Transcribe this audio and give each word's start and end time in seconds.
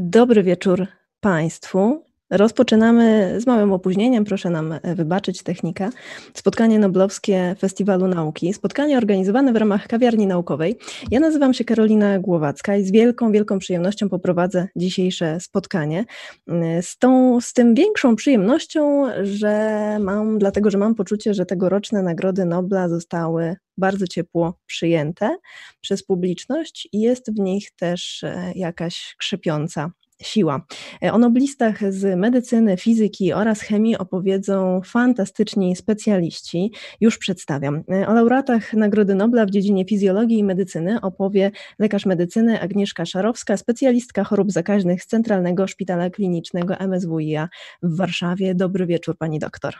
Dobry 0.00 0.42
wieczór 0.42 0.86
Państwu. 1.20 2.04
Rozpoczynamy 2.30 3.34
z 3.40 3.46
małym 3.46 3.72
opóźnieniem, 3.72 4.24
proszę 4.24 4.50
nam 4.50 4.72
e, 4.72 4.94
wybaczyć 4.94 5.42
technikę. 5.42 5.90
Spotkanie 6.34 6.78
Noblowskie 6.78 7.56
Festiwalu 7.58 8.06
Nauki. 8.06 8.54
Spotkanie 8.54 8.96
organizowane 8.96 9.52
w 9.52 9.56
ramach 9.56 9.86
kawiarni 9.86 10.26
naukowej. 10.26 10.78
Ja 11.10 11.20
nazywam 11.20 11.54
się 11.54 11.64
Karolina 11.64 12.18
Głowacka 12.18 12.76
i 12.76 12.84
z 12.84 12.90
wielką, 12.90 13.32
wielką 13.32 13.58
przyjemnością 13.58 14.08
poprowadzę 14.08 14.68
dzisiejsze 14.76 15.40
spotkanie. 15.40 16.04
E, 16.48 16.82
z, 16.82 16.98
tą, 16.98 17.40
z 17.40 17.52
tym 17.52 17.74
większą 17.74 18.16
przyjemnością, 18.16 19.04
że 19.22 19.78
mam, 20.00 20.38
dlatego 20.38 20.70
że 20.70 20.78
mam 20.78 20.94
poczucie, 20.94 21.34
że 21.34 21.46
tegoroczne 21.46 22.02
Nagrody 22.02 22.44
Nobla 22.44 22.88
zostały 22.88 23.56
bardzo 23.78 24.06
ciepło 24.06 24.58
przyjęte 24.66 25.36
przez 25.80 26.04
publiczność 26.04 26.88
i 26.92 27.00
jest 27.00 27.32
w 27.36 27.38
nich 27.38 27.70
też 27.76 28.24
e, 28.24 28.52
jakaś 28.54 29.14
krzepiąca 29.18 29.90
siła. 30.22 30.66
E, 31.02 31.12
o 31.12 31.18
noblistach 31.18 31.92
z 31.92 32.18
medycyny, 32.18 32.76
fizyki 32.76 33.32
oraz 33.32 33.60
chemii 33.60 33.98
opowiedzą 33.98 34.80
fantastyczni 34.84 35.76
specjaliści. 35.76 36.72
Już 37.00 37.18
przedstawiam. 37.18 37.82
E, 37.92 38.08
o 38.08 38.14
laureatach 38.14 38.72
Nagrody 38.72 39.14
Nobla 39.14 39.46
w 39.46 39.50
dziedzinie 39.50 39.84
fizjologii 39.84 40.38
i 40.38 40.44
medycyny 40.44 41.00
opowie 41.00 41.50
lekarz 41.78 42.06
medycyny 42.06 42.60
Agnieszka 42.60 43.06
Szarowska, 43.06 43.56
specjalistka 43.56 44.24
chorób 44.24 44.52
zakaźnych 44.52 45.02
z 45.02 45.06
Centralnego 45.06 45.66
Szpitala 45.66 46.10
Klinicznego 46.10 46.74
MSWiA 46.74 47.48
w 47.82 47.96
Warszawie. 47.96 48.54
Dobry 48.54 48.86
wieczór, 48.86 49.16
pani 49.18 49.38
doktor. 49.38 49.74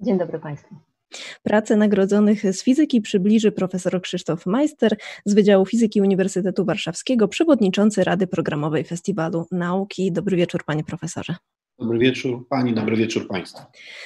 Dzień 0.00 0.18
dobry 0.18 0.38
Państwu. 0.38 0.87
Pracę 1.42 1.76
nagrodzonych 1.76 2.52
z 2.54 2.62
fizyki 2.62 3.00
przybliży 3.00 3.52
profesor 3.52 4.02
Krzysztof 4.02 4.46
Majster 4.46 4.96
z 5.24 5.34
Wydziału 5.34 5.66
Fizyki 5.66 6.00
Uniwersytetu 6.00 6.64
Warszawskiego, 6.64 7.28
przewodniczący 7.28 8.04
Rady 8.04 8.26
Programowej 8.26 8.84
Festiwalu 8.84 9.46
Nauki. 9.50 10.12
Dobry 10.12 10.36
wieczór, 10.36 10.64
panie 10.64 10.84
profesorze. 10.84 11.34
Dobry 11.78 11.98
wieczór 11.98 12.48
Pani, 12.48 12.74
dobry 12.74 12.96
wieczór 12.96 13.28
Państwu. 13.28 13.62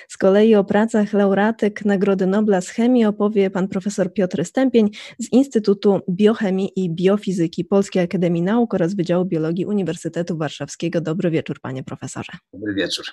Z 0.09 0.17
kolei 0.17 0.55
o 0.55 0.65
pracach 0.65 1.13
laureatek 1.13 1.85
Nagrody 1.85 2.27
Nobla 2.27 2.61
z 2.61 2.69
chemii 2.69 3.05
opowie 3.05 3.51
pan 3.51 3.69
profesor 3.69 4.13
Piotr 4.13 4.45
Stępień 4.45 4.91
z 5.19 5.33
Instytutu 5.33 6.01
Biochemii 6.11 6.73
i 6.77 6.91
Biofizyki 6.91 7.65
Polskiej 7.65 8.03
Akademii 8.03 8.43
Nauk 8.43 8.75
oraz 8.75 8.95
Wydziału 8.95 9.25
Biologii 9.25 9.67
Uniwersytetu 9.67 10.37
Warszawskiego. 10.37 11.01
Dobry 11.01 11.31
wieczór 11.31 11.61
panie 11.61 11.85
profesorze. 11.85 12.33
Dobry 12.53 12.75
wieczór. 12.75 13.05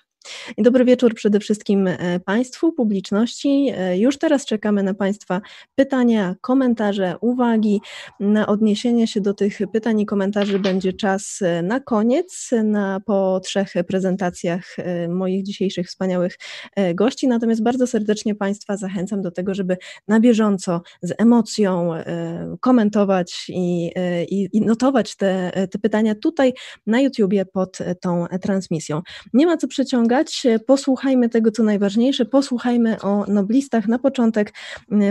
I 0.57 0.63
dobry 0.63 0.85
wieczór 0.85 1.13
przede 1.13 1.39
wszystkim 1.39 1.87
e, 1.87 2.19
Państwu, 2.19 2.73
publiczności. 2.73 3.71
E, 3.77 3.97
już 3.97 4.17
teraz 4.17 4.45
czekamy 4.45 4.83
na 4.83 4.93
Państwa 4.93 5.41
pytania, 5.75 6.35
komentarze, 6.41 7.15
uwagi. 7.21 7.81
Na 8.19 8.47
odniesienie 8.47 9.07
się 9.07 9.21
do 9.21 9.33
tych 9.33 9.59
pytań 9.73 9.99
i 9.99 10.05
komentarzy 10.05 10.59
będzie 10.59 10.93
czas 10.93 11.41
e, 11.41 11.61
na 11.61 11.79
koniec, 11.79 12.49
na 12.63 12.99
po 13.05 13.39
trzech 13.43 13.73
prezentacjach 13.87 14.48
E, 14.49 15.07
moich 15.07 15.43
dzisiejszych 15.43 15.87
wspaniałych 15.87 16.37
e, 16.75 16.93
gości. 16.93 17.27
Natomiast 17.27 17.63
bardzo 17.63 17.87
serdecznie 17.87 18.35
Państwa 18.35 18.77
zachęcam 18.77 19.21
do 19.21 19.31
tego, 19.31 19.53
żeby 19.53 19.77
na 20.07 20.19
bieżąco 20.19 20.81
z 21.01 21.13
emocją 21.17 21.93
e, 21.93 22.55
komentować 22.59 23.45
i, 23.49 23.91
i, 24.29 24.49
i 24.53 24.61
notować 24.61 25.15
te, 25.15 25.51
te 25.71 25.79
pytania 25.79 26.15
tutaj 26.15 26.53
na 26.87 27.01
YouTubie 27.01 27.45
pod 27.45 27.77
tą 28.01 28.25
transmisją. 28.41 29.01
Nie 29.33 29.45
ma 29.45 29.57
co 29.57 29.67
przeciągać, 29.67 30.47
posłuchajmy 30.67 31.29
tego, 31.29 31.51
co 31.51 31.63
najważniejsze, 31.63 32.25
posłuchajmy 32.25 33.01
o 33.01 33.25
noblistach. 33.25 33.87
Na 33.87 33.99
początek 33.99 34.53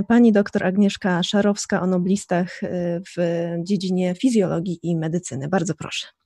pani 0.09 0.33
doktor 0.33 0.67
Agnieszka 0.67 1.23
Szarowska 1.23 1.83
o 1.83 1.87
noblistach 1.87 2.61
w 3.17 3.47
dziedzinie 3.63 4.15
fizjologii 4.15 4.79
i 4.83 4.97
medycyny. 4.97 5.49
Bardzo 5.49 5.75
proszę. 5.75 6.18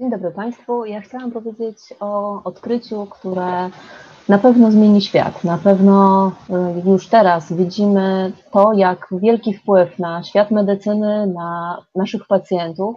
Dzień 0.00 0.10
dobry 0.10 0.30
Państwu. 0.30 0.84
Ja 0.84 1.00
chciałam 1.00 1.30
powiedzieć 1.30 1.78
o 2.00 2.42
odkryciu, 2.44 3.06
które 3.06 3.70
na 4.28 4.38
pewno 4.38 4.70
zmieni 4.70 5.02
świat. 5.02 5.44
Na 5.44 5.58
pewno 5.58 6.28
y, 6.86 6.88
już 6.90 7.08
teraz 7.08 7.52
widzimy 7.52 8.32
to, 8.52 8.72
jak 8.72 9.08
wielki 9.12 9.54
wpływ 9.54 9.98
na 9.98 10.22
świat 10.22 10.50
medycyny, 10.50 11.26
na 11.26 11.78
naszych 11.94 12.26
pacjentów 12.26 12.96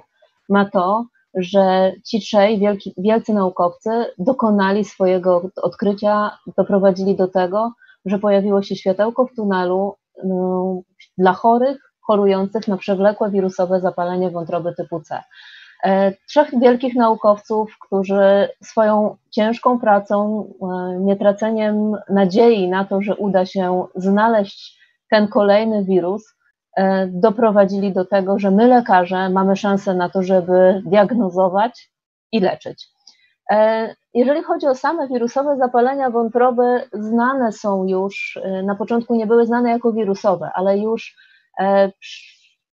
ma 0.49 0.69
to, 0.69 1.05
że 1.35 1.91
ci 2.05 2.19
trzej 2.19 2.59
wielki, 2.59 2.93
wielcy 2.97 3.33
naukowcy 3.33 3.89
dokonali 4.17 4.85
swojego 4.85 5.49
odkrycia, 5.61 6.37
doprowadzili 6.57 7.15
do 7.15 7.27
tego, 7.27 7.71
że 8.05 8.19
pojawiło 8.19 8.61
się 8.61 8.75
światełko 8.75 9.25
w 9.25 9.35
tunelu 9.35 9.95
no, 10.23 10.81
dla 11.17 11.33
chorych, 11.33 11.93
chorujących 12.01 12.67
na 12.67 12.77
przewlekłe 12.77 13.31
wirusowe 13.31 13.79
zapalenie 13.79 14.31
wątroby 14.31 14.73
typu 14.75 15.01
C. 15.01 15.23
E, 15.83 16.13
trzech 16.27 16.59
wielkich 16.59 16.95
naukowców, 16.95 17.77
którzy 17.79 18.49
swoją 18.61 19.17
ciężką 19.31 19.79
pracą, 19.79 20.43
e, 20.61 20.99
nietraceniem 20.99 21.95
nadziei 22.09 22.69
na 22.69 22.85
to, 22.85 23.01
że 23.01 23.15
uda 23.15 23.45
się 23.45 23.85
znaleźć 23.95 24.79
ten 25.09 25.27
kolejny 25.27 25.83
wirus, 25.83 26.35
e, 26.77 27.07
doprowadzili 27.07 27.93
do 27.93 28.05
tego, 28.05 28.39
że 28.39 28.51
my 28.51 28.67
lekarze 28.67 29.29
mamy 29.29 29.55
szansę 29.55 29.93
na 29.93 30.09
to, 30.09 30.23
żeby 30.23 30.81
diagnozować 30.85 31.89
i 32.31 32.39
leczyć. 32.39 32.93
Jeżeli 34.13 34.43
chodzi 34.43 34.67
o 34.67 34.75
same 34.75 35.07
wirusowe 35.07 35.57
zapalenia 35.57 36.09
wątroby, 36.09 36.83
znane 36.93 37.51
są 37.51 37.87
już, 37.87 38.39
na 38.63 38.75
początku 38.75 39.15
nie 39.15 39.27
były 39.27 39.45
znane 39.45 39.69
jako 39.69 39.93
wirusowe, 39.93 40.51
ale 40.53 40.77
już 40.77 41.15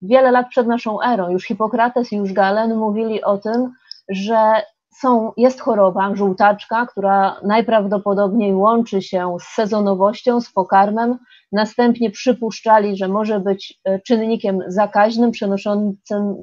wiele 0.02 0.32
lat 0.32 0.48
przed 0.50 0.68
naszą 0.68 1.02
erą, 1.02 1.30
już 1.30 1.46
Hipokrates 1.46 2.12
i 2.12 2.16
już 2.16 2.34
Galen 2.34 2.76
mówili 2.76 3.24
o 3.24 3.38
tym, 3.38 3.72
że 4.10 4.62
są, 5.00 5.32
jest 5.38 5.62
choroba, 5.62 6.16
żółtaczka, 6.16 6.86
która 6.86 7.40
najprawdopodobniej 7.44 8.56
łączy 8.56 9.02
się 9.02 9.38
z 9.42 9.44
sezonowością, 9.44 10.42
z 10.42 10.52
pokarmem. 10.52 11.18
Następnie 11.52 12.12
przypuszczali, 12.12 12.98
że 12.98 13.08
może 13.08 13.40
być 13.40 13.80
e, 13.86 14.00
czynnikiem 14.00 14.60
zakaźnym, 14.68 15.32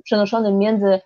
przenoszonym 0.05 0.59
między 0.59 1.01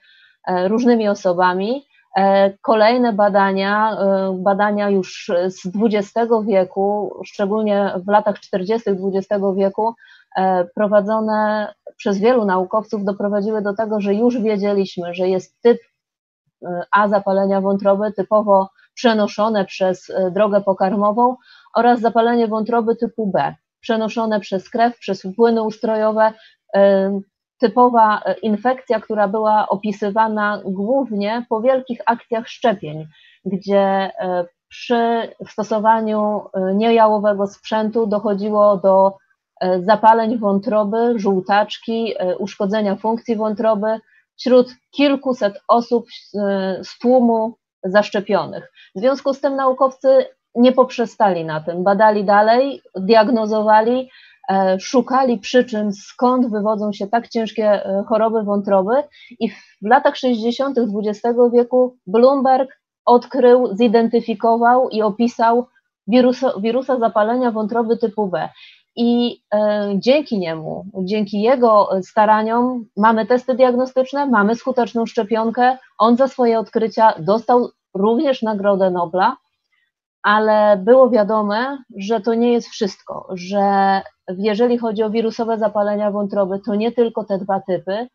e, 0.47 0.69
różnymi 0.69 1.09
osobami. 1.09 1.87
E, 2.17 2.53
kolejne 2.63 3.13
badania, 3.13 3.97
badania 4.35 4.91
już 4.91 5.31
z 5.49 5.67
XX 5.67 6.31
wieku, 6.47 7.15
szczególnie 7.25 7.93
w 8.07 8.09
latach 8.09 8.41
40. 8.41 8.91
XX 8.91 9.45
wieku, 9.57 9.95
prowadzone 10.75 11.73
przez 12.01 12.19
wielu 12.19 12.45
naukowców 12.45 13.05
doprowadziły 13.05 13.63
do 13.63 13.75
tego, 13.75 14.01
że 14.01 14.15
już 14.15 14.41
wiedzieliśmy, 14.41 15.15
że 15.15 15.29
jest 15.29 15.61
typ 15.63 15.79
e, 16.65 16.83
A 16.93 17.09
zapalenia 17.09 17.61
wątroby 17.61 18.13
typowo 18.13 18.71
przenoszone 18.95 19.65
przez 19.65 20.11
e, 20.11 20.31
drogę 20.31 20.61
pokarmową 20.61 21.37
oraz 21.77 22.01
zapalenie 22.01 22.49
wątroby 22.49 22.97
typu 22.97 23.27
B 23.27 23.55
przenoszone 23.81 24.41
przez 24.41 24.71
krew, 24.71 24.99
przez 24.99 25.23
płyny 25.37 25.63
ustrojowe, 25.63 26.33
e, 26.75 27.21
typowa 27.59 28.23
infekcja, 28.43 29.01
która 29.01 29.29
była 29.29 29.69
opisywana 29.69 30.61
głównie 30.65 31.47
po 31.49 31.61
wielkich 31.61 31.99
akcjach 32.07 32.49
szczepień, 32.49 33.07
gdzie 33.45 34.11
przy 34.69 35.29
stosowaniu 35.49 36.43
niejałowego 36.75 37.47
sprzętu 37.47 38.07
dochodziło 38.07 38.77
do 38.77 39.17
zapaleń 39.81 40.39
wątroby, 40.39 41.13
żółtaczki, 41.17 42.15
e, 42.19 42.37
uszkodzenia 42.37 42.97
funkcji 42.97 43.37
wątroby 43.37 43.87
wśród 44.39 44.75
kilkuset 44.91 45.61
osób 45.69 46.07
z 46.83 46.99
tłumu 46.99 47.55
zaszczepionych. 47.85 48.73
W 48.95 48.99
związku 48.99 49.35
z 49.35 49.41
tym 49.41 49.57
naukowcy 49.57 50.09
nie 50.55 50.73
poprzestali 50.73 51.45
na 51.45 51.61
tym, 51.61 51.85
badali 51.85 52.25
dalej, 52.25 52.83
diagnozowali, 52.97 54.11
e, 54.51 54.81
szukali 54.81 55.39
przyczyn, 55.39 55.93
skąd 55.93 56.51
wywodzą 56.51 56.93
się 56.93 57.07
tak 57.07 57.29
ciężkie 57.29 57.83
choroby 58.09 58.43
wątroby 58.43 58.95
i 59.41 59.51
w 59.51 59.57
latach 59.83 60.17
60. 60.17 60.79
XX 60.79 61.39
wieku 61.53 61.97
Bloomberg 62.07 62.81
odkrył, 63.05 63.77
zidentyfikował 63.77 64.89
i 64.89 65.03
opisał 65.03 65.67
wirusa, 66.07 66.53
wirusa 66.61 66.99
zapalenia 66.99 67.51
wątroby 67.51 67.97
typu 67.97 68.27
B. 68.27 68.49
I 68.97 69.43
e, 69.55 69.91
dzięki 69.99 70.39
niemu, 70.39 70.85
dzięki 71.05 71.43
jego 71.43 71.91
staraniom 72.03 72.85
mamy 72.97 73.27
testy 73.27 73.55
diagnostyczne, 73.55 74.27
mamy 74.27 74.55
skuteczną 74.55 75.07
szczepionkę. 75.07 75.79
On 75.99 76.17
za 76.17 76.29
swoje 76.29 76.59
odkrycia 76.59 77.15
dostał 77.19 77.69
również 77.95 78.43
Nagrodę 78.43 78.91
Nobla, 78.91 79.37
ale 80.23 80.77
było 80.77 81.11
wiadome, 81.11 81.79
że 81.97 82.21
to 82.21 82.35
nie 82.35 82.53
jest 82.53 82.69
wszystko, 82.69 83.29
że 83.31 84.03
jeżeli 84.39 84.79
chodzi 84.79 85.03
o 85.03 85.11
wirusowe 85.11 85.59
zapalenia 85.59 86.11
wątroby, 86.11 86.61
to 86.67 86.75
nie 86.75 86.93
tylko 86.93 87.25
te 87.25 87.39
dwa 87.39 87.61
typy. 87.61 88.09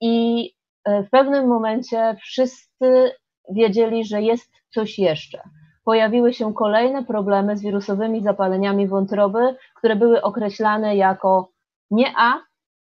I 0.00 0.44
e, 0.84 1.02
w 1.02 1.10
pewnym 1.10 1.46
momencie 1.46 2.16
wszyscy 2.22 3.12
wiedzieli, 3.50 4.04
że 4.04 4.22
jest 4.22 4.52
coś 4.70 4.98
jeszcze 4.98 5.42
pojawiły 5.88 6.34
się 6.34 6.54
kolejne 6.54 7.04
problemy 7.04 7.56
z 7.56 7.62
wirusowymi 7.62 8.22
zapaleniami 8.22 8.88
wątroby, 8.88 9.56
które 9.74 9.96
były 9.96 10.22
określane 10.22 10.96
jako 10.96 11.48
nie 11.90 12.12
A, 12.16 12.40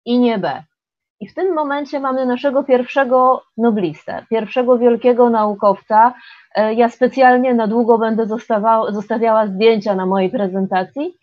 i 0.05 0.19
nie 0.19 0.37
B. 0.37 0.63
I 1.19 1.27
w 1.27 1.33
tym 1.33 1.53
momencie 1.53 1.99
mamy 1.99 2.25
naszego 2.25 2.63
pierwszego 2.63 3.43
noblistę, 3.57 4.25
pierwszego 4.29 4.77
wielkiego 4.77 5.29
naukowca. 5.29 6.13
E, 6.55 6.73
ja 6.73 6.89
specjalnie 6.89 7.53
na 7.53 7.67
długo 7.67 7.97
będę 7.97 8.27
zostawiała 8.89 9.47
zdjęcia 9.47 9.95
na 9.95 10.05
mojej 10.05 10.29
prezentacji, 10.29 11.13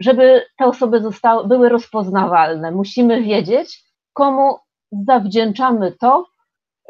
żeby 0.00 0.46
te 0.58 0.64
osoby 0.64 1.00
zostały, 1.00 1.48
były 1.48 1.68
rozpoznawalne. 1.68 2.70
Musimy 2.70 3.22
wiedzieć, 3.22 3.84
komu 4.12 4.58
zawdzięczamy 4.92 5.92
to, 5.92 6.26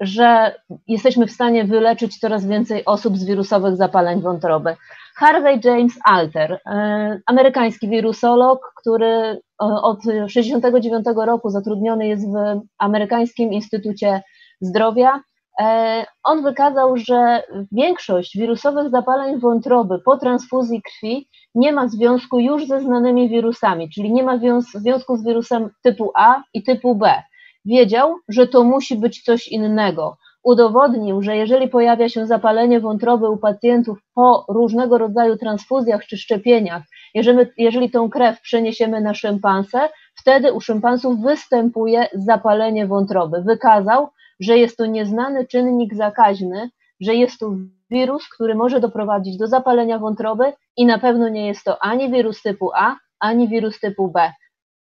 że 0.00 0.54
jesteśmy 0.88 1.26
w 1.26 1.32
stanie 1.32 1.64
wyleczyć 1.64 2.18
coraz 2.18 2.46
więcej 2.46 2.84
osób 2.84 3.16
z 3.16 3.24
wirusowych 3.24 3.76
zapaleń 3.76 4.20
wątroby. 4.20 4.76
Harvey 5.16 5.60
James 5.64 5.98
Alter, 6.04 6.60
e, 6.66 7.20
amerykański 7.26 7.88
wirusolog, 7.88 8.72
który 8.76 9.06
e, 9.06 9.38
od 9.58 10.00
1969 10.00 11.06
roku 11.26 11.50
zatrudniony 11.50 12.08
jest 12.08 12.26
w 12.32 12.60
Amerykańskim 12.78 13.52
Instytucie 13.52 14.22
Zdrowia. 14.60 15.20
E, 15.60 16.06
on 16.24 16.42
wykazał, 16.42 16.96
że 16.96 17.42
większość 17.72 18.38
wirusowych 18.38 18.90
zapaleń 18.90 19.40
wątroby 19.40 19.98
po 20.04 20.16
transfuzji 20.16 20.82
krwi 20.82 21.28
nie 21.54 21.72
ma 21.72 21.88
związku 21.88 22.38
już 22.38 22.66
ze 22.66 22.80
znanymi 22.80 23.28
wirusami, 23.28 23.90
czyli 23.90 24.12
nie 24.12 24.22
ma 24.22 24.38
związku 24.74 25.16
z 25.16 25.24
wirusem 25.24 25.70
typu 25.82 26.10
A 26.14 26.42
i 26.54 26.62
typu 26.62 26.94
B. 26.94 27.22
Wiedział, 27.64 28.16
że 28.28 28.46
to 28.46 28.64
musi 28.64 28.96
być 28.96 29.22
coś 29.22 29.48
innego 29.48 30.16
udowodnił, 30.42 31.22
że 31.22 31.36
jeżeli 31.36 31.68
pojawia 31.68 32.08
się 32.08 32.26
zapalenie 32.26 32.80
wątroby 32.80 33.28
u 33.30 33.36
pacjentów 33.36 33.98
po 34.14 34.44
różnego 34.48 34.98
rodzaju 34.98 35.36
transfuzjach 35.36 36.06
czy 36.06 36.16
szczepieniach, 36.16 36.82
jeżeli, 37.14 37.50
jeżeli 37.56 37.90
tą 37.90 38.10
krew 38.10 38.40
przeniesiemy 38.40 39.00
na 39.00 39.14
szympansę, 39.14 39.88
wtedy 40.14 40.52
u 40.52 40.60
szympansów 40.60 41.20
występuje 41.20 42.08
zapalenie 42.14 42.86
wątroby. 42.86 43.42
Wykazał, 43.42 44.08
że 44.40 44.58
jest 44.58 44.76
to 44.76 44.86
nieznany 44.86 45.46
czynnik 45.46 45.94
zakaźny, 45.94 46.70
że 47.00 47.14
jest 47.14 47.40
to 47.40 47.54
wirus, 47.90 48.28
który 48.28 48.54
może 48.54 48.80
doprowadzić 48.80 49.36
do 49.36 49.46
zapalenia 49.46 49.98
wątroby 49.98 50.52
i 50.76 50.86
na 50.86 50.98
pewno 50.98 51.28
nie 51.28 51.46
jest 51.46 51.64
to 51.64 51.82
ani 51.82 52.10
wirus 52.10 52.42
typu 52.42 52.70
A, 52.74 52.96
ani 53.20 53.48
wirus 53.48 53.80
typu 53.80 54.08
B. 54.08 54.32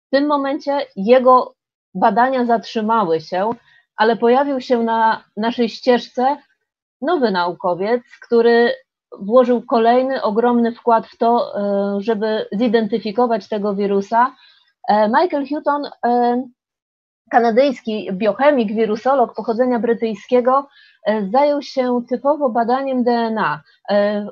W 0.07 0.09
tym 0.09 0.27
momencie 0.27 0.77
jego 0.95 1.55
badania 1.95 2.45
zatrzymały 2.45 3.21
się, 3.21 3.49
ale 3.95 4.17
pojawił 4.17 4.61
się 4.61 4.83
na 4.83 5.23
naszej 5.37 5.69
ścieżce 5.69 6.37
nowy 7.01 7.31
naukowiec, 7.31 8.01
który 8.27 8.73
włożył 9.19 9.61
kolejny 9.61 10.21
ogromny 10.21 10.71
wkład 10.71 11.07
w 11.07 11.17
to, 11.17 11.59
e, 11.59 12.01
żeby 12.01 12.47
zidentyfikować 12.51 13.47
tego 13.47 13.75
wirusa. 13.75 14.35
E, 14.87 15.07
Michael 15.07 15.47
Hutton, 15.47 15.85
e, 16.05 16.43
kanadyjski 17.31 18.09
biochemik, 18.13 18.75
wirusolog 18.75 19.35
pochodzenia 19.35 19.79
brytyjskiego, 19.79 20.67
zajął 21.33 21.61
się 21.61 22.01
typowo 22.09 22.49
badaniem 22.49 23.03
DNA. 23.03 23.61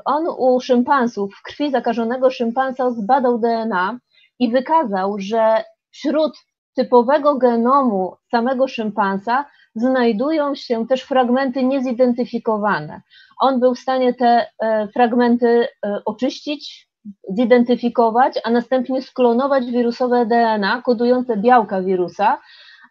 On 0.05 0.27
u 0.37 0.59
szympansów, 0.59 1.35
w 1.35 1.43
krwi 1.43 1.71
zakażonego 1.71 2.29
szympansa 2.29 2.91
zbadał 2.91 3.39
DNA 3.39 3.99
i 4.39 4.51
wykazał, 4.51 5.15
że 5.19 5.63
wśród 5.91 6.33
typowego 6.73 7.35
genomu 7.35 8.15
samego 8.31 8.67
szympansa 8.67 9.45
znajdują 9.75 10.55
się 10.55 10.87
też 10.87 11.01
fragmenty 11.01 11.63
niezidentyfikowane. 11.63 13.01
On 13.39 13.59
był 13.59 13.75
w 13.75 13.79
stanie 13.79 14.13
te 14.13 14.47
e, 14.59 14.87
fragmenty 14.87 15.67
e, 15.85 16.01
oczyścić, 16.05 16.89
zidentyfikować, 17.29 18.39
a 18.43 18.49
następnie 18.49 19.01
sklonować 19.01 19.65
wirusowe 19.65 20.25
DNA 20.25 20.81
kodujące 20.81 21.37
białka 21.37 21.81
wirusa, 21.81 22.39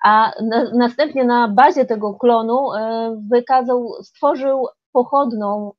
a 0.04 0.32
na, 0.42 0.64
następnie 0.74 1.24
na 1.24 1.48
bazie 1.48 1.84
tego 1.84 2.14
klonu 2.14 2.72
e, 2.72 3.16
wykazał, 3.30 3.88
stworzył 4.02 4.66
pochodną 4.92 5.72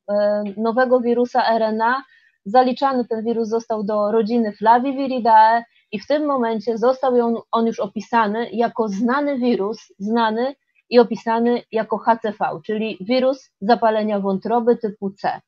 nowego 0.56 1.00
wirusa 1.00 1.42
RNA. 1.58 2.02
Zaliczany 2.44 3.04
ten 3.04 3.24
wirus 3.24 3.48
został 3.48 3.84
do 3.84 4.12
rodziny 4.12 4.52
Flaviviridae, 4.52 5.64
i 5.94 5.98
w 5.98 6.06
tym 6.06 6.26
momencie 6.26 6.78
został 6.78 7.26
on, 7.26 7.36
on 7.52 7.66
już 7.66 7.80
opisany 7.80 8.50
jako 8.50 8.88
znany 8.88 9.38
wirus, 9.38 9.78
znany 9.98 10.54
i 10.90 10.98
opisany 10.98 11.62
jako 11.72 11.98
HCV, 11.98 12.60
czyli 12.66 12.98
wirus 13.00 13.50
zapalenia 13.60 14.20
wątroby 14.20 14.76
typu 14.76 15.10
C. 15.10 15.40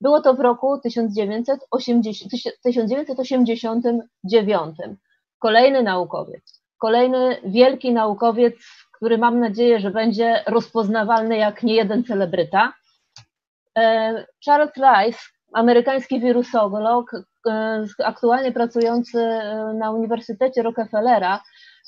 Było 0.00 0.20
to 0.20 0.34
w 0.34 0.40
roku 0.40 0.78
1980, 0.78 2.30
1989. 2.62 4.76
Kolejny 5.38 5.82
naukowiec, 5.82 6.62
kolejny 6.78 7.40
wielki 7.44 7.92
naukowiec, 7.92 8.54
który 8.92 9.18
mam 9.18 9.40
nadzieję, 9.40 9.80
że 9.80 9.90
będzie 9.90 10.42
rozpoznawalny 10.46 11.36
jak 11.36 11.62
nie 11.62 11.74
jeden 11.74 12.04
celebryta. 12.04 12.72
E, 13.78 14.26
Charles 14.44 14.72
Rice, 14.76 15.18
amerykański 15.54 16.20
wirusolog, 16.20 17.10
E, 17.48 17.84
aktualnie 18.04 18.52
pracujący 18.52 19.18
e, 19.18 19.74
na 19.78 19.90
Uniwersytecie 19.90 20.62
Rockefellera, 20.62 21.42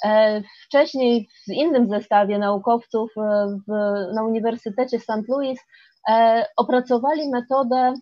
e, 0.04 0.42
wcześniej 0.66 1.28
w 1.48 1.52
innym 1.52 1.88
zestawie 1.88 2.38
naukowców 2.38 3.10
w, 3.68 3.72
na 4.14 4.24
Uniwersytecie 4.24 5.00
St. 5.00 5.28
Louis 5.28 5.60
opracowali 6.56 7.30
metodę, 7.30 7.94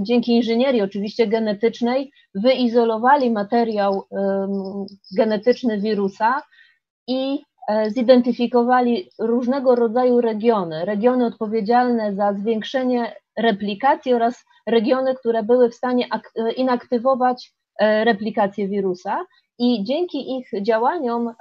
dzięki 0.00 0.36
inżynierii 0.36 0.82
oczywiście 0.82 1.26
genetycznej, 1.26 2.12
wyizolowali 2.34 3.30
materiał 3.30 4.02
genetyczny 5.16 5.80
wirusa 5.80 6.42
i 7.06 7.44
zidentyfikowali 7.88 9.10
różnego 9.18 9.74
rodzaju 9.74 10.20
regiony, 10.20 10.84
regiony 10.84 11.26
odpowiedzialne 11.26 12.14
za 12.14 12.32
zwiększenie 12.32 13.14
replikacji 13.38 14.14
oraz 14.14 14.44
regiony, 14.66 15.14
które 15.14 15.42
były 15.42 15.70
w 15.70 15.74
stanie 15.74 16.08
inaktywować 16.56 17.52
e, 17.78 18.04
replikację 18.04 18.68
wirusa 18.68 19.26
i 19.58 19.84
dzięki 19.84 20.36
ich 20.36 20.62
działaniom 20.62 21.28
e, 21.28 21.34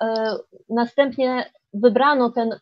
następnie 0.70 1.52
wybrano 1.74 2.30
ten 2.32 2.60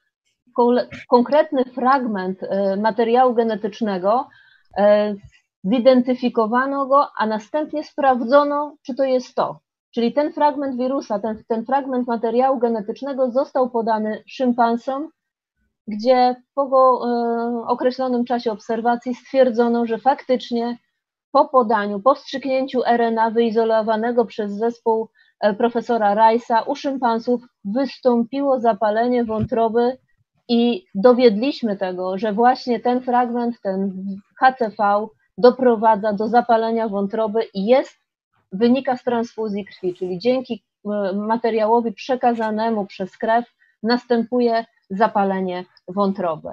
konkretny 1.10 1.66
fragment 1.66 2.44
e, 2.44 2.78
materiału 2.78 3.34
genetycznego, 3.34 4.28
zidentyfikowano 5.64 6.86
go, 6.86 7.08
a 7.18 7.26
następnie 7.28 7.84
sprawdzono, 7.84 8.76
czy 8.86 8.96
to 8.96 9.04
jest 9.04 9.36
to. 9.36 9.60
Czyli 9.96 10.14
ten 10.14 10.34
fragment 10.34 10.78
wirusa, 10.78 11.20
ten, 11.20 11.44
ten 11.48 11.66
fragment 11.66 12.08
materiału 12.08 12.60
genetycznego 12.60 13.32
został 13.32 13.70
podany 13.70 14.24
szympansom 14.28 15.10
gdzie 15.88 16.36
po 16.56 16.64
e, 16.64 17.68
określonym 17.68 18.26
czasie 18.26 18.52
obserwacji 18.52 19.16
stwierdzono, 19.16 19.86
że 19.86 19.98
faktycznie 19.98 20.78
po 21.32 21.50
podaniu, 21.50 22.00
po 22.00 22.16
wstrzyknięciu 22.16 22.82
RNA 22.98 23.32
wyizolowanego 23.32 24.26
przez 24.26 24.52
zespół 24.52 25.10
e, 25.40 25.54
profesora 25.54 26.16
Rice'a 26.16 26.64
u 26.68 26.76
szympansów 26.76 27.42
wystąpiło 27.66 28.60
zapalenie 28.60 29.26
wątroby 29.26 29.98
i 30.50 30.86
dowiedliśmy 30.96 31.78
tego, 31.78 32.18
że 32.18 32.34
właśnie 32.34 32.80
ten 32.80 33.02
fragment, 33.02 33.56
ten 33.64 34.06
HCV 34.40 35.08
doprowadza 35.38 36.14
do 36.14 36.28
zapalenia 36.28 36.90
wątroby 36.90 37.44
i 37.54 37.66
jest, 37.66 38.05
wynika 38.52 38.98
z 38.98 39.04
transfuzji 39.04 39.66
krwi, 39.66 39.94
czyli 39.94 40.20
dzięki 40.20 40.64
e, 40.86 41.14
materiałowi 41.14 41.94
przekazanemu 41.94 42.86
przez 42.86 43.18
krew 43.18 43.46
następuje 43.84 44.66
zapalenie 44.90 45.66
wątroby. 45.88 46.50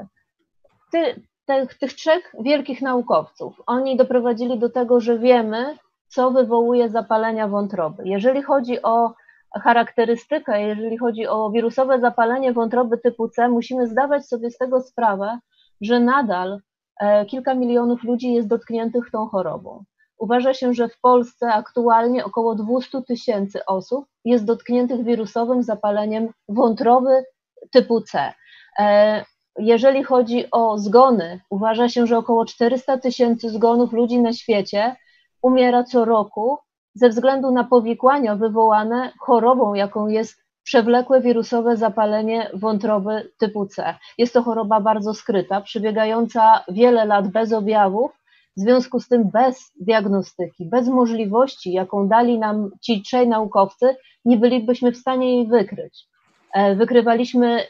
Ty, 0.92 1.22
te, 1.46 1.66
tych 1.66 1.94
trzech 1.94 2.34
wielkich 2.40 2.82
naukowców, 2.82 3.62
oni 3.66 3.96
doprowadzili 3.96 4.58
do 4.58 4.70
tego, 4.70 5.00
że 5.00 5.18
wiemy, 5.18 5.76
co 6.08 6.30
wywołuje 6.30 6.88
zapalenia 6.88 7.48
wątroby. 7.48 8.02
Jeżeli 8.06 8.42
chodzi 8.42 8.82
o 8.82 9.14
charakterystykę, 9.60 10.62
jeżeli 10.62 10.98
chodzi 10.98 11.26
o 11.26 11.50
wirusowe 11.50 12.00
zapalenie 12.00 12.52
wątroby 12.52 12.98
typu 12.98 13.28
C, 13.28 13.48
musimy 13.48 13.86
zdawać 13.86 14.26
sobie 14.26 14.50
z 14.50 14.58
tego 14.58 14.80
sprawę, 14.80 15.38
że 15.80 16.00
nadal 16.00 16.60
e, 17.00 17.26
kilka 17.26 17.54
milionów 17.54 18.04
ludzi 18.04 18.32
jest 18.32 18.48
dotkniętych 18.48 19.10
tą 19.10 19.28
chorobą. 19.28 19.84
Uważa 20.22 20.54
się, 20.54 20.74
że 20.74 20.88
w 20.88 21.00
Polsce 21.00 21.52
aktualnie 21.52 22.24
około 22.24 22.54
200 22.54 23.02
tysięcy 23.02 23.64
osób 23.64 24.06
jest 24.24 24.44
dotkniętych 24.44 25.04
wirusowym 25.04 25.62
zapaleniem 25.62 26.28
wątroby 26.48 27.24
typu 27.70 28.00
C. 28.00 28.32
E, 28.78 29.24
jeżeli 29.58 30.04
chodzi 30.04 30.50
o 30.50 30.78
zgony, 30.78 31.40
uważa 31.50 31.88
się, 31.88 32.06
że 32.06 32.18
około 32.18 32.44
400 32.44 32.98
tysięcy 32.98 33.50
zgonów 33.50 33.92
ludzi 33.92 34.18
na 34.18 34.32
świecie 34.32 34.96
umiera 35.42 35.84
co 35.84 36.04
roku 36.04 36.58
ze 36.94 37.08
względu 37.08 37.50
na 37.50 37.64
powikłania 37.64 38.36
wywołane 38.36 39.12
chorobą, 39.20 39.74
jaką 39.74 40.08
jest 40.08 40.42
przewlekłe 40.62 41.20
wirusowe 41.20 41.76
zapalenie 41.76 42.50
wątroby 42.54 43.32
typu 43.38 43.66
C. 43.66 43.94
Jest 44.18 44.34
to 44.34 44.42
choroba 44.42 44.80
bardzo 44.80 45.14
skryta, 45.14 45.60
przebiegająca 45.60 46.64
wiele 46.68 47.04
lat 47.04 47.28
bez 47.28 47.52
objawów 47.52 48.21
W 48.56 48.60
związku 48.60 49.00
z 49.00 49.08
tym 49.08 49.30
bez 49.30 49.72
diagnostyki, 49.80 50.66
bez 50.66 50.88
możliwości, 50.88 51.72
jaką 51.72 52.08
dali 52.08 52.38
nam 52.38 52.70
ci 52.80 53.02
trzej 53.02 53.28
naukowcy, 53.28 53.96
nie 54.24 54.36
bylibyśmy 54.36 54.92
w 54.92 54.96
stanie 54.96 55.36
jej 55.36 55.46
wykryć. 55.46 56.06
E, 56.54 56.74
wykrywaliśmy 56.74 57.60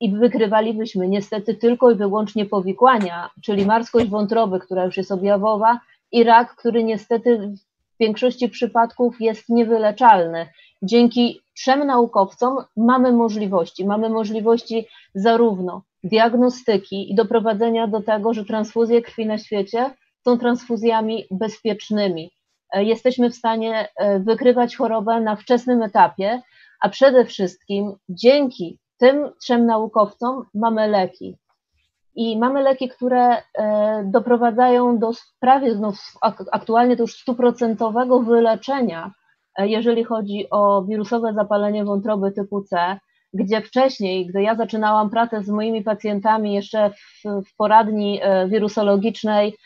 i 0.00 0.12
wykrywalibyśmy 0.12 1.08
niestety 1.08 1.54
tylko 1.54 1.90
i 1.90 1.94
wyłącznie 1.94 2.46
powikłania, 2.46 3.30
czyli 3.42 3.66
marskość 3.66 4.08
wątroby, 4.08 4.60
która 4.60 4.84
już 4.84 4.96
jest 4.96 5.12
objawowa, 5.12 5.80
i 6.12 6.24
rak, 6.24 6.56
który 6.56 6.84
niestety 6.84 7.38
w 7.38 7.98
większości 8.00 8.48
przypadków 8.48 9.20
jest 9.20 9.48
niewyleczalny. 9.48 10.46
Dzięki 10.82 11.40
trzem 11.56 11.86
naukowcom 11.86 12.56
mamy 12.76 13.12
możliwości, 13.12 13.86
mamy 13.86 14.08
możliwości 14.08 14.86
zarówno 15.14 15.82
diagnostyki 16.04 17.12
i 17.12 17.14
doprowadzenia 17.14 17.86
do 17.86 18.02
tego, 18.02 18.34
że 18.34 18.44
transfuzje 18.44 19.02
krwi 19.02 19.26
na 19.26 19.38
świecie 19.38 19.90
są 20.24 20.38
transfuzjami 20.38 21.24
bezpiecznymi. 21.30 22.30
E, 22.72 22.84
jesteśmy 22.84 23.30
w 23.30 23.34
stanie 23.34 23.88
e, 23.96 24.20
wykrywać 24.20 24.76
chorobę 24.76 25.20
na 25.20 25.36
wczesnym 25.36 25.82
etapie, 25.82 26.42
a 26.80 26.88
przede 26.88 27.24
wszystkim 27.24 27.94
dzięki 28.08 28.78
tym 28.98 29.30
trzem 29.42 29.66
naukowcom 29.66 30.44
mamy 30.54 30.88
leki. 30.88 31.36
I 32.14 32.38
mamy 32.38 32.62
leki, 32.62 32.88
które 32.88 33.36
e, 33.36 34.04
doprowadzają 34.04 34.98
do 34.98 35.10
prawie, 35.40 35.74
no, 35.74 35.92
aktualnie 36.52 36.96
to 36.96 37.02
już 37.02 37.14
stuprocentowego 37.14 38.20
wyleczenia, 38.20 39.12
jeżeli 39.58 40.04
chodzi 40.04 40.46
o 40.50 40.84
wirusowe 40.84 41.32
zapalenie 41.32 41.84
wątroby 41.84 42.32
typu 42.32 42.62
C, 42.62 42.98
gdzie 43.34 43.60
wcześniej, 43.60 44.26
gdy 44.26 44.42
ja 44.42 44.54
zaczynałam 44.54 45.10
pracę 45.10 45.42
z 45.42 45.48
moimi 45.48 45.82
pacjentami 45.82 46.54
jeszcze 46.54 46.90
w, 46.90 47.22
w 47.44 47.56
poradni 47.56 48.20
wirusologicznej, 48.48 49.56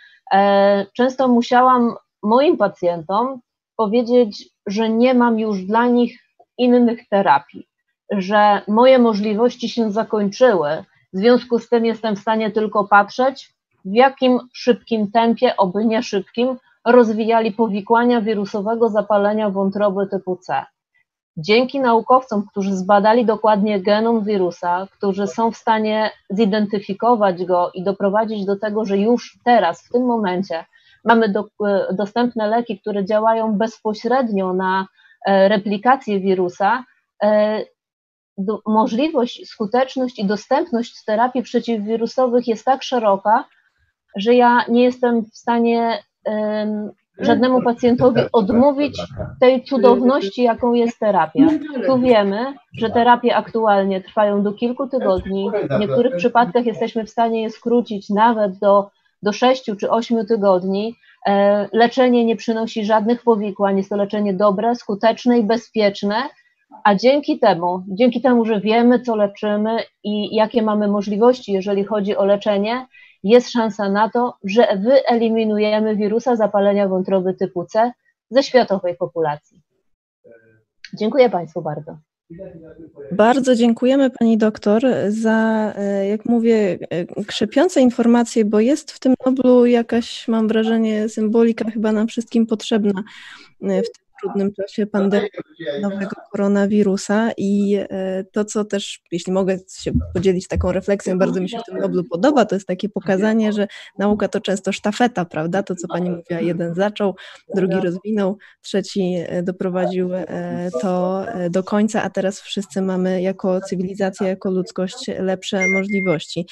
często 0.96 1.28
musiałam 1.28 1.94
moim 2.22 2.56
pacjentom 2.56 3.40
powiedzieć, 3.76 4.48
że 4.66 4.88
nie 4.88 5.14
mam 5.14 5.38
już 5.38 5.64
dla 5.64 5.86
nich 5.86 6.18
innych 6.58 7.08
terapii, 7.08 7.68
że 8.10 8.62
moje 8.68 8.98
możliwości 8.98 9.68
się 9.68 9.92
zakończyły. 9.92 10.84
W 11.12 11.18
związku 11.18 11.58
z 11.58 11.68
tym 11.68 11.86
jestem 11.86 12.16
w 12.16 12.18
stanie 12.18 12.50
tylko 12.50 12.84
patrzeć, 12.84 13.54
w 13.84 13.94
jakim 13.94 14.40
szybkim 14.52 15.10
tempie, 15.10 15.56
oby 15.56 15.84
nie 15.84 16.02
szybkim, 16.02 16.58
rozwijali 16.84 17.52
powikłania 17.52 18.20
wirusowego 18.20 18.88
zapalenia 18.88 19.50
wątroby 19.50 20.06
typu 20.06 20.36
C. 20.36 20.64
Dzięki 21.36 21.80
naukowcom, 21.80 22.46
którzy 22.50 22.76
zbadali 22.76 23.24
dokładnie 23.24 23.80
genom 23.80 24.24
wirusa, 24.24 24.88
którzy 24.90 25.26
są 25.26 25.50
w 25.50 25.56
stanie 25.56 26.10
zidentyfikować 26.30 27.44
go 27.44 27.70
i 27.74 27.84
doprowadzić 27.84 28.44
do 28.44 28.56
tego, 28.56 28.84
że 28.84 28.98
już 28.98 29.38
teraz, 29.44 29.82
w 29.86 29.92
tym 29.92 30.06
momencie, 30.06 30.64
mamy 31.04 31.28
do, 31.28 31.44
dostępne 31.92 32.46
leki, 32.46 32.80
które 32.80 33.04
działają 33.04 33.58
bezpośrednio 33.58 34.52
na 34.52 34.86
e, 35.26 35.48
replikację 35.48 36.20
wirusa, 36.20 36.84
e, 37.22 37.64
do, 38.38 38.60
możliwość, 38.66 39.48
skuteczność 39.48 40.18
i 40.18 40.24
dostępność 40.24 41.04
terapii 41.04 41.42
przeciwwirusowych 41.42 42.48
jest 42.48 42.64
tak 42.64 42.82
szeroka, 42.82 43.44
że 44.16 44.34
ja 44.34 44.64
nie 44.68 44.82
jestem 44.82 45.24
w 45.24 45.36
stanie 45.36 46.02
żadnemu 47.18 47.62
pacjentowi 47.62 48.20
odmówić 48.32 49.02
tej 49.40 49.64
cudowności, 49.64 50.42
jaką 50.42 50.74
jest 50.74 50.98
terapia. 50.98 51.46
Tu 51.86 51.98
wiemy, 51.98 52.54
że 52.72 52.90
terapie 52.90 53.36
aktualnie 53.36 54.00
trwają 54.00 54.42
do 54.42 54.52
kilku 54.52 54.88
tygodni. 54.88 55.50
W 55.70 55.80
niektórych 55.80 56.16
przypadkach 56.16 56.66
jesteśmy 56.66 57.04
w 57.04 57.10
stanie 57.10 57.42
je 57.42 57.50
skrócić 57.50 58.10
nawet 58.10 58.58
do, 58.58 58.90
do 59.22 59.32
6 59.32 59.70
czy 59.80 59.90
8 59.90 60.26
tygodni. 60.26 60.94
E, 61.26 61.68
leczenie 61.72 62.24
nie 62.24 62.36
przynosi 62.36 62.84
żadnych 62.84 63.22
powikłań, 63.22 63.76
jest 63.76 63.90
to 63.90 63.96
leczenie 63.96 64.34
dobre, 64.34 64.74
skuteczne 64.74 65.38
i 65.38 65.44
bezpieczne. 65.44 66.16
A 66.84 66.94
dzięki 66.94 67.38
temu, 67.38 67.82
dzięki 67.88 68.20
temu, 68.20 68.44
że 68.44 68.60
wiemy, 68.60 69.00
co 69.00 69.16
leczymy 69.16 69.76
i 70.04 70.36
jakie 70.36 70.62
mamy 70.62 70.88
możliwości, 70.88 71.52
jeżeli 71.52 71.84
chodzi 71.84 72.16
o 72.16 72.24
leczenie, 72.24 72.86
jest 73.22 73.50
szansa 73.50 73.88
na 73.88 74.10
to, 74.10 74.36
że 74.44 74.78
wyeliminujemy 74.78 75.96
wirusa 75.96 76.36
zapalenia 76.36 76.88
wątroby 76.88 77.34
typu 77.34 77.64
C 77.64 77.92
ze 78.30 78.42
światowej 78.42 78.96
populacji. 78.96 79.60
Dziękuję 80.94 81.30
Państwu 81.30 81.62
bardzo. 81.62 81.98
Bardzo 83.12 83.54
dziękujemy 83.54 84.10
Pani 84.10 84.38
doktor 84.38 84.82
za, 85.08 85.72
e, 85.76 86.08
jak 86.08 86.24
mówię, 86.24 86.78
e, 86.90 87.24
krzepiące 87.24 87.80
informacje, 87.80 88.44
bo 88.44 88.60
jest 88.60 88.92
w 88.92 88.98
tym 88.98 89.14
Noblu 89.26 89.66
jakaś, 89.66 90.28
mam 90.28 90.48
wrażenie, 90.48 91.08
symbolika 91.08 91.70
chyba 91.70 91.92
nam 91.92 92.08
wszystkim 92.08 92.46
potrzebna 92.46 93.02
e, 93.62 93.82
w 93.82 93.92
tym 93.92 94.04
trudnym 94.22 94.52
czasie 94.52 94.86
pandemii 94.86 95.30
nowego 95.82 96.16
koronawirusa 96.32 97.30
i 97.36 97.76
e, 97.76 98.24
to, 98.32 98.44
co 98.44 98.64
też, 98.64 99.00
jeśli 99.12 99.32
mogę 99.32 99.58
się 99.80 99.92
podzielić 100.14 100.48
taką 100.48 100.72
refleksją, 100.72 101.18
bardzo 101.18 101.40
mi 101.40 101.48
się 101.48 101.58
w 101.58 101.64
tym 101.64 101.78
Noblu 101.78 102.04
podoba, 102.04 102.44
to 102.44 102.56
jest 102.56 102.66
takie 102.66 102.88
pokazanie, 102.88 103.52
że 103.52 103.68
nauka 103.98 104.28
to 104.28 104.40
często 104.40 104.72
sztafeta, 104.72 105.24
prawda? 105.24 105.62
To, 105.62 105.74
co 105.74 105.88
pani 105.88 106.10
mówiła, 106.10 106.40
jeden 106.40 106.74
zaczął, 106.74 107.14
drugi 107.54 107.74
rozwinął, 107.74 108.38
trzeci 108.62 109.14
e, 109.18 109.42
doprowadził 109.42 110.14
e, 110.14 110.68
to 110.80 111.26
do 111.50 111.62
końca, 111.62 112.02
a 112.02 112.10
teraz 112.10 112.40
wszyscy 112.40 112.82
mamy 112.82 113.22
jako 113.22 113.60
cywilizacja, 113.60 114.28
jako 114.28 114.50
ludzkość 114.50 115.10
lepsze 115.18 115.68
możliwości. 115.68 116.46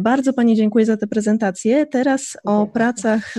Bardzo 0.00 0.32
pani 0.32 0.56
dziękuję 0.56 0.86
za 0.86 0.96
tę 0.96 1.06
prezentację. 1.06 1.86
Teraz 1.86 2.36
o 2.44 2.66
pracach 2.66 3.34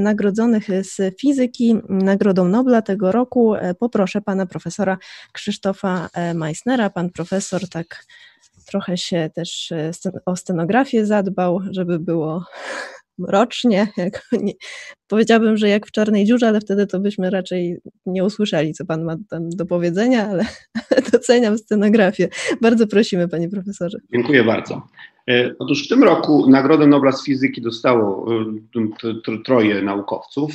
nagrodzonych 0.00 0.66
z 0.68 1.18
fizyki 1.20 1.76
Nagrodą 1.88 2.48
Nobla 2.48 2.82
tego 2.82 3.09
roku 3.12 3.54
e, 3.54 3.74
poproszę 3.74 4.20
pana 4.20 4.46
profesora 4.46 4.98
Krzysztofa 5.32 6.08
e, 6.14 6.34
Meissnera. 6.34 6.90
Pan 6.90 7.10
profesor 7.10 7.68
tak 7.68 8.04
trochę 8.66 8.96
się 8.96 9.30
też 9.34 9.72
e, 9.72 9.90
o 10.26 10.36
scenografię 10.36 11.06
zadbał, 11.06 11.60
żeby 11.70 11.98
było 11.98 12.44
rocznie. 13.28 13.88
Jak, 13.96 14.28
nie, 14.42 14.52
że 15.54 15.68
jak 15.68 15.86
w 15.86 15.90
czarnej 15.90 16.24
dziurze, 16.24 16.48
ale 16.48 16.60
wtedy 16.60 16.86
to 16.86 17.00
byśmy 17.00 17.30
raczej 17.30 17.78
nie 18.06 18.24
usłyszeli, 18.24 18.72
co 18.72 18.84
pan 18.84 19.04
ma 19.04 19.16
tam 19.30 19.48
do 19.50 19.66
powiedzenia, 19.66 20.28
ale 20.28 20.44
doceniam 21.12 21.58
scenografię. 21.58 22.28
Bardzo 22.60 22.86
prosimy, 22.86 23.28
panie 23.28 23.48
profesorze. 23.48 23.98
Dziękuję 24.12 24.44
bardzo. 24.44 24.82
Otóż 25.58 25.84
w 25.84 25.88
tym 25.88 26.04
roku 26.04 26.50
Nagrodę 26.50 26.86
Nobla 26.86 27.12
z 27.12 27.24
fizyki 27.24 27.62
dostało 27.62 28.26
troje 29.44 29.82
naukowców. 29.82 30.52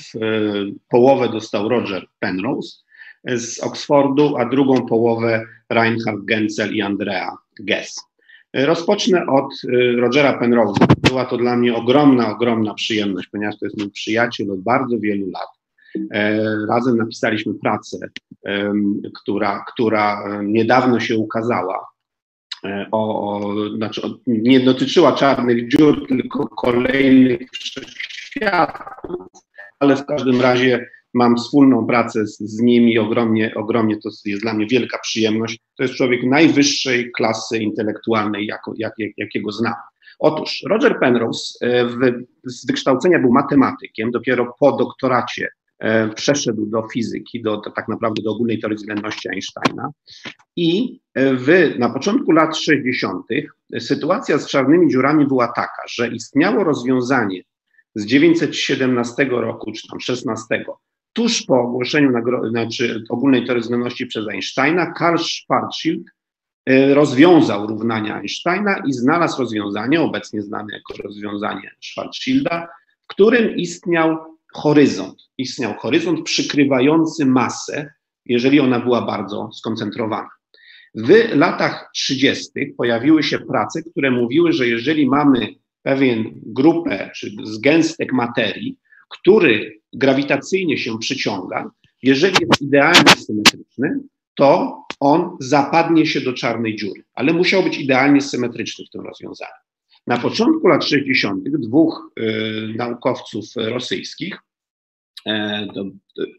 Połowę 0.89 1.29
dostał 1.29 1.70
Roger 1.70 2.08
Penrose 2.20 2.77
z 3.25 3.60
Oxfordu, 3.60 4.38
a 4.38 4.46
drugą 4.46 4.86
połowę 4.86 5.46
Reinhard 5.70 6.20
Genzel 6.25 6.75
i 6.75 6.82
Andrea 6.82 7.38
Gess. 7.60 8.01
Rozpocznę 8.53 9.25
od 9.27 9.53
Rogera 9.98 10.39
Penrose. 10.39 10.86
Była 11.10 11.25
to 11.25 11.38
dla 11.38 11.58
mnie 11.58 11.75
ogromna, 11.75 12.32
ogromna 12.32 12.74
przyjemność, 12.74 13.27
ponieważ 13.27 13.60
to 13.60 13.65
jest 13.65 13.77
mój 13.77 13.91
przyjaciel 13.91 14.51
od 14.51 14.62
bardzo 14.62 15.00
wielu 15.00 15.27
lat. 15.32 15.50
Razem 16.70 16.98
napisaliśmy 16.98 17.53
pracę, 17.53 17.98
która, 19.13 19.65
która 19.74 20.24
niedawno 20.44 21.00
się 21.00 21.17
ukazała 21.17 21.86
E, 21.86 21.95
o, 22.92 23.38
o, 23.38 23.54
znaczy 23.70 24.02
nie 24.28 24.60
dotyczyła 24.60 25.14
czarnych 25.14 25.70
dziur, 25.70 26.08
tylko 26.08 26.48
kolejnych 26.48 27.42
światów, 27.54 29.28
ale 29.80 29.96
w 29.96 30.06
każdym 30.06 30.42
razie 30.42 30.90
mam 31.14 31.36
wspólną 31.38 31.88
pracę 31.88 32.28
z, 32.28 32.40
z 32.40 32.60
nimi, 32.60 33.00
ogromnie, 33.00 33.54
ogromnie 33.56 33.98
to 33.98 34.10
jest 34.26 34.42
dla 34.42 34.54
mnie 34.54 34.68
wielka 34.68 35.00
przyjemność. 35.00 35.60
To 35.78 35.84
jest 35.84 35.96
człowiek 35.96 36.24
najwyższej 36.24 37.12
klasy 37.12 37.58
intelektualnej, 37.58 38.46
jako, 38.46 38.74
jak, 38.78 38.94
jak, 38.98 39.12
jakiego 39.18 39.52
znam. 39.52 39.74
Otóż 40.20 40.64
Roger 40.70 41.00
Penrose 41.00 41.66
e, 41.66 41.86
w, 41.86 41.98
z 42.44 42.68
wykształcenia 42.68 43.20
był 43.20 43.32
matematykiem, 43.32 44.12
dopiero 44.12 44.56
po 44.60 44.72
doktoracie 44.72 45.48
E, 45.48 45.65
przeszedł 46.15 46.65
do 46.65 46.88
fizyki, 46.94 47.41
do, 47.41 47.58
do, 47.58 47.72
tak 47.72 47.88
naprawdę 47.88 48.22
do 48.22 48.32
ogólnej 48.32 48.60
teorii 48.60 48.77
względności 48.77 49.29
Einsteina. 49.29 49.89
I 50.55 51.00
e, 51.13 51.36
w, 51.36 51.48
na 51.79 51.89
początku 51.89 52.32
lat 52.32 52.58
60. 52.58 53.25
sytuacja 53.79 54.38
z 54.38 54.48
czarnymi 54.48 54.89
dziurami 54.89 55.27
była 55.27 55.48
taka, 55.48 55.82
że 55.89 56.08
istniało 56.08 56.63
rozwiązanie 56.63 57.41
z 57.96 58.05
917 58.05 59.25
roku, 59.25 59.72
czy 59.72 59.88
tam 59.88 60.00
16, 60.00 60.65
tuż 61.13 61.41
po 61.41 61.62
ogłoszeniu 61.62 62.12
nagro, 62.12 62.50
znaczy 62.50 63.03
ogólnej 63.10 63.46
teorii 63.46 63.63
względności 63.63 64.05
przez 64.05 64.27
Einsteina, 64.27 64.91
Karl 64.91 65.17
Schwarzschild 65.17 66.08
e, 66.65 66.94
rozwiązał 66.94 67.67
równania 67.67 68.15
Einsteina 68.15 68.77
i 68.77 68.94
znalazł 68.94 69.41
rozwiązanie, 69.41 70.01
obecnie 70.01 70.41
znane 70.41 70.74
jako 70.74 71.03
rozwiązanie 71.03 71.72
Schwarzschilda, 71.82 72.67
w 73.03 73.08
którym 73.08 73.55
istniał 73.55 74.35
horyzont. 74.56 75.16
Istniał 75.38 75.74
horyzont 75.74 76.24
przykrywający 76.24 77.26
masę, 77.26 77.94
jeżeli 78.26 78.60
ona 78.60 78.80
była 78.80 79.02
bardzo 79.02 79.50
skoncentrowana. 79.54 80.30
W 80.96 81.36
latach 81.36 81.90
30. 81.96 82.50
pojawiły 82.78 83.24
się 83.24 83.40
prace, 83.40 83.84
które 83.84 84.12
mówiły, 84.12 84.54
że 84.54 84.68
jeżeli 84.68 85.08
mamy 85.08 85.56
pewien 85.82 86.32
grupę 86.46 87.12
czy 87.16 87.32
zgęstek 87.44 88.14
materii, 88.14 88.78
który 89.10 89.80
grawitacyjnie 89.94 90.78
się 90.78 91.00
przyciąga, 91.00 91.72
jeżeli 92.04 92.36
jest 92.42 92.62
idealnie 92.62 93.12
symetryczny, 93.18 94.00
to 94.36 94.82
on 95.00 95.38
zapadnie 95.40 96.06
się 96.06 96.22
do 96.22 96.34
czarnej 96.34 96.76
dziury, 96.76 97.04
ale 97.14 97.34
musiał 97.34 97.64
być 97.64 97.78
idealnie 97.78 98.22
symetryczny 98.22 98.86
w 98.86 98.90
tym 98.90 99.02
rozwiązaniu. 99.02 99.52
Na 100.08 100.18
początku 100.18 100.68
lat 100.68 100.86
60. 100.86 101.44
dwóch 101.50 102.12
y, 102.20 102.74
naukowców 102.78 103.46
rosyjskich, 103.56 104.40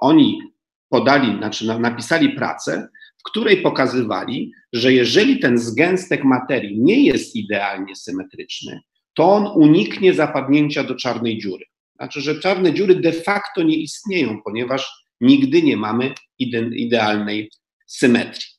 oni 0.00 0.40
podali, 0.88 1.36
znaczy 1.38 1.66
napisali 1.66 2.28
pracę, 2.28 2.88
w 3.18 3.22
której 3.22 3.62
pokazywali, 3.62 4.52
że 4.72 4.92
jeżeli 4.92 5.38
ten 5.38 5.58
zgęstek 5.58 6.24
materii 6.24 6.80
nie 6.80 7.04
jest 7.04 7.36
idealnie 7.36 7.96
symetryczny, 7.96 8.80
to 9.14 9.32
on 9.32 9.46
uniknie 9.46 10.14
zapadnięcia 10.14 10.84
do 10.84 10.94
czarnej 10.94 11.38
dziury. 11.38 11.64
Znaczy, 11.96 12.20
że 12.20 12.40
czarne 12.40 12.74
dziury 12.74 12.94
de 12.94 13.12
facto 13.12 13.62
nie 13.62 13.76
istnieją, 13.76 14.42
ponieważ 14.44 15.06
nigdy 15.20 15.62
nie 15.62 15.76
mamy 15.76 16.14
ide 16.38 16.58
idealnej 16.60 17.50
symetrii. 17.86 18.50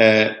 E, 0.00 0.34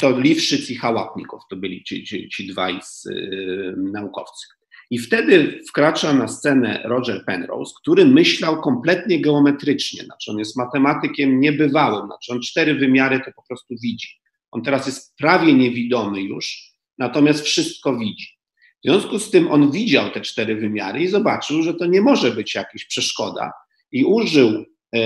to 0.00 0.20
Liwszyc 0.20 0.70
i 0.70 0.76
Hałapnikow 0.76 1.42
to 1.50 1.56
byli 1.56 1.84
ci, 1.84 2.04
ci, 2.04 2.28
ci 2.28 2.46
dwaj 2.46 2.78
z, 2.82 3.06
y, 3.06 3.74
naukowcy. 3.92 4.46
I 4.90 4.98
wtedy 4.98 5.60
wkracza 5.68 6.12
na 6.12 6.28
scenę 6.28 6.82
Roger 6.84 7.24
Penrose, 7.24 7.74
który 7.82 8.04
myślał 8.04 8.60
kompletnie 8.60 9.20
geometrycznie. 9.20 10.04
Znaczy 10.04 10.30
on 10.30 10.38
jest 10.38 10.56
matematykiem 10.56 11.40
niebywałym, 11.40 12.06
znaczy 12.06 12.32
on 12.32 12.40
cztery 12.40 12.74
wymiary 12.74 13.20
to 13.24 13.32
po 13.36 13.42
prostu 13.48 13.74
widzi. 13.82 14.08
On 14.50 14.62
teraz 14.62 14.86
jest 14.86 15.16
prawie 15.16 15.54
niewidomy 15.54 16.22
już, 16.22 16.74
natomiast 16.98 17.44
wszystko 17.44 17.96
widzi. 17.96 18.26
W 18.84 18.88
związku 18.88 19.18
z 19.18 19.30
tym 19.30 19.50
on 19.50 19.70
widział 19.70 20.10
te 20.10 20.20
cztery 20.20 20.56
wymiary 20.56 21.02
i 21.02 21.08
zobaczył, 21.08 21.62
że 21.62 21.74
to 21.74 21.86
nie 21.86 22.00
może 22.00 22.30
być 22.30 22.54
jakaś 22.54 22.84
przeszkoda 22.84 23.52
i 23.92 24.04
użył 24.04 24.64
e, 24.94 25.00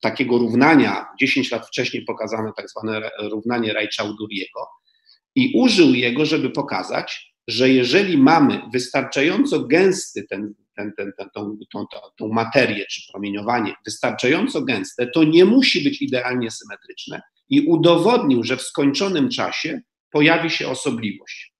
takiego 0.00 0.38
równania, 0.38 1.06
10 1.20 1.50
lat 1.50 1.66
wcześniej 1.66 2.04
pokazane 2.04 2.52
tak 2.56 2.70
zwane 2.70 3.10
równanie 3.20 3.72
Rajchauduriego 3.72 4.68
i 5.34 5.52
użył 5.54 5.94
jego, 5.94 6.26
żeby 6.26 6.50
pokazać, 6.50 7.27
że 7.48 7.70
jeżeli 7.70 8.18
mamy 8.18 8.60
wystarczająco 8.72 9.60
gęsty 9.60 10.26
ten, 10.30 10.54
ten, 10.76 10.92
ten, 10.96 11.12
ten, 11.18 11.28
tą, 11.34 11.56
tą, 11.72 11.86
tą, 11.92 11.98
tą 12.18 12.28
materię 12.28 12.86
czy 12.90 13.12
promieniowanie, 13.12 13.74
wystarczająco 13.84 14.62
gęste, 14.62 15.06
to 15.06 15.24
nie 15.24 15.44
musi 15.44 15.84
być 15.84 16.02
idealnie 16.02 16.50
symetryczne 16.50 17.20
i 17.48 17.60
udowodnił, 17.60 18.44
że 18.44 18.56
w 18.56 18.62
skończonym 18.62 19.28
czasie 19.28 19.80
pojawi 20.10 20.50
się 20.50 20.68
osobliwość, 20.68 21.54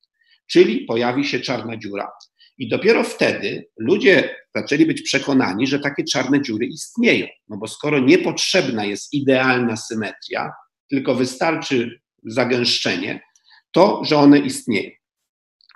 czyli 0.47 0.85
pojawi 0.85 1.25
się 1.25 1.41
czarna 1.41 1.77
dziura. 1.77 2.09
I 2.59 2.69
dopiero 2.69 3.05
wtedy 3.05 3.69
ludzie 3.79 4.37
zaczęli 4.55 4.87
być 4.87 5.03
przekonani, 5.03 5.67
że 5.67 5.79
takie 5.79 6.05
czarne 6.05 6.43
dziury 6.43 6.67
istnieją. 6.67 7.27
No 7.49 7.57
bo 7.57 7.69
skoro 7.69 7.99
niepotrzebna 7.99 8.85
jest 8.85 9.15
idealna 9.15 9.77
symetria, 9.77 10.51
tylko 10.91 11.15
wystarczy 11.15 12.01
zagęszczenie, 12.25 13.21
to 13.73 14.03
że 14.05 14.17
one 14.17 14.39
istnieją. 14.39 14.98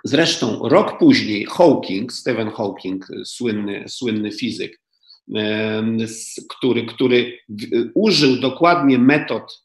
Zresztą 0.03 0.69
rok 0.69 0.97
później 0.97 1.45
Hawking, 1.45 2.13
Stephen 2.13 2.51
Hawking, 2.51 3.07
słynny, 3.25 3.83
słynny 3.87 4.31
fizyk, 4.31 4.81
który, 6.49 6.85
który 6.85 7.39
użył 7.95 8.39
dokładnie 8.39 8.99
metod 8.99 9.63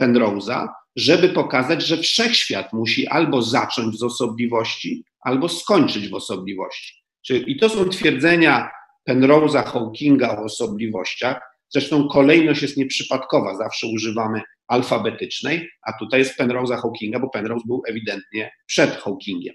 Penrose'a, 0.00 0.68
żeby 0.96 1.28
pokazać, 1.28 1.86
że 1.86 1.96
wszechświat 1.96 2.72
musi 2.72 3.06
albo 3.06 3.42
zacząć 3.42 3.98
z 3.98 4.02
osobliwości, 4.02 5.04
albo 5.20 5.48
skończyć 5.48 6.08
w 6.08 6.14
osobliwości. 6.14 7.02
I 7.30 7.58
to 7.58 7.68
są 7.68 7.88
twierdzenia 7.88 8.70
Penrose'a, 9.10 9.64
Hawkinga 9.64 10.38
o 10.38 10.44
osobliwościach. 10.44 11.49
Zresztą 11.70 12.08
kolejność 12.08 12.62
jest 12.62 12.76
nieprzypadkowa, 12.76 13.56
zawsze 13.56 13.86
używamy 13.86 14.42
alfabetycznej, 14.66 15.68
a 15.82 15.92
tutaj 15.92 16.20
jest 16.20 16.38
Penrose'a 16.38 16.80
Hawkinga, 16.82 17.18
bo 17.18 17.30
Penrose 17.30 17.66
był 17.66 17.82
ewidentnie 17.88 18.52
przed 18.66 18.90
Hawkingiem. 18.90 19.54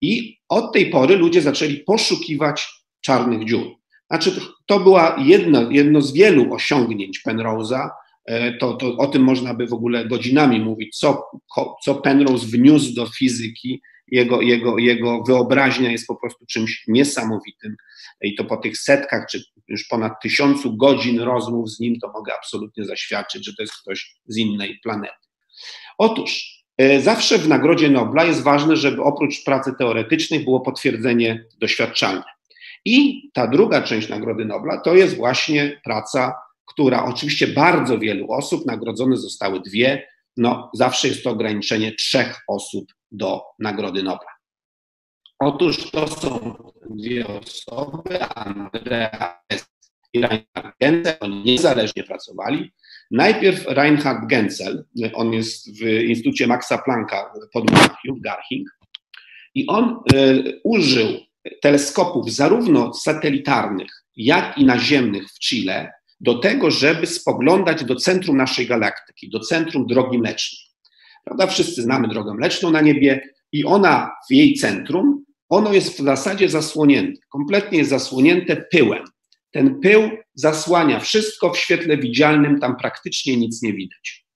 I 0.00 0.38
od 0.48 0.72
tej 0.72 0.90
pory 0.90 1.16
ludzie 1.16 1.42
zaczęli 1.42 1.76
poszukiwać 1.76 2.68
czarnych 3.00 3.44
dziur. 3.44 3.66
Znaczy, 4.10 4.32
to 4.66 4.80
była 4.80 5.16
jedno, 5.18 5.70
jedno 5.70 6.00
z 6.00 6.12
wielu 6.12 6.54
osiągnięć 6.54 7.20
Penrose'a. 7.28 7.88
E, 8.26 8.52
to, 8.52 8.72
to 8.72 8.96
o 8.96 9.06
tym 9.06 9.22
można 9.22 9.54
by 9.54 9.66
w 9.66 9.72
ogóle 9.72 10.06
godzinami 10.06 10.60
mówić, 10.60 10.98
co, 10.98 11.30
co 11.84 11.94
Penrose 11.94 12.46
wniósł 12.46 12.94
do 12.94 13.06
fizyki. 13.06 13.82
Jego, 14.08 14.40
jego, 14.40 14.78
jego 14.78 15.22
wyobraźnia 15.22 15.90
jest 15.90 16.06
po 16.06 16.16
prostu 16.16 16.46
czymś 16.46 16.84
niesamowitym. 16.88 17.76
I 18.20 18.34
to 18.34 18.44
po 18.44 18.56
tych 18.56 18.78
setkach, 18.78 19.26
czy 19.30 19.42
już 19.68 19.84
ponad 19.84 20.12
tysiącu 20.22 20.76
godzin 20.76 21.20
rozmów 21.20 21.70
z 21.70 21.80
nim, 21.80 22.00
to 22.00 22.12
mogę 22.12 22.34
absolutnie 22.34 22.84
zaświadczyć, 22.84 23.46
że 23.46 23.52
to 23.54 23.62
jest 23.62 23.74
ktoś 23.82 24.14
z 24.26 24.36
innej 24.36 24.80
planety. 24.82 25.28
Otóż 25.98 26.62
E, 26.78 27.00
zawsze 27.00 27.38
w 27.38 27.48
Nagrodzie 27.48 27.90
Nobla 27.90 28.24
jest 28.24 28.42
ważne, 28.42 28.76
żeby 28.76 29.02
oprócz 29.02 29.44
pracy 29.44 29.72
teoretycznej 29.78 30.40
było 30.40 30.60
potwierdzenie 30.60 31.44
doświadczalne. 31.58 32.24
I 32.84 33.22
ta 33.32 33.46
druga 33.46 33.82
część 33.82 34.08
Nagrody 34.08 34.44
Nobla 34.44 34.80
to 34.80 34.94
jest 34.94 35.16
właśnie 35.16 35.80
praca, 35.84 36.34
która 36.66 37.04
oczywiście 37.04 37.46
bardzo 37.46 37.98
wielu 37.98 38.32
osób, 38.32 38.66
nagrodzone 38.66 39.16
zostały 39.16 39.60
dwie, 39.60 40.08
no 40.36 40.70
zawsze 40.74 41.08
jest 41.08 41.24
to 41.24 41.30
ograniczenie 41.30 41.94
trzech 41.94 42.40
osób 42.48 42.92
do 43.10 43.42
Nagrody 43.58 44.02
Nobla. 44.02 44.30
Otóż 45.38 45.90
to 45.90 46.08
są 46.08 46.54
dwie 46.90 47.26
osoby, 47.26 48.24
Andrea 48.24 49.42
i 50.12 50.20
Reinhard 50.20 50.76
Genzel, 50.80 51.16
oni 51.20 51.44
niezależnie 51.44 52.04
pracowali. 52.04 52.72
Najpierw 53.10 53.64
Reinhard 53.66 54.26
Genzel, 54.26 54.84
on 55.14 55.32
jest 55.32 55.80
w 55.80 55.86
Instytucie 55.86 56.46
Maxa 56.46 56.78
Plancka 56.78 57.32
pod 57.52 57.70
Monachium, 57.70 58.20
Garching, 58.20 58.68
i 59.54 59.66
on 59.66 60.00
y, 60.14 60.60
użył 60.64 61.08
teleskopów 61.62 62.32
zarówno 62.32 62.94
satelitarnych, 62.94 64.04
jak 64.16 64.58
i 64.58 64.64
naziemnych 64.64 65.28
w 65.30 65.38
Chile 65.38 65.92
do 66.22 66.38
tego, 66.38 66.70
żeby 66.70 67.06
spoglądać 67.06 67.84
do 67.84 67.96
centrum 67.96 68.36
naszej 68.36 68.66
galaktyki, 68.66 69.30
do 69.30 69.40
centrum 69.40 69.86
Drogi 69.86 70.18
Mlecznej. 70.18 70.60
Prawda? 71.24 71.46
Wszyscy 71.46 71.82
znamy 71.82 72.08
Drogę 72.08 72.34
Mleczną 72.34 72.70
na 72.70 72.80
niebie 72.80 73.28
i 73.52 73.64
ona 73.64 74.10
w 74.30 74.32
jej 74.32 74.54
centrum, 74.54 75.24
ono 75.48 75.72
jest 75.72 76.00
w 76.00 76.04
zasadzie 76.04 76.48
zasłonięte, 76.48 77.20
kompletnie 77.28 77.78
jest 77.78 77.90
zasłonięte 77.90 78.56
pyłem. 78.56 79.04
Ten 79.50 79.80
pył 79.80 80.10
zasłania 80.34 81.00
wszystko 81.00 81.50
w 81.50 81.58
świetle 81.58 81.98
widzialnym, 81.98 82.60
tam 82.60 82.76
praktycznie 82.76 83.36
nic 83.36 83.62
nie 83.62 83.72
widać. 83.72 84.26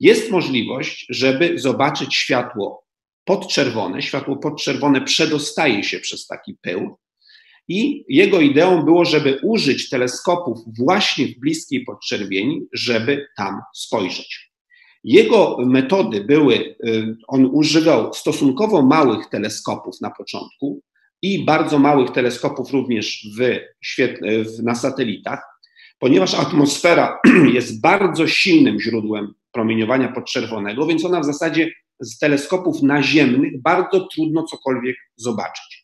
Jest 0.00 0.30
możliwość, 0.30 1.06
żeby 1.08 1.58
zobaczyć 1.58 2.14
światło 2.14 2.86
podczerwone. 3.24 4.02
Światło 4.02 4.36
podczerwone 4.36 5.00
przedostaje 5.00 5.84
się 5.84 5.98
przez 5.98 6.26
taki 6.26 6.54
pył. 6.62 6.96
I 7.68 8.04
jego 8.08 8.40
ideą 8.40 8.82
było, 8.82 9.04
żeby 9.04 9.40
użyć 9.42 9.90
teleskopów 9.90 10.58
właśnie 10.78 11.26
w 11.26 11.38
bliskiej 11.38 11.84
podczerwieni, 11.84 12.66
żeby 12.72 13.26
tam 13.36 13.60
spojrzeć. 13.74 14.50
Jego 15.04 15.56
metody 15.66 16.24
były, 16.24 16.76
y, 16.86 17.16
on 17.28 17.46
używał 17.52 18.14
stosunkowo 18.14 18.82
małych 18.82 19.26
teleskopów 19.26 20.00
na 20.00 20.10
początku, 20.10 20.82
i 21.22 21.44
bardzo 21.44 21.78
małych 21.78 22.10
teleskopów 22.10 22.70
również 22.72 23.28
w 23.38 23.58
świetle, 23.84 24.44
w, 24.44 24.62
na 24.62 24.74
satelitach, 24.74 25.42
ponieważ 25.98 26.34
atmosfera 26.34 27.18
jest 27.54 27.80
bardzo 27.80 28.26
silnym 28.26 28.80
źródłem 28.80 29.34
promieniowania 29.52 30.12
podczerwonego, 30.12 30.86
więc 30.86 31.04
ona 31.04 31.20
w 31.20 31.24
zasadzie 31.24 31.70
z 32.00 32.18
teleskopów 32.18 32.82
naziemnych 32.82 33.62
bardzo 33.62 34.08
trudno 34.14 34.42
cokolwiek 34.42 34.96
zobaczyć. 35.16 35.75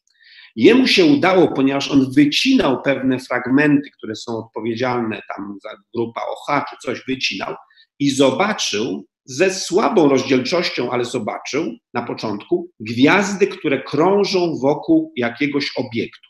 Jemu 0.57 0.87
się 0.87 1.05
udało, 1.05 1.49
ponieważ 1.49 1.91
on 1.91 2.13
wycinał 2.13 2.83
pewne 2.83 3.19
fragmenty, 3.19 3.91
które 3.99 4.15
są 4.15 4.37
odpowiedzialne 4.37 5.21
tam 5.35 5.57
za 5.63 5.71
grupa 5.95 6.21
OH 6.21 6.65
czy 6.71 6.77
coś, 6.83 7.03
wycinał 7.09 7.55
i 7.99 8.11
zobaczył 8.11 9.07
ze 9.25 9.55
słabą 9.55 10.09
rozdzielczością, 10.09 10.91
ale 10.91 11.05
zobaczył 11.05 11.77
na 11.95 12.03
początku 12.03 12.71
gwiazdy, 12.81 13.47
które 13.47 13.83
krążą 13.83 14.59
wokół 14.63 15.13
jakiegoś 15.17 15.73
obiektu. 15.77 16.29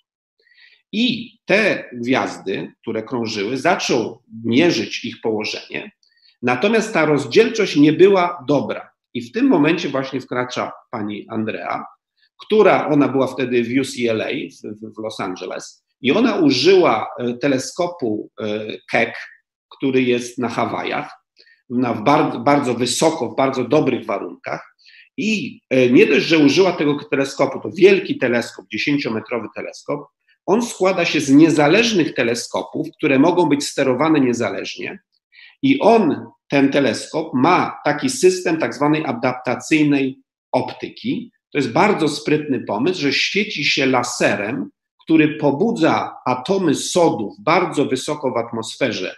I 0.92 1.36
te 1.44 1.90
gwiazdy, 1.92 2.72
które 2.82 3.02
krążyły, 3.02 3.56
zaczął 3.56 4.22
mierzyć 4.44 5.04
ich 5.04 5.20
położenie, 5.20 5.92
natomiast 6.42 6.94
ta 6.94 7.04
rozdzielczość 7.04 7.76
nie 7.76 7.92
była 7.92 8.44
dobra. 8.48 8.90
I 9.14 9.22
w 9.22 9.32
tym 9.32 9.46
momencie 9.46 9.88
właśnie 9.88 10.20
wkracza 10.20 10.72
pani 10.90 11.26
Andrea, 11.30 11.84
która, 12.46 12.88
ona 12.88 13.08
była 13.08 13.26
wtedy 13.26 13.64
w 13.64 13.68
UCLA, 13.80 14.28
w, 14.28 14.94
w 14.94 15.02
Los 15.02 15.20
Angeles, 15.20 15.84
i 16.00 16.12
ona 16.12 16.36
użyła 16.36 17.06
e, 17.18 17.34
teleskopu 17.34 18.30
e, 18.40 18.66
Keck, 18.90 19.16
który 19.68 20.02
jest 20.02 20.38
na 20.38 20.48
Hawajach, 20.48 21.10
na 21.70 21.94
bardzo, 21.94 22.40
bardzo 22.40 22.74
wysoko, 22.74 23.28
w 23.28 23.36
bardzo 23.36 23.64
dobrych 23.64 24.06
warunkach. 24.06 24.76
I 25.16 25.60
e, 25.70 25.90
nie 25.90 26.06
dość, 26.06 26.26
że 26.26 26.38
użyła 26.38 26.72
tego 26.72 27.04
teleskopu, 27.10 27.60
to 27.60 27.70
wielki 27.76 28.18
teleskop, 28.18 28.66
10-metrowy 28.74 29.46
teleskop, 29.54 30.06
on 30.46 30.62
składa 30.62 31.04
się 31.04 31.20
z 31.20 31.30
niezależnych 31.30 32.14
teleskopów, 32.14 32.86
które 32.96 33.18
mogą 33.18 33.48
być 33.48 33.64
sterowane 33.64 34.20
niezależnie, 34.20 34.98
i 35.62 35.80
on, 35.80 36.26
ten 36.48 36.72
teleskop, 36.72 37.34
ma 37.34 37.80
taki 37.84 38.10
system 38.10 38.58
tak 38.58 38.74
zwanej 38.74 39.04
adaptacyjnej 39.06 40.20
optyki. 40.52 41.32
To 41.52 41.58
jest 41.58 41.72
bardzo 41.72 42.08
sprytny 42.08 42.60
pomysł, 42.60 43.00
że 43.00 43.12
świeci 43.12 43.64
się 43.64 43.86
laserem, 43.86 44.70
który 45.04 45.36
pobudza 45.36 46.14
atomy 46.26 46.74
sodów 46.74 47.34
bardzo 47.40 47.84
wysoko 47.84 48.32
w 48.32 48.36
atmosferze 48.36 49.16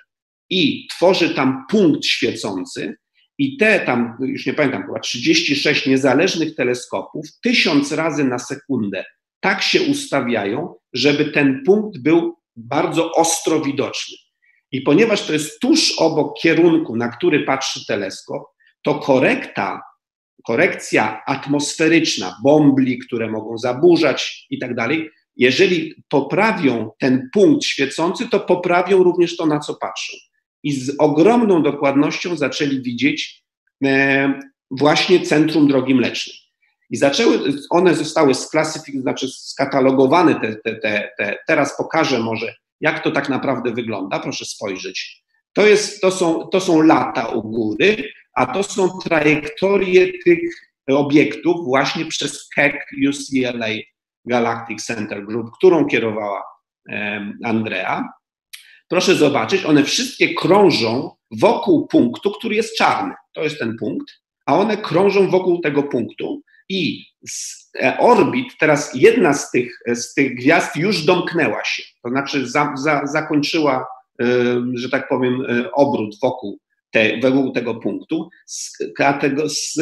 i 0.51 0.87
tworzy 0.91 1.35
tam 1.35 1.65
punkt 1.71 2.05
świecący. 2.05 2.97
I 3.39 3.57
te 3.57 3.81
tam, 3.81 4.17
już 4.21 4.47
nie 4.47 4.55
pamiętam, 4.55 4.87
chyba 4.87 5.01
36 5.01 5.87
niezależnych 5.87 6.55
teleskopów, 6.55 7.27
tysiąc 7.43 7.93
razy 7.93 8.25
na 8.25 8.39
sekundę 8.39 9.05
tak 9.41 9.63
się 9.63 9.83
ustawiają, 9.83 10.75
żeby 10.93 11.25
ten 11.25 11.63
punkt 11.67 11.99
był 11.99 12.37
bardzo 12.57 13.13
ostro 13.13 13.61
widoczny. 13.61 14.17
I 14.73 14.81
ponieważ 14.81 15.27
to 15.27 15.33
jest 15.33 15.61
tuż 15.61 15.95
obok 15.99 16.41
kierunku, 16.41 16.97
na 16.97 17.09
który 17.09 17.45
patrzy 17.45 17.87
teleskop, 17.87 18.43
to 18.83 18.95
korekta, 18.95 19.81
korekcja 20.47 21.23
atmosferyczna, 21.27 22.37
bombli, 22.43 22.99
które 22.99 23.31
mogą 23.31 23.59
zaburzać 23.59 24.47
i 24.51 24.59
tak 24.59 24.75
dalej, 24.75 25.11
jeżeli 25.37 26.05
poprawią 26.09 26.91
ten 26.99 27.29
punkt 27.33 27.65
świecący, 27.65 28.29
to 28.29 28.41
poprawią 28.41 29.03
również 29.03 29.37
to, 29.37 29.47
na 29.47 29.61
co 29.61 29.75
patrzą. 29.75 30.13
I 30.63 30.73
z 30.73 30.93
ogromną 30.99 31.63
dokładnością 31.63 32.37
zaczęli 32.37 32.83
widzieć 32.83 33.45
e, 33.85 34.41
właśnie 34.71 35.21
centrum 35.21 35.69
drogi 35.69 35.95
mlecznej. 35.95 36.37
I 36.91 36.97
zaczęły, 36.97 37.39
one 37.71 37.95
zostały 37.95 38.35
sklasyfikowane, 38.35 39.03
znaczy 39.03 39.29
skatalogowane, 39.29 40.41
te, 40.41 40.57
te, 40.57 40.75
te, 40.77 41.11
te, 41.19 41.37
teraz 41.47 41.77
pokażę 41.77 42.19
może, 42.19 42.55
jak 42.81 43.05
to 43.05 43.11
tak 43.11 43.29
naprawdę 43.29 43.73
wygląda, 43.73 44.19
proszę 44.19 44.45
spojrzeć. 44.45 45.25
To, 45.53 45.67
jest, 45.67 46.01
to, 46.01 46.11
są, 46.11 46.49
to 46.49 46.61
są 46.61 46.83
lata 46.83 47.27
u 47.27 47.43
góry, 47.43 48.11
a 48.35 48.47
to 48.47 48.63
są 48.63 48.99
trajektorie 49.05 50.13
tych 50.25 50.41
obiektów 50.89 51.65
właśnie 51.65 52.07
przez 52.07 52.49
Keck 52.49 52.79
UCLA 53.09 53.69
Galactic 54.25 54.85
Center 54.85 55.27
Group, 55.27 55.51
którą 55.59 55.87
kierowała 55.87 56.43
Andrea. 57.45 58.09
Proszę 58.89 59.15
zobaczyć, 59.15 59.65
one 59.65 59.85
wszystkie 59.85 60.35
krążą 60.35 61.11
wokół 61.31 61.87
punktu, 61.87 62.31
który 62.31 62.55
jest 62.55 62.77
czarny. 62.77 63.15
To 63.33 63.43
jest 63.43 63.59
ten 63.59 63.77
punkt, 63.79 64.07
a 64.47 64.59
one 64.59 64.77
krążą 64.77 65.31
wokół 65.31 65.61
tego 65.61 65.83
punktu 65.83 66.43
i 66.69 67.07
z 67.29 67.71
e, 67.83 67.99
orbit, 67.99 68.49
teraz 68.59 68.95
jedna 68.95 69.35
z 69.35 69.51
tych, 69.51 69.79
z 69.87 70.15
tych 70.15 70.35
gwiazd 70.35 70.77
już 70.77 71.05
domknęła 71.05 71.65
się, 71.65 71.83
to 72.03 72.11
znaczy 72.11 72.49
za, 72.49 72.73
za, 72.77 73.07
zakończyła, 73.07 73.87
że 74.75 74.89
tak 74.91 75.09
powiem, 75.09 75.47
e, 75.49 75.73
obrót 75.73 76.15
wokół, 76.23 76.59
te, 76.95 77.31
wokół 77.31 77.53
tego 77.53 77.75
punktu. 77.75 78.29
Z, 78.47 78.79
z, 79.47 79.75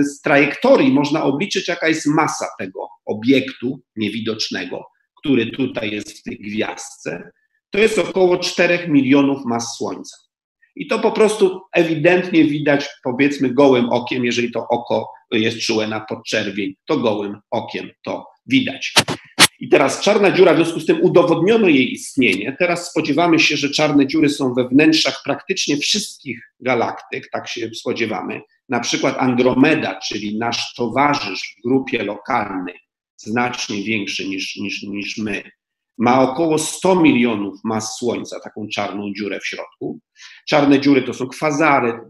z 0.00 0.20
trajektorii 0.20 0.92
można 0.92 1.24
obliczyć, 1.24 1.68
jaka 1.68 1.88
jest 1.88 2.06
masa 2.06 2.46
tego 2.58 2.88
obiektu 3.06 3.80
niewidocznego, 3.96 4.84
który 5.18 5.50
tutaj 5.50 5.90
jest 5.90 6.18
w 6.18 6.22
tej 6.22 6.38
gwiazdce. 6.38 7.30
To 7.70 7.78
jest 7.78 7.98
około 7.98 8.38
4 8.38 8.88
milionów 8.88 9.44
mas 9.44 9.76
Słońca. 9.76 10.16
I 10.76 10.86
to 10.86 10.98
po 10.98 11.12
prostu 11.12 11.60
ewidentnie 11.72 12.44
widać, 12.44 12.88
powiedzmy, 13.04 13.54
gołym 13.54 13.88
okiem, 13.88 14.24
jeżeli 14.24 14.52
to 14.52 14.66
oko 14.70 15.08
jest 15.32 15.58
czułe 15.58 15.86
na 15.86 16.00
podczerwień, 16.00 16.74
to 16.86 16.96
gołym 16.96 17.36
okiem 17.50 17.90
to 18.04 18.26
widać. 18.46 18.92
I 19.60 19.68
teraz 19.68 20.00
czarna 20.00 20.30
dziura, 20.30 20.54
w 20.54 20.56
związku 20.56 20.80
z 20.80 20.86
tym 20.86 21.02
udowodniono 21.02 21.68
jej 21.68 21.92
istnienie. 21.92 22.56
Teraz 22.58 22.90
spodziewamy 22.90 23.38
się, 23.38 23.56
że 23.56 23.70
czarne 23.70 24.06
dziury 24.06 24.28
są 24.28 24.54
we 24.54 24.68
wnętrzach 24.68 25.22
praktycznie 25.24 25.76
wszystkich 25.76 26.54
galaktyk, 26.60 27.30
tak 27.32 27.48
się 27.48 27.70
spodziewamy. 27.74 28.40
Na 28.68 28.80
przykład 28.80 29.16
Andromeda, 29.18 30.00
czyli 30.00 30.38
nasz 30.38 30.74
towarzysz 30.74 31.56
w 31.58 31.62
grupie 31.68 32.04
lokalnej, 32.04 32.78
znacznie 33.16 33.82
większy 33.82 34.28
niż, 34.28 34.56
niż, 34.56 34.82
niż 34.82 35.18
my, 35.18 35.42
ma 35.98 36.22
około 36.22 36.58
100 36.58 36.94
milionów 36.94 37.60
mas 37.64 37.96
Słońca, 37.98 38.40
taką 38.40 38.68
czarną 38.68 39.12
dziurę 39.16 39.40
w 39.40 39.46
środku. 39.46 40.00
Czarne 40.48 40.80
dziury 40.80 41.02
to 41.02 41.14
są 41.14 41.26
kwazary, 41.26 42.00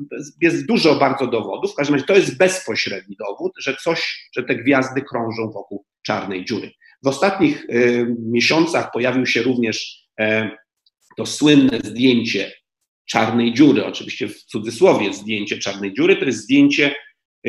jest 0.40 0.66
dużo 0.66 0.94
bardzo 0.94 1.26
dowodów. 1.26 1.72
W 1.72 1.74
każdym 1.74 1.94
razie 1.94 2.06
to 2.06 2.16
jest 2.16 2.36
bezpośredni 2.36 3.16
dowód, 3.16 3.52
że 3.58 3.76
coś, 3.76 4.28
że 4.36 4.42
te 4.42 4.54
gwiazdy 4.54 5.02
krążą 5.02 5.50
wokół 5.50 5.84
czarnej 6.02 6.44
dziury. 6.44 6.70
W 7.02 7.08
ostatnich 7.08 7.64
y, 7.64 8.16
miesiącach 8.18 8.92
pojawił 8.92 9.26
się 9.26 9.42
również 9.42 10.06
y, 10.20 10.50
to 11.16 11.26
słynne 11.26 11.78
zdjęcie 11.84 12.52
czarnej 13.06 13.54
dziury, 13.54 13.86
oczywiście 13.86 14.28
w 14.28 14.44
cudzysłowie 14.44 15.12
zdjęcie 15.12 15.58
czarnej 15.58 15.94
dziury, 15.94 16.16
to 16.16 16.24
jest 16.24 16.42
zdjęcie 16.42 16.94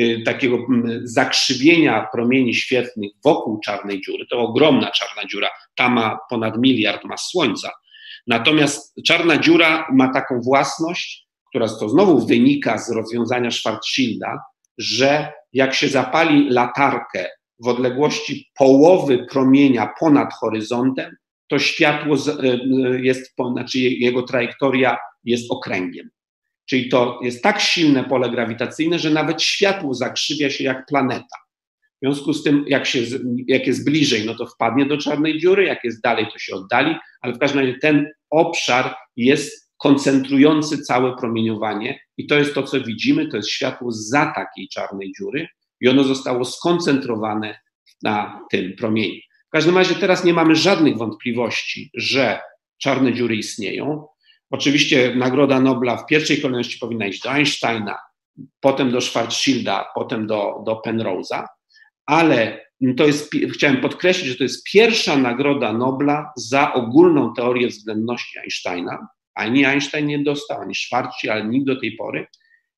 Y, 0.00 0.22
takiego 0.24 0.58
zakrzywienia 1.02 2.08
promieni 2.12 2.54
świetlnych 2.54 3.10
wokół 3.24 3.60
czarnej 3.60 4.00
dziury. 4.00 4.26
To 4.30 4.38
ogromna 4.38 4.90
czarna 4.90 5.28
dziura, 5.28 5.48
ta 5.74 5.88
ma 5.88 6.18
ponad 6.30 6.58
miliard 6.58 7.04
mas 7.04 7.28
Słońca. 7.30 7.70
Natomiast 8.26 8.94
czarna 9.06 9.38
dziura 9.38 9.86
ma 9.92 10.12
taką 10.12 10.40
własność, 10.40 11.26
która 11.48 11.68
to 11.68 11.88
znowu 11.88 12.26
wynika 12.26 12.78
z 12.78 12.90
rozwiązania 12.90 13.50
Schwarzschilda, 13.50 14.38
że 14.78 15.32
jak 15.52 15.74
się 15.74 15.88
zapali 15.88 16.50
latarkę 16.50 17.28
w 17.64 17.68
odległości 17.68 18.50
połowy 18.58 19.26
promienia 19.30 19.92
ponad 20.00 20.34
horyzontem, 20.34 21.16
to 21.48 21.58
światło 21.58 22.16
y, 22.16 22.44
y, 22.44 23.00
jest, 23.02 23.34
znaczy 23.52 23.78
jego 23.78 24.22
trajektoria 24.22 24.98
jest 25.24 25.50
okręgiem. 25.50 26.10
Czyli 26.68 26.88
to 26.88 27.20
jest 27.22 27.42
tak 27.42 27.60
silne 27.60 28.04
pole 28.04 28.30
grawitacyjne, 28.30 28.98
że 28.98 29.10
nawet 29.10 29.42
światło 29.42 29.94
zakrzywia 29.94 30.50
się 30.50 30.64
jak 30.64 30.86
planeta. 30.86 31.36
W 32.02 32.04
związku 32.04 32.32
z 32.32 32.42
tym, 32.42 32.64
jak, 32.68 32.86
się, 32.86 32.98
jak 33.48 33.66
jest 33.66 33.84
bliżej, 33.84 34.26
no 34.26 34.34
to 34.34 34.46
wpadnie 34.46 34.86
do 34.86 34.98
czarnej 34.98 35.38
dziury, 35.38 35.64
jak 35.64 35.84
jest 35.84 36.02
dalej, 36.02 36.26
to 36.32 36.38
się 36.38 36.54
oddali, 36.54 36.94
ale 37.20 37.32
w 37.32 37.38
każdym 37.38 37.60
razie 37.60 37.78
ten 37.78 38.06
obszar 38.30 38.94
jest 39.16 39.72
koncentrujący 39.76 40.78
całe 40.78 41.16
promieniowanie 41.16 42.00
i 42.16 42.26
to 42.26 42.38
jest 42.38 42.54
to, 42.54 42.62
co 42.62 42.80
widzimy, 42.80 43.28
to 43.28 43.36
jest 43.36 43.48
światło 43.48 43.92
za 43.92 44.32
takiej 44.34 44.68
czarnej 44.68 45.12
dziury 45.18 45.48
i 45.82 45.88
ono 45.88 46.04
zostało 46.04 46.44
skoncentrowane 46.44 47.58
na 48.02 48.40
tym 48.50 48.72
promieniu. 48.78 49.20
W 49.48 49.50
każdym 49.52 49.78
razie 49.78 49.94
teraz 49.94 50.24
nie 50.24 50.34
mamy 50.34 50.56
żadnych 50.56 50.96
wątpliwości, 50.96 51.90
że 51.94 52.40
czarne 52.78 53.12
dziury 53.12 53.36
istnieją. 53.36 54.06
Oczywiście 54.50 55.14
Nagroda 55.14 55.60
Nobla 55.60 55.96
w 55.96 56.06
pierwszej 56.06 56.42
kolejności 56.42 56.78
powinna 56.78 57.06
iść 57.06 57.22
do 57.22 57.30
Einsteina, 57.30 57.98
potem 58.60 58.90
do 58.90 59.00
Schwarzschilda, 59.00 59.86
potem 59.94 60.26
do, 60.26 60.62
do 60.66 60.82
Penrose'a, 60.86 61.46
ale 62.06 62.66
to 62.96 63.06
jest, 63.06 63.30
chciałem 63.54 63.80
podkreślić, 63.80 64.26
że 64.26 64.36
to 64.36 64.42
jest 64.42 64.64
pierwsza 64.72 65.16
Nagroda 65.16 65.72
Nobla 65.72 66.32
za 66.36 66.74
ogólną 66.74 67.34
teorię 67.34 67.68
względności 67.68 68.38
Einsteina. 68.38 69.08
Ani 69.34 69.64
Einstein 69.64 70.06
nie 70.06 70.22
dostał, 70.22 70.60
ani 70.60 70.74
Schwarzschild, 70.74 71.48
nikt 71.48 71.66
do 71.66 71.80
tej 71.80 71.96
pory. 71.96 72.26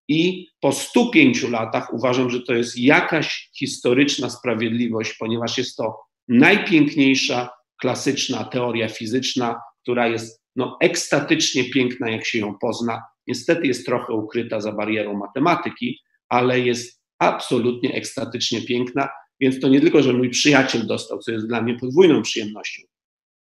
I 0.08 0.48
po 0.60 0.72
105 0.72 1.42
latach 1.42 1.94
uważam, 1.94 2.30
że 2.30 2.40
to 2.40 2.54
jest 2.54 2.78
jakaś 2.78 3.50
historyczna 3.58 4.30
sprawiedliwość, 4.30 5.14
ponieważ 5.18 5.58
jest 5.58 5.76
to 5.76 5.96
najpiękniejsza 6.28 7.50
klasyczna 7.80 8.44
teoria 8.44 8.88
fizyczna, 8.88 9.60
która 9.82 10.08
jest 10.08 10.44
no, 10.56 10.76
ekstatycznie 10.80 11.64
piękna, 11.64 12.10
jak 12.10 12.26
się 12.26 12.38
ją 12.38 12.54
pozna. 12.60 13.02
Niestety 13.26 13.66
jest 13.66 13.86
trochę 13.86 14.12
ukryta 14.12 14.60
za 14.60 14.72
barierą 14.72 15.14
matematyki, 15.14 15.98
ale 16.28 16.60
jest 16.60 17.00
absolutnie 17.18 17.94
ekstatycznie 17.94 18.62
piękna, 18.62 19.08
więc 19.40 19.60
to 19.60 19.68
nie 19.68 19.80
tylko, 19.80 20.02
że 20.02 20.12
mój 20.12 20.30
przyjaciel 20.30 20.86
dostał, 20.86 21.18
co 21.18 21.32
jest 21.32 21.46
dla 21.46 21.62
mnie 21.62 21.78
podwójną 21.78 22.22
przyjemnością, 22.22 22.82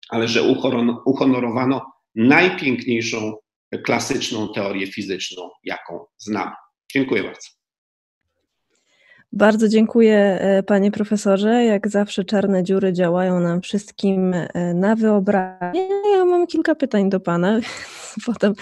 ale 0.08 0.28
że 0.28 0.42
uhonorowano 1.04 1.92
najpiękniejszą 2.14 3.36
klasyczną 3.78 4.48
teorię 4.54 4.87
fizyczną, 4.87 5.50
jaką 5.64 6.04
znam. 6.18 6.50
Dziękuję 6.92 7.22
bardzo. 7.22 7.48
Bardzo 9.33 9.68
dziękuję, 9.68 10.38
e, 10.40 10.62
panie 10.62 10.90
profesorze. 10.90 11.64
Jak 11.64 11.88
zawsze 11.88 12.24
czarne 12.24 12.62
dziury 12.62 12.92
działają 12.92 13.40
nam 13.40 13.61
wszystkim 13.61 14.35
e, 14.35 14.74
na 14.74 14.96
wyobraźnię. 14.96 15.88
Ja 16.16 16.24
mam 16.24 16.46
kilka 16.46 16.74
pytań 16.74 17.11
do 17.11 17.20
pana. 17.20 17.61
Potem 18.27 18.55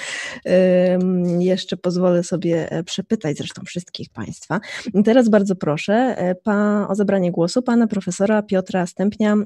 jeszcze 1.38 1.76
pozwolę 1.76 2.24
sobie 2.24 2.72
e, 2.72 2.84
przepytać 2.84 3.36
zresztą 3.36 3.62
wszystkich 3.64 4.10
państwa. 4.10 4.60
Teraz 5.04 5.28
bardzo 5.28 5.56
proszę 5.56 6.16
o 6.88 6.94
zabranie 6.94 7.32
głosu 7.32 7.62
pana 7.62 7.86
profesora 7.86 8.42
Piotra 8.42 8.86
Stępnia, 8.86 9.36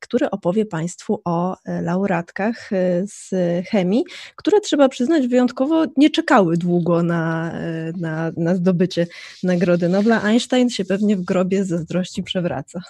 który 0.00 0.30
opowie 0.30 0.66
państwu 0.66 1.20
o 1.24 1.56
laureatkach 1.82 2.70
z 3.04 3.30
chemii, 3.68 4.04
które 4.36 4.60
trzeba 4.60 4.88
przyznać 4.88 5.28
wyjątkowo 5.28 5.84
nie 5.96 6.10
czekały 6.10 6.56
długo 6.56 7.02
na, 7.02 7.52
na, 7.96 8.32
na 8.36 8.54
zdobycie 8.54 9.06
Nagrody 9.42 9.88
Nobla. 9.88 10.22
Einstein 10.22 10.70
się 10.70 10.84
pewnie 10.84 11.16
w 11.16 11.24
grobie 11.24 11.64
z 11.64 11.68
zazdrości 11.68 12.22
przewraca. 12.22 12.82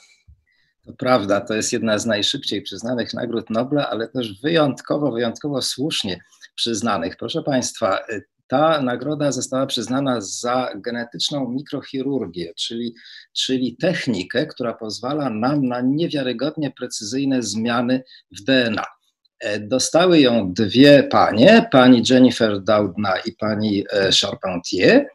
To 0.87 0.93
prawda, 0.93 1.41
to 1.41 1.55
jest 1.55 1.73
jedna 1.73 1.99
z 1.99 2.07
najszybciej 2.07 2.63
przyznanych 2.63 3.15
nagród 3.15 3.51
Nobla, 3.51 3.91
ale 3.91 4.09
też 4.09 4.41
wyjątkowo, 4.41 5.13
wyjątkowo 5.13 5.63
słusznie 5.63 6.21
przyznanych. 6.55 7.17
Proszę 7.17 7.43
Państwa, 7.43 7.99
ta 8.53 8.83
nagroda 8.83 9.33
została 9.33 9.67
przyznana 9.67 10.21
za 10.21 10.69
genetyczną 10.77 11.49
mikrochirurgię, 11.49 12.53
czyli, 12.57 12.95
czyli 13.33 13.77
technikę, 13.77 14.47
która 14.47 14.75
pozwala 14.75 15.31
nam 15.31 15.69
na 15.69 15.81
niewiarygodnie 15.81 16.71
precyzyjne 16.71 17.43
zmiany 17.43 18.03
w 18.31 18.45
DNA. 18.45 18.85
E, 19.41 19.61
dostały 19.61 20.21
ją 20.21 20.53
dwie 20.53 21.03
panie, 21.03 21.69
pani 21.71 22.03
Jennifer 22.11 22.63
Doudna 22.63 23.17
i 23.17 23.33
pani 23.33 23.85
e, 23.93 24.11
Charpentier 24.13 25.07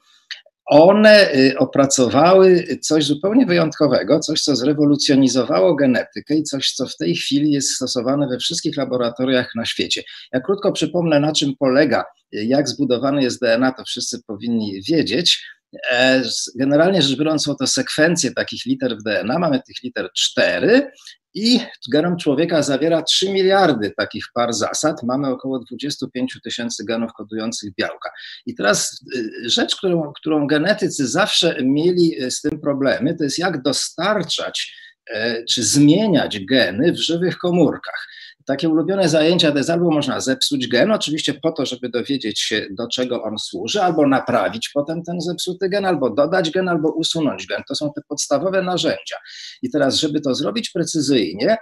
one 0.67 1.31
y, 1.35 1.57
opracowały 1.57 2.77
coś 2.81 3.05
zupełnie 3.05 3.45
wyjątkowego, 3.45 4.19
coś, 4.19 4.41
co 4.41 4.55
zrewolucjonizowało 4.55 5.75
genetykę 5.75 6.35
i 6.35 6.43
coś, 6.43 6.71
co 6.71 6.87
w 6.87 6.97
tej 6.97 7.15
chwili 7.15 7.51
jest 7.51 7.69
stosowane 7.69 8.27
we 8.27 8.37
wszystkich 8.37 8.77
laboratoriach 8.77 9.55
na 9.55 9.65
świecie. 9.65 10.03
Ja 10.33 10.39
krótko 10.39 10.71
przypomnę, 10.71 11.19
na 11.19 11.31
czym 11.31 11.53
polega, 11.59 12.05
jak 12.31 12.69
zbudowane 12.69 13.23
jest 13.23 13.41
DNA, 13.41 13.71
to 13.71 13.83
wszyscy 13.83 14.23
powinni 14.27 14.81
wiedzieć. 14.89 15.43
E, 15.91 16.23
generalnie 16.55 17.01
rzecz 17.01 17.17
biorąc, 17.17 17.43
są 17.43 17.55
to 17.55 17.67
sekwencje 17.67 18.31
takich 18.31 18.65
liter 18.65 18.97
w 18.97 19.03
DNA. 19.03 19.39
Mamy 19.39 19.61
tych 19.67 19.83
liter 19.83 20.09
cztery 20.15 20.91
i 21.37 21.59
genom 21.91 22.17
człowieka 22.17 22.63
zawiera 22.63 23.01
3 23.01 23.29
miliardy 23.33 23.91
takich 23.97 24.25
par 24.33 24.53
zasad. 24.53 25.03
Mamy 25.03 25.27
około 25.27 25.59
25 25.59 26.39
tysięcy 26.43 26.85
genów 26.85 27.13
kodujących 27.13 27.73
białka. 27.75 28.09
I 28.45 28.55
teraz 28.55 29.05
y, 29.15 29.49
rzecz, 29.49 29.75
którą, 29.75 30.13
którą 30.15 30.47
genetycy 30.47 31.07
zawsze 31.07 31.57
mieli 31.63 32.23
y, 32.23 32.31
z 32.31 32.41
tym 32.41 32.61
problemy, 32.61 33.15
to 33.15 33.23
jest 33.23 33.39
jak 33.39 33.61
dostarczać 33.61 34.73
e, 35.13 35.43
czy 35.43 35.63
zmieniać 35.63 36.45
geny 36.45 36.91
w 36.93 36.97
żywych 36.97 37.37
komórkach 37.37 38.07
takie 38.47 38.69
ulubione 38.69 39.09
zajęcia 39.09 39.51
to 39.51 39.57
jest 39.57 39.69
albo 39.69 39.91
można 39.91 40.19
zepsuć 40.19 40.67
gen, 40.67 40.91
oczywiście 40.91 41.33
po 41.33 41.51
to, 41.51 41.65
żeby 41.65 41.89
dowiedzieć 41.89 42.39
się, 42.39 42.67
do 42.71 42.87
czego 42.87 43.23
on 43.23 43.37
służy, 43.37 43.81
albo 43.83 44.07
naprawić 44.07 44.69
potem 44.73 45.03
ten 45.03 45.21
zepsuty 45.21 45.69
gen, 45.69 45.85
albo 45.85 46.09
dodać 46.09 46.51
gen, 46.51 46.69
albo 46.69 46.91
usunąć 46.91 47.47
gen. 47.47 47.63
To 47.67 47.75
są 47.75 47.93
te 47.95 48.01
podstawowe 48.07 48.61
narzędzia. 48.61 49.15
I 49.61 49.69
teraz, 49.69 49.95
żeby 49.95 50.21
to 50.21 50.35
zrobić 50.35 50.69
precyzyjnie, 50.69 51.57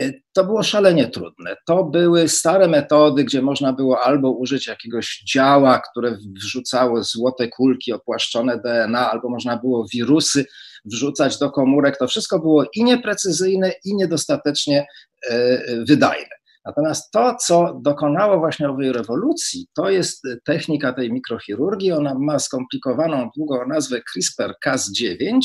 y, 0.00 0.22
to 0.32 0.44
było 0.44 0.62
szalenie 0.62 1.08
trudne. 1.08 1.56
To 1.66 1.84
były 1.84 2.28
stare 2.28 2.68
metody, 2.68 3.24
gdzie 3.24 3.42
można 3.42 3.72
było 3.72 4.00
albo 4.00 4.30
użyć 4.30 4.66
jakiegoś 4.66 5.22
działa, 5.34 5.82
które 5.90 6.18
wrzucało 6.36 7.02
złote 7.02 7.48
kulki 7.48 7.92
opłaszczone 7.92 8.60
DNA, 8.64 9.10
albo 9.10 9.28
można 9.28 9.56
było 9.56 9.86
wirusy 9.92 10.44
wrzucać 10.92 11.38
do 11.38 11.50
komórek. 11.50 11.96
To 11.98 12.06
wszystko 12.06 12.38
było 12.38 12.64
i 12.74 12.84
nieprecyzyjne, 12.84 13.72
i 13.84 13.96
niedostatecznie 13.96 14.86
e, 15.30 15.58
wydajne. 15.88 16.38
Natomiast 16.64 17.10
to, 17.12 17.36
co 17.40 17.80
dokonało 17.82 18.38
właśnie 18.38 18.68
owej 18.68 18.92
rewolucji, 18.92 19.66
to 19.74 19.90
jest 19.90 20.22
technika 20.44 20.92
tej 20.92 21.12
mikrochirurgii. 21.12 21.92
Ona 21.92 22.14
ma 22.18 22.38
skomplikowaną, 22.38 23.30
długą 23.36 23.66
nazwę 23.66 24.00
CRISPR-Cas9 24.00 25.40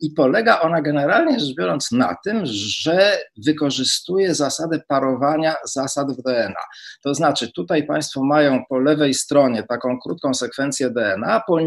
i 0.00 0.10
polega 0.10 0.60
ona 0.60 0.82
generalnie 0.82 1.40
rzecz 1.40 1.56
biorąc 1.56 1.92
na 1.92 2.16
tym, 2.24 2.42
że 2.44 3.18
wykorzystuje 3.46 4.34
zasadę 4.34 4.80
parowania 4.88 5.54
zasad 5.64 6.12
w 6.12 6.22
DNA. 6.22 6.64
To 7.04 7.14
znaczy, 7.14 7.52
tutaj 7.52 7.86
Państwo 7.86 8.24
mają 8.24 8.62
po 8.68 8.78
lewej 8.78 9.14
stronie 9.14 9.62
taką 9.62 9.98
krótką 10.00 10.34
sekwencję 10.34 10.90
DNA, 10.90 11.42
po 11.46 11.60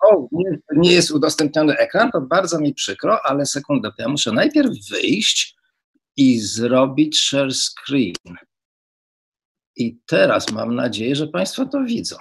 o, 0.00 0.28
nie, 0.32 0.58
nie 0.76 0.92
jest 0.92 1.10
udostępniony 1.10 1.76
ekran, 1.76 2.10
to 2.10 2.20
bardzo 2.20 2.60
mi 2.60 2.74
przykro, 2.74 3.20
ale 3.26 3.46
sekundę, 3.46 3.90
ja 3.98 4.08
muszę 4.08 4.32
najpierw 4.32 4.70
wyjść 4.90 5.56
i 6.16 6.40
zrobić 6.40 7.18
share 7.18 7.52
screen. 7.54 8.36
I 9.76 9.98
teraz 10.06 10.52
mam 10.52 10.74
nadzieję, 10.74 11.16
że 11.16 11.26
Państwo 11.26 11.66
to 11.66 11.84
widzą. 11.84 12.16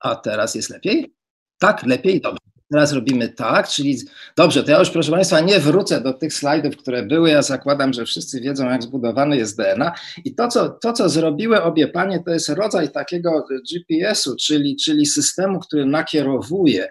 A 0.00 0.16
teraz 0.16 0.54
jest 0.54 0.70
lepiej? 0.70 1.14
Tak, 1.58 1.82
lepiej, 1.82 2.20
dobrze. 2.20 2.55
Teraz 2.70 2.92
robimy 2.92 3.28
tak, 3.28 3.68
czyli 3.68 3.98
dobrze, 4.36 4.64
to 4.64 4.70
ja 4.70 4.78
już 4.78 4.90
proszę 4.90 5.10
Państwa 5.12 5.40
nie 5.40 5.60
wrócę 5.60 6.00
do 6.00 6.12
tych 6.12 6.32
slajdów, 6.34 6.76
które 6.76 7.02
były. 7.02 7.30
Ja 7.30 7.42
zakładam, 7.42 7.92
że 7.92 8.04
wszyscy 8.04 8.40
wiedzą, 8.40 8.70
jak 8.70 8.82
zbudowany 8.82 9.36
jest 9.36 9.56
DNA. 9.56 9.92
I 10.24 10.34
to, 10.34 10.48
co, 10.48 10.68
to, 10.68 10.92
co 10.92 11.08
zrobiły 11.08 11.62
obie 11.62 11.88
panie, 11.88 12.22
to 12.24 12.30
jest 12.30 12.48
rodzaj 12.48 12.90
takiego 12.90 13.46
GPS-u, 13.72 14.36
czyli, 14.36 14.76
czyli 14.76 15.06
systemu, 15.06 15.60
który 15.60 15.86
nakierowuje, 15.86 16.88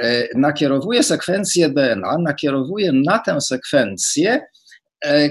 e, 0.00 0.28
nakierowuje 0.38 1.02
sekwencję 1.02 1.68
DNA, 1.68 2.18
nakierowuje 2.18 2.92
na 2.92 3.18
tę 3.18 3.40
sekwencję 3.40 4.40
e, 5.04 5.30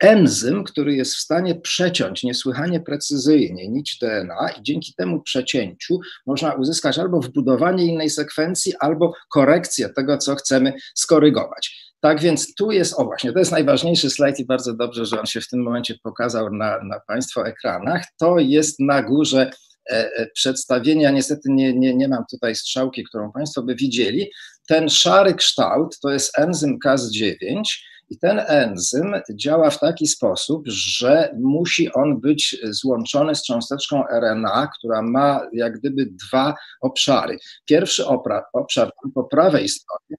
enzym, 0.00 0.64
który 0.64 0.94
jest 0.94 1.14
w 1.14 1.20
stanie 1.20 1.54
przeciąć 1.54 2.22
niesłychanie 2.22 2.80
precyzyjnie 2.80 3.68
nić 3.68 3.98
DNA 3.98 4.50
i 4.58 4.62
dzięki 4.62 4.94
temu 4.94 5.22
przecięciu 5.22 5.98
można 6.26 6.54
uzyskać 6.54 6.98
albo 6.98 7.20
wbudowanie 7.20 7.84
innej 7.84 8.10
sekwencji, 8.10 8.74
albo 8.80 9.12
korekcję 9.32 9.88
tego, 9.88 10.18
co 10.18 10.34
chcemy 10.34 10.72
skorygować. 10.94 11.90
Tak 12.00 12.20
więc 12.20 12.54
tu 12.54 12.70
jest, 12.70 12.94
o 12.98 13.04
właśnie, 13.04 13.32
to 13.32 13.38
jest 13.38 13.52
najważniejszy 13.52 14.10
slajd 14.10 14.38
i 14.38 14.44
bardzo 14.44 14.74
dobrze, 14.74 15.06
że 15.06 15.20
on 15.20 15.26
się 15.26 15.40
w 15.40 15.48
tym 15.48 15.62
momencie 15.62 15.94
pokazał 16.02 16.50
na, 16.54 16.84
na 16.84 17.00
Państwa 17.06 17.42
ekranach. 17.42 18.04
To 18.18 18.38
jest 18.38 18.80
na 18.80 19.02
górze 19.02 19.50
e, 19.90 20.10
e, 20.16 20.26
przedstawienia, 20.34 21.10
niestety 21.10 21.48
nie, 21.52 21.74
nie, 21.74 21.94
nie 21.94 22.08
mam 22.08 22.24
tutaj 22.30 22.54
strzałki, 22.54 23.04
którą 23.04 23.32
Państwo 23.32 23.62
by 23.62 23.74
widzieli. 23.74 24.30
Ten 24.68 24.88
szary 24.88 25.34
kształt 25.34 25.98
to 26.02 26.10
jest 26.10 26.38
enzym 26.38 26.78
Cas9, 26.86 27.62
i 28.10 28.18
ten 28.18 28.40
enzym 28.46 29.14
działa 29.34 29.70
w 29.70 29.78
taki 29.78 30.06
sposób, 30.06 30.62
że 30.66 31.34
musi 31.38 31.92
on 31.92 32.20
być 32.20 32.56
złączony 32.64 33.34
z 33.34 33.42
cząsteczką 33.42 34.04
RNA, 34.20 34.70
która 34.78 35.02
ma 35.02 35.40
jak 35.52 35.78
gdyby 35.78 36.06
dwa 36.06 36.54
obszary. 36.80 37.38
Pierwszy 37.64 38.06
obszar, 38.06 38.42
obszar 38.52 38.90
po 39.14 39.24
prawej 39.24 39.68
stronie 39.68 40.16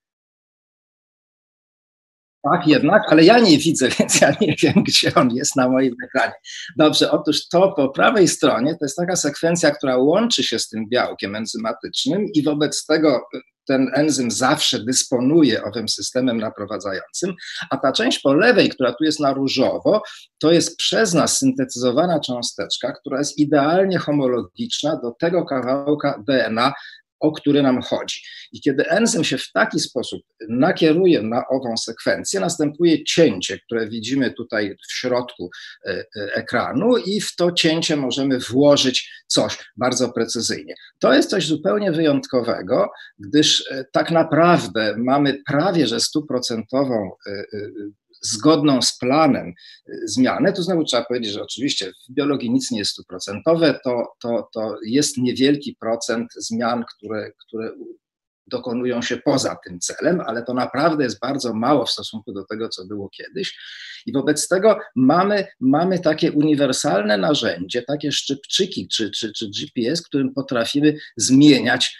tak, 2.42 2.66
jednak, 2.66 3.02
ale 3.08 3.24
ja 3.24 3.38
nie 3.38 3.58
widzę, 3.58 3.88
więc 3.98 4.20
ja 4.20 4.32
nie 4.40 4.54
wiem, 4.62 4.74
gdzie 4.86 5.14
on 5.14 5.30
jest 5.30 5.56
na 5.56 5.68
moim 5.68 5.94
ekranie. 6.04 6.32
Dobrze, 6.76 7.10
otóż 7.10 7.48
to 7.48 7.72
po 7.72 7.88
prawej 7.88 8.28
stronie 8.28 8.72
to 8.78 8.84
jest 8.84 8.96
taka 8.96 9.16
sekwencja, 9.16 9.70
która 9.70 9.96
łączy 9.96 10.42
się 10.42 10.58
z 10.58 10.68
tym 10.68 10.88
białkiem 10.88 11.36
enzymatycznym 11.36 12.26
i 12.34 12.42
wobec 12.42 12.86
tego 12.86 13.20
ten 13.66 13.90
enzym 13.94 14.30
zawsze 14.30 14.84
dysponuje 14.84 15.64
owym 15.64 15.88
systemem 15.88 16.38
naprowadzającym, 16.38 17.34
a 17.70 17.76
ta 17.76 17.92
część 17.92 18.18
po 18.18 18.34
lewej, 18.34 18.68
która 18.68 18.92
tu 18.92 19.04
jest 19.04 19.20
na 19.20 19.32
różowo, 19.32 20.02
to 20.38 20.52
jest 20.52 20.76
przez 20.76 21.14
nas 21.14 21.38
syntetyzowana 21.38 22.20
cząsteczka, 22.20 22.92
która 22.92 23.18
jest 23.18 23.38
idealnie 23.38 23.98
homologiczna 23.98 24.96
do 24.96 25.10
tego 25.10 25.44
kawałka 25.44 26.22
DNA, 26.26 26.72
o 27.22 27.32
który 27.32 27.62
nam 27.62 27.82
chodzi. 27.82 28.20
I 28.52 28.60
kiedy 28.60 28.88
enzym 28.88 29.24
się 29.24 29.38
w 29.38 29.52
taki 29.52 29.80
sposób 29.80 30.22
nakieruje 30.48 31.22
na 31.22 31.44
ową 31.48 31.76
sekwencję, 31.76 32.40
następuje 32.40 33.04
cięcie, 33.04 33.58
które 33.58 33.88
widzimy 33.88 34.30
tutaj 34.30 34.76
w 34.88 34.92
środku 34.92 35.50
e, 35.86 35.90
e, 35.90 36.04
ekranu, 36.34 36.96
i 36.96 37.20
w 37.20 37.36
to 37.36 37.52
cięcie 37.52 37.96
możemy 37.96 38.38
włożyć 38.38 39.10
coś 39.26 39.58
bardzo 39.76 40.12
precyzyjnie. 40.12 40.74
To 40.98 41.14
jest 41.14 41.30
coś 41.30 41.46
zupełnie 41.46 41.92
wyjątkowego, 41.92 42.90
gdyż 43.18 43.64
e, 43.70 43.84
tak 43.92 44.10
naprawdę 44.10 44.94
mamy 44.98 45.38
prawie 45.46 45.86
że 45.86 46.00
stuprocentową 46.00 47.10
zgodną 48.22 48.82
z 48.82 48.98
planem 48.98 49.48
y, 49.48 49.52
zmianę, 50.04 50.52
to 50.52 50.62
znowu 50.62 50.84
trzeba 50.84 51.04
powiedzieć, 51.04 51.32
że 51.32 51.42
oczywiście 51.42 51.92
w 52.08 52.12
biologii 52.12 52.50
nic 52.50 52.70
nie 52.70 52.78
jest 52.78 52.90
stuprocentowe, 52.90 53.80
to, 53.84 54.12
to, 54.20 54.48
to 54.52 54.76
jest 54.86 55.18
niewielki 55.18 55.76
procent 55.80 56.32
zmian, 56.36 56.84
które, 56.96 57.32
które 57.46 57.72
dokonują 58.46 59.02
się 59.02 59.16
poza 59.16 59.56
tym 59.64 59.80
celem, 59.80 60.20
ale 60.20 60.42
to 60.42 60.54
naprawdę 60.54 61.04
jest 61.04 61.20
bardzo 61.20 61.54
mało 61.54 61.86
w 61.86 61.90
stosunku 61.90 62.32
do 62.32 62.44
tego, 62.44 62.68
co 62.68 62.86
było 62.86 63.08
kiedyś. 63.08 63.58
I 64.06 64.12
wobec 64.12 64.48
tego 64.48 64.78
mamy, 64.96 65.46
mamy 65.60 65.98
takie 65.98 66.32
uniwersalne 66.32 67.18
narzędzie, 67.18 67.82
takie 67.82 68.12
szczypczyki 68.12 68.88
czy, 68.88 69.10
czy, 69.10 69.32
czy 69.32 69.50
GPS, 69.50 70.02
którym 70.02 70.34
potrafimy 70.34 70.96
zmieniać 71.16 71.98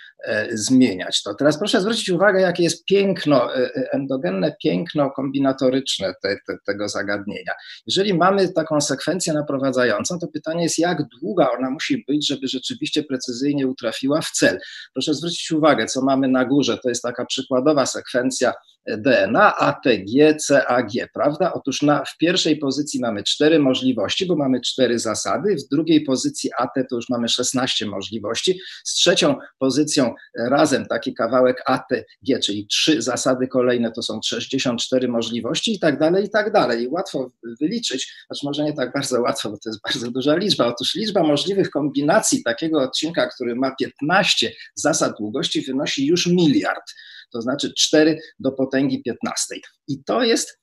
zmieniać 0.52 1.22
to. 1.22 1.34
Teraz 1.34 1.58
proszę 1.58 1.80
zwrócić 1.80 2.10
uwagę, 2.10 2.40
jakie 2.40 2.62
jest 2.62 2.84
piękno, 2.84 3.56
e, 3.56 3.58
e, 3.58 3.92
endogenne 3.92 4.56
piękno 4.62 5.10
kombinatoryczne 5.10 6.14
te, 6.22 6.36
te, 6.46 6.56
tego 6.66 6.88
zagadnienia. 6.88 7.52
Jeżeli 7.86 8.14
mamy 8.14 8.52
taką 8.52 8.80
sekwencję 8.80 9.32
naprowadzającą, 9.32 10.18
to 10.18 10.28
pytanie 10.28 10.62
jest, 10.62 10.78
jak 10.78 10.98
długa 11.20 11.50
ona 11.58 11.70
musi 11.70 12.04
być, 12.08 12.28
żeby 12.28 12.48
rzeczywiście 12.48 13.02
precyzyjnie 13.02 13.66
utrafiła 13.66 14.20
w 14.20 14.30
cel. 14.30 14.58
Proszę 14.92 15.14
zwrócić 15.14 15.52
uwagę, 15.52 15.86
co 15.86 16.02
mamy 16.02 16.28
na 16.28 16.44
górze, 16.44 16.78
to 16.78 16.88
jest 16.88 17.02
taka 17.02 17.24
przykładowa 17.24 17.86
sekwencja 17.86 18.52
DNA, 18.86 19.56
ATG, 19.56 20.36
CAG, 20.46 20.90
prawda? 21.14 21.52
Otóż 21.52 21.82
na, 21.82 22.04
w 22.04 22.16
pierwszej 22.18 22.56
pozycji 22.56 23.00
mamy 23.00 23.22
cztery 23.22 23.58
możliwości, 23.58 24.26
bo 24.26 24.36
mamy 24.36 24.60
cztery 24.60 24.98
zasady, 24.98 25.56
w 25.56 25.68
drugiej 25.68 26.00
pozycji 26.04 26.50
AT 26.58 26.70
to 26.90 26.96
już 26.96 27.08
mamy 27.08 27.28
16 27.28 27.86
możliwości, 27.86 28.60
z 28.84 28.94
trzecią 28.94 29.36
pozycją 29.58 30.14
razem 30.38 30.86
taki 30.86 31.14
kawałek 31.14 31.62
ATG, 31.66 32.38
czyli 32.42 32.66
trzy 32.66 33.02
zasady 33.02 33.48
kolejne 33.48 33.92
to 33.92 34.02
są 34.02 34.20
64 34.24 35.08
możliwości 35.08 35.74
i 35.74 35.78
tak 35.78 35.98
dalej, 35.98 36.24
i 36.24 36.30
tak 36.30 36.52
dalej. 36.52 36.82
I 36.82 36.88
łatwo 36.88 37.30
wyliczyć, 37.60 38.14
znaczy 38.26 38.46
może 38.46 38.64
nie 38.64 38.72
tak 38.72 38.92
bardzo 38.92 39.20
łatwo, 39.20 39.50
bo 39.50 39.56
to 39.58 39.70
jest 39.70 39.80
bardzo 39.82 40.10
duża 40.10 40.36
liczba. 40.36 40.66
Otóż 40.66 40.94
liczba 40.94 41.22
możliwych 41.22 41.70
kombinacji 41.70 42.42
takiego 42.42 42.82
odcinka, 42.82 43.26
który 43.26 43.54
ma 43.54 43.74
15 43.76 44.52
zasad 44.74 45.18
długości 45.18 45.60
wynosi 45.60 46.06
już 46.06 46.26
miliard 46.26 46.92
to 47.32 47.42
znaczy 47.42 47.72
4 47.76 48.18
do 48.38 48.52
potęgi 48.52 49.02
15. 49.02 49.54
I 49.88 50.04
to 50.04 50.22
jest 50.22 50.62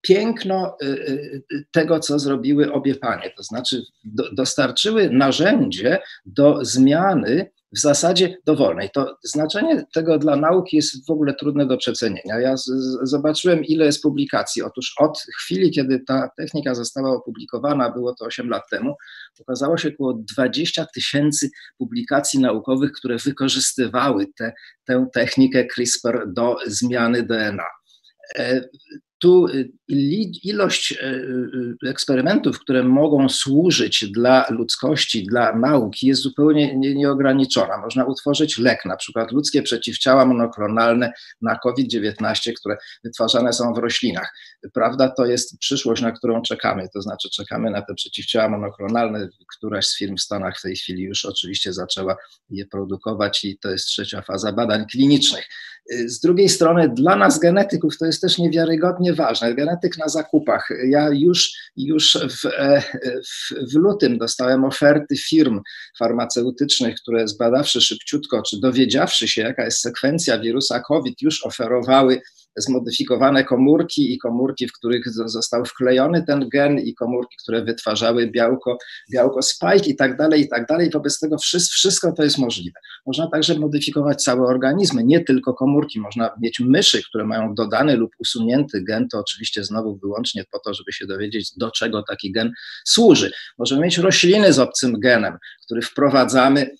piękno 0.00 0.76
y, 0.82 0.86
y, 0.86 1.42
y, 1.52 1.64
tego, 1.72 2.00
co 2.00 2.18
zrobiły 2.18 2.72
obie 2.72 2.94
panie, 2.94 3.32
to 3.36 3.42
znaczy 3.42 3.82
dostarczyły 4.32 5.10
narzędzie 5.10 5.98
do 6.26 6.64
zmiany 6.64 7.50
w 7.72 7.78
zasadzie 7.78 8.36
dowolnej. 8.46 8.90
To 8.94 9.16
znaczenie 9.22 9.84
tego 9.94 10.18
dla 10.18 10.36
nauki 10.36 10.76
jest 10.76 11.06
w 11.06 11.10
ogóle 11.10 11.34
trudne 11.34 11.66
do 11.66 11.76
przecenienia. 11.76 12.40
Ja 12.40 12.56
z, 12.56 12.64
z, 12.64 12.98
zobaczyłem, 13.02 13.64
ile 13.64 13.84
jest 13.84 14.02
publikacji. 14.02 14.62
Otóż 14.62 14.94
od 14.98 15.18
chwili, 15.38 15.70
kiedy 15.70 16.00
ta 16.06 16.30
technika 16.36 16.74
została 16.74 17.10
opublikowana, 17.10 17.90
było 17.90 18.14
to 18.14 18.24
8 18.24 18.48
lat 18.48 18.62
temu, 18.70 18.94
okazało 19.40 19.76
się 19.76 19.88
około 19.88 20.14
20 20.36 20.86
tysięcy 20.94 21.50
publikacji 21.78 22.40
naukowych, 22.40 22.92
które 22.92 23.16
wykorzystywały 23.16 24.26
te, 24.36 24.52
tę 24.84 25.06
technikę 25.14 25.66
CRISPR 25.66 26.32
do 26.32 26.56
zmiany 26.66 27.22
DNA. 27.22 27.64
Tu 29.18 29.46
y, 29.46 29.70
ilość 30.44 30.92
y, 30.92 31.04
y, 31.84 31.88
eksperymentów, 31.90 32.58
które 32.60 32.84
mogą 32.84 33.28
służyć 33.28 34.04
dla 34.10 34.46
ludzkości, 34.50 35.26
dla 35.26 35.56
nauki, 35.56 36.06
jest 36.06 36.22
zupełnie 36.22 36.76
nieograniczona. 36.76 37.78
Można 37.78 38.04
utworzyć 38.04 38.58
lek, 38.58 38.84
na 38.84 38.96
przykład 38.96 39.32
ludzkie 39.32 39.62
przeciwciała 39.62 40.26
monoklonalne 40.26 41.12
na 41.42 41.58
COVID-19, 41.58 42.52
które 42.52 42.76
wytwarzane 43.04 43.52
są 43.52 43.74
w 43.74 43.78
roślinach. 43.78 44.32
Prawda, 44.74 45.08
to 45.08 45.26
jest 45.26 45.58
przyszłość, 45.58 46.02
na 46.02 46.12
którą 46.12 46.42
czekamy, 46.42 46.88
to 46.94 47.02
znaczy 47.02 47.28
czekamy 47.30 47.70
na 47.70 47.82
te 47.82 47.94
przeciwciała 47.94 48.48
monoklonalne. 48.48 49.28
Któraś 49.56 49.86
z 49.86 49.98
firm 49.98 50.16
w 50.16 50.20
Stanach 50.20 50.58
w 50.58 50.62
tej 50.62 50.76
chwili 50.76 51.02
już 51.02 51.24
oczywiście 51.24 51.72
zaczęła 51.72 52.16
je 52.50 52.66
produkować 52.66 53.44
i 53.44 53.58
to 53.58 53.70
jest 53.70 53.86
trzecia 53.86 54.22
faza 54.22 54.52
badań 54.52 54.86
klinicznych. 54.86 55.48
Z 56.06 56.20
drugiej 56.20 56.48
strony, 56.48 56.88
dla 56.88 57.16
nas 57.16 57.38
genetyków 57.38 57.98
to 57.98 58.06
jest 58.06 58.20
też 58.20 58.38
niewiarygodnie 58.38 59.07
ważne. 59.14 59.54
Genetyk 59.54 59.98
na 59.98 60.08
zakupach. 60.08 60.68
Ja 60.88 61.08
już, 61.12 61.52
już 61.76 62.18
w, 62.30 62.42
w, 63.26 63.72
w 63.72 63.74
lutym 63.74 64.18
dostałem 64.18 64.64
oferty 64.64 65.16
firm 65.16 65.60
farmaceutycznych, 65.98 66.94
które 66.94 67.28
zbadawszy 67.28 67.80
szybciutko, 67.80 68.42
czy 68.42 68.60
dowiedziawszy 68.60 69.28
się, 69.28 69.42
jaka 69.42 69.64
jest 69.64 69.80
sekwencja 69.80 70.38
wirusa 70.38 70.80
COVID, 70.80 71.22
już 71.22 71.46
oferowały 71.46 72.20
zmodyfikowane 72.58 73.44
komórki 73.44 74.14
i 74.14 74.18
komórki, 74.18 74.68
w 74.68 74.72
których 74.72 75.08
został 75.08 75.64
wklejony 75.64 76.24
ten 76.26 76.48
gen 76.48 76.78
i 76.78 76.94
komórki, 76.94 77.36
które 77.42 77.64
wytwarzały 77.64 78.30
białko, 78.30 78.78
białko 79.12 79.42
spike 79.42 79.86
i 79.86 79.96
tak 79.96 80.16
dalej, 80.16 80.40
i 80.40 80.48
tak 80.48 80.66
dalej. 80.66 80.90
Wobec 80.90 81.20
tego 81.20 81.36
wszystko 81.72 82.12
to 82.12 82.22
jest 82.22 82.38
możliwe. 82.38 82.80
Można 83.06 83.30
także 83.30 83.58
modyfikować 83.58 84.22
całe 84.22 84.46
organizmy, 84.46 85.04
nie 85.04 85.24
tylko 85.24 85.54
komórki. 85.54 86.00
Można 86.00 86.30
mieć 86.42 86.60
myszy, 86.60 87.02
które 87.02 87.24
mają 87.24 87.54
dodany 87.54 87.96
lub 87.96 88.10
usunięty 88.18 88.82
gen, 88.82 89.08
to 89.08 89.18
oczywiście 89.18 89.64
znowu 89.64 89.98
wyłącznie 90.02 90.44
po 90.52 90.58
to, 90.58 90.74
żeby 90.74 90.92
się 90.92 91.06
dowiedzieć, 91.06 91.52
do 91.56 91.70
czego 91.70 92.02
taki 92.02 92.32
gen 92.32 92.52
służy. 92.84 93.30
Możemy 93.58 93.82
mieć 93.82 93.98
rośliny 93.98 94.52
z 94.52 94.58
obcym 94.58 95.00
genem, 95.00 95.36
który 95.64 95.82
wprowadzamy 95.82 96.70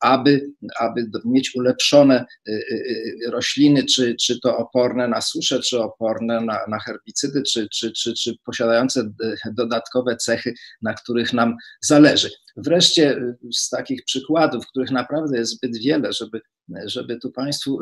aby, 0.00 0.50
aby 0.80 1.10
mieć 1.24 1.54
ulepszone 1.54 2.14
e, 2.14 2.52
e, 2.52 3.30
rośliny, 3.30 3.84
czy, 3.84 4.16
czy 4.20 4.40
to 4.40 4.56
oporne 4.56 5.08
na 5.08 5.20
suszę, 5.20 5.60
czy 5.60 5.80
oporne 5.80 6.40
na, 6.40 6.58
na 6.68 6.78
herbicydy, 6.78 7.42
czy, 7.42 7.68
czy, 7.68 7.92
czy, 7.92 8.14
czy 8.14 8.36
posiadające 8.44 9.10
dodatkowe 9.52 10.16
cechy, 10.16 10.54
na 10.82 10.94
których 10.94 11.32
nam 11.32 11.56
zależy. 11.80 12.30
Wreszcie 12.56 13.20
z 13.56 13.68
takich 13.68 14.04
przykładów, 14.04 14.66
których 14.66 14.90
naprawdę 14.90 15.38
jest 15.38 15.52
zbyt 15.52 15.78
wiele, 15.78 16.12
żeby, 16.12 16.40
żeby 16.84 17.18
tu 17.18 17.30
Państwu 17.30 17.78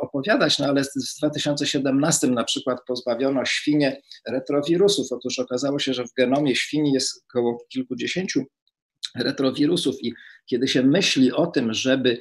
opowiadać, 0.00 0.58
no 0.58 0.66
ale 0.66 0.84
w 0.84 1.18
2017 1.18 2.26
na 2.26 2.44
przykład 2.44 2.78
pozbawiono 2.86 3.44
świnie 3.44 4.00
retrowirusów. 4.28 5.06
Otóż 5.10 5.38
okazało 5.38 5.78
się, 5.78 5.94
że 5.94 6.04
w 6.04 6.14
genomie 6.16 6.56
świni 6.56 6.92
jest 6.92 7.24
około 7.28 7.58
kilkudziesięciu 7.72 8.44
retrowirusów 9.14 9.96
i 10.02 10.12
kiedy 10.46 10.68
się 10.68 10.82
myśli 10.82 11.32
o 11.32 11.46
tym, 11.46 11.74
żeby 11.74 12.18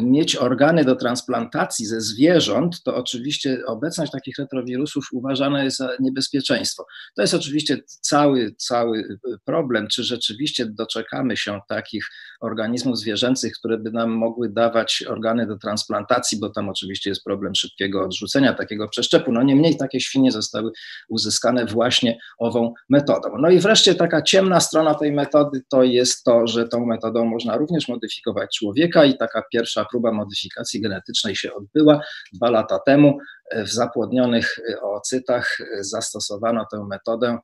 mieć 0.00 0.36
organy 0.36 0.84
do 0.84 0.96
transplantacji 0.96 1.86
ze 1.86 2.00
zwierząt, 2.00 2.82
to 2.82 2.96
oczywiście 2.96 3.66
obecność 3.66 4.12
takich 4.12 4.38
retrowirusów 4.38 5.08
uważana 5.12 5.64
jest 5.64 5.76
za 5.76 5.90
niebezpieczeństwo. 6.00 6.86
To 7.16 7.22
jest 7.22 7.34
oczywiście 7.34 7.78
cały, 7.86 8.54
cały 8.56 9.18
problem, 9.44 9.88
czy 9.88 10.04
rzeczywiście 10.04 10.66
doczekamy 10.66 11.36
się 11.36 11.60
takich 11.68 12.06
organizmów 12.40 12.98
zwierzęcych, 12.98 13.52
które 13.58 13.78
by 13.78 13.90
nam 13.90 14.10
mogły 14.10 14.48
dawać 14.48 15.04
organy 15.08 15.46
do 15.46 15.58
transplantacji, 15.58 16.38
bo 16.38 16.50
tam 16.50 16.68
oczywiście 16.68 17.10
jest 17.10 17.24
problem 17.24 17.54
szybkiego 17.54 18.04
odrzucenia 18.04 18.54
takiego 18.54 18.88
przeszczepu. 18.88 19.32
No 19.32 19.42
niemniej 19.42 19.76
takie 19.76 20.00
świnie 20.00 20.32
zostały 20.32 20.70
uzyskane 21.08 21.66
właśnie 21.66 22.18
ową 22.38 22.74
metodą. 22.88 23.28
No 23.38 23.50
i 23.50 23.58
wreszcie 23.58 23.94
taka 23.94 24.22
ciemna 24.22 24.60
strona 24.60 24.94
tej 24.94 25.12
metody 25.12 25.62
to 25.68 25.82
jest 25.82 26.24
to, 26.24 26.46
że 26.46 26.68
tą 26.68 26.86
metodą 26.86 27.24
można 27.24 27.56
również 27.56 27.88
modyfikować 27.88 28.58
człowieka 28.58 29.04
i 29.04 29.18
taka 29.18 29.42
pierwsza 29.52 29.84
próba 29.90 30.12
modyfikacji 30.12 30.80
genetycznej 30.80 31.36
się 31.36 31.54
odbyła 31.54 32.00
dwa 32.32 32.50
lata 32.50 32.78
temu. 32.86 33.18
W 33.54 33.68
zapłodnionych 33.68 34.58
oocytach 34.82 35.58
zastosowano 35.80 36.66
tę 36.72 36.86
metodę 36.90 37.38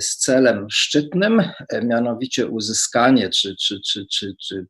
z 0.00 0.16
celem 0.16 0.66
szczytnym, 0.70 1.42
mianowicie 1.82 2.46
uzyskanie 2.46 3.30
czy, 3.30 3.56
czy, 3.56 3.80
czy, 3.86 4.06
czy, 4.12 4.34
czy 4.40 4.66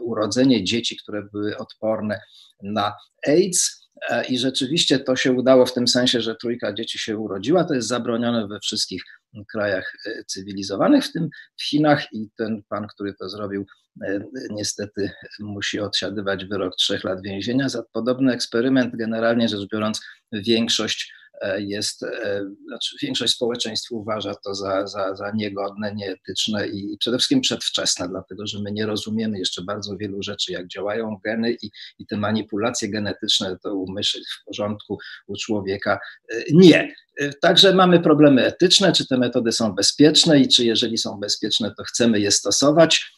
urodzenie 0.00 0.64
dzieci, 0.64 0.96
które 0.96 1.22
były 1.32 1.56
odporne 1.56 2.20
na 2.62 2.94
AIDS. 3.26 3.83
I 4.28 4.38
rzeczywiście 4.38 4.98
to 4.98 5.16
się 5.16 5.32
udało 5.32 5.66
w 5.66 5.74
tym 5.74 5.88
sensie, 5.88 6.20
że 6.20 6.36
trójka 6.36 6.72
dzieci 6.72 6.98
się 6.98 7.18
urodziła. 7.18 7.64
To 7.64 7.74
jest 7.74 7.88
zabronione 7.88 8.48
we 8.48 8.60
wszystkich 8.60 9.02
krajach 9.52 9.92
cywilizowanych, 10.26 11.04
w 11.04 11.12
tym 11.12 11.28
w 11.56 11.64
Chinach. 11.64 12.12
I 12.12 12.28
ten 12.36 12.62
pan, 12.68 12.86
który 12.86 13.14
to 13.14 13.28
zrobił, 13.28 13.66
E, 14.02 14.20
niestety 14.50 15.10
musi 15.40 15.80
odsiadywać 15.80 16.44
wyrok 16.44 16.76
trzech 16.76 17.04
lat 17.04 17.22
więzienia 17.22 17.68
za 17.68 17.82
podobny 17.92 18.32
eksperyment. 18.32 18.96
Generalnie 18.96 19.48
rzecz 19.48 19.68
biorąc, 19.72 20.00
większość 20.32 21.12
e, 21.12 21.23
jest, 21.58 22.02
e, 22.02 22.44
znaczy 22.66 22.96
większość 23.02 23.34
społeczeństw 23.34 23.92
uważa 23.92 24.34
to 24.34 24.54
za, 24.54 24.86
za, 24.86 25.14
za 25.14 25.30
niegodne, 25.34 25.94
nieetyczne 25.94 26.68
i 26.68 26.96
przede 26.98 27.18
wszystkim 27.18 27.40
przedwczesne, 27.40 28.08
dlatego 28.08 28.46
że 28.46 28.62
my 28.62 28.72
nie 28.72 28.86
rozumiemy 28.86 29.38
jeszcze 29.38 29.62
bardzo 29.62 29.96
wielu 29.96 30.22
rzeczy, 30.22 30.52
jak 30.52 30.68
działają 30.68 31.20
geny 31.24 31.56
i, 31.62 31.70
i 31.98 32.06
te 32.06 32.16
manipulacje 32.16 32.88
genetyczne 32.88 33.58
to 33.62 33.74
u 33.74 33.92
myszy 33.92 34.20
w 34.20 34.44
porządku, 34.44 34.98
u 35.26 35.36
człowieka 35.36 35.98
nie. 36.52 36.94
Także 37.40 37.74
mamy 37.74 38.00
problemy 38.00 38.44
etyczne, 38.44 38.92
czy 38.92 39.06
te 39.06 39.18
metody 39.18 39.52
są 39.52 39.74
bezpieczne 39.74 40.40
i 40.40 40.48
czy 40.48 40.64
jeżeli 40.64 40.98
są 40.98 41.20
bezpieczne, 41.20 41.74
to 41.76 41.84
chcemy 41.84 42.20
je 42.20 42.30
stosować. 42.30 43.14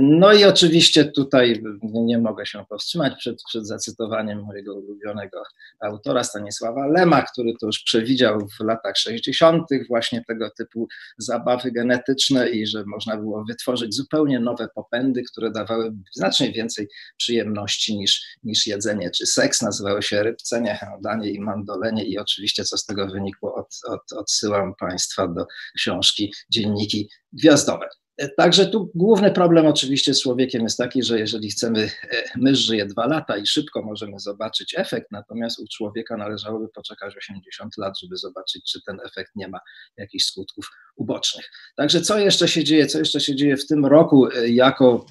No 0.00 0.32
i 0.32 0.44
oczywiście 0.44 1.04
tutaj 1.04 1.62
nie 1.82 2.18
mogę 2.18 2.46
się 2.46 2.64
powstrzymać 2.68 3.12
przed, 3.18 3.42
przed 3.48 3.66
zacytowaniem 3.66 4.42
mojego 4.42 4.74
ulubionego 4.74 5.42
autora 5.80 6.24
Stanisława 6.24 6.86
Lema, 6.86 7.22
który 7.22 7.52
to 7.60 7.66
już 7.66 7.78
przewidział 7.78 8.48
w 8.60 8.64
latach 8.64 8.96
60. 8.96 9.66
właśnie 9.88 10.24
tego 10.24 10.50
typu 10.50 10.88
zabawy 11.18 11.72
genetyczne 11.72 12.48
i 12.48 12.66
że 12.66 12.84
można 12.86 13.16
było 13.16 13.44
wytworzyć 13.44 13.94
zupełnie 13.94 14.40
nowe 14.40 14.68
popędy, 14.74 15.22
które 15.22 15.50
dawały 15.50 15.92
znacznie 16.12 16.52
więcej 16.52 16.88
przyjemności 17.16 17.96
niż, 17.96 18.22
niż 18.44 18.66
jedzenie 18.66 19.10
czy 19.10 19.26
seks. 19.26 19.62
Nazywały 19.62 20.02
się 20.02 20.22
rybcenie, 20.22 20.74
handanie 20.74 21.30
i 21.30 21.40
mandolenie 21.40 22.04
i 22.04 22.18
oczywiście 22.18 22.64
co 22.64 22.78
z 22.78 22.86
tego 22.86 23.06
wynikło, 23.06 23.54
od, 23.54 23.68
od, 23.88 24.12
odsyłam 24.12 24.74
Państwa 24.74 25.28
do 25.28 25.46
książki 25.76 26.32
Dzienniki 26.50 27.08
Gwiazdowe. 27.32 27.88
Także 28.36 28.66
tu 28.66 28.90
główny 28.94 29.30
problem 29.30 29.66
oczywiście 29.66 30.14
z 30.14 30.22
człowiekiem 30.22 30.62
jest 30.62 30.78
taki, 30.78 31.02
że 31.02 31.18
jeżeli 31.18 31.50
chcemy, 31.50 31.90
e, 32.12 32.22
mysz 32.36 32.58
żyje 32.58 32.86
dwa 32.86 33.06
lata 33.06 33.36
i 33.36 33.46
szybko 33.46 33.82
możemy 33.82 34.18
zobaczyć 34.18 34.74
efekt, 34.78 35.10
natomiast 35.10 35.60
u 35.60 35.64
człowieka 35.72 36.16
należałoby 36.16 36.68
poczekać 36.68 37.16
80 37.16 37.78
lat, 37.78 38.00
żeby 38.00 38.16
zobaczyć, 38.16 38.72
czy 38.72 38.82
ten 38.82 38.98
efekt 39.04 39.36
nie 39.36 39.48
ma 39.48 39.60
jakichś 39.96 40.24
skutków 40.24 40.70
ubocznych. 40.96 41.50
Także 41.76 42.00
co 42.00 42.18
jeszcze 42.18 42.48
się 42.48 42.64
dzieje, 42.64 42.86
co 42.86 42.98
jeszcze 42.98 43.20
się 43.20 43.36
dzieje 43.36 43.56
w 43.56 43.66
tym 43.66 43.86
roku 43.86 44.28
e, 44.32 44.48
jako 44.48 45.06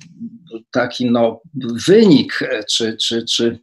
taki 0.71 1.11
no, 1.11 1.41
wynik, 1.87 2.39
e, 2.41 2.63
czy, 2.63 2.97
czy, 2.97 3.25
czy 3.25 3.59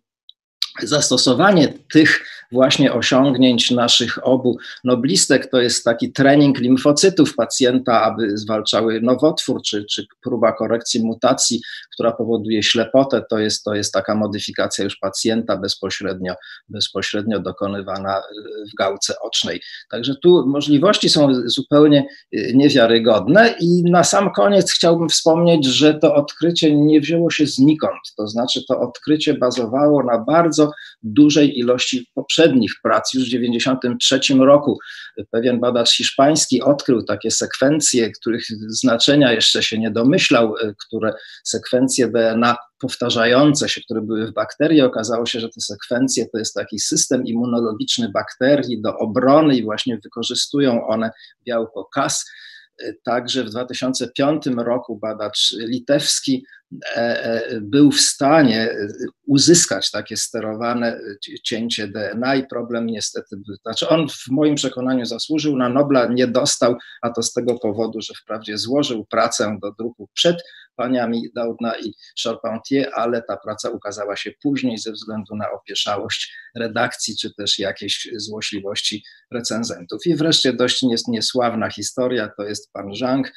zastosowanie 0.83 1.69
tych 1.93 2.27
właśnie 2.55 2.93
osiągnięć 2.93 3.71
naszych 3.71 4.27
obu 4.27 4.57
noblistek. 4.85 5.51
To 5.51 5.61
jest 5.61 5.85
taki 5.85 6.13
trening 6.13 6.59
limfocytów 6.59 7.35
pacjenta, 7.35 8.03
aby 8.03 8.39
zwalczały 8.39 9.01
nowotwór, 9.01 9.63
czy, 9.63 9.85
czy 9.85 10.07
próba 10.23 10.53
korekcji 10.53 11.05
mutacji, 11.05 11.61
która 11.93 12.13
powoduje 12.13 12.63
ślepotę. 12.63 13.23
To 13.31 13.39
jest, 13.39 13.65
to 13.65 13.75
jest 13.75 13.93
taka 13.93 14.15
modyfikacja 14.15 14.85
już 14.85 14.97
pacjenta 14.97 15.57
bezpośrednio, 15.57 16.35
bezpośrednio 16.69 17.41
dokonywana 17.41 18.23
w 18.73 18.77
gałce 18.79 19.15
ocznej. 19.21 19.61
Także 19.91 20.15
tu 20.23 20.47
możliwości 20.47 21.09
są 21.09 21.29
zupełnie 21.45 22.07
niewiarygodne 22.55 23.55
i 23.61 23.83
na 23.83 24.05
sam 24.05 24.33
koniec 24.33 24.73
chciałbym 24.73 25.09
wspomnieć, 25.09 25.67
że 25.67 25.95
to 25.95 26.15
odkrycie 26.15 26.77
nie 26.77 27.01
wzięło 27.01 27.31
się 27.31 27.47
znikąd, 27.47 28.01
to 28.17 28.29
znaczy 28.29 28.65
to 28.69 28.81
odkrycie 28.81 29.35
bazowało 29.35 30.03
na 30.03 30.19
bardzo 30.19 30.71
dużej 31.03 31.59
ilości 31.59 32.07
poprzednich 32.15 32.44
prac. 32.83 33.15
Już 33.15 33.25
w 33.25 33.27
1993 33.27 34.35
roku 34.35 34.79
pewien 35.31 35.61
badacz 35.61 35.91
hiszpański 35.91 36.63
odkrył 36.63 37.03
takie 37.03 37.31
sekwencje, 37.31 38.11
których 38.11 38.45
znaczenia 38.69 39.33
jeszcze 39.33 39.63
się 39.63 39.79
nie 39.79 39.91
domyślał, 39.91 40.55
które 40.87 41.13
sekwencje 41.45 42.09
DNA 42.09 42.57
powtarzające 42.81 43.69
się, 43.69 43.81
które 43.81 44.03
były 44.03 44.27
w 44.27 44.33
bakterii. 44.33 44.83
Okazało 44.83 45.27
się, 45.27 45.41
że 45.41 45.49
te 45.49 45.61
sekwencje 45.61 46.27
to 46.33 46.39
jest 46.39 46.55
taki 46.55 46.79
system 46.79 47.25
immunologiczny 47.25 48.09
bakterii 48.09 48.83
do 48.83 48.99
obrony 48.99 49.57
i 49.57 49.65
właśnie 49.65 49.99
wykorzystują 50.05 50.87
one 50.87 51.11
białko 51.47 51.89
Cas. 51.95 52.25
Także 53.05 53.45
w 53.45 53.51
2005 53.51 54.47
roku 54.57 54.99
badacz 54.99 55.53
litewski 55.59 56.35
e, 56.35 56.41
e, 56.41 56.64
był 57.61 57.91
w 57.91 58.01
stanie 58.01 58.77
uzyskać 59.27 59.91
takie 59.91 60.17
sterowane 60.17 61.01
cięcie 61.45 61.89
DNA 61.89 62.35
i 62.35 62.47
problem 62.47 62.87
niestety. 62.87 63.37
Znaczy 63.63 63.89
on 63.89 64.09
w 64.09 64.29
moim 64.31 64.55
przekonaniu 64.55 65.05
zasłużył 65.05 65.57
na 65.57 65.69
Nobla, 65.69 66.07
nie 66.07 66.27
dostał, 66.27 66.77
a 67.03 67.11
to 67.11 67.23
z 67.23 67.33
tego 67.33 67.59
powodu, 67.59 68.01
że 68.01 68.15
wprawdzie 68.15 68.59
złożył 68.59 69.05
pracę 69.05 69.59
do 69.63 69.73
druku 69.79 70.09
przed 70.15 70.37
paniami 70.77 71.29
Daudna 71.35 71.79
i 71.79 71.95
Charpentier, 72.23 72.91
ale 72.95 73.23
ta 73.23 73.37
praca 73.37 73.71
ukazała 73.71 74.17
się 74.17 74.31
później 74.43 74.79
ze 74.79 74.93
względu 74.93 75.37
na 75.37 75.51
opieszałość 75.51 76.35
redakcji, 76.57 77.17
czy 77.17 77.35
też 77.35 77.59
jakieś 77.59 78.09
złośliwości 78.17 79.05
recenzentów. 79.31 80.07
I 80.07 80.15
wreszcie 80.15 80.53
dość 80.53 80.83
niesławna 81.09 81.71
historia, 81.71 82.31
to 82.37 82.43
jest 82.43 82.73
pan 82.73 82.95
Zhang, 82.95 83.33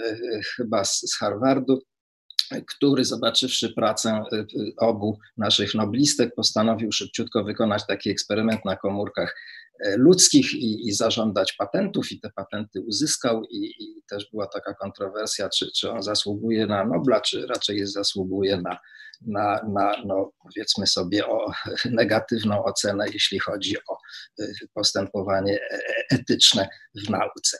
e, 0.00 0.16
chyba 0.56 0.84
z 0.84 1.16
Harvardu, 1.18 1.82
który 2.66 3.04
zobaczywszy 3.04 3.72
pracę 3.74 4.10
e, 4.10 4.44
obu 4.76 5.18
naszych 5.36 5.74
noblistek, 5.74 6.34
postanowił 6.34 6.92
szybciutko 6.92 7.44
wykonać 7.44 7.86
taki 7.86 8.10
eksperyment 8.10 8.64
na 8.64 8.76
komórkach 8.76 9.34
E, 9.80 9.96
ludzkich 9.96 10.54
i, 10.54 10.88
i, 10.88 10.92
zażądać 10.92 11.52
patentów 11.52 12.12
i 12.12 12.20
te 12.20 12.30
patenty 12.30 12.80
uzyskał 12.80 13.44
i, 13.44 13.74
i, 13.78 14.02
też 14.10 14.30
była 14.30 14.46
taka 14.46 14.74
kontrowersja, 14.74 15.48
czy, 15.48 15.66
czy 15.76 15.90
on 15.90 16.02
zasługuje 16.02 16.66
na 16.66 16.84
Nobla, 16.84 17.20
czy 17.20 17.46
raczej 17.46 17.78
jest 17.78 17.92
zasługuje 17.92 18.56
na, 18.56 18.78
na, 19.26 19.60
na 19.68 19.96
no 20.06 20.32
powiedzmy 20.42 20.86
sobie 20.86 21.26
o 21.26 21.52
negatywną 21.90 22.64
ocenę, 22.64 23.04
jeśli 23.12 23.38
chodzi 23.38 23.76
o 23.88 23.98
e, 24.40 24.46
postępowanie 24.74 25.58
e, 25.70 25.80
etyczne 26.10 26.68
w 26.94 27.10
nauce. 27.10 27.58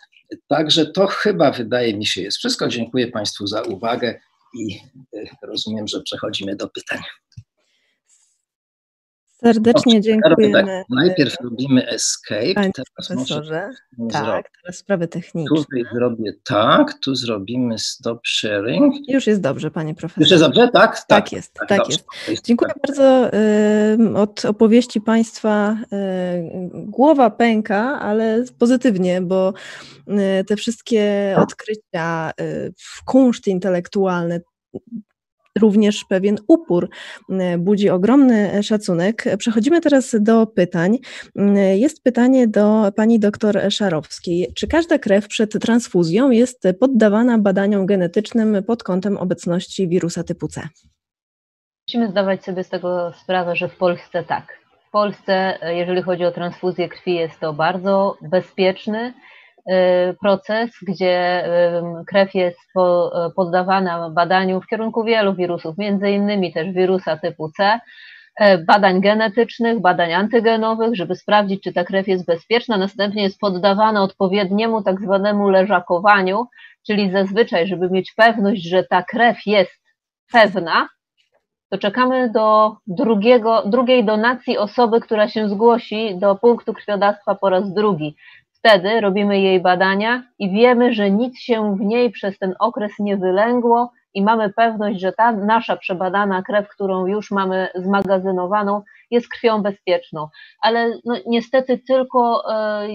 Także 0.48 0.86
to 0.86 1.06
chyba 1.06 1.50
wydaje 1.50 1.96
mi 1.96 2.06
się 2.06 2.22
jest 2.22 2.38
wszystko. 2.38 2.68
Dziękuję 2.68 3.08
Państwu 3.08 3.46
za 3.46 3.62
uwagę 3.62 4.20
i 4.54 4.80
rozumiem, 5.42 5.88
że 5.88 6.02
przechodzimy 6.02 6.56
do 6.56 6.68
pytań. 6.68 6.98
Serdecznie 9.40 10.00
dziękujemy. 10.00 10.52
Tak, 10.52 10.84
najpierw 10.90 11.36
robimy 11.40 11.88
escape. 11.88 12.54
Panie 12.54 12.70
teraz 12.72 13.08
profesorze. 13.08 13.70
Tak, 14.12 14.50
teraz 14.62 14.76
sprawy 14.76 15.08
techniczne. 15.08 15.56
Tutaj 15.56 15.84
zrobię 15.92 16.32
tak, 16.44 16.94
tu 17.02 17.14
zrobimy 17.14 17.78
stop 17.78 18.26
sharing. 18.26 18.94
Już 19.08 19.26
jest 19.26 19.40
dobrze, 19.40 19.70
panie 19.70 19.94
profesorze. 19.94 20.24
Już 20.24 20.30
jest 20.30 20.44
dobrze, 20.44 20.68
tak? 20.68 20.96
Tak, 20.96 21.06
tak 21.06 21.32
jest, 21.32 21.54
tak, 21.54 21.68
tak 21.68 21.80
jest. 21.88 22.06
Dziękuję 22.44 22.72
bardzo. 22.86 23.30
Y, 23.34 24.16
od 24.16 24.44
opowieści 24.44 25.00
państwa 25.00 25.72
y, 25.72 26.70
głowa 26.72 27.30
pęka, 27.30 28.00
ale 28.00 28.44
pozytywnie, 28.58 29.20
bo 29.20 29.52
y, 30.08 30.44
te 30.44 30.56
wszystkie 30.56 31.34
odkrycia, 31.38 32.30
kunszt 33.04 33.46
intelektualne, 33.46 34.40
również 35.56 36.04
pewien 36.08 36.36
upór, 36.48 36.88
e, 37.30 37.58
budzi 37.58 37.90
ogromny 37.90 38.62
szacunek. 38.62 39.24
Przechodzimy 39.38 39.80
teraz 39.80 40.16
do 40.20 40.46
pytań. 40.46 40.98
E, 41.36 41.76
jest 41.78 42.02
pytanie 42.02 42.48
do 42.48 42.92
pani 42.96 43.18
doktor 43.18 43.60
Szarowskiej. 43.70 44.52
Czy 44.54 44.66
każda 44.66 44.98
krew 44.98 45.28
przed 45.28 45.52
transfuzją 45.60 46.30
jest 46.30 46.68
poddawana 46.80 47.38
badaniom 47.38 47.86
genetycznym 47.86 48.62
pod 48.66 48.82
kątem 48.82 49.16
obecności 49.16 49.88
wirusa 49.88 50.24
typu 50.24 50.48
C? 50.48 50.68
Musimy 51.88 52.10
zdawać 52.10 52.44
sobie 52.44 52.64
z 52.64 52.68
tego 52.68 53.12
sprawę, 53.22 53.56
że 53.56 53.68
w 53.68 53.76
Polsce 53.76 54.24
tak. 54.24 54.58
W 54.88 54.90
Polsce, 54.90 55.62
e, 55.62 55.74
jeżeli 55.74 56.02
chodzi 56.02 56.24
o 56.24 56.32
transfuzję 56.32 56.88
krwi, 56.88 57.14
jest 57.14 57.40
to 57.40 57.52
bardzo 57.52 58.16
bezpieczny 58.22 59.14
proces, 60.20 60.70
gdzie 60.82 61.44
krew 62.06 62.34
jest 62.34 62.58
poddawana 63.36 64.10
badaniu 64.10 64.60
w 64.60 64.66
kierunku 64.66 65.04
wielu 65.04 65.34
wirusów, 65.34 65.78
między 65.78 66.10
innymi 66.10 66.52
też 66.52 66.72
wirusa 66.72 67.16
typu 67.16 67.50
C, 67.50 67.80
e, 68.40 68.58
badań 68.58 69.00
genetycznych, 69.00 69.80
badań 69.80 70.12
antygenowych, 70.12 70.96
żeby 70.96 71.14
sprawdzić, 71.14 71.62
czy 71.62 71.72
ta 71.72 71.84
krew 71.84 72.08
jest 72.08 72.26
bezpieczna. 72.26 72.76
Następnie 72.76 73.22
jest 73.22 73.40
poddawana 73.40 74.02
odpowiedniemu 74.02 74.82
tak 74.82 75.00
zwanemu 75.00 75.48
leżakowaniu, 75.48 76.46
czyli 76.86 77.10
zazwyczaj, 77.10 77.66
żeby 77.66 77.90
mieć 77.90 78.12
pewność, 78.14 78.62
że 78.62 78.84
ta 78.84 79.02
krew 79.02 79.36
jest 79.46 79.82
pewna, 80.32 80.88
to 81.70 81.78
czekamy 81.78 82.30
do 82.30 82.76
drugiego, 82.86 83.62
drugiej 83.66 84.04
donacji 84.04 84.58
osoby, 84.58 85.00
która 85.00 85.28
się 85.28 85.48
zgłosi 85.48 86.18
do 86.18 86.36
punktu 86.36 86.74
krwiodawstwa 86.74 87.34
po 87.34 87.50
raz 87.50 87.72
drugi. 87.72 88.16
Wtedy 88.66 89.00
robimy 89.00 89.40
jej 89.40 89.60
badania 89.60 90.22
i 90.38 90.50
wiemy, 90.50 90.92
że 90.92 91.10
nic 91.10 91.38
się 91.38 91.76
w 91.76 91.80
niej 91.80 92.10
przez 92.10 92.38
ten 92.38 92.54
okres 92.58 92.92
nie 92.98 93.16
wylęgło 93.16 93.92
i 94.14 94.22
mamy 94.22 94.52
pewność, 94.52 95.00
że 95.00 95.12
ta 95.12 95.32
nasza 95.32 95.76
przebadana 95.76 96.42
krew, 96.42 96.68
którą 96.68 97.06
już 97.06 97.30
mamy 97.30 97.68
zmagazynowaną, 97.74 98.82
jest 99.10 99.28
krwią 99.28 99.62
bezpieczną. 99.62 100.28
Ale 100.62 100.98
no, 101.04 101.14
niestety 101.26 101.78
tylko, 101.78 102.42
e, 102.54 102.88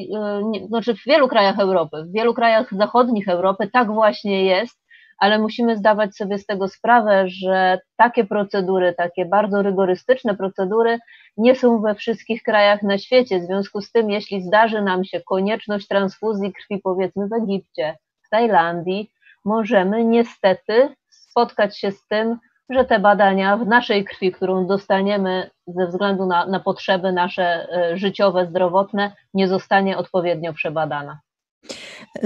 nie, 0.43 0.67
znaczy 0.67 0.95
w 0.95 1.03
wielu 1.05 1.27
krajach 1.27 1.59
Europy, 1.59 2.03
w 2.03 2.11
wielu 2.11 2.33
krajach 2.33 2.73
zachodnich 2.73 3.27
Europy 3.27 3.69
tak 3.73 3.91
właśnie 3.91 4.45
jest, 4.45 4.80
ale 5.21 5.39
musimy 5.39 5.77
zdawać 5.77 6.15
sobie 6.15 6.37
z 6.37 6.45
tego 6.45 6.67
sprawę, 6.67 7.23
że 7.27 7.79
takie 7.97 8.25
procedury, 8.25 8.93
takie 8.93 9.25
bardzo 9.25 9.61
rygorystyczne 9.61 10.35
procedury 10.35 10.99
nie 11.37 11.55
są 11.55 11.81
we 11.81 11.95
wszystkich 11.95 12.43
krajach 12.43 12.83
na 12.83 12.97
świecie. 12.97 13.39
W 13.39 13.43
związku 13.43 13.81
z 13.81 13.91
tym, 13.91 14.09
jeśli 14.09 14.41
zdarzy 14.41 14.81
nam 14.81 15.03
się 15.03 15.21
konieczność 15.21 15.87
transfuzji 15.87 16.53
krwi, 16.53 16.81
powiedzmy 16.83 17.27
w 17.27 17.33
Egipcie, 17.33 17.97
w 18.25 18.29
Tajlandii, 18.29 19.11
możemy 19.45 20.05
niestety 20.05 20.95
spotkać 21.09 21.79
się 21.79 21.91
z 21.91 22.07
tym, 22.07 22.37
że 22.69 22.85
te 22.85 22.99
badania 22.99 23.57
w 23.57 23.67
naszej 23.67 24.05
krwi, 24.05 24.31
którą 24.31 24.67
dostaniemy 24.67 25.49
ze 25.67 25.87
względu 25.87 26.25
na, 26.25 26.45
na 26.45 26.59
potrzeby 26.59 27.11
nasze 27.11 27.67
e, 27.69 27.97
życiowe, 27.97 28.45
zdrowotne, 28.45 29.11
nie 29.33 29.47
zostanie 29.47 29.97
odpowiednio 29.97 30.53
przebadana. 30.53 31.19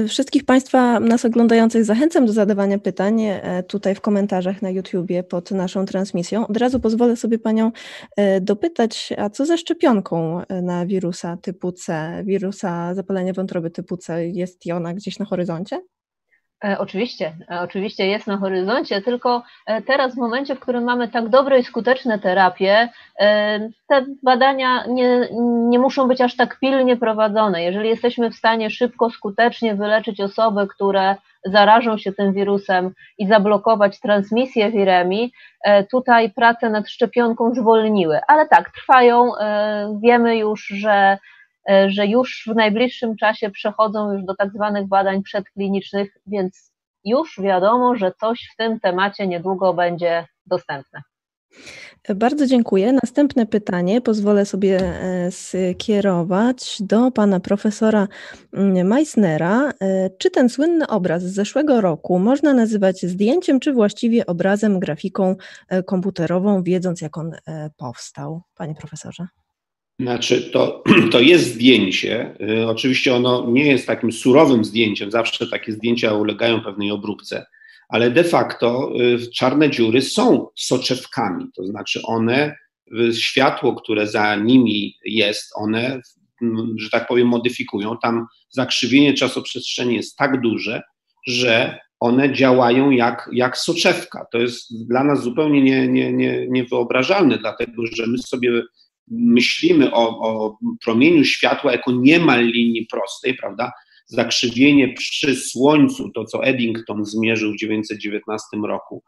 Wszystkich 0.07 0.45
Państwa 0.45 0.99
nas 0.99 1.25
oglądających 1.25 1.85
zachęcam 1.85 2.25
do 2.25 2.33
zadawania 2.33 2.79
pytań 2.79 3.21
e, 3.21 3.63
tutaj 3.63 3.95
w 3.95 4.01
komentarzach 4.01 4.61
na 4.61 4.69
YouTubie 4.69 5.23
pod 5.23 5.51
naszą 5.51 5.85
transmisją. 5.85 6.47
Od 6.47 6.57
razu 6.57 6.79
pozwolę 6.79 7.15
sobie 7.15 7.39
Panią 7.39 7.71
e, 8.15 8.41
dopytać, 8.41 9.13
a 9.17 9.29
co 9.29 9.45
ze 9.45 9.57
szczepionką 9.57 10.41
e, 10.41 10.61
na 10.61 10.85
wirusa 10.85 11.37
typu 11.37 11.71
C, 11.71 12.11
wirusa 12.25 12.93
zapalenia 12.95 13.33
wątroby 13.33 13.71
typu 13.71 13.97
C? 13.97 14.27
Jest 14.27 14.61
ona 14.73 14.93
gdzieś 14.93 15.19
na 15.19 15.25
horyzoncie? 15.25 15.81
E, 16.63 16.77
oczywiście, 16.79 17.33
e, 17.51 17.61
oczywiście 17.61 18.07
jest 18.07 18.27
na 18.27 18.37
horyzoncie, 18.37 19.01
tylko 19.01 19.43
e, 19.65 19.81
teraz 19.81 20.15
w 20.15 20.17
momencie, 20.17 20.55
w 20.55 20.59
którym 20.59 20.83
mamy 20.83 21.07
tak 21.07 21.29
dobre 21.29 21.59
i 21.59 21.63
skuteczne 21.63 22.19
terapie, 22.19 22.89
te 23.87 24.05
badania 24.23 24.85
nie, 24.87 25.27
nie 25.69 25.79
muszą 25.79 26.07
być 26.07 26.21
aż 26.21 26.35
tak 26.35 26.59
pilnie 26.59 26.97
prowadzone. 26.97 27.63
Jeżeli 27.63 27.89
jesteśmy 27.89 28.31
w 28.31 28.35
stanie 28.35 28.69
szybko, 28.69 29.09
skutecznie 29.09 29.75
wyleczyć 29.75 30.21
osoby, 30.21 30.67
które 30.67 31.15
zarażą 31.45 31.97
się 31.97 32.13
tym 32.13 32.33
wirusem 32.33 32.93
i 33.17 33.27
zablokować 33.27 33.99
transmisję 33.99 34.71
wiremii, 34.71 35.31
tutaj 35.91 36.31
prace 36.31 36.69
nad 36.69 36.89
szczepionką 36.89 37.55
zwolniły. 37.55 38.19
Ale 38.27 38.47
tak, 38.47 38.71
trwają. 38.71 39.31
Wiemy 40.01 40.37
już, 40.37 40.67
że 40.67 41.17
że 41.87 42.07
już 42.07 42.43
w 42.47 42.55
najbliższym 42.55 43.15
czasie 43.15 43.49
przechodzą 43.49 44.13
już 44.13 44.23
do 44.23 44.35
tak 44.35 44.51
zwanych 44.53 44.87
badań 44.87 45.23
przedklinicznych, 45.23 46.17
więc 46.27 46.71
już 47.05 47.39
wiadomo, 47.41 47.95
że 47.95 48.11
coś 48.19 48.49
w 48.53 48.55
tym 48.57 48.79
temacie 48.79 49.27
niedługo 49.27 49.73
będzie 49.73 50.27
dostępne. 50.45 51.01
Bardzo 52.15 52.47
dziękuję. 52.47 52.93
Następne 52.93 53.45
pytanie 53.45 54.01
pozwolę 54.01 54.45
sobie 54.45 54.79
e, 54.79 55.29
skierować 55.31 56.77
do 56.79 57.11
pana 57.11 57.39
profesora 57.39 58.07
mm, 58.53 58.87
Meissnera. 58.87 59.71
E, 59.81 60.09
czy 60.09 60.31
ten 60.31 60.49
słynny 60.49 60.87
obraz 60.87 61.23
z 61.23 61.33
zeszłego 61.33 61.81
roku 61.81 62.19
można 62.19 62.53
nazywać 62.53 63.01
zdjęciem, 63.01 63.59
czy 63.59 63.73
właściwie 63.73 64.25
obrazem, 64.25 64.79
grafiką 64.79 65.35
e, 65.69 65.83
komputerową, 65.83 66.63
wiedząc 66.63 67.01
jak 67.01 67.17
on 67.17 67.31
powstał? 67.77 68.41
Panie 68.55 68.75
profesorze. 68.75 69.27
Znaczy, 69.99 70.41
to, 70.41 70.83
to 71.11 71.19
jest 71.19 71.53
zdjęcie. 71.53 72.37
Oczywiście 72.67 73.15
ono 73.15 73.45
nie 73.51 73.67
jest 73.67 73.87
takim 73.87 74.11
surowym 74.11 74.65
zdjęciem, 74.65 75.11
zawsze 75.11 75.47
takie 75.47 75.71
zdjęcia 75.71 76.13
ulegają 76.13 76.61
pewnej 76.61 76.91
obróbce 76.91 77.45
ale 77.89 78.11
de 78.11 78.23
facto 78.23 78.91
y, 79.01 79.31
czarne 79.31 79.69
dziury 79.69 80.01
są 80.01 80.47
soczewkami, 80.55 81.45
to 81.55 81.65
znaczy 81.65 82.01
one, 82.03 82.55
y, 82.99 83.13
światło, 83.13 83.75
które 83.75 84.07
za 84.07 84.35
nimi 84.35 84.95
jest, 85.05 85.51
one, 85.55 86.01
że 86.77 86.89
tak 86.89 87.07
powiem, 87.07 87.27
modyfikują. 87.27 87.97
Tam 88.01 88.25
zakrzywienie 88.49 89.13
czasoprzestrzeni 89.13 89.95
jest 89.95 90.17
tak 90.17 90.41
duże, 90.41 90.81
że 91.27 91.79
one 91.99 92.33
działają 92.33 92.91
jak, 92.91 93.29
jak 93.33 93.57
soczewka. 93.57 94.25
To 94.31 94.37
jest 94.37 94.87
dla 94.87 95.03
nas 95.03 95.23
zupełnie 95.23 95.61
nie, 95.61 95.87
nie, 95.87 96.13
nie, 96.13 96.47
niewyobrażalne, 96.47 97.37
dlatego 97.37 97.83
że 97.93 98.07
my 98.07 98.17
sobie 98.17 98.63
myślimy 99.07 99.93
o, 99.93 100.19
o 100.19 100.57
promieniu 100.83 101.23
światła 101.23 101.71
jako 101.71 101.91
niemal 101.91 102.45
linii 102.45 102.87
prostej, 102.91 103.35
prawda? 103.35 103.71
zakrzywienie 104.07 104.93
przy 104.93 105.35
Słońcu, 105.35 106.09
to 106.09 106.25
co 106.25 106.43
Eddington 106.43 107.05
zmierzył 107.05 107.51
w 107.51 107.59
1919 107.59 108.57
roku, 108.67 109.03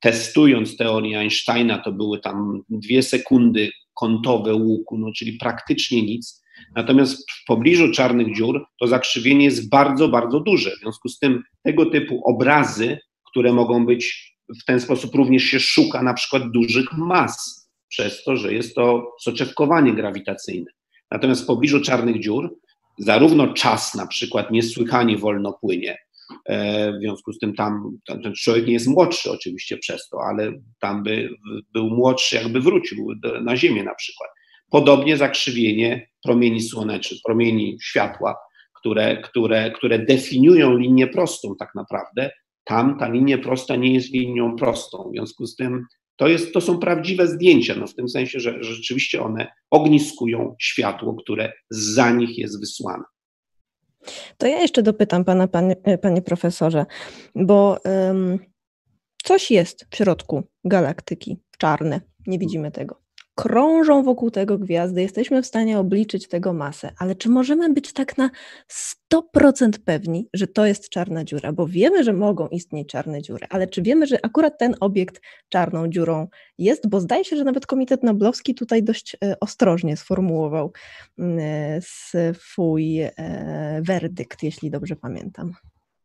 testując 0.00 0.76
teorię 0.76 1.18
Einsteina, 1.18 1.78
to 1.78 1.92
były 1.92 2.20
tam 2.20 2.62
dwie 2.68 3.02
sekundy 3.02 3.70
kątowe 3.94 4.54
łuku, 4.54 4.98
no, 4.98 5.12
czyli 5.16 5.32
praktycznie 5.32 6.02
nic. 6.02 6.42
Natomiast 6.76 7.30
w 7.30 7.44
pobliżu 7.46 7.92
czarnych 7.92 8.36
dziur 8.36 8.66
to 8.80 8.86
zakrzywienie 8.86 9.44
jest 9.44 9.70
bardzo, 9.70 10.08
bardzo 10.08 10.40
duże. 10.40 10.70
W 10.70 10.80
związku 10.80 11.08
z 11.08 11.18
tym 11.18 11.42
tego 11.62 11.86
typu 11.86 12.22
obrazy, 12.24 12.98
które 13.30 13.52
mogą 13.52 13.86
być 13.86 14.34
w 14.60 14.64
ten 14.64 14.80
sposób 14.80 15.14
również 15.14 15.42
się 15.42 15.60
szuka 15.60 16.02
na 16.02 16.14
przykład 16.14 16.50
dużych 16.50 16.92
mas, 16.92 17.59
przez 17.90 18.24
to, 18.24 18.36
że 18.36 18.54
jest 18.54 18.74
to 18.74 19.16
soczewkowanie 19.20 19.92
grawitacyjne. 19.92 20.70
Natomiast 21.10 21.42
w 21.42 21.46
pobliżu 21.46 21.80
czarnych 21.80 22.20
dziur 22.20 22.56
zarówno 22.98 23.54
czas 23.54 23.94
na 23.94 24.06
przykład 24.06 24.50
niesłychanie 24.50 25.18
wolno 25.18 25.52
płynie, 25.52 25.98
e, 26.46 26.92
w 26.92 27.00
związku 27.00 27.32
z 27.32 27.38
tym 27.38 27.54
tam 27.54 27.98
ten 28.06 28.34
człowiek 28.34 28.66
nie 28.66 28.72
jest 28.72 28.86
młodszy 28.86 29.30
oczywiście 29.30 29.78
przez 29.78 30.08
to, 30.08 30.18
ale 30.22 30.52
tam 30.80 31.02
by 31.02 31.28
był 31.72 31.90
młodszy, 31.90 32.36
jakby 32.36 32.60
wrócił 32.60 33.06
na 33.42 33.56
Ziemię 33.56 33.84
na 33.84 33.94
przykład. 33.94 34.30
Podobnie 34.70 35.16
zakrzywienie 35.16 36.08
promieni 36.24 36.62
słonecznych, 36.62 37.20
promieni 37.24 37.78
światła, 37.82 38.36
które, 38.80 39.22
które, 39.22 39.70
które 39.70 39.98
definiują 39.98 40.76
linię 40.76 41.06
prostą 41.06 41.54
tak 41.58 41.74
naprawdę. 41.74 42.30
Tam 42.64 42.98
ta 42.98 43.08
linia 43.08 43.38
prosta 43.38 43.76
nie 43.76 43.94
jest 43.94 44.12
linią 44.12 44.56
prostą. 44.56 45.08
W 45.10 45.12
związku 45.12 45.46
z 45.46 45.56
tym 45.56 45.86
to, 46.20 46.28
jest, 46.28 46.52
to 46.52 46.60
są 46.60 46.78
prawdziwe 46.78 47.26
zdjęcia, 47.26 47.74
no 47.76 47.86
w 47.86 47.94
tym 47.94 48.08
sensie, 48.08 48.40
że, 48.40 48.62
rzeczywiście 48.64 49.22
one 49.22 49.52
ogniskują 49.70 50.56
światło, 50.58 51.14
które 51.14 51.52
za 51.70 52.10
nich 52.10 52.38
jest 52.38 52.60
wysłane. 52.60 53.04
To 54.38 54.46
ja 54.46 54.60
jeszcze 54.60 54.82
dopytam 54.82 55.24
pana, 55.24 55.48
panie, 55.48 55.76
panie 56.02 56.22
profesorze, 56.22 56.86
bo 57.34 57.78
um, 57.84 58.38
coś 59.24 59.50
jest 59.50 59.86
w 59.90 59.96
środku 59.96 60.42
galaktyki, 60.64 61.36
czarne, 61.58 62.00
nie 62.26 62.38
widzimy 62.38 62.70
tego 62.70 63.00
krążą 63.42 64.02
wokół 64.02 64.30
tego 64.30 64.58
gwiazdy, 64.58 65.02
jesteśmy 65.02 65.42
w 65.42 65.46
stanie 65.46 65.78
obliczyć 65.78 66.28
tego 66.28 66.52
masę, 66.52 66.92
ale 66.98 67.14
czy 67.14 67.28
możemy 67.28 67.72
być 67.72 67.92
tak 67.92 68.18
na 68.18 68.30
100% 69.14 69.70
pewni, 69.84 70.28
że 70.34 70.46
to 70.46 70.66
jest 70.66 70.88
czarna 70.88 71.24
dziura? 71.24 71.52
Bo 71.52 71.66
wiemy, 71.66 72.04
że 72.04 72.12
mogą 72.12 72.48
istnieć 72.48 72.88
czarne 72.88 73.22
dziury, 73.22 73.46
ale 73.50 73.66
czy 73.66 73.82
wiemy, 73.82 74.06
że 74.06 74.24
akurat 74.24 74.58
ten 74.58 74.74
obiekt 74.80 75.20
czarną 75.48 75.88
dziurą 75.88 76.28
jest? 76.58 76.88
Bo 76.88 77.00
zdaje 77.00 77.24
się, 77.24 77.36
że 77.36 77.44
nawet 77.44 77.66
Komitet 77.66 78.02
Noblowski 78.02 78.54
tutaj 78.54 78.82
dość 78.82 79.16
e, 79.24 79.40
ostrożnie 79.40 79.96
sformułował 79.96 80.72
mm, 81.18 81.38
e, 82.14 82.34
swój 82.34 83.00
e, 83.00 83.12
werdykt, 83.82 84.42
jeśli 84.42 84.70
dobrze 84.70 84.96
pamiętam. 84.96 85.52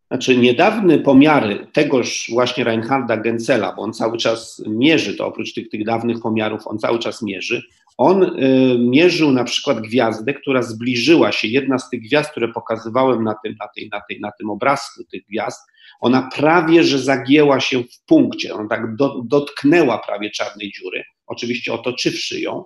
Znaczy, 0.07 0.37
niedawne 0.37 0.99
pomiary 0.99 1.67
tegoż 1.73 2.29
właśnie 2.33 2.63
Reinharda 2.63 3.17
Gensela, 3.17 3.73
bo 3.75 3.81
on 3.81 3.93
cały 3.93 4.17
czas 4.17 4.63
mierzy 4.67 5.15
to, 5.15 5.27
oprócz 5.27 5.53
tych, 5.53 5.69
tych 5.69 5.85
dawnych 5.85 6.21
pomiarów, 6.21 6.67
on 6.67 6.79
cały 6.79 6.99
czas 6.99 7.21
mierzy. 7.21 7.63
On 7.97 8.23
y, 8.23 8.77
mierzył 8.79 9.31
na 9.31 9.43
przykład 9.43 9.79
gwiazdę, 9.79 10.33
która 10.33 10.61
zbliżyła 10.61 11.31
się, 11.31 11.47
jedna 11.47 11.79
z 11.79 11.89
tych 11.89 12.01
gwiazd, 12.01 12.31
które 12.31 12.47
pokazywałem 12.47 13.23
na 13.23 13.35
tym, 13.43 13.55
na, 13.59 13.67
tej, 13.75 13.89
na, 13.89 14.01
tej, 14.09 14.19
na 14.19 14.31
tym 14.31 14.49
obrazku 14.49 15.03
tych 15.03 15.25
gwiazd, 15.25 15.61
ona 15.99 16.29
prawie, 16.35 16.83
że 16.83 16.99
zagięła 16.99 17.59
się 17.59 17.83
w 17.83 18.05
punkcie, 18.05 18.53
ona 18.53 18.69
tak 18.69 18.95
do, 18.95 19.21
dotknęła 19.25 19.97
prawie 19.97 20.29
czarnej 20.29 20.71
dziury, 20.71 21.03
oczywiście 21.27 21.73
otoczywszy 21.73 22.39
ją. 22.39 22.63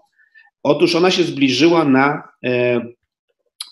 Otóż 0.63 0.95
ona 0.95 1.11
się 1.11 1.23
zbliżyła 1.23 1.85
na 1.85 2.23
e, 2.45 2.81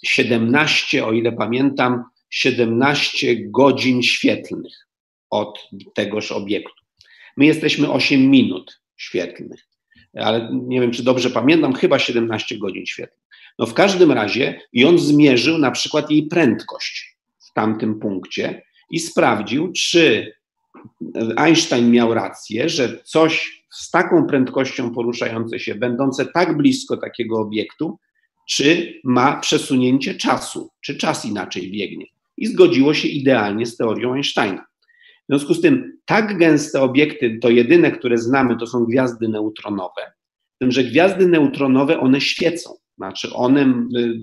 17, 0.05 1.05
o 1.05 1.11
ile 1.11 1.32
pamiętam, 1.32 2.03
17 2.30 3.36
godzin 3.49 4.03
świetlnych 4.03 4.88
od 5.30 5.69
tegoż 5.95 6.32
obiektu. 6.32 6.84
My 7.38 7.45
jesteśmy 7.45 7.91
8 7.91 8.32
minut 8.32 8.82
świetlnych, 8.97 9.67
ale 10.13 10.49
nie 10.53 10.82
wiem, 10.82 10.91
czy 10.91 11.03
dobrze 11.03 11.30
pamiętam, 11.30 11.73
chyba 11.73 11.99
17 11.99 12.57
godzin 12.57 12.86
świetlnych. 12.86 13.28
No 13.59 13.65
w 13.65 13.73
każdym 13.73 14.11
razie 14.11 14.61
i 14.73 14.86
on 14.86 14.99
zmierzył 14.99 15.57
na 15.57 15.71
przykład 15.71 16.11
jej 16.11 16.28
prędkość 16.28 17.17
w 17.39 17.53
tamtym 17.53 17.99
punkcie 17.99 18.61
i 18.91 18.99
sprawdził, 18.99 19.71
czy 19.73 20.34
Einstein 21.38 21.91
miał 21.91 22.13
rację, 22.13 22.69
że 22.69 23.03
coś 23.03 23.63
z 23.71 23.91
taką 23.91 24.28
prędkością 24.28 24.93
poruszające 24.93 25.59
się, 25.59 25.75
będące 25.75 26.25
tak 26.25 26.57
blisko 26.57 26.97
takiego 26.97 27.39
obiektu, 27.39 27.99
czy 28.49 28.93
ma 29.03 29.39
przesunięcie 29.39 30.15
czasu, 30.15 30.69
czy 30.82 30.97
czas 30.97 31.25
inaczej 31.25 31.71
biegnie 31.71 32.05
i 32.38 32.47
zgodziło 32.47 32.93
się 32.93 33.07
idealnie 33.07 33.65
z 33.65 33.77
teorią 33.77 34.13
Einsteina. 34.13 34.65
W 35.29 35.29
związku 35.29 35.53
z 35.53 35.61
tym, 35.61 35.97
tak 36.05 36.38
gęste 36.38 36.81
obiekty, 36.81 37.39
to 37.41 37.49
jedyne, 37.49 37.91
które 37.91 38.17
znamy, 38.17 38.57
to 38.57 38.67
są 38.67 38.85
gwiazdy 38.85 39.27
neutronowe. 39.27 40.11
Tym, 40.59 40.71
że 40.71 40.83
gwiazdy 40.83 41.27
neutronowe, 41.27 41.99
one 41.99 42.21
świecą, 42.21 42.69
znaczy 42.97 43.33
one 43.33 43.73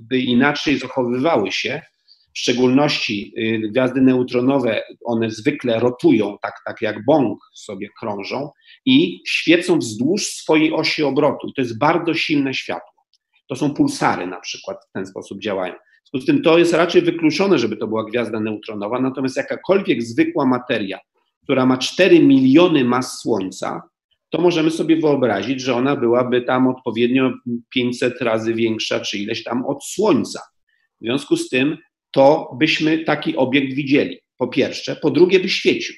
by 0.03 0.19
inaczej 0.19 0.79
zachowywały 0.79 1.53
się, 1.53 1.83
w 2.35 2.39
szczególności 2.39 3.33
y, 3.39 3.69
gwiazdy 3.69 4.01
neutronowe, 4.01 4.83
one 5.05 5.31
zwykle 5.31 5.81
rotują, 5.81 6.37
tak, 6.43 6.55
tak 6.67 6.83
jak 6.83 7.05
bąk 7.05 7.39
sobie 7.55 7.89
krążą 8.01 8.51
i 8.87 9.21
świecą 9.27 9.79
wzdłuż 9.79 10.27
swojej 10.27 10.73
osi 10.73 11.03
obrotu. 11.03 11.53
To 11.53 11.63
jest 11.63 11.79
bardzo 11.79 12.15
silne 12.15 12.55
światło. 12.55 12.95
To 13.49 13.57
są 13.57 13.75
pulsary 13.75 14.27
na 14.27 14.41
przykład 14.41 14.79
w 14.89 14.93
ten 14.93 15.07
sposób 15.07 15.41
działają. 15.41 15.75
Z 16.15 16.25
tym 16.25 16.43
to 16.43 16.59
jest 16.59 16.73
raczej 16.73 17.03
wykluczone, 17.03 17.59
żeby 17.59 17.77
to 17.77 17.87
była 17.87 18.05
gwiazda 18.05 18.41
neutronowa, 18.41 19.01
natomiast 19.01 19.37
jakakolwiek 19.37 20.03
zwykła 20.03 20.47
materia, 20.47 20.99
która 21.43 21.67
ma 21.67 21.79
4 21.79 22.21
miliony 22.21 22.85
mas 22.85 23.21
Słońca, 23.21 23.83
to 24.31 24.41
możemy 24.41 24.71
sobie 24.71 24.97
wyobrazić, 24.97 25.61
że 25.61 25.75
ona 25.75 25.97
byłaby 25.97 26.43
tam 26.43 26.67
odpowiednio 26.67 27.33
500 27.71 28.21
razy 28.21 28.55
większa, 28.55 29.01
czy 29.01 29.19
ileś 29.19 29.45
tam 29.45 29.67
od 29.67 29.85
Słońca. 29.85 30.41
W 31.01 31.05
związku 31.05 31.37
z 31.37 31.49
tym 31.49 31.79
to 32.11 32.57
byśmy 32.59 32.99
taki 32.99 33.37
obiekt 33.37 33.73
widzieli, 33.73 34.19
po 34.39 34.49
pierwsze. 34.49 34.97
Po 34.97 35.11
drugie, 35.11 35.41
by 35.41 35.49
świecił. 35.49 35.95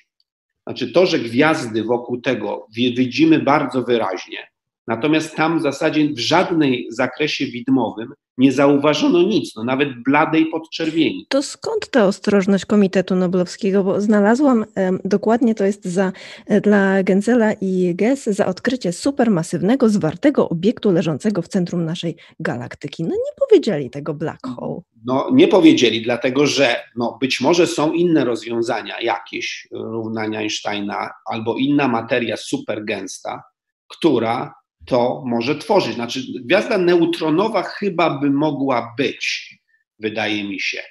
Znaczy 0.66 0.92
to, 0.92 1.06
że 1.06 1.18
gwiazdy 1.18 1.84
wokół 1.84 2.20
tego 2.20 2.66
widzimy 2.76 3.38
bardzo 3.38 3.82
wyraźnie, 3.82 4.48
Natomiast 4.87 5.37
tam 5.37 5.59
w 5.59 5.62
zasadzie 5.62 6.09
w 6.09 6.18
żadnej 6.18 6.87
zakresie 6.91 7.47
widmowym 7.47 8.12
nie 8.39 8.53
zauważono 8.53 9.22
nic, 9.22 9.57
no 9.57 9.64
nawet 9.64 10.03
bladej 10.03 10.47
podczerwieni. 10.47 11.26
To 11.28 11.43
skąd 11.43 11.91
ta 11.91 12.07
ostrożność 12.07 12.64
Komitetu 12.64 13.16
Noblowskiego? 13.16 13.84
Bo 13.84 14.01
znalazłam 14.01 14.64
dokładnie 15.05 15.55
to 15.55 15.64
jest 15.64 15.84
za, 15.84 16.12
e, 16.47 16.61
dla 16.61 17.03
Genzela 17.03 17.53
i 17.53 17.95
Gess 17.95 18.24
za 18.24 18.47
odkrycie 18.47 18.93
supermasywnego, 18.93 19.89
zwartego 19.89 20.49
obiektu 20.49 20.93
leżącego 20.93 21.43
w 21.43 21.49
centrum 21.49 21.84
naszej 21.84 22.16
galaktyki. 22.41 23.03
No 23.03 23.11
nie 23.11 23.47
powiedzieli 23.49 23.91
tego 23.91 24.14
black 24.14 24.47
hole. 24.47 24.80
No 25.05 25.30
nie 25.32 25.49
powiedzieli, 25.49 26.03
dlatego 26.03 26.47
że 26.47 26.82
no, 26.97 27.18
być 27.20 27.41
może 27.41 27.66
są 27.66 27.93
inne 27.93 28.24
rozwiązania, 28.24 29.01
jakieś 29.01 29.68
równania 29.70 30.39
Einsteina 30.39 31.11
albo 31.26 31.57
inna 31.57 31.89
materia 31.89 32.37
supergęsta, 32.37 33.43
która 33.89 34.55
to 34.87 35.22
może 35.26 35.57
tworzyć. 35.57 35.95
Znaczy, 35.95 36.20
gwiazda 36.45 36.78
neutronowa 36.78 37.62
chyba 37.62 38.18
by 38.18 38.30
mogła 38.30 38.95
być, 38.99 39.55
wydaje 39.99 40.45
mi 40.45 40.61
się, 40.61 40.82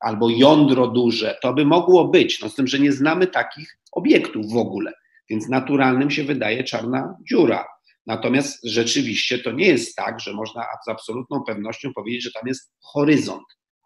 albo 0.00 0.30
jądro 0.30 0.86
duże, 0.86 1.38
to 1.42 1.54
by 1.54 1.64
mogło 1.64 2.08
być, 2.08 2.40
no 2.40 2.48
z 2.48 2.54
tym, 2.54 2.66
że 2.66 2.78
nie 2.78 2.92
znamy 2.92 3.26
takich 3.26 3.78
obiektów 3.92 4.52
w 4.52 4.56
ogóle. 4.56 4.92
więc 5.30 5.48
naturalnym 5.48 6.10
się 6.10 6.24
wydaje 6.24 6.64
czarna 6.64 7.16
dziura. 7.30 7.66
Natomiast 8.06 8.64
rzeczywiście 8.64 9.38
to 9.38 9.52
nie 9.52 9.66
jest 9.66 9.96
tak, 9.96 10.20
że 10.20 10.32
można 10.32 10.64
z 10.86 10.88
absolutną 10.88 11.42
pewnością 11.46 11.92
powiedzieć, 11.94 12.22
że 12.22 12.30
tam 12.32 12.48
jest 12.48 12.72
horyzont, 12.82 13.44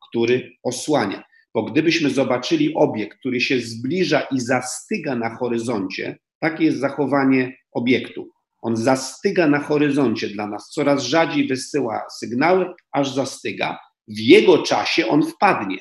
który 0.08 0.52
osłania. 0.62 1.22
Bo 1.54 1.62
gdybyśmy 1.62 2.10
zobaczyli 2.10 2.74
obiekt, 2.74 3.18
który 3.18 3.40
się 3.40 3.60
zbliża 3.60 4.20
i 4.20 4.40
zastyga 4.40 5.16
na 5.16 5.36
horyzoncie, 5.36 6.18
takie 6.38 6.64
jest 6.64 6.78
zachowanie 6.78 7.56
obiektu. 7.72 8.31
On 8.62 8.76
zastyga 8.76 9.48
na 9.48 9.58
horyzoncie 9.58 10.28
dla 10.28 10.46
nas, 10.46 10.70
coraz 10.70 11.02
rzadziej 11.02 11.48
wysyła 11.48 12.02
sygnały, 12.18 12.66
aż 12.92 13.14
zastyga. 13.14 13.78
W 14.08 14.18
jego 14.18 14.62
czasie 14.62 15.08
on 15.08 15.22
wpadnie. 15.22 15.78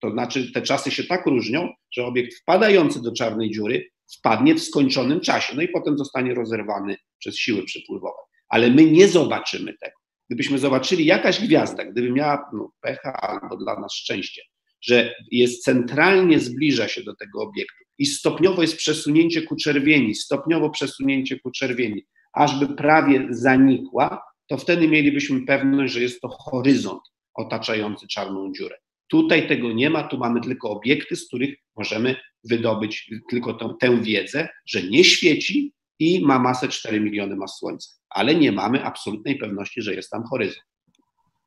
To 0.00 0.10
znaczy, 0.10 0.52
te 0.52 0.62
czasy 0.62 0.90
się 0.90 1.04
tak 1.04 1.26
różnią, 1.26 1.68
że 1.92 2.04
obiekt 2.04 2.40
wpadający 2.40 3.02
do 3.02 3.12
czarnej 3.12 3.50
dziury 3.50 3.88
wpadnie 4.18 4.54
w 4.54 4.62
skończonym 4.62 5.20
czasie, 5.20 5.56
no 5.56 5.62
i 5.62 5.68
potem 5.68 5.98
zostanie 5.98 6.34
rozerwany 6.34 6.96
przez 7.18 7.38
siły 7.38 7.64
przypływowe. 7.64 8.22
Ale 8.48 8.70
my 8.70 8.84
nie 8.84 9.08
zobaczymy 9.08 9.74
tego. 9.80 9.96
Gdybyśmy 10.30 10.58
zobaczyli 10.58 11.04
jakaś 11.04 11.40
gwiazda, 11.40 11.84
gdyby 11.84 12.12
miała 12.12 12.50
no, 12.52 12.72
pecha 12.80 13.12
albo 13.12 13.56
dla 13.56 13.80
nas 13.80 13.94
szczęście, 13.94 14.42
że 14.82 15.14
jest 15.30 15.64
centralnie 15.64 16.40
zbliża 16.40 16.88
się 16.88 17.02
do 17.02 17.16
tego 17.16 17.42
obiektu 17.42 17.84
i 17.98 18.06
stopniowo 18.06 18.62
jest 18.62 18.76
przesunięcie 18.76 19.42
ku 19.42 19.56
czerwieni, 19.56 20.14
stopniowo 20.14 20.70
przesunięcie 20.70 21.40
ku 21.40 21.50
czerwieni, 21.50 22.06
aż 22.32 22.60
by 22.60 22.74
prawie 22.74 23.26
zanikła, 23.30 24.22
to 24.46 24.56
wtedy 24.56 24.88
mielibyśmy 24.88 25.46
pewność, 25.46 25.94
że 25.94 26.00
jest 26.00 26.20
to 26.20 26.28
horyzont 26.28 27.02
otaczający 27.34 28.06
czarną 28.08 28.52
dziurę. 28.52 28.76
Tutaj 29.08 29.48
tego 29.48 29.72
nie 29.72 29.90
ma, 29.90 30.02
tu 30.02 30.18
mamy 30.18 30.40
tylko 30.40 30.70
obiekty, 30.70 31.16
z 31.16 31.28
których 31.28 31.54
możemy 31.76 32.16
wydobyć 32.44 33.10
tylko 33.30 33.54
tą, 33.54 33.76
tę 33.76 34.02
wiedzę, 34.02 34.48
że 34.66 34.82
nie 34.82 35.04
świeci 35.04 35.72
i 35.98 36.24
ma 36.24 36.38
masę 36.38 36.68
4 36.68 37.00
miliony 37.00 37.36
mas 37.36 37.56
Słońca, 37.56 37.90
ale 38.10 38.34
nie 38.34 38.52
mamy 38.52 38.84
absolutnej 38.84 39.38
pewności, 39.38 39.82
że 39.82 39.94
jest 39.94 40.10
tam 40.10 40.24
horyzont 40.24 40.71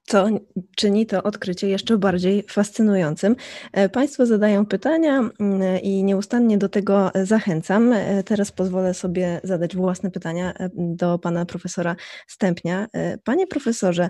co 0.06 0.28
czyni 0.76 1.06
to 1.06 1.24
odkrycie 1.24 1.70
jeszcze 1.70 1.98
bardziej 1.98 2.44
fascynującym. 2.50 3.36
E, 3.72 3.90
państwo 3.90 4.26
zadają 4.26 4.66
pytania 4.66 5.30
mm, 5.40 5.82
i 5.82 6.04
nieustannie 6.04 6.58
do 6.58 6.70
tego 6.70 7.12
zachęcam. 7.24 7.94
E, 7.94 8.24
teraz 8.24 8.52
pozwolę 8.52 8.94
sobie 8.94 9.42
zadać 9.44 9.76
własne 9.76 10.12
pytania 10.12 10.54
e, 10.54 10.70
do 10.76 11.20
pana 11.20 11.46
profesora 11.46 11.96
Stępnia. 12.28 12.88
Panie 13.24 13.48
profesorze, 13.48 14.10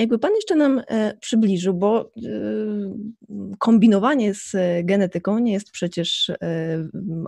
jakby 0.00 0.18
Pan 0.18 0.34
jeszcze 0.34 0.56
nam 0.56 0.82
e, 0.88 1.14
przybliżył, 1.20 1.74
bo 1.74 2.00
e, 2.00 2.10
kombinowanie 3.58 4.34
z 4.34 4.56
genetyką 4.84 5.38
nie 5.38 5.52
jest 5.52 5.70
przecież 5.70 6.30
e, 6.30 6.36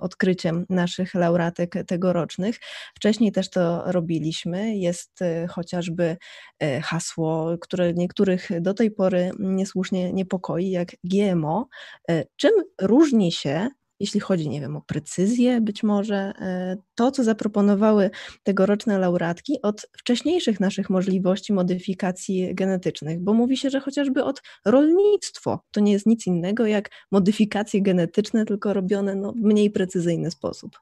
odkryciem 0.00 0.66
naszych 0.70 1.14
laureatek 1.14 1.74
tegorocznych. 1.86 2.58
Wcześniej 2.94 3.32
też 3.32 3.50
to 3.50 3.92
robiliśmy. 3.92 4.76
Jest 4.76 5.20
chociażby 5.48 6.16
hasło, 6.82 7.56
które 7.60 7.92
niektórych 7.92 8.48
do 8.60 8.74
tej 8.74 8.90
pory 8.90 9.30
niesłusznie 9.38 10.12
niepokoi, 10.12 10.70
jak 10.70 10.88
GMO. 11.04 11.68
Czym 12.36 12.50
różni 12.80 13.32
się 13.32 13.68
jeśli 14.02 14.20
chodzi, 14.20 14.48
nie 14.48 14.60
wiem, 14.60 14.76
o 14.76 14.80
precyzję 14.80 15.60
być 15.60 15.82
może, 15.82 16.16
e, 16.16 16.76
to, 16.94 17.10
co 17.10 17.24
zaproponowały 17.24 18.10
tegoroczne 18.42 18.98
laureatki 18.98 19.62
od 19.62 19.86
wcześniejszych 19.98 20.60
naszych 20.60 20.90
możliwości 20.90 21.52
modyfikacji 21.52 22.54
genetycznych, 22.54 23.20
bo 23.20 23.34
mówi 23.34 23.56
się, 23.56 23.70
że 23.70 23.80
chociażby 23.80 24.24
od 24.24 24.42
rolnictwo 24.64 25.64
to 25.70 25.80
nie 25.80 25.92
jest 25.92 26.06
nic 26.06 26.26
innego 26.26 26.66
jak 26.66 26.90
modyfikacje 27.10 27.82
genetyczne, 27.82 28.44
tylko 28.44 28.72
robione 28.72 29.14
no, 29.14 29.32
w 29.32 29.40
mniej 29.40 29.70
precyzyjny 29.70 30.30
sposób. 30.30 30.78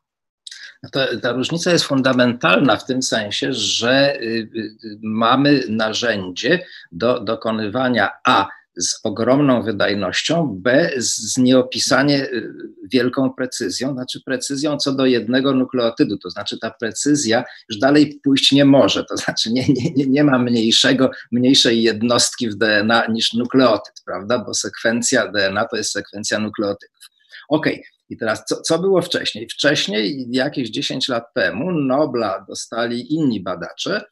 To, 0.93 1.01
ta 1.23 1.33
różnica 1.33 1.73
jest 1.73 1.85
fundamentalna 1.85 2.77
w 2.77 2.87
tym 2.87 3.03
sensie, 3.03 3.53
że 3.53 4.17
y, 4.17 4.51
y, 4.57 4.99
mamy 5.03 5.63
narzędzie 5.69 6.65
do 6.93 7.21
dokonywania 7.21 8.11
A 8.25 8.49
z 8.81 9.01
ogromną 9.03 9.63
wydajnością, 9.63 10.59
B 10.63 10.91
z 10.97 11.39
nieopisanie 11.39 12.25
y, 12.25 12.53
wielką 12.93 13.33
precyzją, 13.33 13.93
znaczy 13.93 14.21
precyzją 14.25 14.77
co 14.77 14.93
do 14.93 15.07
jednego 15.07 15.55
nukleotydu, 15.55 16.19
to 16.19 16.31
znaczy 16.31 16.59
ta 16.59 16.71
precyzja 16.71 17.45
już 17.69 17.79
dalej 17.79 18.21
pójść 18.25 18.53
nie 18.53 18.65
może, 18.65 19.05
to 19.05 19.17
znaczy 19.17 19.53
nie, 19.53 19.65
nie, 19.97 20.07
nie 20.07 20.25
ma 20.25 20.39
mniejszego, 20.39 21.11
mniejszej 21.33 21.83
jednostki 21.83 22.49
w 22.49 22.55
DNA 22.55 23.07
niż 23.07 23.33
nukleotyd, 23.33 23.95
prawda, 24.05 24.39
bo 24.39 24.55
sekwencja 24.55 25.33
DNA 25.33 25.65
to 25.65 25.77
jest 25.77 25.93
sekwencja 25.93 26.39
nukleotydów. 26.39 27.01
Ok, 27.49 27.67
i 28.09 28.17
teraz 28.17 28.45
co, 28.45 28.61
co 28.61 28.79
było 28.79 29.03
wcześniej? 29.03 29.49
Wcześniej, 29.49 30.27
jakieś 30.31 30.71
10 30.71 31.09
lat 31.09 31.35
temu, 31.35 31.73
Nobla 31.73 32.45
dostali 32.49 33.15
inni 33.15 33.41
badacze, 33.41 34.05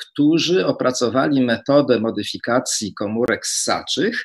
którzy 0.00 0.66
opracowali 0.66 1.40
metodę 1.40 2.00
modyfikacji 2.00 2.94
komórek 2.94 3.46
ssaczych, 3.46 4.24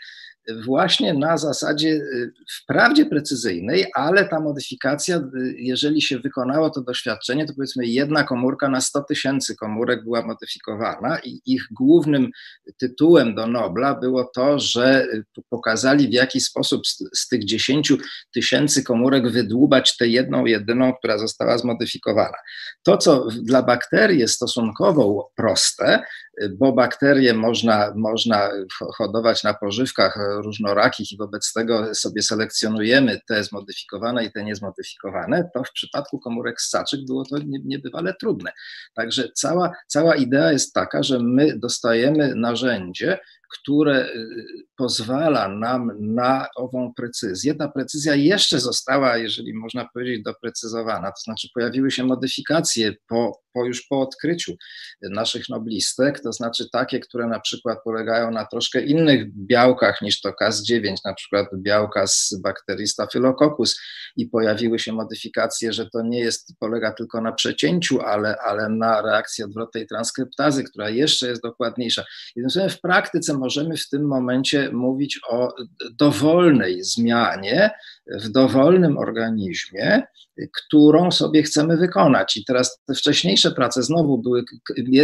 właśnie 0.66 1.14
na 1.14 1.38
zasadzie 1.38 1.90
y, 1.90 2.32
wprawdzie 2.64 3.06
precyzyjnej, 3.06 3.86
ale 3.96 4.26
ta 4.26 4.40
modyfikacja, 4.40 5.18
y, 5.18 5.56
jeżeli 5.58 6.02
się 6.02 6.20
wykonało 6.20 6.70
to 6.70 6.82
doświadczenie, 6.82 7.46
to 7.46 7.54
powiedzmy 7.54 7.86
jedna 7.86 8.24
komórka 8.24 8.70
na 8.70 8.82
100 8.82 9.04
tysięcy 9.04 9.56
komórek 9.56 10.04
była 10.04 10.26
modyfikowana 10.26 11.20
i 11.20 11.42
ich 11.46 11.68
głównym 11.72 12.30
tytułem 12.78 13.36
do 13.36 13.48
Nobla 13.48 13.96
było 13.96 14.32
to, 14.36 14.60
że 14.60 15.06
y, 15.06 15.24
pokazali 15.50 16.08
w 16.08 16.14
jaki 16.14 16.42
sposób 16.42 16.88
z, 16.88 17.04
z 17.14 17.28
tych 17.28 17.46
10 17.46 17.94
tysięcy 18.34 18.84
komórek 18.84 19.32
wydłubać 19.32 19.98
tę 19.98 20.08
jedną, 20.08 20.46
jedyną, 20.46 20.94
która 20.94 21.18
została 21.18 21.58
zmodyfikowana. 21.58 22.38
To, 22.84 22.98
co 22.98 23.28
dla 23.44 23.64
bakterii 23.64 24.20
jest 24.20 24.36
stosunkowo 24.36 25.32
proste, 25.36 26.04
bo 26.52 26.74
bakterie 26.74 27.34
można, 27.34 27.94
można 27.96 28.50
hodować 28.98 29.44
na 29.44 29.54
pożywkach 29.54 30.18
różnorakich 30.42 31.12
i 31.12 31.18
wobec 31.18 31.54
tego 31.54 31.96
sobie 31.96 32.22
selekcjonujemy 32.22 33.20
te 33.28 33.44
zmodyfikowane 33.44 34.26
i 34.26 34.32
te 34.32 34.44
niezmodyfikowane, 34.44 35.50
to 35.54 35.64
w 35.64 35.72
przypadku 35.72 36.20
komórek 36.20 36.62
ssaczych 36.62 37.06
było 37.06 37.26
to 37.26 37.36
niebywale 37.66 38.14
trudne. 38.20 38.52
Także 38.96 39.30
cała, 39.34 39.72
cała 39.88 40.16
idea 40.16 40.52
jest 40.52 40.74
taka, 40.74 41.04
że 41.04 41.20
my 41.20 41.60
dostajemy 41.60 42.36
narzędzie, 42.36 43.20
które 43.54 44.06
y, 44.06 44.36
pozwala 44.76 45.48
nam 45.48 45.92
na 46.00 46.48
ową 46.56 46.94
precyzję. 46.96 47.56
Ta 47.56 47.68
precyzja 47.68 48.16
jeszcze 48.16 48.60
została, 48.60 49.18
jeżeli 49.18 49.54
można 49.54 49.90
powiedzieć, 49.94 50.24
doprecyzowana, 50.24 51.08
to 51.08 51.22
znaczy 51.24 51.48
pojawiły 51.54 51.92
się 51.92 52.04
modyfikacje 52.04 52.94
po, 53.08 53.43
po 53.54 53.66
już 53.66 53.88
po 53.88 54.02
odkryciu 54.02 54.54
naszych 55.02 55.50
noblistek, 55.50 56.20
to 56.20 56.34
znaczy 56.34 56.70
takie, 56.72 57.00
które 57.00 57.28
na 57.28 57.40
przykład 57.40 57.84
polegają 57.84 58.32
na 58.32 58.46
troszkę 58.46 58.82
innych 58.82 59.36
białkach 59.36 60.02
niż 60.02 60.22
to 60.22 60.30
Cas9, 60.30 60.96
na 61.06 61.14
przykład 61.14 61.48
białka 61.56 62.08
z 62.08 62.36
bakterii 62.44 62.88
Staphylococcus 62.88 63.80
i 64.16 64.26
pojawiły 64.26 64.80
się 64.80 64.94
modyfikacje, 64.94 65.74
że 65.74 65.90
to 65.90 66.02
nie 66.02 66.20
jest, 66.20 66.54
polega 66.60 66.94
tylko 66.94 67.22
na 67.22 67.32
przecięciu, 67.32 68.02
ale, 68.02 68.38
ale 68.38 68.70
na 68.70 69.02
reakcji 69.02 69.44
odwrotnej 69.44 69.88
transkryptazy, 69.88 70.64
która 70.64 70.90
jeszcze 70.90 71.28
jest 71.28 71.42
dokładniejsza. 71.42 72.04
Jednym 72.36 72.70
w 72.70 72.82
praktyce 72.82 73.34
możemy 73.34 73.78
w 73.78 73.90
tym 73.90 74.08
momencie 74.08 74.72
mówić 74.72 75.20
o 75.30 75.54
dowolnej 75.92 76.84
zmianie 76.84 77.72
w 78.08 78.30
dowolnym 78.30 78.98
organizmie, 78.98 80.04
którą 80.54 81.12
sobie 81.12 81.44
chcemy 81.44 81.78
wykonać. 81.78 82.38
I 82.38 82.46
teraz 82.46 82.82
te 82.88 82.94
wcześniejsze 82.94 83.52
prace 83.52 83.84
znowu 83.84 84.18
były, 84.18 84.44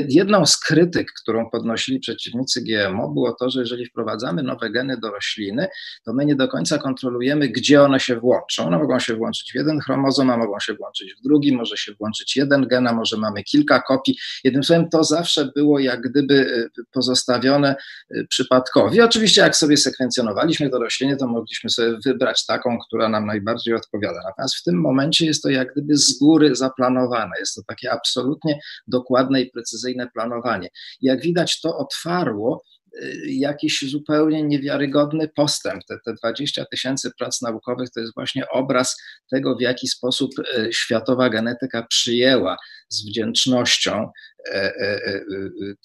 jedną 0.10 0.45
z 0.45 0.60
krytyk, 0.60 1.08
którą 1.22 1.50
podnosili 1.50 2.00
przeciwnicy 2.00 2.62
GMO, 2.62 3.10
było 3.10 3.36
to, 3.39 3.50
że 3.50 3.60
jeżeli 3.60 3.86
wprowadzamy 3.86 4.43
nowe 4.43 4.70
geny 4.70 4.97
do 4.97 5.12
rośliny, 5.12 5.68
to 6.06 6.14
my 6.14 6.26
nie 6.26 6.36
do 6.36 6.47
końca 6.47 6.78
kontrolujemy, 6.78 7.50
gdzie 7.50 7.82
one 7.82 8.00
się 8.00 8.16
włączą. 8.16 8.66
One 8.66 8.78
mogą 8.78 9.00
się 9.00 9.16
włączyć 9.16 9.52
w 9.52 9.56
jeden 9.56 9.80
chromozom, 9.80 10.30
a 10.30 10.38
mogą 10.38 10.60
się 10.60 10.74
włączyć 10.74 11.16
w 11.16 11.22
drugi, 11.22 11.56
może 11.56 11.78
się 11.78 11.93
włączyć 11.93 12.36
jeden 12.36 12.68
gen, 12.68 12.88
a 12.88 12.93
może 12.93 13.18
mamy 13.18 13.43
kilka 13.43 13.82
kopii. 13.82 14.18
Jednym 14.43 14.64
słowem, 14.64 14.89
to 14.89 15.04
zawsze 15.04 15.52
było 15.56 15.80
jak 15.80 16.02
gdyby 16.02 16.70
e, 16.78 16.84
pozostawione 16.91 17.76
e, 18.12 18.24
przypadkowi. 18.24 19.02
Oczywiście, 19.02 19.41
jak 19.41 19.56
sobie 19.56 19.78
sekwencjonowaliśmy 19.78 20.70
to 20.70 20.80
rośliny, 20.80 21.18
to 21.18 21.28
mogliśmy 21.28 21.70
sobie 21.70 21.97
wybrać 22.06 22.45
taką, 22.45 22.78
która 22.90 23.10
nam 23.10 23.26
najbardziej 23.26 23.74
odpowiada. 23.74 24.20
Natomiast 24.24 24.56
w 24.56 24.64
tym 24.64 24.82
momencie 24.82 25.26
jest 25.26 25.44
to 25.44 25.50
jak 25.50 25.72
gdyby 25.72 25.98
z 25.98 26.20
góry 26.20 26.56
zaplanowane. 26.56 27.32
Jest 27.40 27.56
to 27.56 27.62
takie 27.68 27.92
absolutnie 27.92 28.60
dokładne 28.88 29.42
i 29.42 29.52
precyzyjne 29.52 30.08
planowanie. 30.14 30.70
Jak 31.02 31.22
widać, 31.22 31.62
to 31.62 31.78
otwarło 31.78 32.64
y, 32.96 33.22
jakiś 33.28 33.92
zupełnie 33.92 34.44
niewiarygodny 34.44 35.30
postęp. 35.36 35.84
Te, 35.88 35.98
te 36.06 36.14
20 36.14 36.66
tysięcy 36.66 37.12
prac 37.20 37.42
naukowych 37.42 37.90
to 37.90 38.00
jest 38.00 38.14
właśnie 38.16 38.50
obraz 38.50 38.98
tego, 39.32 39.56
w 39.56 39.62
jaki 39.62 39.88
sposób 39.88 40.32
y, 40.40 40.70
światowa 40.74 41.30
genetyka 41.30 41.86
przyjęła 41.90 42.58
z 42.90 43.06
wdzięcznością 43.06 44.12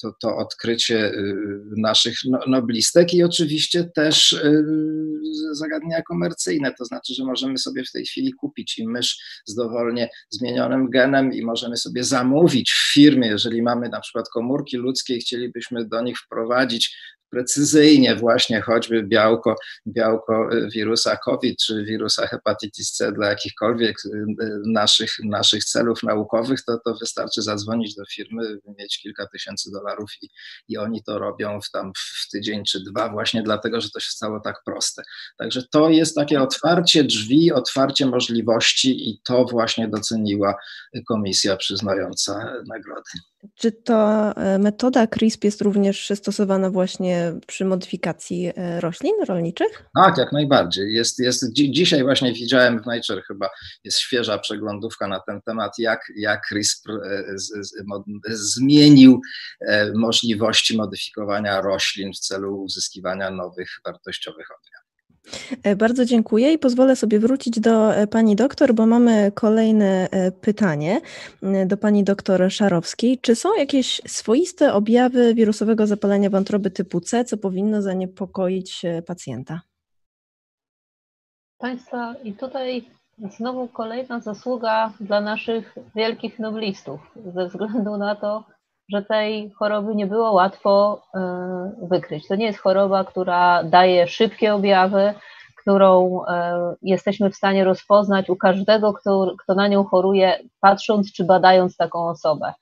to, 0.02 0.14
to 0.20 0.36
odkrycie 0.36 1.12
naszych 1.76 2.14
no, 2.28 2.38
noblistek 2.46 3.14
i 3.14 3.22
oczywiście 3.22 3.84
też 3.94 4.42
zagadnienia 5.52 6.02
komercyjne, 6.02 6.74
to 6.78 6.84
znaczy, 6.84 7.14
że 7.14 7.24
możemy 7.24 7.58
sobie 7.58 7.84
w 7.84 7.92
tej 7.92 8.04
chwili 8.04 8.32
kupić 8.32 8.78
i 8.78 8.88
mysz 8.88 9.18
z 9.46 9.54
dowolnie 9.54 10.08
zmienionym 10.30 10.90
genem 10.90 11.32
i 11.32 11.42
możemy 11.42 11.76
sobie 11.76 12.04
zamówić 12.04 12.72
w 12.72 12.92
firmie, 12.92 13.28
jeżeli 13.28 13.62
mamy 13.62 13.88
na 13.88 14.00
przykład 14.00 14.28
komórki 14.28 14.76
ludzkie 14.76 15.16
i 15.16 15.20
chcielibyśmy 15.20 15.84
do 15.88 16.02
nich 16.02 16.18
wprowadzić 16.18 16.96
precyzyjnie 17.34 18.16
właśnie 18.16 18.60
choćby 18.60 19.02
białko, 19.02 19.56
białko 19.86 20.48
wirusa 20.74 21.16
COVID 21.16 21.58
czy 21.66 21.84
wirusa 21.84 22.26
hepatitis 22.26 22.92
C 22.92 23.12
dla 23.12 23.28
jakichkolwiek 23.28 23.96
y, 24.04 24.08
y, 24.44 24.62
naszych, 24.66 25.10
naszych 25.24 25.64
celów 25.64 26.02
naukowych, 26.02 26.64
to, 26.64 26.78
to 26.84 26.94
wystarczy 27.00 27.42
zadzwonić 27.42 27.94
do 27.94 28.02
firmy, 28.14 28.58
mieć 28.78 28.98
kilka 28.98 29.26
tysięcy 29.26 29.70
dolarów 29.72 30.10
i, 30.22 30.28
i 30.68 30.78
oni 30.78 31.02
to 31.02 31.18
robią 31.18 31.60
w, 31.60 31.70
tam 31.70 31.92
w 31.96 32.30
tydzień 32.30 32.64
czy 32.64 32.80
dwa 32.80 33.08
właśnie 33.08 33.42
dlatego, 33.42 33.80
że 33.80 33.90
to 33.90 34.00
się 34.00 34.10
stało 34.10 34.40
tak 34.40 34.56
proste. 34.66 35.02
Także 35.38 35.62
to 35.70 35.88
jest 35.88 36.14
takie 36.14 36.42
otwarcie 36.42 37.04
drzwi, 37.04 37.52
otwarcie 37.52 38.06
możliwości 38.06 39.10
i 39.10 39.20
to 39.24 39.44
właśnie 39.44 39.88
doceniła 39.88 40.54
komisja 41.08 41.56
przyznająca 41.56 42.54
nagrody. 42.68 43.10
Czy 43.54 43.72
to 43.72 44.30
e, 44.36 44.58
metoda 44.58 45.06
CRISP 45.06 45.44
jest 45.44 45.60
również 45.60 46.12
stosowana 46.14 46.70
właśnie 46.70 47.32
przy 47.46 47.64
modyfikacji 47.64 48.52
e, 48.56 48.80
roślin 48.80 49.14
rolniczych? 49.28 49.84
Tak, 49.94 50.18
jak 50.18 50.32
najbardziej. 50.32 50.94
Jest, 50.94 51.18
jest, 51.18 51.52
dzisiaj 51.52 52.02
właśnie 52.02 52.32
widziałem 52.32 52.82
w 52.82 52.86
Nature 52.86 53.22
chyba 53.22 53.50
jest 53.84 53.98
świeża 53.98 54.38
przeglądówka 54.38 55.08
na 55.08 55.20
ten 55.20 55.40
temat, 55.42 55.72
jak, 55.78 56.00
jak 56.16 56.46
CRISPR 56.48 56.90
e, 56.92 57.24
zmienił 58.26 59.20
możliwości 59.94 60.76
modyfikowania 60.76 61.60
roślin 61.60 62.12
w 62.12 62.18
celu 62.18 62.62
uzyskiwania 62.62 63.30
nowych 63.30 63.68
wartościowych 63.84 64.46
odmian. 64.50 64.83
E, 65.62 65.76
bardzo 65.76 66.04
dziękuję 66.04 66.52
i 66.52 66.58
pozwolę 66.58 66.96
sobie 66.96 67.18
wrócić 67.18 67.60
do 67.60 67.94
e, 67.94 68.06
pani 68.06 68.36
doktor, 68.36 68.74
bo 68.74 68.86
mamy 68.86 69.32
kolejne 69.34 70.08
e, 70.10 70.32
pytanie 70.32 71.00
do 71.66 71.76
pani 71.76 72.04
doktor 72.04 72.50
Szarowskiej. 72.50 73.18
Czy 73.18 73.36
są 73.36 73.54
jakieś 73.54 74.02
swoiste 74.06 74.74
objawy 74.74 75.34
wirusowego 75.34 75.86
zapalenia 75.86 76.30
wątroby 76.30 76.70
typu 76.70 77.00
C, 77.00 77.24
co 77.24 77.36
powinno 77.36 77.82
zaniepokoić 77.82 78.82
pacjenta? 79.06 79.60
Państwa, 81.58 82.14
i 82.24 82.32
tutaj 82.32 82.84
znowu 83.36 83.68
kolejna 83.68 84.20
zasługa 84.20 84.92
dla 85.00 85.20
naszych 85.20 85.74
wielkich 85.94 86.38
noblistów, 86.38 87.00
ze 87.34 87.48
względu 87.48 87.96
na 87.96 88.14
to, 88.14 88.44
że 88.88 89.02
tej 89.02 89.50
choroby 89.50 89.94
nie 89.94 90.06
było 90.06 90.32
łatwo 90.32 91.02
e, 91.14 91.86
wykryć. 91.90 92.28
To 92.28 92.34
nie 92.34 92.46
jest 92.46 92.58
choroba, 92.58 93.04
która 93.04 93.64
daje 93.64 94.06
szybkie 94.06 94.54
objawy, 94.54 95.14
którą 95.56 96.20
e, 96.24 96.74
jesteśmy 96.82 97.30
w 97.30 97.36
stanie 97.36 97.64
rozpoznać 97.64 98.30
u 98.30 98.36
każdego, 98.36 98.92
kto, 98.92 99.34
kto 99.38 99.54
na 99.54 99.68
nią 99.68 99.84
choruje, 99.84 100.38
patrząc 100.60 101.12
czy 101.12 101.24
badając 101.24 101.76
taką 101.76 102.08
osobę. 102.08 102.52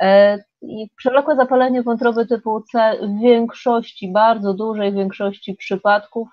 E, 0.00 0.38
I 0.62 0.90
przewlekłe 0.96 1.36
zapalenie 1.36 1.82
wątroby 1.82 2.26
typu 2.26 2.60
C 2.72 2.96
w 3.02 3.20
większości, 3.20 4.12
bardzo 4.12 4.54
dużej 4.54 4.92
większości 4.92 5.54
przypadków, 5.54 6.28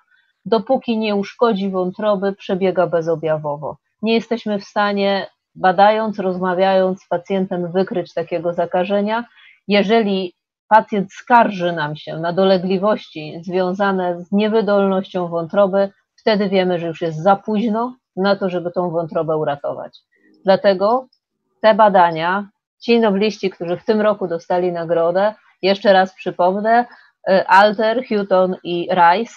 dopóki 0.45 0.97
nie 0.97 1.15
uszkodzi 1.15 1.69
wątroby, 1.69 2.33
przebiega 2.33 2.87
bezobjawowo. 2.87 3.77
Nie 4.01 4.13
jesteśmy 4.13 4.59
w 4.59 4.63
stanie 4.63 5.27
badając, 5.57 6.19
rozmawiając 6.19 7.03
z 7.03 7.07
pacjentem, 7.07 7.71
wykryć 7.71 8.13
takiego 8.13 8.53
zakażenia. 8.53 9.25
Jeżeli 9.67 10.33
pacjent 10.69 11.13
skarży 11.13 11.71
nam 11.71 11.95
się 11.95 12.17
na 12.17 12.33
dolegliwości 12.33 13.41
związane 13.45 14.21
z 14.21 14.31
niewydolnością 14.31 15.27
wątroby, 15.27 15.89
wtedy 16.15 16.49
wiemy, 16.49 16.79
że 16.79 16.87
już 16.87 17.01
jest 17.01 17.23
za 17.23 17.35
późno 17.35 17.95
na 18.15 18.35
to, 18.35 18.49
żeby 18.49 18.71
tą 18.71 18.89
wątrobę 18.89 19.37
uratować. 19.37 19.99
Dlatego 20.45 21.07
te 21.61 21.73
badania, 21.73 22.49
ci 22.79 22.99
nobliści, 22.99 23.49
którzy 23.49 23.77
w 23.77 23.85
tym 23.85 24.01
roku 24.01 24.27
dostali 24.27 24.71
nagrodę, 24.71 25.33
jeszcze 25.61 25.93
raz 25.93 26.13
przypomnę, 26.13 26.85
y, 27.29 27.47
Alter, 27.47 28.03
Hutton 28.07 28.55
i 28.63 28.89
Rice, 28.91 29.33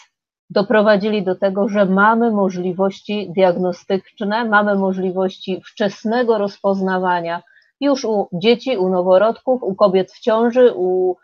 doprowadzili 0.51 1.23
do 1.23 1.35
tego, 1.35 1.69
że 1.69 1.87
mamy 1.87 2.31
możliwości 2.31 3.33
diagnostyczne, 3.37 4.45
mamy 4.45 4.75
możliwości 4.75 5.63
wczesnego 5.67 6.39
rozpoznawania 6.39 7.43
już 7.81 8.05
u 8.05 8.29
dzieci, 8.33 8.77
u 8.77 8.89
noworodków, 8.89 9.63
u 9.63 9.75
kobiet 9.75 10.13
w 10.13 10.21
ciąży, 10.21 10.73
u, 10.75 11.17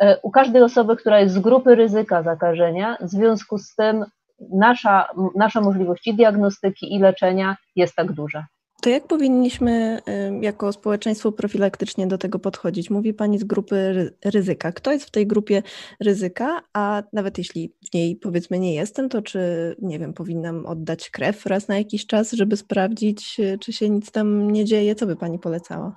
e, 0.00 0.20
u 0.22 0.30
każdej 0.30 0.62
osoby, 0.62 0.96
która 0.96 1.20
jest 1.20 1.34
z 1.34 1.38
grupy 1.38 1.74
ryzyka 1.74 2.22
zakażenia. 2.22 2.96
W 3.00 3.08
związku 3.08 3.58
z 3.58 3.74
tym 3.74 4.04
nasza, 4.52 5.08
nasza 5.34 5.60
możliwość 5.60 6.06
i 6.06 6.14
diagnostyki 6.14 6.94
i 6.94 6.98
leczenia 6.98 7.56
jest 7.76 7.96
tak 7.96 8.12
duża. 8.12 8.46
To 8.84 8.90
jak 8.90 9.06
powinniśmy 9.06 10.00
jako 10.40 10.72
społeczeństwo 10.72 11.32
profilaktycznie 11.32 12.06
do 12.06 12.18
tego 12.18 12.38
podchodzić? 12.38 12.90
Mówi 12.90 13.14
Pani 13.14 13.38
z 13.38 13.44
grupy 13.44 14.10
ryzyka. 14.24 14.72
Kto 14.72 14.92
jest 14.92 15.06
w 15.06 15.10
tej 15.10 15.26
grupie 15.26 15.62
ryzyka, 16.00 16.60
a 16.72 17.02
nawet 17.12 17.38
jeśli 17.38 17.72
w 17.90 17.94
niej 17.94 18.16
powiedzmy 18.16 18.58
nie 18.58 18.74
jestem, 18.74 19.08
to 19.08 19.22
czy, 19.22 19.40
nie 19.82 19.98
wiem, 19.98 20.14
powinnam 20.14 20.66
oddać 20.66 21.10
krew 21.10 21.46
raz 21.46 21.68
na 21.68 21.78
jakiś 21.78 22.06
czas, 22.06 22.32
żeby 22.32 22.56
sprawdzić, 22.56 23.40
y, 23.40 23.58
czy 23.58 23.72
się 23.72 23.90
nic 23.90 24.10
tam 24.10 24.50
nie 24.50 24.64
dzieje? 24.64 24.94
Co 24.94 25.06
by 25.06 25.16
Pani 25.16 25.38
polecała? 25.38 25.96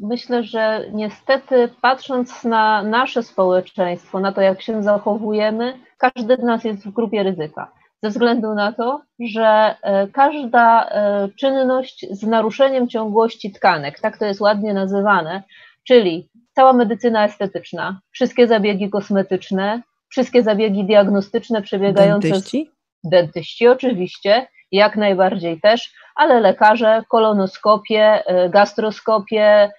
Myślę, 0.00 0.44
że 0.44 0.84
niestety 0.92 1.68
patrząc 1.82 2.44
na 2.44 2.82
nasze 2.82 3.22
społeczeństwo, 3.22 4.20
na 4.20 4.32
to 4.32 4.40
jak 4.40 4.62
się 4.62 4.82
zachowujemy, 4.82 5.78
każdy 5.98 6.36
z 6.36 6.42
nas 6.42 6.64
jest 6.64 6.84
w 6.84 6.92
grupie 6.92 7.22
ryzyka 7.22 7.72
ze 8.02 8.10
względu 8.10 8.54
na 8.54 8.72
to, 8.72 9.02
że 9.20 9.74
e, 9.82 10.06
każda 10.06 10.88
e, 10.88 11.28
czynność 11.36 12.06
z 12.10 12.22
naruszeniem 12.22 12.88
ciągłości 12.88 13.52
tkanek, 13.52 14.00
tak 14.00 14.18
to 14.18 14.24
jest 14.24 14.40
ładnie 14.40 14.74
nazywane, 14.74 15.42
czyli 15.84 16.28
cała 16.52 16.72
medycyna 16.72 17.24
estetyczna, 17.24 18.00
wszystkie 18.10 18.48
zabiegi 18.48 18.90
kosmetyczne, 18.90 19.82
wszystkie 20.08 20.42
zabiegi 20.42 20.84
diagnostyczne 20.84 21.62
przebiegające. 21.62 22.28
Dentyści? 22.28 22.70
Dentyści 23.04 23.68
oczywiście, 23.68 24.46
jak 24.72 24.96
najbardziej 24.96 25.60
też, 25.60 25.92
ale 26.16 26.40
lekarze, 26.40 27.02
kolonoskopie, 27.08 28.26
e, 28.26 28.50
gastroskopie, 28.50 29.70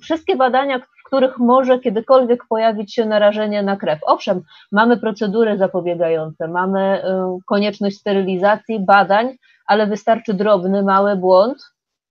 wszystkie 0.00 0.36
badania, 0.36 0.80
których 1.10 1.38
może 1.38 1.78
kiedykolwiek 1.78 2.44
pojawić 2.48 2.94
się 2.94 3.06
narażenie 3.06 3.62
na 3.62 3.76
krew. 3.76 3.98
Owszem, 4.02 4.42
mamy 4.72 4.96
procedury 4.96 5.58
zapobiegające, 5.58 6.48
mamy 6.48 7.04
y, 7.04 7.08
konieczność 7.46 7.96
sterylizacji, 7.96 8.80
badań, 8.80 9.36
ale 9.66 9.86
wystarczy 9.86 10.34
drobny, 10.34 10.82
mały 10.82 11.16
błąd 11.16 11.58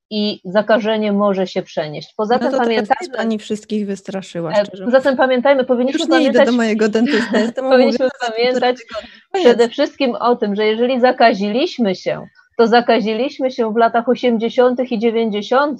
i 0.10 0.42
zakażenie 0.46 1.12
może 1.12 1.48
się 1.48 1.62
przenieść. 1.62 2.14
Poza 2.18 2.38
no 2.38 2.50
tym 2.50 2.60
pamiętajmy. 2.60 3.18
Pani 3.18 3.38
wszystkich 3.38 3.88
wystraszyła. 3.88 4.52
E, 4.52 4.66
szczerze. 4.66 4.86
Poza 4.86 5.02
tym 5.02 5.18
pamiętajmy, 5.18 5.64
powinniśmy 5.66 6.00
Już 6.00 6.10
nie 6.10 6.18
pamiętać. 6.18 6.42
Idę 6.42 6.52
do 6.52 6.58
mojego 6.58 6.90
dentysty. 6.90 7.54
powinniśmy 7.72 8.10
pamiętać 8.28 8.78
przede 9.34 9.70
wszystkim 9.70 10.16
o 10.16 10.36
tym, 10.36 10.56
że 10.56 10.66
jeżeli 10.66 11.02
zakaziliśmy 11.02 11.96
się, 11.96 12.26
to 12.58 12.68
zakaziliśmy 12.68 13.52
się 13.52 13.74
w 13.74 13.78
latach 13.78 14.10
80. 14.10 14.92
i 14.92 15.00
90. 15.00 15.80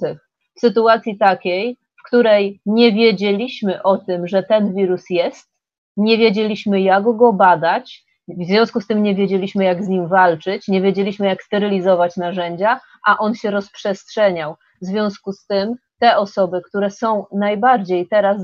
w 0.56 0.60
sytuacji 0.60 1.18
takiej, 1.18 1.76
w 2.00 2.06
której 2.06 2.60
nie 2.66 2.92
wiedzieliśmy 2.92 3.82
o 3.82 3.98
tym, 3.98 4.28
że 4.28 4.42
ten 4.42 4.74
wirus 4.74 5.10
jest, 5.10 5.50
nie 5.96 6.18
wiedzieliśmy, 6.18 6.80
jak 6.80 7.04
go 7.04 7.32
badać, 7.32 8.04
w 8.28 8.46
związku 8.46 8.80
z 8.80 8.86
tym 8.86 9.02
nie 9.02 9.14
wiedzieliśmy, 9.14 9.64
jak 9.64 9.84
z 9.84 9.88
nim 9.88 10.08
walczyć, 10.08 10.68
nie 10.68 10.82
wiedzieliśmy, 10.82 11.26
jak 11.26 11.42
sterylizować 11.42 12.16
narzędzia, 12.16 12.80
a 13.06 13.18
on 13.18 13.34
się 13.34 13.50
rozprzestrzeniał. 13.50 14.54
W 14.82 14.86
związku 14.86 15.32
z 15.32 15.46
tym 15.46 15.74
te 15.98 16.16
osoby, 16.16 16.62
które 16.68 16.90
są 16.90 17.24
najbardziej 17.32 18.08
teraz 18.08 18.36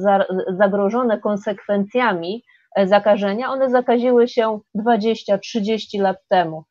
zagrożone 0.48 1.20
konsekwencjami 1.20 2.42
e, 2.76 2.86
zakażenia, 2.86 3.50
one 3.50 3.70
zakaziły 3.70 4.28
się 4.28 4.60
20-30 4.78 6.00
lat 6.00 6.16
temu 6.28 6.64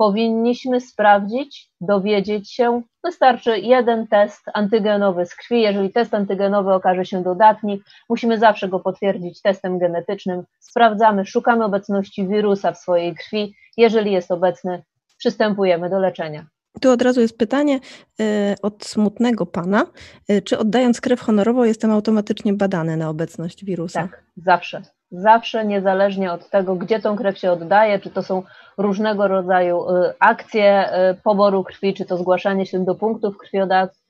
powinniśmy 0.00 0.80
sprawdzić, 0.80 1.70
dowiedzieć 1.80 2.52
się. 2.52 2.82
Wystarczy 3.04 3.58
jeden 3.58 4.06
test 4.06 4.40
antygenowy 4.54 5.26
z 5.26 5.34
krwi. 5.34 5.62
Jeżeli 5.62 5.92
test 5.92 6.14
antygenowy 6.14 6.72
okaże 6.72 7.04
się 7.04 7.22
dodatni, 7.22 7.80
musimy 8.08 8.38
zawsze 8.38 8.68
go 8.68 8.80
potwierdzić 8.80 9.42
testem 9.42 9.78
genetycznym. 9.78 10.42
Sprawdzamy, 10.60 11.26
szukamy 11.26 11.64
obecności 11.64 12.28
wirusa 12.28 12.72
w 12.72 12.78
swojej 12.78 13.14
krwi. 13.14 13.54
Jeżeli 13.76 14.12
jest 14.12 14.30
obecny, 14.30 14.82
przystępujemy 15.18 15.90
do 15.90 15.98
leczenia. 15.98 16.46
Tu 16.80 16.90
od 16.90 17.02
razu 17.02 17.20
jest 17.20 17.38
pytanie 17.38 17.80
y, 18.20 18.54
od 18.62 18.84
smutnego 18.84 19.46
pana. 19.46 19.86
Y, 20.30 20.42
czy 20.42 20.58
oddając 20.58 21.00
krew 21.00 21.20
honorową 21.20 21.64
jestem 21.64 21.90
automatycznie 21.90 22.52
badany 22.52 22.96
na 22.96 23.08
obecność 23.08 23.64
wirusa? 23.64 24.02
Tak, 24.02 24.24
zawsze 24.36 24.82
zawsze 25.10 25.66
niezależnie 25.66 26.32
od 26.32 26.50
tego, 26.50 26.76
gdzie 26.76 27.00
tą 27.00 27.16
krew 27.16 27.38
się 27.38 27.52
oddaje, 27.52 27.98
czy 27.98 28.10
to 28.10 28.22
są 28.22 28.42
różnego 28.78 29.28
rodzaju 29.28 29.90
y, 29.90 30.14
akcje 30.18 30.90
y, 31.10 31.14
poboru 31.22 31.64
krwi, 31.64 31.94
czy 31.94 32.04
to 32.04 32.16
zgłaszanie 32.16 32.66
się 32.66 32.84
do 32.84 32.94
punktów 32.94 33.38
krwiodawstw, 33.38 34.02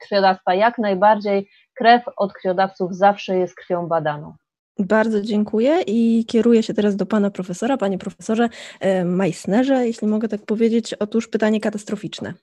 krwiodawstwa. 0.00 0.54
Jak 0.54 0.78
najbardziej 0.78 1.48
krew 1.74 2.02
od 2.16 2.32
krwiodawców 2.32 2.96
zawsze 2.96 3.36
jest 3.36 3.54
krwią 3.54 3.86
badaną. 3.86 4.34
Bardzo 4.78 5.22
dziękuję 5.22 5.82
i 5.86 6.24
kieruję 6.26 6.62
się 6.62 6.74
teraz 6.74 6.96
do 6.96 7.06
pana 7.06 7.30
profesora. 7.30 7.76
Panie 7.76 7.98
profesorze 7.98 8.48
e, 8.80 9.04
Meissnerze, 9.04 9.86
jeśli 9.86 10.08
mogę 10.08 10.28
tak 10.28 10.46
powiedzieć, 10.46 10.94
otóż 10.94 11.28
pytanie 11.28 11.60
katastroficzne. 11.60 12.34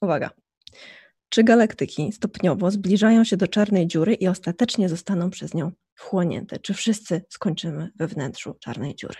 Uwaga. 0.00 0.30
Czy 1.28 1.44
galaktyki 1.44 2.12
stopniowo 2.12 2.70
zbliżają 2.70 3.24
się 3.24 3.36
do 3.36 3.48
czarnej 3.48 3.86
dziury 3.86 4.14
i 4.14 4.28
ostatecznie 4.28 4.88
zostaną 4.88 5.30
przez 5.30 5.54
nią 5.54 5.70
wchłonięte? 5.98 6.58
Czy 6.58 6.74
wszyscy 6.74 7.24
skończymy 7.28 7.90
we 7.96 8.06
wnętrzu 8.06 8.54
czarnej 8.60 8.94
dziury? 8.94 9.18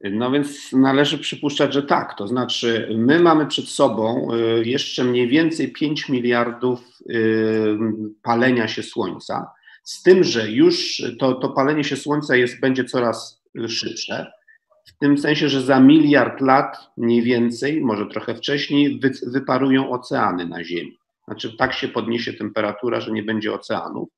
No 0.00 0.30
więc 0.30 0.72
należy 0.72 1.18
przypuszczać, 1.18 1.72
że 1.72 1.82
tak. 1.82 2.18
To 2.18 2.28
znaczy, 2.28 2.88
my 2.96 3.20
mamy 3.20 3.46
przed 3.46 3.68
sobą 3.68 4.28
y, 4.34 4.64
jeszcze 4.64 5.04
mniej 5.04 5.28
więcej 5.28 5.72
5 5.72 6.08
miliardów 6.08 6.80
y, 7.10 7.78
palenia 8.22 8.68
się 8.68 8.82
Słońca, 8.82 9.50
z 9.84 10.02
tym, 10.02 10.24
że 10.24 10.50
już 10.50 11.02
to, 11.18 11.34
to 11.34 11.48
palenie 11.48 11.84
się 11.84 11.96
Słońca 11.96 12.36
jest, 12.36 12.60
będzie 12.60 12.84
coraz 12.84 13.42
szybsze, 13.68 14.32
w 14.86 14.98
tym 14.98 15.18
sensie, 15.18 15.48
że 15.48 15.62
za 15.62 15.80
miliard 15.80 16.40
lat 16.40 16.76
mniej 16.96 17.22
więcej, 17.22 17.80
może 17.80 18.06
trochę 18.06 18.34
wcześniej, 18.34 19.00
wy, 19.00 19.10
wyparują 19.26 19.90
oceany 19.90 20.46
na 20.46 20.64
Ziemi. 20.64 20.98
Znaczy, 21.24 21.56
tak 21.56 21.72
się 21.72 21.88
podniesie 21.88 22.32
temperatura, 22.32 23.00
że 23.00 23.12
nie 23.12 23.22
będzie 23.22 23.52
oceanów. 23.52 24.08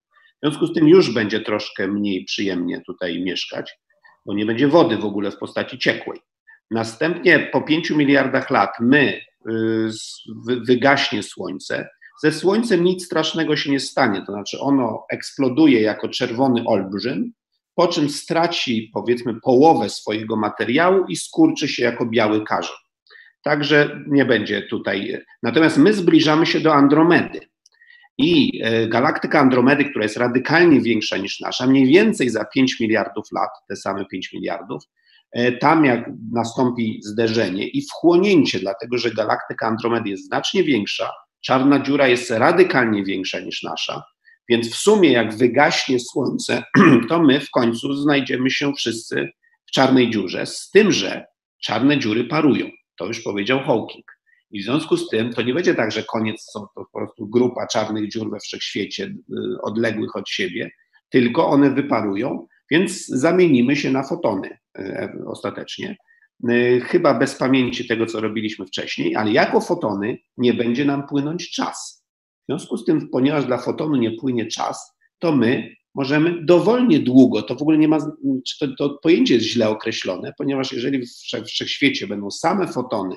W 0.45 0.47
związku 0.47 0.67
z 0.67 0.73
tym 0.73 0.89
już 0.89 1.15
będzie 1.15 1.41
troszkę 1.41 1.89
mniej 1.89 2.25
przyjemnie 2.25 2.83
tutaj 2.87 3.23
mieszkać 3.23 3.79
bo 4.27 4.35
nie 4.35 4.47
będzie 4.47 4.69
wody 4.69 4.97
w 4.97 5.05
ogóle 5.05 5.31
w 5.31 5.39
postaci 5.39 5.79
ciekłej. 5.79 6.21
Następnie 6.71 7.39
po 7.39 7.63
5 7.63 7.91
miliardach 7.91 8.51
lat 8.51 8.71
my 8.81 9.21
y, 9.51 9.91
wygaśnie 10.67 11.23
Słońce. 11.23 11.89
Ze 12.23 12.33
Słońcem 12.33 12.85
nic 12.85 13.07
strasznego 13.07 13.57
się 13.57 13.71
nie 13.71 13.81
stanie, 13.81 14.23
to 14.27 14.33
znaczy 14.33 14.61
ono 14.61 15.05
eksploduje 15.11 15.81
jako 15.81 16.09
czerwony 16.09 16.65
olbrzym, 16.67 17.33
po 17.75 17.89
czym 17.89 18.11
straci 18.11 18.91
powiedzmy 18.95 19.41
połowę 19.41 19.91
swojego 19.91 20.37
materiału 20.37 21.05
i 21.09 21.17
skurczy 21.17 21.69
się 21.69 21.83
jako 21.83 22.07
biały 22.07 22.45
karzeł. 22.45 22.77
Także 23.43 24.01
nie 24.07 24.25
będzie 24.25 24.63
tutaj. 24.63 25.25
Natomiast 25.43 25.79
my 25.79 25.93
zbliżamy 25.93 26.47
się 26.47 26.61
do 26.61 26.75
Andromedy. 26.75 27.41
I 28.19 28.61
e, 28.63 28.89
galaktyka 28.89 29.41
Andromedy, 29.41 29.85
która 29.85 30.03
jest 30.03 30.17
radykalnie 30.17 30.81
większa 30.81 31.17
niż 31.17 31.41
nasza, 31.41 31.67
mniej 31.67 31.87
więcej 31.87 32.31
za 32.31 32.45
5 32.45 32.81
miliardów 32.81 33.25
lat, 33.33 33.51
te 33.69 33.77
same 33.77 34.05
5 34.05 34.33
miliardów, 34.33 34.83
e, 35.33 35.53
tam 35.53 35.85
jak 35.85 36.11
nastąpi 36.33 37.01
zderzenie 37.03 37.69
i 37.69 37.83
wchłonięcie, 37.83 38.61
dlatego 38.61 38.99
że 38.99 39.11
galaktyka 39.11 39.67
Andromedy 39.67 40.11
jest 40.11 40.27
znacznie 40.27 40.65
większa, 40.65 41.11
czarna 41.41 41.81
dziura 41.81 42.09
jest 42.09 42.31
radykalnie 42.31 43.05
większa 43.05 43.41
niż 43.41 43.63
nasza, 43.63 44.03
więc 44.49 44.71
w 44.71 44.77
sumie 44.77 45.13
jak 45.13 45.35
wygaśnie 45.35 46.01
Słońce, 46.01 46.63
to 47.09 47.23
my 47.23 47.41
w 47.41 47.51
końcu 47.51 47.95
znajdziemy 47.95 48.51
się 48.51 48.73
wszyscy 48.73 49.29
w 49.67 49.71
czarnej 49.71 50.11
dziurze, 50.11 50.47
z 50.47 50.71
tym, 50.71 50.93
że 50.93 51.27
czarne 51.63 51.99
dziury 51.99 52.25
parują. 52.25 52.71
To 52.99 53.07
już 53.07 53.21
powiedział 53.21 53.61
Hawking. 53.61 54.05
I 54.51 54.61
w 54.61 54.65
związku 54.65 54.97
z 54.97 55.09
tym 55.09 55.33
to 55.33 55.43
nie 55.43 55.55
będzie 55.55 55.75
tak, 55.75 55.93
że 55.93 56.03
koniec 56.03 56.43
są 56.53 56.61
to 56.61 56.85
po 56.93 56.99
prostu 56.99 57.27
grupa 57.27 57.67
czarnych 57.67 58.11
dziur 58.11 58.31
we 58.31 58.41
wszechświecie, 58.41 59.05
y, 59.05 59.15
odległych 59.63 60.17
od 60.17 60.29
siebie, 60.29 60.71
tylko 61.11 61.49
one 61.49 61.71
wyparują, 61.71 62.47
więc 62.71 63.07
zamienimy 63.07 63.77
się 63.77 63.91
na 63.91 64.03
fotony 64.03 64.59
y, 64.79 65.09
ostatecznie. 65.27 65.97
Y, 66.51 66.81
chyba 66.85 67.15
bez 67.15 67.35
pamięci 67.35 67.89
tego, 67.89 68.07
co 68.07 68.21
robiliśmy 68.21 68.67
wcześniej, 68.67 69.17
ale 69.17 69.33
jako 69.33 69.61
fotony 69.61 70.19
nie 70.37 70.55
będzie 70.55 70.85
nam 70.85 71.07
płynąć 71.07 71.51
czas. 71.51 72.05
W 72.43 72.47
związku 72.47 72.77
z 72.77 72.85
tym, 72.85 73.09
ponieważ 73.09 73.47
dla 73.47 73.59
fotonu 73.59 73.97
nie 73.97 74.11
płynie 74.11 74.47
czas, 74.47 74.93
to 75.19 75.37
my 75.37 75.75
możemy 75.95 76.45
dowolnie 76.45 77.01
długo, 77.01 77.43
to 77.43 77.55
w 77.55 77.63
ogóle 77.63 77.79
nie 77.79 77.89
ma, 77.89 77.99
to, 78.61 78.69
to 78.79 78.99
pojęcie 79.03 79.35
jest 79.35 79.47
źle 79.47 79.69
określone, 79.69 80.33
ponieważ 80.39 80.73
jeżeli 80.73 81.07
w 81.07 81.11
wszechświecie 81.47 82.07
będą 82.07 82.31
same 82.31 82.69
fotony, 82.69 83.17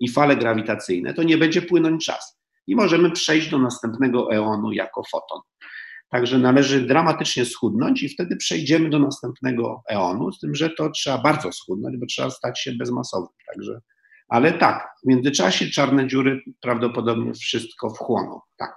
i 0.00 0.08
fale 0.08 0.36
grawitacyjne, 0.36 1.14
to 1.14 1.22
nie 1.22 1.38
będzie 1.38 1.62
płynąć 1.62 2.06
czas. 2.06 2.38
I 2.66 2.76
możemy 2.76 3.10
przejść 3.10 3.50
do 3.50 3.58
następnego 3.58 4.32
eonu 4.32 4.72
jako 4.72 5.02
foton. 5.10 5.40
Także 6.08 6.38
należy 6.38 6.80
dramatycznie 6.80 7.44
schudnąć 7.44 8.02
i 8.02 8.08
wtedy 8.08 8.36
przejdziemy 8.36 8.90
do 8.90 8.98
następnego 8.98 9.82
eonu, 9.90 10.32
z 10.32 10.40
tym, 10.40 10.54
że 10.54 10.70
to 10.70 10.90
trzeba 10.90 11.18
bardzo 11.18 11.52
schudnąć, 11.52 11.96
bo 11.96 12.06
trzeba 12.06 12.30
stać 12.30 12.60
się 12.60 12.72
bezmasowym. 12.72 13.28
Także, 13.54 13.80
ale 14.28 14.52
tak, 14.52 14.88
w 15.04 15.08
międzyczasie 15.08 15.70
czarne 15.70 16.08
dziury 16.08 16.40
prawdopodobnie 16.60 17.34
wszystko 17.34 17.90
wchłoną. 17.90 18.40
Tak. 18.58 18.74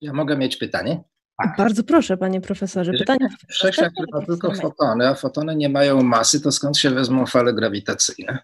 Ja 0.00 0.12
mogę 0.12 0.36
mieć 0.36 0.56
pytanie? 0.56 1.04
Tak. 1.42 1.56
Bardzo 1.58 1.84
proszę, 1.84 2.16
panie 2.16 2.40
profesorze. 2.40 2.92
Pytanie. 2.92 3.28
Wszechświat 3.48 3.92
ma 4.12 4.26
tylko 4.26 4.54
fotony, 4.54 5.08
a 5.08 5.14
fotony 5.14 5.56
nie 5.56 5.68
mają 5.68 6.02
masy, 6.02 6.40
to 6.40 6.52
skąd 6.52 6.78
się 6.78 6.90
wezmą 6.90 7.26
fale 7.26 7.54
grawitacyjne? 7.54 8.38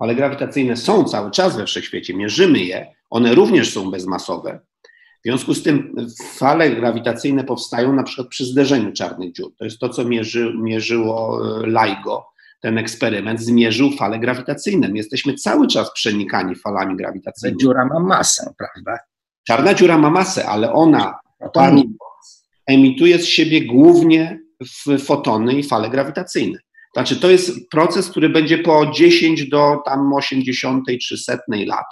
Ale 0.00 0.14
grawitacyjne 0.14 0.76
są 0.76 1.04
cały 1.04 1.30
czas 1.30 1.56
we 1.56 1.66
wszechświecie, 1.66 2.14
mierzymy 2.14 2.58
je, 2.58 2.94
one 3.10 3.34
również 3.34 3.72
są 3.72 3.90
bezmasowe. 3.90 4.60
W 5.20 5.22
związku 5.22 5.54
z 5.54 5.62
tym 5.62 5.94
fale 6.32 6.70
grawitacyjne 6.70 7.44
powstają 7.44 7.92
na 7.92 8.02
przykład 8.02 8.28
przy 8.28 8.44
zderzeniu 8.44 8.92
czarnych 8.92 9.32
dziur. 9.32 9.52
To 9.58 9.64
jest 9.64 9.78
to, 9.78 9.88
co 9.88 10.04
mierzy, 10.04 10.54
mierzyło 10.58 11.40
e, 11.62 11.66
LIGO. 11.66 12.26
Ten 12.60 12.78
eksperyment 12.78 13.40
zmierzył 13.40 13.90
fale 13.90 14.18
grawitacyjne. 14.18 14.88
My 14.88 14.96
jesteśmy 14.96 15.34
cały 15.34 15.66
czas 15.66 15.92
przenikani 15.92 16.54
falami 16.54 16.96
grawitacyjnymi. 16.96 17.60
Dziura 17.60 17.84
ma 17.84 18.00
masę, 18.00 18.54
prawda? 18.58 18.98
Czarna 19.46 19.74
dziura 19.74 19.98
ma 19.98 20.10
masę, 20.10 20.46
ale 20.46 20.72
ona 20.72 21.18
no 21.40 21.82
emituje 22.66 23.18
z 23.18 23.24
siebie 23.26 23.66
głównie 23.66 24.40
fotony 25.04 25.54
i 25.54 25.62
fale 25.62 25.90
grawitacyjne. 25.90 26.58
Znaczy, 26.92 27.16
to 27.16 27.30
jest 27.30 27.70
proces, 27.70 28.10
który 28.10 28.28
będzie 28.28 28.58
po 28.58 28.90
10 28.90 29.48
do 29.48 29.76
tam 29.84 30.12
80 30.12 30.84
czy 31.02 31.18
setnej 31.18 31.66
lat, 31.66 31.86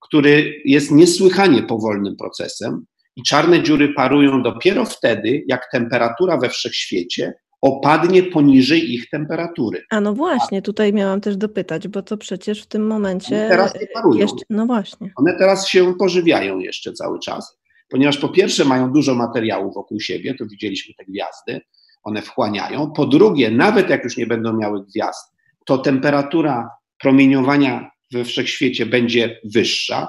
który 0.00 0.62
jest 0.64 0.90
niesłychanie 0.90 1.62
powolnym 1.62 2.16
procesem 2.16 2.84
i 3.16 3.22
czarne 3.22 3.62
dziury 3.62 3.92
parują 3.94 4.42
dopiero 4.42 4.84
wtedy, 4.84 5.44
jak 5.48 5.70
temperatura 5.72 6.36
we 6.36 6.48
wszechświecie 6.48 7.32
opadnie 7.64 8.22
poniżej 8.22 8.92
ich 8.94 9.10
temperatury. 9.10 9.82
A 9.90 10.00
no 10.00 10.14
właśnie, 10.14 10.62
tutaj 10.62 10.92
miałam 10.92 11.20
też 11.20 11.36
dopytać, 11.36 11.88
bo 11.88 12.02
to 12.02 12.16
przecież 12.16 12.62
w 12.62 12.66
tym 12.66 12.86
momencie. 12.86 13.36
One 13.36 13.48
teraz 13.48 13.74
nie 13.80 13.86
parują. 13.86 14.20
Jeszcze, 14.20 14.44
no 14.50 14.66
właśnie. 14.66 15.12
One 15.16 15.38
teraz 15.38 15.68
się 15.68 15.94
pożywiają 15.98 16.58
jeszcze 16.58 16.92
cały 16.92 17.18
czas, 17.18 17.58
ponieważ 17.88 18.18
po 18.18 18.28
pierwsze 18.28 18.64
mają 18.64 18.92
dużo 18.92 19.14
materiału 19.14 19.72
wokół 19.72 20.00
siebie, 20.00 20.34
to 20.34 20.46
widzieliśmy 20.46 20.94
te 20.94 21.04
gwiazdy, 21.04 21.60
one 22.04 22.22
wchłaniają. 22.22 22.90
Po 22.90 23.06
drugie, 23.06 23.50
nawet 23.50 23.90
jak 23.90 24.04
już 24.04 24.16
nie 24.16 24.26
będą 24.26 24.56
miały 24.56 24.84
gwiazd, 24.84 25.34
to 25.64 25.78
temperatura 25.78 26.70
promieniowania 27.00 27.90
we 28.12 28.24
wszechświecie 28.24 28.86
będzie 28.86 29.40
wyższa. 29.44 30.08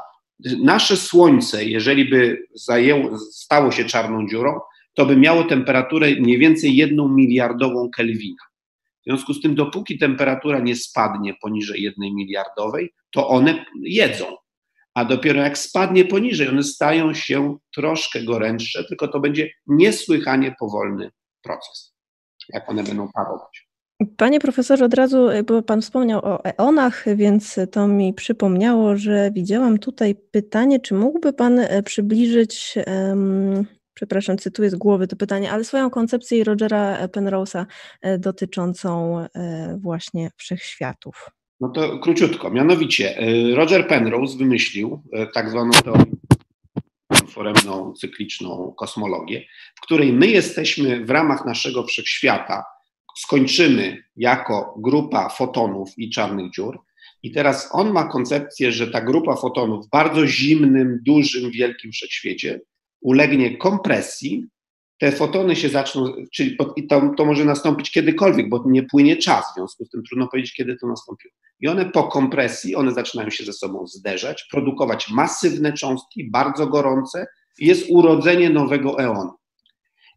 Nasze 0.64 0.98
Słońce, 0.98 1.66
jeżeli 1.66 2.10
by 2.10 2.48
zajęło, 2.54 3.18
stało 3.18 3.72
się 3.72 3.86
czarną 3.86 4.28
dziurą, 4.28 4.60
to 4.94 5.06
by 5.06 5.16
miało 5.16 5.44
temperaturę 5.44 6.08
mniej 6.20 6.38
więcej 6.38 6.76
jedną 6.76 7.10
miliardową 7.10 7.90
Kelwina. 7.96 8.44
W 9.02 9.04
związku 9.04 9.34
z 9.34 9.42
tym, 9.42 9.56
dopóki 9.56 9.98
temperatura 9.98 10.60
nie 10.60 10.76
spadnie 10.76 11.34
poniżej 11.42 11.82
jednej 11.82 12.14
miliardowej, 12.14 12.94
to 13.12 13.28
one 13.28 13.66
jedzą. 13.82 14.26
A 14.94 15.06
dopiero 15.06 15.42
jak 15.42 15.58
spadnie 15.58 16.06
poniżej, 16.06 16.48
one 16.48 16.64
stają 16.64 17.14
się 17.14 17.58
troszkę 17.76 18.24
gorętsze, 18.24 18.84
tylko 18.84 19.08
to 19.08 19.20
będzie 19.20 19.50
niesłychanie 19.68 20.56
powolny 20.60 21.12
proces, 21.46 21.96
jak 22.54 22.70
one 22.70 22.84
będą 22.84 23.12
parować. 23.12 23.66
Panie 24.18 24.40
profesorze, 24.40 24.86
od 24.86 24.94
razu, 24.94 25.30
e, 25.30 25.44
bo 25.44 25.62
Pan 25.62 25.82
wspomniał 25.82 26.26
o 26.26 26.46
eonach, 26.46 27.06
więc 27.16 27.60
to 27.72 27.88
mi 27.88 28.14
przypomniało, 28.14 28.98
że 28.98 29.32
widziałam 29.32 29.78
tutaj 29.78 30.16
pytanie, 30.32 30.80
czy 30.80 30.94
mógłby 30.94 31.34
Pan 31.34 31.60
e, 31.60 31.84
przybliżyć, 31.84 32.76
um, 32.88 33.66
przepraszam, 33.94 34.38
cytuję 34.38 34.70
z 34.70 34.76
głowy 34.76 35.08
to 35.08 35.16
pytanie, 35.16 35.52
ale 35.52 35.64
swoją 35.64 35.90
koncepcję 35.90 36.44
Rogera 36.44 37.08
Penrose'a 37.08 37.66
e, 38.02 38.18
dotyczącą 38.18 39.16
właśnie 39.78 40.30
wszechświatów. 40.36 41.30
No 41.60 41.70
to 41.70 42.00
króciutko. 42.00 42.50
Mianowicie 42.50 43.18
Roger 43.56 43.88
Penrose 43.88 44.38
wymyślił 44.38 45.04
tak 45.34 45.50
zwaną 45.50 45.72
teorię 45.72 46.06
foremną, 47.36 47.94
cykliczną 47.94 48.74
kosmologię, 48.78 49.46
w 49.76 49.82
której 49.82 50.14
my 50.14 50.28
jesteśmy 50.28 51.06
w 51.06 51.10
ramach 51.10 51.46
naszego 51.46 51.84
wszechświata, 51.84 52.64
skończymy 53.18 54.04
jako 54.16 54.76
grupa 54.78 55.30
fotonów 55.30 55.90
i 55.98 56.10
czarnych 56.10 56.52
dziur. 56.52 56.80
I 57.24 57.32
teraz 57.32 57.70
on 57.72 57.92
ma 57.92 58.08
koncepcję, 58.08 58.72
że 58.72 58.88
ta 58.88 59.02
grupa 59.02 59.36
fotonów 59.36 59.86
w 59.86 59.90
bardzo 59.90 60.28
zimnym, 60.28 61.00
dużym, 61.06 61.52
wielkim 61.52 61.92
wszechświecie 61.92 62.62
ulegnie 63.02 63.58
kompresji 63.58 64.46
te 65.00 65.12
fotony 65.12 65.56
się 65.56 65.70
zaczną, 65.70 66.14
czyli 66.34 66.58
to, 66.90 67.14
to 67.18 67.26
może 67.26 67.46
nastąpić 67.46 67.92
kiedykolwiek, 67.92 68.50
bo 68.50 68.64
nie 68.66 68.84
płynie 68.84 69.18
czas, 69.18 69.46
w 69.52 69.56
związku 69.56 69.86
z 69.86 69.90
tym 69.90 70.04
trudno 70.04 70.28
powiedzieć, 70.28 70.54
kiedy 70.54 70.78
to 70.78 70.88
nastąpiło. 70.88 71.34
I 71.60 71.68
one 71.68 71.86
po 71.86 72.04
kompresji, 72.04 72.76
one 72.76 72.92
zaczynają 72.92 73.30
się 73.30 73.44
ze 73.44 73.54
sobą 73.54 73.88
zderzać, 73.88 74.48
produkować 74.52 75.10
masywne 75.10 75.74
cząstki, 75.74 76.30
bardzo 76.32 76.68
gorące, 76.68 77.28
jest 77.60 77.86
urodzenie 77.90 78.50
nowego 78.50 79.00
eonu. 79.00 79.32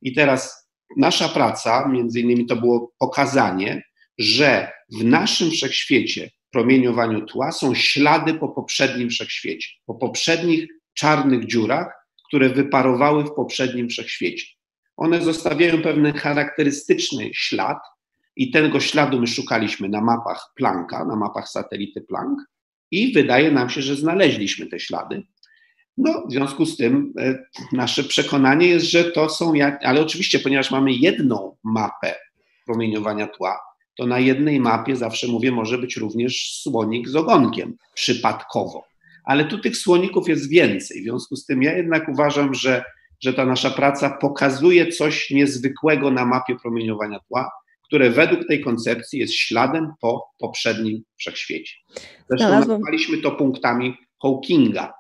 I 0.03 0.13
teraz 0.13 0.69
nasza 0.97 1.29
praca, 1.29 1.89
między 1.89 2.21
innymi 2.21 2.47
to 2.47 2.57
było 2.57 2.93
pokazanie, 2.99 3.83
że 4.19 4.73
w 4.93 5.05
naszym 5.05 5.51
wszechświecie 5.51 6.31
promieniowaniu 6.51 7.27
tła 7.27 7.53
są 7.53 7.75
ślady 7.75 8.35
po 8.35 8.49
poprzednim 8.49 9.11
wszechświecie, 9.11 9.69
po 9.87 9.95
poprzednich 9.95 10.67
czarnych 10.95 11.47
dziurach, 11.47 11.87
które 12.29 12.49
wyparowały 12.49 13.25
w 13.25 13.35
poprzednim 13.35 13.89
wszechświecie. 13.89 14.58
One 14.99 15.21
zostawiają 15.23 15.83
pewien 15.83 16.13
charakterystyczny 16.13 17.31
ślad 17.33 17.79
i 18.37 18.51
tego 18.51 18.81
śladu 18.81 19.21
my 19.21 19.27
szukaliśmy 19.27 19.89
na 19.89 20.01
mapach 20.01 20.53
Plancka, 20.55 21.05
na 21.05 21.17
mapach 21.17 21.49
satelity 21.49 22.01
Planck 22.01 22.41
i 22.91 23.13
wydaje 23.13 23.53
nam 23.53 23.71
się, 23.71 23.83
że 23.83 23.97
znaleźliśmy 23.97 24.67
te 24.67 24.81
ślady. 24.81 25.23
No, 25.97 26.27
w 26.29 26.33
związku 26.33 26.67
z 26.67 26.77
tym 26.77 27.13
e, 27.19 27.39
nasze 27.73 28.05
przekonanie 28.05 28.67
jest, 28.67 28.87
że 28.87 29.05
to 29.05 29.29
są, 29.29 29.55
jak, 29.55 29.85
ale 29.85 30.01
oczywiście, 30.01 30.39
ponieważ 30.39 30.71
mamy 30.71 30.93
jedną 30.93 31.57
mapę 31.65 32.15
promieniowania 32.67 33.27
tła, 33.27 33.61
to 33.97 34.07
na 34.07 34.19
jednej 34.19 34.61
mapie, 34.61 34.97
zawsze 34.97 35.29
mówię, 35.29 35.53
może 35.53 35.79
być 35.79 35.97
również 35.97 36.61
słonik 36.63 37.09
z 37.09 37.17
ogonkiem, 37.17 37.77
przypadkowo. 37.95 38.85
Ale 39.25 39.45
tu 39.45 39.59
tych 39.59 39.77
słoników 39.77 40.29
jest 40.29 40.51
więcej. 40.51 41.01
W 41.01 41.05
związku 41.05 41.37
z 41.37 41.47
tym 41.47 41.63
ja 41.63 41.77
jednak 41.77 42.09
uważam, 42.09 42.55
że, 42.55 42.85
że 43.21 43.33
ta 43.33 43.45
nasza 43.45 43.71
praca 43.71 44.11
pokazuje 44.11 44.87
coś 44.87 45.31
niezwykłego 45.31 46.11
na 46.11 46.25
mapie 46.25 46.57
promieniowania 46.63 47.21
tła, 47.29 47.51
które 47.89 48.11
według 48.11 48.47
tej 48.47 48.61
koncepcji 48.61 49.19
jest 49.19 49.35
śladem 49.35 49.93
po 50.01 50.25
poprzednim 50.39 51.03
wszechświecie. 51.17 51.77
Zresztą 52.29 52.49
nazwaliśmy 52.49 53.19
to 53.19 53.31
punktami 53.31 53.97
Hawkinga 54.23 54.93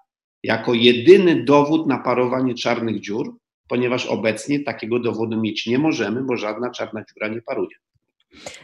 jako 0.42 0.74
jedyny 0.74 1.44
dowód 1.44 1.86
na 1.86 1.98
parowanie 1.98 2.54
czarnych 2.54 3.00
dziur, 3.00 3.36
ponieważ 3.68 4.06
obecnie 4.06 4.60
takiego 4.60 4.98
dowodu 4.98 5.40
mieć 5.40 5.66
nie 5.66 5.78
możemy, 5.78 6.22
bo 6.22 6.36
żadna 6.36 6.70
czarna 6.70 7.04
dziura 7.04 7.28
nie 7.28 7.42
paruje. 7.42 7.76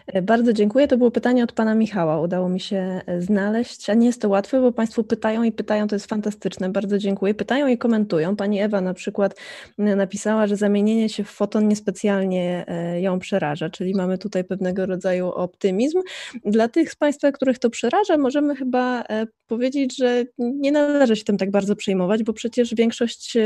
E, 0.07 0.23
bardzo 0.23 0.53
dziękuję. 0.53 0.89
To 0.89 0.97
było 0.97 1.11
pytanie 1.11 1.45
od 1.45 1.53
pana 1.53 1.75
Michała. 1.75 2.21
Udało 2.21 2.49
mi 2.49 2.61
się 2.61 3.01
e, 3.07 3.21
znaleźć, 3.21 3.91
a 3.91 3.95
nie 3.95 4.07
jest 4.07 4.21
to 4.21 4.29
łatwe, 4.29 4.61
bo 4.61 4.73
państwo 4.73 5.05
pytają 5.05 5.43
i 5.43 5.53
pytają, 5.53 5.89
to 5.89 5.95
jest 5.95 6.07
fantastyczne. 6.07 6.69
Bardzo 6.69 6.99
dziękuję. 6.99 7.35
Pytają 7.35 7.67
i 7.67 7.79
komentują. 7.79 8.37
Pani 8.37 8.61
Ewa 8.61 8.81
na 8.81 8.95
przykład 8.95 9.37
napisała, 9.79 10.47
że 10.47 10.57
zamienienie 10.57 11.09
się 11.09 11.25
w 11.25 11.31
foton 11.31 11.69
niespecjalnie 11.69 12.65
e, 12.69 13.01
ją 13.01 13.19
przeraża, 13.19 13.71
czyli 13.71 13.95
mamy 13.95 14.19
tutaj 14.19 14.45
pewnego 14.45 14.87
rodzaju 14.87 15.29
optymizm. 15.29 16.01
Dla 16.45 16.69
tych 16.69 16.93
z 16.93 16.97
państwa, 16.97 17.33
których 17.33 17.59
to 17.59 17.71
przeraża, 17.71 18.19
możemy 18.19 18.57
chyba 18.57 19.05
powiedzieć, 19.47 19.97
że 19.97 20.25
nie 20.39 20.73
należy 20.73 21.17
się 21.17 21.25
tym 21.25 21.39
tak 21.39 21.51
bardzo 21.51 21.77
przejmować, 21.77 22.23
bo 22.23 22.33
przecież 22.33 22.75
większość 22.75 23.37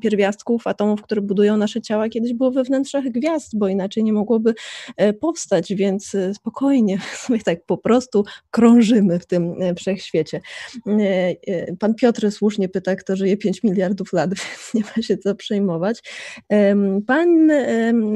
pierwiastków, 0.00 0.66
atomów, 0.66 1.02
które 1.02 1.20
budują 1.20 1.56
nasze 1.56 1.80
ciała, 1.80 2.08
kiedyś 2.08 2.34
było 2.34 2.50
we 2.50 2.64
wnętrzach 2.64 3.04
gwiazd, 3.04 3.58
bo 3.58 3.68
inaczej 3.68 4.04
nie 4.04 4.12
mogłoby 4.12 4.54
powstać, 5.12 5.74
więc 5.74 6.14
e, 6.14 6.34
spokojnie 6.34 6.98
sobie 7.26 7.40
tak 7.40 7.64
po 7.66 7.78
prostu 7.78 8.24
krążymy 8.50 9.18
w 9.18 9.26
tym 9.26 9.62
e, 9.62 9.74
wszechświecie. 9.74 10.40
E, 10.86 11.76
pan 11.76 11.94
Piotr 11.94 12.32
słusznie 12.32 12.68
pyta, 12.68 12.96
kto 12.96 13.16
żyje 13.16 13.36
5 13.36 13.62
miliardów 13.62 14.12
lat, 14.12 14.30
więc 14.38 14.74
nie 14.74 14.82
ma 14.96 15.02
się 15.02 15.18
co 15.18 15.34
przejmować. 15.34 16.02
Pan, 17.06 17.50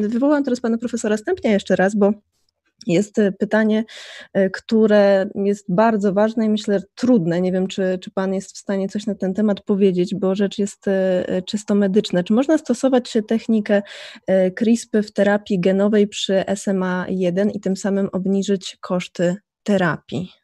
wywołam 0.00 0.44
teraz 0.44 0.60
pana 0.60 0.78
profesora 0.78 1.16
Stępnia 1.16 1.52
jeszcze 1.52 1.76
raz, 1.76 1.96
bo 1.96 2.12
jest 2.86 3.18
e, 3.18 3.32
pytanie, 3.32 3.84
e, 4.32 4.50
które 4.50 5.26
jest 5.34 5.66
bardzo 5.68 6.12
ważne 6.12 6.46
i 6.46 6.48
myślę 6.48 6.82
trudne. 6.94 7.40
Nie 7.40 7.52
wiem, 7.52 7.66
czy, 7.66 7.98
czy 8.02 8.10
Pan 8.10 8.34
jest 8.34 8.56
w 8.56 8.58
stanie 8.58 8.88
coś 8.88 9.06
na 9.06 9.14
ten 9.14 9.34
temat 9.34 9.60
powiedzieć, 9.60 10.14
bo 10.14 10.34
rzecz 10.34 10.58
jest 10.58 10.88
e, 10.88 11.42
czysto 11.46 11.74
medyczna. 11.74 12.22
Czy 12.22 12.32
można 12.32 12.58
stosować 12.58 13.16
technikę 13.28 13.82
CRISPR 14.54 15.04
w 15.04 15.12
terapii 15.12 15.60
genowej 15.60 16.08
przy 16.08 16.44
SMA1 16.48 17.50
i 17.54 17.60
tym 17.60 17.76
samym 17.76 18.08
obniżyć 18.12 18.76
koszty 18.80 19.36
terapii? 19.62 20.41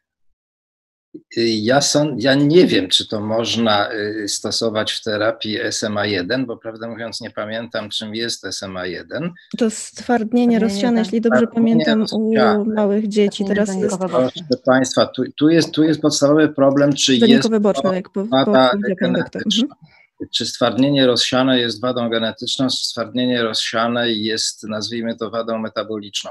Ja, 1.37 1.81
są, 1.81 2.15
ja 2.19 2.33
nie 2.35 2.67
wiem, 2.67 2.87
czy 2.87 3.07
to 3.07 3.21
można 3.21 3.93
y, 3.93 4.27
stosować 4.27 4.91
w 4.91 5.03
terapii 5.03 5.59
SMA1, 5.59 6.45
bo 6.45 6.57
prawdę 6.57 6.87
mówiąc 6.87 7.21
nie 7.21 7.31
pamiętam, 7.31 7.89
czym 7.89 8.15
jest 8.15 8.45
SMA1. 8.45 9.29
To 9.57 9.69
stwardnienie 9.69 10.59
rozsiane, 10.59 10.99
jeśli 10.99 11.21
dobrze 11.21 11.47
pamiętam, 11.47 12.05
u 12.11 12.65
małych 12.65 13.07
dzieci. 13.07 13.45
Teraz 13.45 13.75
jest... 13.75 13.97
Proszę 13.97 14.31
Państwa, 14.65 15.05
tu, 15.05 15.23
tu, 15.37 15.49
jest, 15.49 15.71
tu 15.71 15.83
jest 15.83 16.01
podstawowy 16.01 16.49
problem, 16.49 16.93
czy 16.93 17.15
jest 17.15 17.49
boczne, 17.59 17.95
jak 17.95 18.09
po, 18.09 18.25
wada 18.25 18.71
genetyczna. 19.01 19.63
Mhm. 19.63 19.99
Czy 20.33 20.45
stwardnienie 20.45 21.07
rozsiane 21.07 21.59
jest 21.59 21.81
wadą 21.81 22.09
genetyczną, 22.09 22.67
czy 22.67 22.77
stwardnienie 22.77 23.43
rozsiane 23.43 24.11
jest, 24.11 24.63
nazwijmy 24.63 25.15
to, 25.15 25.29
wadą 25.29 25.57
metaboliczną. 25.57 26.29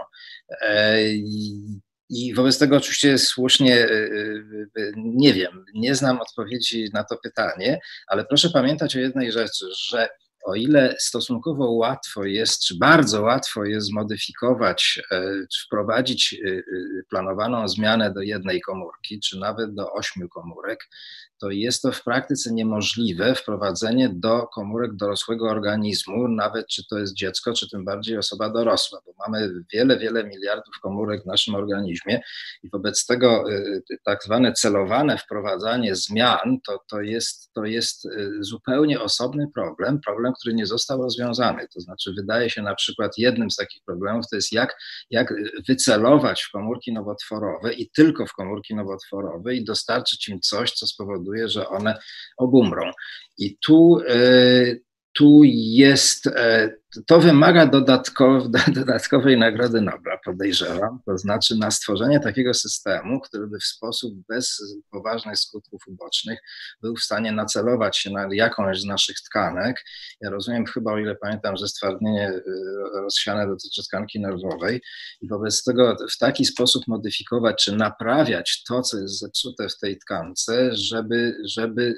E, 2.11 2.15
i 2.15 2.35
wobec 2.35 2.59
tego 2.59 2.77
oczywiście 2.77 3.19
słusznie 3.19 3.77
y, 3.77 3.91
y, 3.91 4.81
y, 4.81 4.93
nie 4.97 5.35
wiem, 5.35 5.65
nie 5.75 5.95
znam 5.95 6.21
odpowiedzi 6.21 6.91
na 6.93 7.05
to 7.05 7.17
pytanie, 7.23 7.81
ale 8.07 8.25
proszę 8.25 8.51
pamiętać 8.51 8.97
o 8.97 9.01
jednej 9.01 9.33
rzeczy, 9.33 9.67
że 9.89 10.09
o 10.45 10.55
ile 10.55 10.97
stosunkowo 10.99 11.71
łatwo 11.71 12.25
jest, 12.25 12.65
czy 12.65 12.79
bardzo 12.79 13.23
łatwo 13.23 13.65
jest 13.65 13.87
zmodyfikować, 13.87 15.03
e, 15.11 15.23
czy 15.53 15.67
wprowadzić 15.67 16.37
planowaną 17.11 17.69
zmianę 17.69 18.13
do 18.13 18.21
jednej 18.21 18.61
komórki, 18.61 19.21
czy 19.21 19.39
nawet 19.39 19.75
do 19.75 19.93
ośmiu 19.93 20.29
komórek, 20.29 20.79
to 21.41 21.51
jest 21.51 21.82
to 21.82 21.93
w 21.93 22.05
praktyce 22.05 22.53
niemożliwe 22.53 23.34
wprowadzenie 23.34 24.09
do 24.09 24.47
komórek 24.47 24.97
dorosłego 24.97 25.51
organizmu, 25.51 26.28
nawet 26.28 26.66
czy 26.66 26.86
to 26.86 26.99
jest 26.99 27.14
dziecko, 27.14 27.53
czy 27.53 27.70
tym 27.70 27.84
bardziej 27.84 28.18
osoba 28.18 28.51
dorosła, 28.51 29.01
bo 29.07 29.12
mamy 29.18 29.53
wiele, 29.72 29.99
wiele 29.99 30.24
miliardów 30.24 30.74
komórek 30.82 31.22
w 31.22 31.26
naszym 31.26 31.55
organizmie 31.55 32.20
i 32.62 32.70
wobec 32.70 33.07
tego 33.07 33.51
y, 33.51 33.82
y, 33.91 33.99
tak 34.05 34.24
zwane 34.24 34.53
celowane 34.53 35.18
wprowadzanie 35.18 35.95
zmian 35.95 36.59
to, 36.66 36.80
to, 36.91 37.01
jest, 37.01 37.53
to 37.53 37.64
jest 37.64 38.05
y, 38.05 38.30
zupełnie 38.41 39.01
osobny 39.01 39.47
problem, 39.55 40.01
problem, 40.01 40.32
który 40.41 40.55
nie 40.55 40.66
został 40.66 41.03
rozwiązany. 41.03 41.68
To 41.74 41.80
znaczy, 41.80 42.12
wydaje 42.16 42.51
się 42.51 42.62
na 42.62 42.74
przykład 42.74 43.18
jednym 43.18 43.51
z 43.51 43.57
takich 43.57 43.82
problemów 43.84 44.24
to 44.30 44.36
jest 44.36 44.53
jak, 44.53 44.76
jak 45.11 45.34
wycelować 45.68 46.43
w 46.43 46.51
komórki 46.51 46.93
nowotworowe 46.93 47.72
i 47.72 47.91
tylko 47.91 48.26
w 48.26 48.32
komórki 48.32 48.74
nowotworowe 48.74 49.55
i 49.55 49.64
dostarczyć 49.64 50.28
im 50.28 50.41
coś, 50.41 50.72
co 50.72 50.86
spowoduje, 50.86 51.28
powoduje, 51.29 51.49
że 51.49 51.68
one 51.68 51.99
obumrą. 52.37 52.91
I 53.39 53.57
tu, 53.66 54.01
e, 54.09 54.16
tu 55.19 55.41
jest, 55.45 56.27
e, 56.27 56.71
to 57.07 57.21
wymaga 57.21 57.66
dodatkow, 57.66 58.45
dodatkowej 58.69 59.39
Nagrody 59.39 59.81
Nobla, 59.81 60.19
podejrzewam, 60.25 61.01
to 61.07 61.19
znaczy 61.19 61.57
na 61.57 61.71
stworzenie 61.71 62.21
takiego 62.21 62.55
systemu, 62.55 63.21
który 63.21 63.47
by 63.47 63.59
w 63.59 63.64
sposób 63.64 64.14
bez 64.29 64.62
poważnych 64.91 65.39
skutków 65.39 65.83
ubocznych 65.89 66.39
był 66.83 66.97
w 66.97 67.03
stanie 67.03 67.33
nacelować 67.33 67.99
się 67.99 68.11
na 68.11 68.29
jakąś 68.33 68.81
z 68.81 68.85
naszych 68.85 69.16
tkanek. 69.21 69.85
Ja 70.21 70.31
rozumiem 70.31 70.66
chyba, 70.66 70.93
o 70.93 70.99
ile 70.99 71.16
pamiętam, 71.16 71.57
że 71.57 71.69
stwardnienie 71.69 72.29
e, 72.29 72.43
rozsiane 73.01 73.47
dotyczy 73.47 73.83
tkanki 73.83 74.21
nerwowej 74.21 74.83
i 75.21 75.29
wobec 75.29 75.64
tego 75.64 75.97
w 76.11 76.19
taki 76.19 76.45
sposób 76.45 76.83
modyfikować 76.89 77.64
czy 77.64 77.77
naprawiać 77.77 78.62
to, 78.69 78.83
co 78.83 78.99
jest 78.99 79.19
zepsute 79.19 79.69
w 79.69 79.79
tej 79.79 79.99
tkance, 79.99 80.71
żeby, 80.73 81.37
żeby 81.45 81.95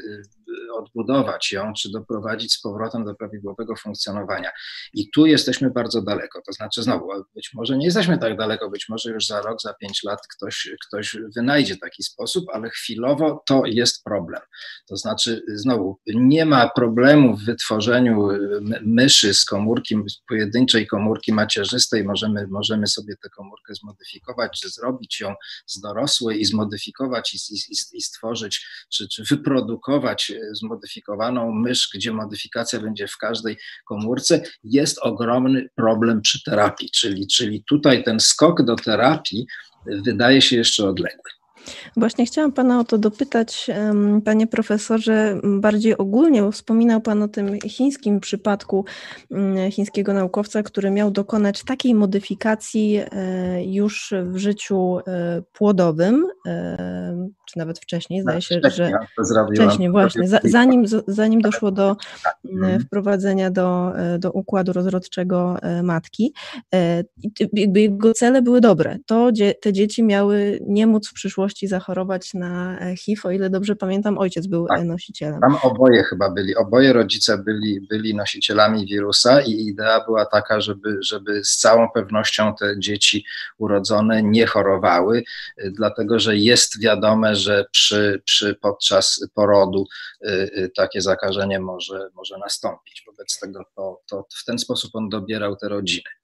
odbudować 0.81 1.53
ją, 1.53 1.73
czy 1.73 1.91
doprowadzić 1.91 2.53
z 2.53 2.61
powrotem 2.61 3.05
do 3.05 3.15
prawidłowego 3.15 3.77
funkcjonowania. 3.77 4.51
I 4.95 5.11
tu 5.11 5.27
jesteśmy 5.27 5.71
bardzo 5.71 6.03
daleko. 6.03 6.43
To 6.47 6.53
znaczy, 6.53 6.83
znowu, 6.83 7.09
być 7.35 7.51
może 7.55 7.79
nie 7.79 7.85
jesteśmy 7.85 8.19
tak 8.19 8.37
daleko, 8.37 8.71
być 8.71 8.89
może 8.89 9.11
już 9.11 9.27
za 9.27 9.43
rok, 9.43 9.61
za 9.63 9.75
pięć 9.75 10.03
lat 10.05 10.21
ktoś, 10.37 10.71
ktoś 10.87 11.17
wynajdzie 11.37 11.77
taki 11.77 12.03
sposób, 12.03 12.45
ale 12.53 12.71
chwilowo 12.71 13.43
to 13.47 13.63
jest 13.67 14.05
problem. 14.05 14.41
To 14.89 14.97
znaczy, 14.97 15.43
znowu, 15.55 15.99
nie 16.07 16.47
ma 16.47 16.69
problemu 16.69 17.37
w 17.37 17.45
wytworzeniu 17.45 18.29
myszy 18.83 19.35
z 19.35 19.45
komórki, 19.45 19.97
pojedynczej 20.29 20.87
komórki 20.87 21.33
macierzystej. 21.33 22.05
Możemy, 22.05 22.47
możemy 22.47 22.87
sobie 22.87 23.15
tę 23.23 23.29
komórkę 23.29 23.75
zmodyfikować, 23.75 24.61
czy 24.61 24.69
zrobić 24.69 25.21
ją 25.21 25.35
z 25.67 25.81
dorosłej 25.81 26.41
i 26.41 26.45
zmodyfikować 26.45 27.35
i, 27.35 27.55
i, 27.55 27.99
i 27.99 28.03
stworzyć, 28.03 28.67
czy, 28.93 29.09
czy 29.09 29.25
wyprodukować 29.31 30.33
zmodyfikowaną 30.71 31.53
mysz, 31.53 31.91
gdzie 31.95 32.13
modyfikacja 32.13 32.81
będzie 32.81 33.09
w 33.09 33.17
każdej 33.17 33.57
komórce, 33.85 34.41
jest 34.65 34.99
ogromny 34.99 35.69
problem 35.75 36.21
przy 36.21 36.45
terapii. 36.45 36.91
Czyli, 36.91 37.27
czyli 37.27 37.65
tutaj 37.69 38.05
ten 38.05 38.21
skok 38.21 38.63
do 38.63 38.77
terapii 38.77 39.47
wydaje 39.87 40.43
się 40.43 40.57
jeszcze 40.57 40.89
odległy. 40.89 41.31
Właśnie 41.97 42.27
chciałam 42.27 42.53
Pana 42.53 42.81
o 42.81 42.85
to 42.85 42.99
dopytać, 42.99 43.71
Panie 44.25 44.47
Profesorze, 44.47 45.41
bardziej 45.45 45.99
ogólnie. 45.99 46.53
Wspominał 46.53 47.01
Pan 47.01 47.23
o 47.23 47.29
tym 47.29 47.61
chińskim 47.61 48.21
przypadku 48.21 48.85
mm, 49.31 49.71
chińskiego 49.71 50.13
naukowca, 50.13 50.63
który 50.63 50.91
miał 50.91 51.11
dokonać 51.11 51.65
takiej 51.65 51.95
modyfikacji 51.95 52.97
e, 52.97 53.65
już 53.65 54.15
w 54.23 54.37
życiu 54.37 54.99
e, 54.99 55.43
płodowym, 55.53 56.27
czy 57.47 57.59
nawet 57.59 57.79
wcześniej, 57.79 58.23
zdaje 58.23 58.43
się, 58.43 58.61
że 58.75 58.93
wcześniej 59.55 59.91
właśnie, 59.91 60.29
zanim, 60.45 60.85
zanim 61.07 61.41
doszło 61.41 61.71
do 61.71 61.97
mhm. 62.51 62.81
wprowadzenia 62.81 63.51
do, 63.51 63.93
do 64.19 64.31
układu 64.31 64.73
rozrodczego 64.73 65.57
matki. 65.83 66.35
Jego 67.53 68.13
cele 68.13 68.43
były 68.43 68.61
dobre. 68.61 68.99
To 69.07 69.31
te 69.63 69.73
dzieci 69.73 70.03
miały 70.03 70.59
nie 70.67 70.87
móc 70.87 71.09
w 71.09 71.13
przyszłości 71.13 71.69
zachorować 71.69 72.35
na 72.35 72.81
e, 72.81 72.97
HIV, 72.97 73.23
o 73.25 73.31
ile 73.31 73.51
dobrze 73.51 73.77
pamiętam, 73.77 74.19
ojciec 74.19 74.47
był 74.47 74.67
tak. 74.67 74.85
nosicielem. 74.85 75.41
Tam 75.41 75.57
oboje 75.63 76.03
chyba 76.03 76.31
byli, 76.31 76.57
oboje 76.57 76.93
rodzice 76.93 77.39
byli, 77.39 77.87
byli 77.91 78.15
nosicielami 78.15 78.87
wirusa 78.87 79.41
i 79.41 79.51
idea 79.51 80.05
była 80.05 80.27
taka, 80.27 80.61
żeby, 80.61 80.99
żeby 81.03 81.45
z 81.45 81.57
całą 81.57 81.89
pewnością 81.95 82.55
te 82.55 82.75
dzieci 82.79 83.25
urodzone 83.59 84.23
nie 84.23 84.47
chorowały, 84.47 85.23
dlatego 85.73 86.19
że 86.19 86.30
jest 86.37 86.81
wiadome, 86.81 87.37
że 87.37 87.65
przy, 87.73 88.23
przy 88.25 88.55
podczas 88.55 89.29
porodu 89.35 89.87
y, 90.27 90.31
y, 90.31 90.71
takie 90.77 91.01
zakażenie 91.01 91.61
może, 91.61 92.09
może 92.15 92.39
nastąpić. 92.39 93.03
Wobec 93.07 93.41
tego 93.41 93.65
to, 93.77 94.01
to 94.09 94.27
w 94.41 94.45
ten 94.45 94.59
sposób 94.59 94.91
on 94.95 95.09
dobierał 95.09 95.57
te 95.57 95.69
rodziny. 95.69 96.20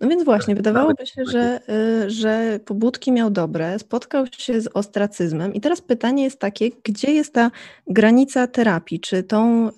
No 0.00 0.08
więc 0.08 0.24
właśnie, 0.24 0.54
wydawałoby 0.54 1.06
się, 1.06 1.24
że, 1.24 1.60
y, 2.04 2.10
że 2.10 2.60
pobudki 2.64 3.12
miał 3.12 3.30
dobre, 3.30 3.78
spotkał 3.78 4.24
się 4.38 4.60
z 4.60 4.68
ostracyzmem 4.74 5.54
i 5.54 5.60
teraz 5.60 5.80
pytanie 5.80 6.24
jest 6.24 6.38
takie, 6.40 6.70
gdzie 6.84 7.12
jest 7.12 7.34
ta 7.34 7.50
granica 7.86 8.46
terapii? 8.46 9.00
Czy 9.00 9.22
tą 9.22 9.68
y, 9.68 9.72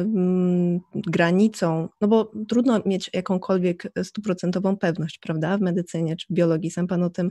mm, 0.00 0.80
granicą, 0.94 1.88
no 2.00 2.08
bo 2.08 2.32
trudno 2.48 2.80
mieć 2.86 3.10
jakąkolwiek 3.14 3.82
stuprocentową 4.02 4.76
pewność, 4.76 5.18
prawda, 5.18 5.58
w 5.58 5.60
medycynie 5.60 6.16
czy 6.16 6.26
w 6.30 6.32
biologii, 6.32 6.70
sam 6.70 6.86
Pan 6.86 7.02
o 7.02 7.10
tym 7.10 7.30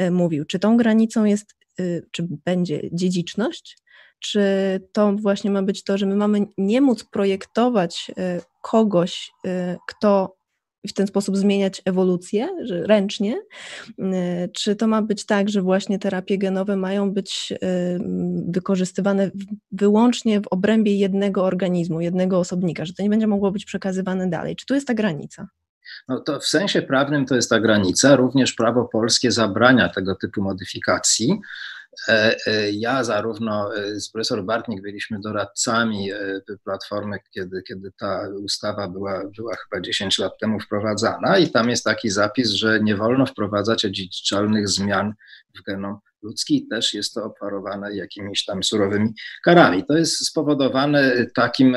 y, 0.00 0.10
mówił. 0.10 0.44
Czy 0.44 0.58
tą 0.58 0.76
granicą 0.76 1.24
jest, 1.24 1.54
y, 1.80 2.06
czy 2.10 2.28
będzie 2.44 2.80
dziedziczność? 2.92 3.78
Czy 4.18 4.40
to 4.92 5.12
właśnie 5.12 5.50
ma 5.50 5.62
być 5.62 5.84
to, 5.84 5.98
że 5.98 6.06
my 6.06 6.16
mamy 6.16 6.46
nie 6.58 6.80
móc 6.80 7.04
projektować 7.04 8.10
y, 8.10 8.40
kogoś, 8.62 9.30
kto 9.88 10.36
w 10.88 10.92
ten 10.92 11.06
sposób 11.06 11.36
zmieniać 11.36 11.82
ewolucję 11.84 12.48
że 12.64 12.82
ręcznie? 12.82 13.36
Y, 13.98 14.04
czy 14.52 14.76
to 14.76 14.86
ma 14.86 15.02
być 15.02 15.26
tak, 15.26 15.48
że 15.48 15.62
właśnie 15.62 15.98
terapie 15.98 16.38
genowe 16.38 16.76
mają 16.76 17.12
być 17.12 17.52
wykorzystywane 18.48 19.30
wyłącznie 19.72 20.40
w 20.40 20.46
obrębie 20.50 20.96
jednego 20.96 21.44
organizmu, 21.44 22.00
jednego 22.00 22.38
osobnika, 22.38 22.84
że 22.84 22.92
to 22.92 23.02
nie 23.02 23.10
będzie 23.10 23.26
mogło 23.26 23.50
być 23.50 23.64
przekazywane 23.64 24.30
dalej? 24.30 24.56
Czy 24.56 24.66
tu 24.66 24.74
jest 24.74 24.86
ta 24.86 24.94
granica? 24.94 25.48
No 26.08 26.20
to 26.20 26.40
w 26.40 26.46
sensie 26.46 26.82
prawnym 26.82 27.26
to 27.26 27.34
jest 27.34 27.50
ta 27.50 27.60
granica. 27.60 28.16
Również 28.16 28.52
prawo 28.52 28.84
polskie 28.84 29.32
zabrania 29.32 29.88
tego 29.88 30.14
typu 30.14 30.42
modyfikacji. 30.42 31.40
E, 32.08 32.36
e, 32.46 32.70
ja 32.70 33.04
zarówno 33.04 33.76
e, 33.76 34.00
z 34.00 34.10
profesor 34.10 34.44
Bartnik 34.44 34.82
byliśmy 34.82 35.20
doradcami 35.20 36.10
Platformy, 36.64 37.18
kiedy, 37.30 37.62
kiedy 37.62 37.92
ta 38.00 38.28
ustawa 38.44 38.88
była, 38.88 39.22
była 39.36 39.56
chyba 39.56 39.80
10 39.80 40.18
lat 40.18 40.32
temu 40.40 40.60
wprowadzana 40.60 41.38
i 41.38 41.50
tam 41.50 41.70
jest 41.70 41.84
taki 41.84 42.10
zapis, 42.10 42.50
że 42.50 42.80
nie 42.80 42.96
wolno 42.96 43.26
wprowadzać 43.26 43.84
odziedziczalnych 43.84 44.68
zmian 44.68 45.12
w 45.58 45.62
genom 45.62 45.98
ludzki 46.22 46.66
też 46.70 46.94
jest 46.94 47.14
to 47.14 47.24
obwarowane 47.24 47.96
jakimiś 47.96 48.44
tam 48.44 48.62
surowymi 48.62 49.14
karami. 49.44 49.86
To 49.86 49.96
jest 49.96 50.26
spowodowane 50.26 51.26
takim, 51.34 51.76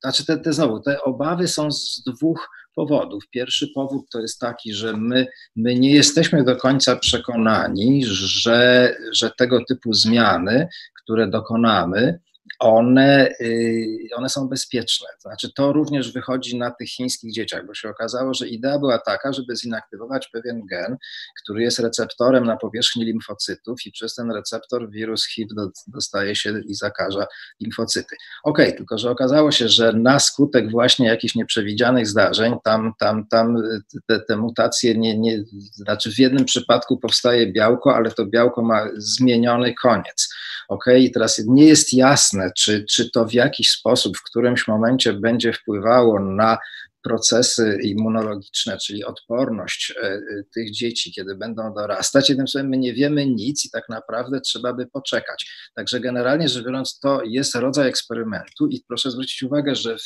znaczy 0.00 0.26
te, 0.26 0.38
te 0.38 0.52
znowu, 0.52 0.80
te 0.80 1.02
obawy 1.02 1.48
są 1.48 1.70
z 1.70 2.02
dwóch 2.06 2.48
powodów. 2.74 3.24
Pierwszy 3.30 3.68
powód 3.74 4.06
to 4.12 4.20
jest 4.20 4.40
taki, 4.40 4.74
że 4.74 4.96
my, 4.96 5.26
my 5.56 5.74
nie 5.74 5.94
jesteśmy 5.94 6.44
do 6.44 6.56
końca 6.56 6.96
przekonani, 6.96 8.04
że, 8.04 8.94
że 9.12 9.30
tego 9.38 9.64
typu 9.64 9.94
zmiany, 9.94 10.68
które 11.02 11.28
dokonamy, 11.30 12.20
one, 12.58 13.28
y, 13.40 14.08
one 14.16 14.28
są 14.28 14.48
bezpieczne. 14.48 15.08
Znaczy, 15.18 15.52
to 15.56 15.72
również 15.72 16.12
wychodzi 16.12 16.58
na 16.58 16.70
tych 16.70 16.88
chińskich 16.88 17.32
dzieciach, 17.32 17.66
bo 17.66 17.74
się 17.74 17.88
okazało, 17.88 18.34
że 18.34 18.48
idea 18.48 18.78
była 18.78 18.98
taka, 18.98 19.32
żeby 19.32 19.56
zinaktywować 19.56 20.28
pewien 20.28 20.66
gen, 20.66 20.96
który 21.42 21.62
jest 21.62 21.78
receptorem 21.78 22.44
na 22.44 22.56
powierzchni 22.56 23.04
limfocytów, 23.04 23.86
i 23.86 23.92
przez 23.92 24.14
ten 24.14 24.30
receptor 24.30 24.90
wirus 24.90 25.26
HIV 25.26 25.54
dostaje 25.86 26.36
się 26.36 26.60
i 26.66 26.74
zakaża 26.74 27.26
limfocyty. 27.60 28.16
Ok, 28.44 28.58
tylko 28.76 28.98
że 28.98 29.10
okazało 29.10 29.52
się, 29.52 29.68
że 29.68 29.92
na 29.92 30.18
skutek 30.18 30.70
właśnie 30.70 31.06
jakichś 31.06 31.34
nieprzewidzianych 31.34 32.06
zdarzeń, 32.06 32.54
tam, 32.64 32.92
tam, 32.98 33.26
tam 33.26 33.62
te, 34.06 34.20
te 34.20 34.36
mutacje, 34.36 34.94
nie, 34.94 35.18
nie, 35.18 35.44
znaczy 35.72 36.12
w 36.12 36.18
jednym 36.18 36.44
przypadku 36.44 36.98
powstaje 36.98 37.52
białko, 37.52 37.96
ale 37.96 38.10
to 38.10 38.26
białko 38.26 38.62
ma 38.62 38.88
zmieniony 38.96 39.74
koniec. 39.74 40.28
Ok, 40.68 40.84
i 40.98 41.10
teraz 41.10 41.42
nie 41.46 41.66
jest 41.66 41.92
jasne, 41.92 42.41
czy, 42.56 42.84
czy 42.90 43.10
to 43.10 43.24
w 43.26 43.32
jakiś 43.32 43.70
sposób 43.70 44.16
w 44.16 44.22
którymś 44.22 44.68
momencie 44.68 45.12
będzie 45.12 45.52
wpływało 45.52 46.20
na 46.20 46.58
procesy 47.02 47.78
immunologiczne, 47.82 48.78
czyli 48.78 49.04
odporność 49.04 49.94
e, 50.02 50.06
e, 50.06 50.20
tych 50.54 50.72
dzieci, 50.72 51.12
kiedy 51.12 51.34
będą 51.36 51.74
dorastać. 51.74 52.28
Jednym 52.28 52.48
słowem, 52.48 52.68
my 52.68 52.78
nie 52.78 52.94
wiemy 52.94 53.26
nic 53.26 53.64
i 53.64 53.70
tak 53.70 53.88
naprawdę 53.88 54.40
trzeba 54.40 54.72
by 54.72 54.86
poczekać. 54.86 55.50
Także 55.74 56.00
generalnie 56.00 56.48
rzecz 56.48 56.64
biorąc, 56.64 56.98
to 56.98 57.22
jest 57.24 57.54
rodzaj 57.54 57.88
eksperymentu 57.88 58.66
i 58.70 58.84
proszę 58.88 59.10
zwrócić 59.10 59.42
uwagę, 59.42 59.74
że 59.74 59.96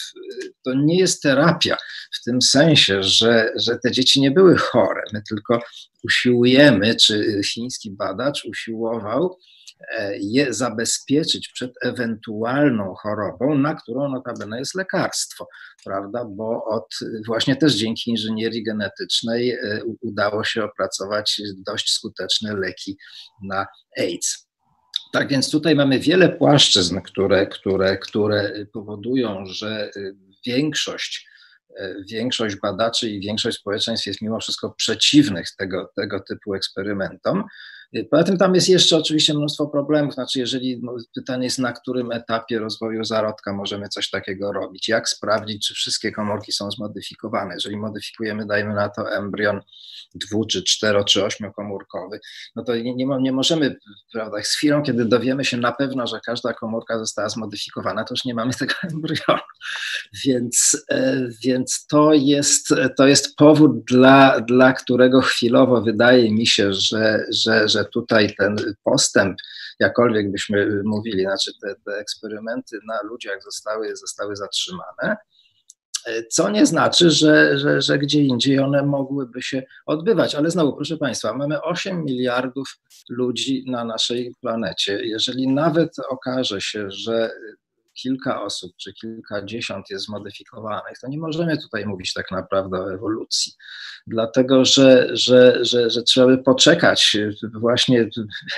to 0.64 0.74
nie 0.74 0.98
jest 0.98 1.22
terapia 1.22 1.76
w 2.20 2.24
tym 2.24 2.42
sensie, 2.42 3.02
że, 3.02 3.52
że 3.56 3.78
te 3.78 3.92
dzieci 3.92 4.20
nie 4.20 4.30
były 4.30 4.56
chore. 4.56 5.02
My 5.12 5.22
tylko 5.28 5.60
usiłujemy, 6.04 6.96
czy 6.96 7.40
chiński 7.44 7.90
badacz 7.90 8.44
usiłował, 8.44 9.38
je 10.18 10.54
zabezpieczyć 10.54 11.48
przed 11.48 11.72
ewentualną 11.82 12.94
chorobą, 12.94 13.58
na 13.58 13.74
którą 13.74 14.08
notabene 14.08 14.58
jest 14.58 14.74
lekarstwo, 14.74 15.48
prawda? 15.84 16.24
Bo 16.24 16.64
od, 16.64 16.98
właśnie 17.26 17.56
też 17.56 17.74
dzięki 17.74 18.10
inżynierii 18.10 18.64
genetycznej 18.64 19.50
e, 19.50 19.80
udało 20.00 20.44
się 20.44 20.64
opracować 20.64 21.42
dość 21.66 21.92
skuteczne 21.92 22.56
leki 22.56 22.96
na 23.42 23.66
AIDS. 23.98 24.48
Tak 25.12 25.28
więc 25.28 25.50
tutaj 25.50 25.74
mamy 25.74 25.98
wiele 25.98 26.28
płaszczyzn, 26.28 27.00
które, 27.00 27.46
które, 27.46 27.98
które 27.98 28.66
powodują, 28.72 29.46
że 29.46 29.90
e, 29.96 30.00
większość 30.46 31.26
większość 32.10 32.56
badaczy 32.56 33.10
i 33.10 33.20
większość 33.20 33.58
społeczeństw 33.58 34.06
jest 34.06 34.22
mimo 34.22 34.40
wszystko 34.40 34.70
przeciwnych 34.70 35.46
tego, 35.58 35.92
tego 35.96 36.20
typu 36.20 36.54
eksperymentom. 36.54 37.44
Poza 38.04 38.24
tym 38.24 38.38
tam 38.38 38.54
jest 38.54 38.68
jeszcze 38.68 38.96
oczywiście 38.96 39.34
mnóstwo 39.34 39.66
problemów, 39.66 40.14
znaczy 40.14 40.38
jeżeli 40.38 40.82
pytanie 41.14 41.44
jest 41.44 41.58
na 41.58 41.72
którym 41.72 42.12
etapie 42.12 42.58
rozwoju 42.58 43.04
zarodka 43.04 43.52
możemy 43.52 43.88
coś 43.88 44.10
takiego 44.10 44.52
robić, 44.52 44.88
jak 44.88 45.08
sprawdzić, 45.08 45.66
czy 45.66 45.74
wszystkie 45.74 46.12
komórki 46.12 46.52
są 46.52 46.70
zmodyfikowane, 46.70 47.54
jeżeli 47.54 47.76
modyfikujemy, 47.76 48.46
dajmy 48.46 48.74
na 48.74 48.88
to 48.88 49.12
embrion 49.12 49.60
dwu, 50.14 50.44
czy 50.44 50.62
cztero, 50.62 51.04
czy 51.04 51.24
ośmiokomórkowy, 51.24 52.20
no 52.56 52.64
to 52.64 52.76
nie, 52.76 52.94
nie, 52.94 53.06
nie 53.20 53.32
możemy, 53.32 53.76
prawda, 54.12 54.42
z 54.42 54.52
chwilą, 54.52 54.82
kiedy 54.82 55.04
dowiemy 55.04 55.44
się 55.44 55.56
na 55.56 55.72
pewno, 55.72 56.06
że 56.06 56.20
każda 56.26 56.52
komórka 56.52 56.98
została 56.98 57.28
zmodyfikowana, 57.28 58.04
to 58.04 58.14
już 58.14 58.24
nie 58.24 58.34
mamy 58.34 58.54
tego 58.58 58.74
embrionu, 58.92 59.42
więc, 60.24 60.84
e, 60.90 61.28
więc 61.44 61.86
to, 61.86 62.12
jest, 62.12 62.74
to 62.96 63.06
jest 63.06 63.36
powód, 63.36 63.84
dla, 63.84 64.40
dla 64.40 64.72
którego 64.72 65.20
chwilowo 65.20 65.82
wydaje 65.82 66.32
mi 66.32 66.46
się, 66.46 66.72
że, 66.72 67.24
że, 67.32 67.68
że 67.68 67.84
tutaj 67.86 68.34
ten 68.38 68.56
postęp, 68.84 69.36
jakkolwiek 69.80 70.30
byśmy 70.30 70.82
mówili, 70.84 71.22
znaczy 71.22 71.52
te, 71.62 71.74
te 71.86 71.98
eksperymenty 71.98 72.78
na 72.86 73.02
ludziach 73.02 73.42
zostały, 73.42 73.96
zostały 73.96 74.36
zatrzymane, 74.36 75.16
co 76.30 76.50
nie 76.50 76.66
znaczy, 76.66 77.10
że, 77.10 77.58
że, 77.58 77.82
że 77.82 77.98
gdzie 77.98 78.22
indziej 78.22 78.58
one 78.58 78.82
mogłyby 78.82 79.42
się 79.42 79.62
odbywać. 79.86 80.34
Ale 80.34 80.50
znowu, 80.50 80.76
proszę 80.76 80.96
Państwa, 80.96 81.34
mamy 81.34 81.62
8 81.62 82.04
miliardów 82.04 82.68
ludzi 83.08 83.64
na 83.66 83.84
naszej 83.84 84.34
planecie. 84.40 85.00
Jeżeli 85.04 85.48
nawet 85.48 85.90
okaże 86.08 86.60
się, 86.60 86.90
że 86.90 87.30
kilka 88.02 88.42
osób 88.42 88.72
czy 88.76 88.92
kilkadziesiąt 88.92 89.90
jest 89.90 90.04
zmodyfikowanych, 90.04 90.98
to 91.00 91.08
nie 91.08 91.18
możemy 91.18 91.58
tutaj 91.58 91.86
mówić 91.86 92.12
tak 92.12 92.30
naprawdę 92.30 92.78
o 92.78 92.92
ewolucji. 92.92 93.52
Dlatego, 94.06 94.64
że, 94.64 95.08
że, 95.12 95.64
że, 95.64 95.90
że 95.90 96.02
trzeba 96.02 96.26
by 96.26 96.38
poczekać 96.38 97.16
właśnie 97.54 98.08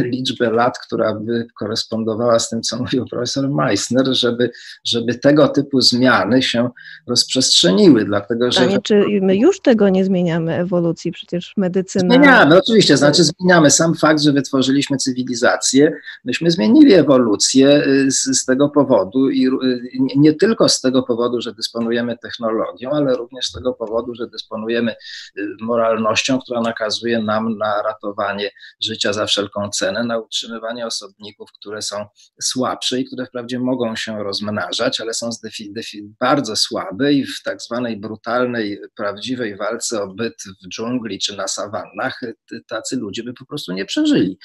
liczbę 0.01 0.51
lat, 0.51 0.79
która 0.79 1.15
by 1.15 1.47
korespondowała 1.59 2.39
z 2.39 2.49
tym, 2.49 2.63
co 2.63 2.77
mówił 2.77 3.05
profesor 3.11 3.51
Meissner, 3.51 4.07
żeby, 4.11 4.51
żeby 4.85 5.15
tego 5.15 5.49
typu 5.49 5.81
zmiany 5.81 6.43
się 6.43 6.71
rozprzestrzeniły. 7.07 8.05
Dlatego, 8.05 8.53
że... 8.53 8.61
Pytanie, 8.61 8.79
czy 8.83 9.05
my 9.23 9.37
już 9.37 9.61
tego 9.61 9.89
nie 9.89 10.05
zmieniamy, 10.05 10.55
ewolucji? 10.55 11.13
Przecież 11.13 11.53
medycyna... 11.57 12.15
Zmieniamy, 12.15 12.59
oczywiście, 12.59 12.97
znaczy 12.97 13.25
zmieniamy. 13.25 13.71
Sam 13.71 13.95
fakt, 13.95 14.23
że 14.23 14.33
wytworzyliśmy 14.33 14.97
cywilizację, 14.97 15.93
myśmy 16.25 16.51
zmienili 16.51 16.93
ewolucję 16.93 17.87
y, 17.87 18.11
z, 18.11 18.25
z 18.25 18.45
tego 18.45 18.69
powodu 18.69 19.28
i 19.31 19.47
y, 19.47 19.81
nie 20.17 20.35
tylko 20.35 20.69
z 20.69 20.81
tego 20.81 21.03
powodu, 21.03 21.41
że 21.41 21.55
dysponujemy 21.55 22.19
technologią, 22.19 22.91
ale 22.91 23.17
również 23.17 23.47
z 23.47 23.53
tego 23.53 23.73
powodu, 23.73 24.15
że 24.15 24.29
dysponujemy 24.29 24.93
y, 25.39 25.47
moralnością, 25.61 26.39
która 26.41 26.61
nakazuje 26.61 27.23
nam 27.23 27.59
na 27.59 27.83
ratowanie 27.83 28.51
życia 28.83 29.13
za 29.13 29.27
wszelką 29.27 29.71
cenę, 29.71 30.05
na 30.05 30.19
utrzymywanie 30.19 30.87
osobników, 30.87 31.53
które 31.53 31.83
są 31.83 32.07
słabsze 32.43 33.01
i 33.01 33.05
które 33.05 33.27
wprawdzie 33.27 33.59
mogą 33.59 33.97
się 33.97 34.25
rozmnażać, 34.25 35.01
ale 35.01 35.15
są 35.15 35.31
bardzo 36.21 36.57
słabe 36.57 37.13
i 37.13 37.27
w 37.27 37.43
tak 37.45 37.63
zwanej 37.63 37.97
brutalnej, 37.97 38.81
prawdziwej 38.97 39.57
walce 39.57 40.03
o 40.03 40.07
byt 40.07 40.43
w 40.65 40.69
dżungli 40.69 41.19
czy 41.19 41.37
na 41.37 41.49
sawannach 41.49 42.21
tacy 42.67 42.97
ludzie 42.97 43.23
by 43.23 43.35
po 43.35 43.47
prostu 43.47 43.73
nie 43.73 43.85
przeżyli. 43.85 44.39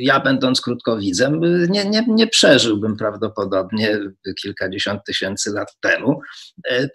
Ja, 0.00 0.20
będąc 0.20 0.60
krótkowidzem, 0.60 1.40
nie, 1.70 1.84
nie, 1.84 2.04
nie 2.08 2.26
przeżyłbym 2.26 2.96
prawdopodobnie 2.96 3.98
kilkadziesiąt 4.42 5.04
tysięcy 5.04 5.50
lat 5.50 5.76
temu, 5.80 6.20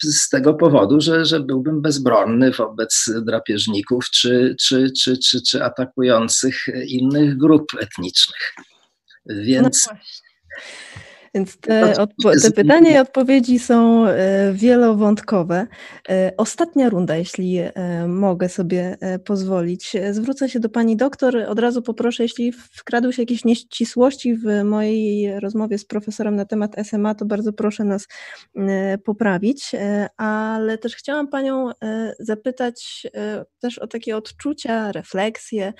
z 0.03 0.29
tego 0.29 0.53
powodu, 0.53 1.01
że, 1.01 1.25
że 1.25 1.39
byłbym 1.39 1.81
bezbronny 1.81 2.51
wobec 2.51 3.11
drapieżników 3.25 4.09
czy, 4.09 4.55
czy, 4.61 4.91
czy, 5.01 5.17
czy, 5.17 5.41
czy 5.41 5.63
atakujących 5.63 6.65
innych 6.87 7.37
grup 7.37 7.65
etnicznych. 7.79 8.53
Więc. 9.25 9.87
No 9.91 9.97
więc 11.35 11.57
te, 11.57 11.93
te, 12.41 12.51
pytania 12.51 12.91
i 12.91 12.97
odpowiedzi 12.97 13.59
są 13.59 14.07
e, 14.07 14.53
wielowątkowe. 14.53 15.67
E, 16.09 16.31
ostatnia 16.37 16.89
runda, 16.89 17.15
jeśli 17.15 17.57
e, 17.57 17.71
mogę 18.07 18.49
sobie 18.49 18.97
pozwolić. 19.25 19.91
Zwrócę 20.11 20.49
się 20.49 20.59
do 20.59 20.69
pani 20.69 20.97
doktor. 20.97 21.37
Od 21.47 21.59
razu 21.59 21.81
poproszę, 21.81 22.23
jeśli 22.23 22.51
wkradły 22.51 23.13
się 23.13 23.21
jakieś 23.21 23.45
nieścisłości 23.45 24.35
w 24.35 24.63
mojej 24.63 25.39
rozmowie 25.39 25.77
z 25.77 25.85
profesorem 25.85 26.35
na 26.35 26.45
temat 26.45 26.75
SMA, 26.83 27.15
to 27.15 27.25
bardzo 27.25 27.53
proszę 27.53 27.83
nas 27.83 28.07
poprawić. 29.05 29.71
Ale 30.17 30.77
też 30.77 30.95
chciałam 30.95 31.27
panią 31.27 31.69
zapytać 32.19 33.07
też 33.59 33.79
o 33.79 33.87
takie 33.87 34.17
odczucia, 34.17 34.91
refleksje 34.91 35.73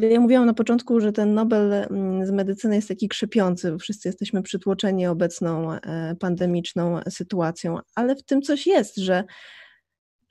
ja 0.00 0.20
mówiłam 0.20 0.46
na 0.46 0.54
początku, 0.54 1.00
że 1.00 1.12
ten 1.12 1.34
Nobel 1.34 1.72
mm, 1.72 2.26
z 2.26 2.30
medycyny 2.30 2.76
jest 2.76 2.88
taki 2.88 3.08
krzepiący, 3.08 3.76
wszyscy 3.78 4.08
jesteśmy 4.08 4.42
przytłoczeni 4.42 5.06
obecną 5.06 5.72
e, 5.72 6.16
pandemiczną 6.20 7.00
sytuacją, 7.08 7.78
ale 7.94 8.16
w 8.16 8.22
tym 8.22 8.42
coś 8.42 8.66
jest, 8.66 8.96
że, 8.96 9.24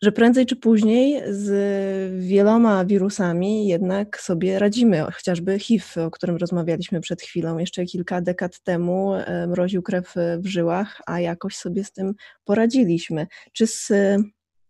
że 0.02 0.12
prędzej 0.12 0.46
czy 0.46 0.56
później 0.56 1.22
z 1.30 2.28
wieloma 2.28 2.86
wirusami 2.86 3.68
jednak 3.68 4.20
sobie 4.20 4.60
radzimy. 4.60 5.02
Chociażby 5.02 5.60
HIV, 5.60 6.06
o 6.06 6.12
którym 6.12 6.36
rozmawialiśmy 6.36 7.02
przed 7.02 7.22
chwilą, 7.22 7.58
jeszcze 7.58 7.86
kilka 7.86 8.22
dekad 8.22 8.60
temu 8.60 9.14
e, 9.14 9.48
mroził 9.48 9.82
krew 9.82 10.14
w 10.38 10.48
żyłach, 10.48 11.02
a 11.06 11.20
jakoś 11.20 11.56
sobie 11.56 11.84
z 11.84 11.92
tym 11.92 12.14
poradziliśmy. 12.46 13.28
Czy 13.54 13.68
z 13.68 13.92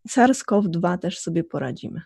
SARS-CoV-2 0.10 0.98
też 0.98 1.20
sobie 1.20 1.44
poradzimy? 1.44 2.02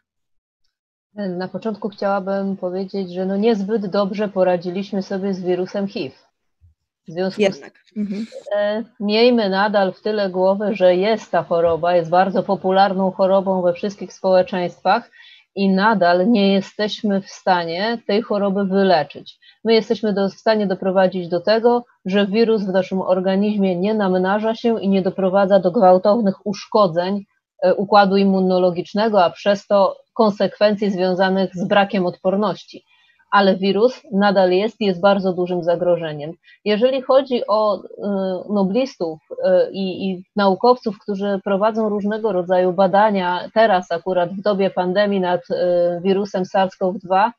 Na 1.18 1.48
początku 1.48 1.89
chciałabym 1.89 2.57
powiedzieć, 2.57 3.14
że 3.14 3.26
no 3.26 3.38
niezbyt 3.38 3.88
dobrze 3.88 4.27
poradziliśmy 4.27 5.03
sobie 5.03 5.34
z 5.34 5.41
wirusem 5.41 5.88
HIV. 5.88 6.15
W 7.07 7.11
związku 7.11 7.41
Jednak. 7.41 7.73
z 7.85 7.94
tym 7.94 8.03
mhm. 8.03 8.85
Miejmy 8.99 9.49
nadal 9.49 9.94
w 9.94 10.02
tyle 10.02 10.30
głowy, 10.30 10.76
że 10.76 10.95
jest 10.95 11.31
ta 11.31 11.44
choroba, 11.44 11.95
jest 11.95 12.10
bardzo 12.10 12.44
popularną 12.44 13.11
chorobą 13.11 13.61
we 13.61 13.73
wszystkich 13.73 14.14
społeczeństwach 14.14 15.11
i 15.56 15.69
nadal 15.69 16.30
nie 16.30 16.53
jesteśmy 16.53 17.22
w 17.22 17.30
stanie 17.30 17.98
tej 18.07 18.22
choroby 18.22 18.65
wyleczyć. 18.65 19.39
My 19.64 19.73
jesteśmy 19.73 20.14
do, 20.14 20.30
w 20.30 20.34
stanie 20.34 20.68
doprowadzić 20.68 21.30
do 21.30 21.41
tego, 21.41 21.85
że 22.06 22.27
wirus 22.27 22.64
w 22.64 22.73
naszym 22.73 23.02
organizmie 23.02 23.76
nie 23.76 23.94
namnaża 23.94 24.56
się 24.56 24.81
i 24.81 24.89
nie 24.89 25.02
doprowadza 25.02 25.60
do 25.60 25.72
gwałtownych 25.72 26.45
uszkodzeń 26.45 27.26
układu 27.78 28.18
immunologicznego, 28.18 29.24
a 29.24 29.30
przez 29.30 29.68
to 29.68 29.98
konsekwencji 30.14 30.92
związanych 30.92 31.56
z 31.56 31.68
brakiem 31.68 32.06
odporności. 32.06 32.84
Ale 33.32 33.56
wirus 33.56 34.02
nadal 34.12 34.52
jest 34.52 34.82
i 34.82 34.86
jest 34.86 35.02
bardzo 35.02 35.34
dużym 35.34 35.64
zagrożeniem. 35.64 36.32
Jeżeli 36.66 37.02
chodzi 37.02 37.48
o 37.48 37.78
y, 37.78 37.84
noblistów 38.54 39.20
y, 39.32 39.36
i, 39.72 40.10
i 40.10 40.24
naukowców, 40.36 41.00
którzy 41.00 41.40
prowadzą 41.44 41.90
różnego 41.90 42.32
rodzaju 42.32 42.74
badania, 42.74 43.50
teraz 43.54 43.92
akurat 43.92 44.30
w 44.30 44.42
dobie 44.42 44.70
pandemii 44.70 45.20
nad 45.20 45.42
wirusem 46.04 46.44
SARS-CoV-2, 46.44 47.32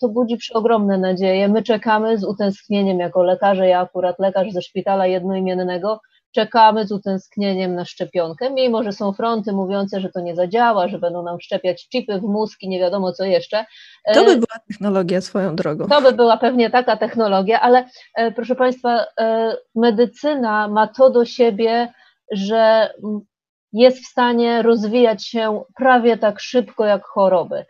to 0.00 0.08
budzi 0.08 0.36
przeogromne 0.36 0.98
nadzieje. 0.98 1.48
My 1.48 1.62
czekamy 1.62 2.18
z 2.18 2.24
utęsknieniem 2.24 2.98
jako 2.98 3.22
lekarze, 3.22 3.68
ja 3.68 3.80
akurat 3.80 4.18
lekarz 4.18 4.52
ze 4.52 4.62
szpitala 4.62 5.06
jednoimiennego, 5.06 6.00
czekamy 6.34 6.86
z 6.86 6.92
utęsknieniem 6.92 7.74
na 7.74 7.84
szczepionkę, 7.84 8.50
mimo 8.50 8.82
że 8.82 8.92
są 8.92 9.12
fronty 9.12 9.52
mówiące, 9.52 10.00
że 10.00 10.08
to 10.08 10.20
nie 10.20 10.34
zadziała, 10.34 10.88
że 10.88 10.98
będą 10.98 11.22
nam 11.22 11.40
szczepiać 11.40 11.88
chipy 11.88 12.18
w 12.18 12.22
mózg 12.22 12.62
i 12.62 12.68
nie 12.68 12.78
wiadomo 12.78 13.12
co 13.12 13.24
jeszcze. 13.24 13.64
To 14.14 14.24
by 14.24 14.30
e, 14.30 14.36
była 14.36 14.58
technologia 14.68 15.20
swoją 15.20 15.56
drogą. 15.56 15.88
To 15.88 16.02
by 16.02 16.12
była 16.12 16.36
pewnie 16.36 16.70
taka 16.70 16.96
technologia, 16.96 17.60
ale 17.60 17.88
e, 18.14 18.32
proszę 18.32 18.54
Państwa, 18.54 19.06
e, 19.20 19.56
medycyna 19.74 20.68
ma 20.68 20.86
to 20.86 21.10
do 21.10 21.24
siebie, 21.24 21.92
że 22.32 22.94
jest 23.72 23.98
w 23.98 24.06
stanie 24.06 24.62
rozwijać 24.62 25.26
się 25.26 25.62
prawie 25.76 26.18
tak 26.18 26.40
szybko 26.40 26.84
jak 26.84 27.04
choroby. 27.04 27.64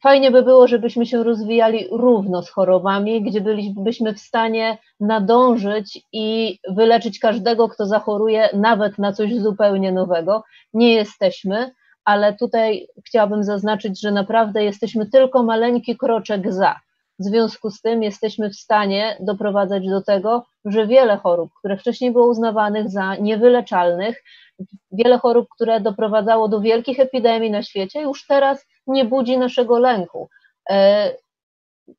Fajnie 0.00 0.30
by 0.30 0.42
było, 0.42 0.68
żebyśmy 0.68 1.06
się 1.06 1.22
rozwijali 1.22 1.88
równo 1.90 2.42
z 2.42 2.50
chorobami, 2.50 3.22
gdzie 3.22 3.40
bylibyśmy 3.40 4.14
w 4.14 4.20
stanie 4.20 4.78
nadążyć 5.00 6.06
i 6.12 6.58
wyleczyć 6.68 7.18
każdego, 7.18 7.68
kto 7.68 7.86
zachoruje, 7.86 8.48
nawet 8.54 8.98
na 8.98 9.12
coś 9.12 9.34
zupełnie 9.34 9.92
nowego. 9.92 10.44
Nie 10.74 10.94
jesteśmy, 10.94 11.70
ale 12.04 12.34
tutaj 12.36 12.86
chciałabym 13.06 13.44
zaznaczyć, 13.44 14.00
że 14.00 14.12
naprawdę 14.12 14.64
jesteśmy 14.64 15.06
tylko 15.06 15.42
maleńki 15.42 15.96
kroczek 15.96 16.52
za. 16.52 16.80
W 17.18 17.24
związku 17.24 17.70
z 17.70 17.80
tym 17.80 18.02
jesteśmy 18.02 18.50
w 18.50 18.56
stanie 18.56 19.16
doprowadzać 19.20 19.88
do 19.88 20.02
tego, 20.02 20.46
że 20.64 20.86
wiele 20.86 21.16
chorób, 21.16 21.50
które 21.58 21.76
wcześniej 21.76 22.12
było 22.12 22.26
uznawanych 22.26 22.90
za 22.90 23.16
niewyleczalnych, 23.16 24.22
wiele 24.92 25.18
chorób, 25.18 25.48
które 25.54 25.80
doprowadzało 25.80 26.48
do 26.48 26.60
wielkich 26.60 27.00
epidemii 27.00 27.50
na 27.50 27.62
świecie, 27.62 28.02
już 28.02 28.26
teraz 28.26 28.66
nie 28.86 29.04
budzi 29.04 29.38
naszego 29.38 29.78
lęku. 29.78 30.28
E, 30.70 31.10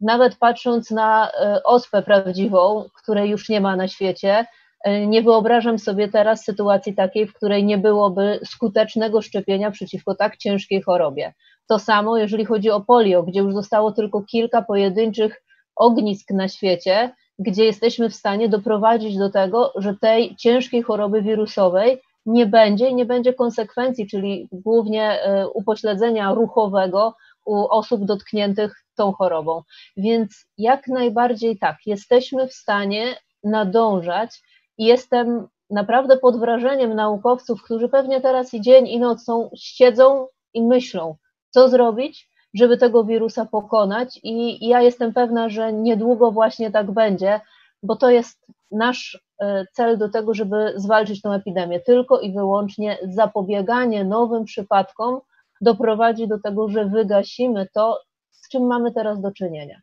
nawet 0.02 0.38
patrząc 0.38 0.92
na 0.92 1.32
e, 1.32 1.64
ospę 1.64 2.02
prawdziwą, 2.02 2.86
której 2.96 3.30
już 3.30 3.50
nie 3.50 3.62
ma 3.62 3.76
na 3.76 3.88
świecie, 3.88 4.46
e, 4.84 5.08
nie 5.08 5.22
wyobrażam 5.22 5.80
sobie 5.80 6.08
teraz 6.08 6.44
sytuacji 6.44 6.96
takiej, 6.96 7.28
w 7.28 7.34
której 7.34 7.66
nie 7.66 7.78
byłoby 7.78 8.40
skutecznego 8.46 9.22
szczepienia 9.22 9.72
przeciwko 9.72 10.16
tak 10.16 10.38
ciężkiej 10.38 10.82
chorobie. 10.82 11.34
To 11.68 11.80
samo, 11.80 12.18
jeżeli 12.18 12.46
chodzi 12.46 12.70
o 12.70 12.82
polio, 12.82 13.24
gdzie 13.24 13.40
już 13.40 13.54
zostało 13.54 13.92
tylko 13.92 14.22
kilka 14.22 14.62
pojedynczych 14.62 15.44
ognisk 15.76 16.32
na 16.32 16.48
świecie, 16.48 17.12
gdzie 17.40 17.66
jesteśmy 17.66 18.10
w 18.10 18.16
stanie 18.16 18.50
doprowadzić 18.50 19.18
do 19.18 19.30
tego, 19.30 19.74
że 19.76 19.96
tej 20.02 20.36
ciężkiej 20.36 20.82
choroby 20.82 21.22
wirusowej 21.22 22.02
nie 22.26 22.46
będzie 22.46 22.90
i 22.90 22.96
nie 22.96 23.06
będzie 23.06 23.34
konsekwencji, 23.34 24.08
czyli 24.08 24.50
głównie 24.52 25.22
e, 25.22 25.48
upośledzenia 25.50 26.34
ruchowego 26.34 27.16
u 27.46 27.68
osób 27.68 28.06
dotkniętych 28.06 28.84
tą 28.96 29.12
chorobą. 29.12 29.62
Więc 29.98 30.46
jak 30.58 30.88
najbardziej 30.88 31.58
tak, 31.58 31.78
jesteśmy 31.86 32.48
w 32.48 32.54
stanie 32.54 33.16
nadążać 33.44 34.42
i 34.78 34.86
jestem 34.86 35.48
naprawdę 35.70 36.18
pod 36.18 36.40
wrażeniem 36.40 36.96
naukowców, 36.96 37.64
którzy 37.64 37.90
pewnie 37.90 38.22
teraz 38.22 38.54
i 38.54 38.62
dzień 38.62 38.88
i 38.88 39.00
noc 39.00 39.24
są, 39.24 39.50
siedzą 39.56 40.28
i 40.54 40.62
myślą, 40.62 41.16
co 41.50 41.70
zrobić, 41.70 42.30
żeby 42.54 42.78
tego 42.78 43.04
wirusa 43.04 43.46
pokonać 43.46 44.20
i 44.24 44.68
ja 44.68 44.82
jestem 44.82 45.14
pewna, 45.14 45.50
że 45.50 45.74
niedługo 45.74 46.32
właśnie 46.32 46.72
tak 46.72 46.92
będzie, 46.92 47.42
bo 47.84 47.96
to 47.96 48.10
jest 48.10 48.46
nasz 48.72 49.24
e, 49.42 49.66
cel 49.74 49.98
do 49.98 50.10
tego, 50.10 50.34
żeby 50.34 50.74
zwalczyć 50.76 51.22
tę 51.22 51.30
epidemię. 51.30 51.80
Tylko 51.80 52.20
i 52.20 52.34
wyłącznie 52.34 52.98
zapobieganie 53.04 54.06
nowym 54.06 54.46
przypadkom 54.46 55.20
doprowadzi 55.62 56.28
do 56.28 56.40
tego, 56.40 56.70
że 56.70 56.86
wygasimy 56.86 57.68
to, 57.74 58.00
z 58.32 58.50
czym 58.50 58.68
mamy 58.68 58.92
teraz 58.92 59.22
do 59.22 59.32
czynienia. 59.32 59.82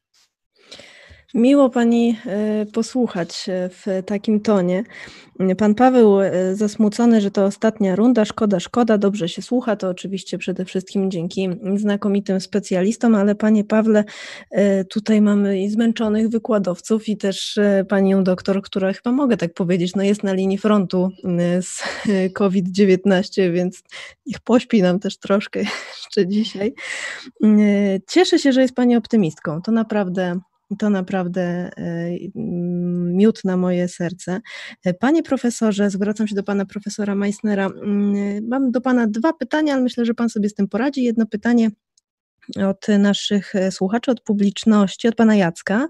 Miło 1.35 1.71
Pani 1.71 2.19
e, 2.27 2.67
posłuchać 2.67 3.49
e, 3.49 3.69
w 3.69 4.03
takim 4.07 4.41
tonie. 4.41 4.85
Pan 5.59 5.75
Paweł 5.75 6.21
e, 6.21 6.55
zasmucony, 6.55 7.21
że 7.21 7.31
to 7.31 7.45
ostatnia 7.45 7.97
runda, 7.97 8.25
szkoda, 8.25 8.61
szkoda, 8.61 8.99
dobrze 8.99 9.29
się 9.29 9.43
słucha, 9.43 9.77
to 9.77 9.89
oczywiście 9.89 10.39
przede 10.39 10.65
wszystkim 10.65 11.11
dzięki 11.11 11.49
znakomitym 11.77 12.41
specjalistom, 12.41 13.15
ale 13.15 13.35
Panie 13.35 13.65
Pawle, 13.65 14.05
tutaj 14.91 15.21
mamy 15.21 15.63
i 15.63 15.69
zmęczonych 15.69 16.29
wykładowców 16.29 17.09
i 17.09 17.17
też 17.17 17.59
Panią 17.89 18.25
doktor, 18.25 18.63
która 18.63 18.93
chyba 18.93 19.13
mogę 19.13 19.37
tak 19.37 19.55
powiedzieć, 19.55 19.95
no 19.97 20.03
jest 20.03 20.23
na 20.23 20.33
linii 20.33 20.59
frontu 20.59 21.11
z 21.61 21.83
COVID-19, 22.35 23.53
więc 23.53 23.83
niech 24.27 24.41
pośpi 24.41 24.83
nam 24.83 24.99
też 24.99 25.19
troszkę 25.19 25.61
jeszcze 26.03 26.27
dzisiaj. 26.27 26.75
Cieszę 28.09 28.39
się, 28.39 28.53
że 28.53 28.63
jest 28.63 28.75
Pani 28.75 28.97
optymistką, 28.97 29.63
to 29.63 29.73
naprawdę 29.73 30.41
to 30.79 30.91
naprawdę 30.91 31.43
e, 31.43 31.71
miód 33.15 33.45
na 33.45 33.57
moje 33.57 33.89
serce. 33.89 34.41
E, 34.85 34.95
panie 34.95 35.23
profesorze, 35.23 35.91
zwracam 35.91 36.29
się 36.29 36.35
do 36.35 36.43
pana 36.43 36.67
profesora 36.67 37.15
Meissnera. 37.15 37.67
Mm, 37.67 38.49
mam 38.49 38.71
do 38.71 38.81
pana 38.81 39.07
dwa 39.07 39.33
pytania, 39.33 39.73
ale 39.73 39.83
myślę, 39.83 40.05
że 40.05 40.15
pan 40.15 40.29
sobie 40.29 40.49
z 40.49 40.55
tym 40.55 40.69
poradzi. 40.69 41.03
Jedno 41.03 41.27
pytanie 41.27 41.71
od 42.69 42.89
naszych 42.99 43.55
e, 43.55 43.71
słuchaczy, 43.71 44.11
od 44.11 44.21
publiczności, 44.21 45.09
od 45.09 45.15
pana 45.15 45.37
Jacka. 45.37 45.89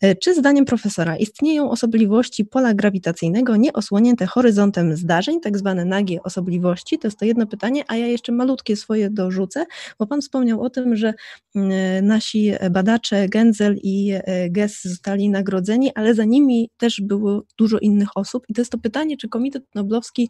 E, 0.00 0.14
czy 0.14 0.34
zdaniem 0.34 0.64
profesora 0.64 1.16
istnieją 1.16 1.70
osobliwości 1.70 2.44
pola 2.44 2.74
grawitacyjnego 2.74 3.56
nieosłonięte 3.56 4.26
horyzontem 4.26 4.96
zdarzeń, 4.96 5.40
tak 5.40 5.58
zwane 5.58 5.84
nagie 5.84 6.22
osobliwości? 6.22 6.98
To 6.98 7.06
jest 7.06 7.18
to 7.18 7.24
jedno 7.24 7.46
pytanie, 7.46 7.84
a 7.88 7.96
ja 7.96 8.06
jeszcze 8.06 8.32
malutkie 8.32 8.76
swoje 8.76 9.10
dorzucę, 9.10 9.64
bo 9.98 10.06
pan 10.06 10.20
wspomniał 10.20 10.62
o 10.62 10.70
tym, 10.70 10.96
że 10.96 11.14
mm, 11.54 12.06
nasi 12.06 12.52
badacze 12.70 13.28
Genzel 13.28 13.76
i 13.82 14.12
e, 14.12 14.50
Gess 14.50 14.82
zostali 14.82 15.28
nagrodzeni, 15.28 15.90
ale 15.94 16.14
za 16.14 16.24
nimi 16.24 16.70
też 16.76 17.00
było 17.00 17.42
dużo 17.58 17.78
innych 17.78 18.08
osób 18.14 18.44
i 18.48 18.54
to 18.54 18.60
jest 18.60 18.72
to 18.72 18.78
pytanie, 18.78 19.16
czy 19.16 19.28
Komitet 19.28 19.64
Noblowski 19.74 20.28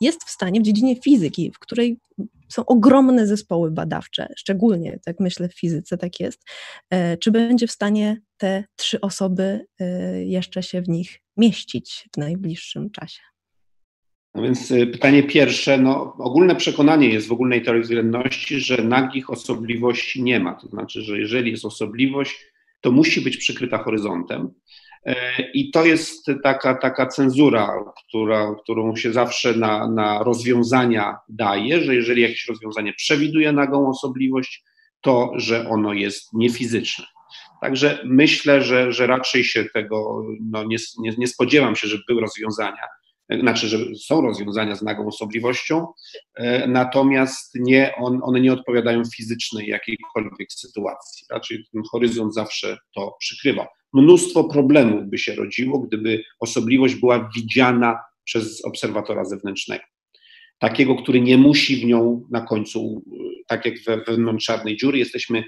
jest 0.00 0.24
w 0.24 0.30
stanie 0.30 0.60
w 0.60 0.62
dziedzinie 0.62 0.96
fizyki, 1.02 1.52
w 1.54 1.58
której 1.58 1.98
są 2.48 2.64
ogromne 2.64 3.26
zespoły 3.26 3.70
badawcze, 3.70 4.28
szczególnie, 4.36 4.98
tak 5.04 5.20
myślę, 5.20 5.48
w 5.48 5.54
fizyce 5.54 5.98
tak 5.98 6.20
jest, 6.20 6.44
e, 6.90 7.16
czy 7.16 7.30
będzie 7.30 7.66
w 7.66 7.72
stanie 7.72 8.20
te 8.36 8.64
trzy 8.76 9.00
osoby 9.00 9.66
e, 9.80 10.24
jeszcze 10.24 10.62
się 10.62 10.82
w 10.82 10.88
nich 10.88 11.20
mieścić 11.36 12.08
w 12.14 12.18
najbliższym 12.18 12.90
czasie? 12.90 13.20
No 14.34 14.42
więc 14.42 14.72
e, 14.72 14.86
pytanie 14.86 15.22
pierwsze, 15.22 15.78
no 15.78 16.14
ogólne 16.18 16.56
przekonanie 16.56 17.08
jest 17.08 17.28
w 17.28 17.32
ogólnej 17.32 17.62
teorii 17.62 17.82
względności, 17.82 18.60
że 18.60 18.82
nagich 18.82 19.30
osobliwości 19.30 20.22
nie 20.22 20.40
ma. 20.40 20.54
To 20.54 20.68
znaczy, 20.68 21.02
że 21.02 21.18
jeżeli 21.18 21.50
jest 21.50 21.64
osobliwość, 21.64 22.46
to 22.80 22.92
musi 22.92 23.20
być 23.20 23.36
przykryta 23.36 23.78
horyzontem. 23.78 24.50
E, 25.08 25.42
I 25.54 25.70
to 25.70 25.84
jest 25.84 26.26
taka, 26.42 26.74
taka 26.74 27.06
cenzura, 27.06 27.84
która, 27.96 28.54
którą 28.62 28.96
się 28.96 29.12
zawsze 29.12 29.54
na, 29.54 29.90
na 29.90 30.22
rozwiązania 30.22 31.16
daje, 31.28 31.84
że 31.84 31.94
jeżeli 31.94 32.22
jakieś 32.22 32.48
rozwiązanie 32.48 32.92
przewiduje 32.92 33.52
nagą 33.52 33.88
osobliwość, 33.88 34.64
to 35.00 35.32
że 35.36 35.68
ono 35.68 35.92
jest 35.92 36.32
niefizyczne. 36.32 37.04
Także 37.60 37.98
myślę, 38.04 38.62
że, 38.62 38.92
że 38.92 39.06
raczej 39.06 39.44
się 39.44 39.64
tego, 39.64 40.22
no 40.40 40.64
nie, 40.64 40.76
nie, 40.98 41.12
nie 41.18 41.26
spodziewam 41.26 41.76
się, 41.76 41.88
że 41.88 41.98
były 42.08 42.20
rozwiązania, 42.20 42.82
znaczy, 43.40 43.68
że 43.68 43.78
są 43.94 44.20
rozwiązania 44.20 44.76
z 44.76 44.82
nagą 44.82 45.06
osobliwością, 45.06 45.86
e, 46.34 46.68
natomiast 46.68 47.54
nie, 47.54 47.92
on, 47.96 48.20
one 48.22 48.40
nie 48.40 48.52
odpowiadają 48.52 49.02
fizycznej 49.16 49.66
jakiejkolwiek 49.66 50.52
sytuacji. 50.52 51.26
Raczej 51.30 51.64
ten 51.72 51.82
horyzont 51.92 52.34
zawsze 52.34 52.76
to 52.94 53.16
przykrywa 53.18 53.66
mnóstwo 53.92 54.44
problemów 54.44 55.10
by 55.10 55.18
się 55.18 55.34
rodziło, 55.34 55.78
gdyby 55.78 56.24
osobliwość 56.40 56.94
była 56.94 57.30
widziana 57.36 57.98
przez 58.24 58.64
obserwatora 58.64 59.24
zewnętrznego. 59.24 59.84
Takiego, 60.58 60.94
który 60.94 61.20
nie 61.20 61.38
musi 61.38 61.76
w 61.76 61.84
nią 61.84 62.26
na 62.30 62.40
końcu, 62.40 63.02
tak 63.46 63.66
jak 63.66 63.74
wewnątrz 64.06 64.46
czarnej 64.46 64.76
dziury, 64.76 64.98
jesteśmy 64.98 65.44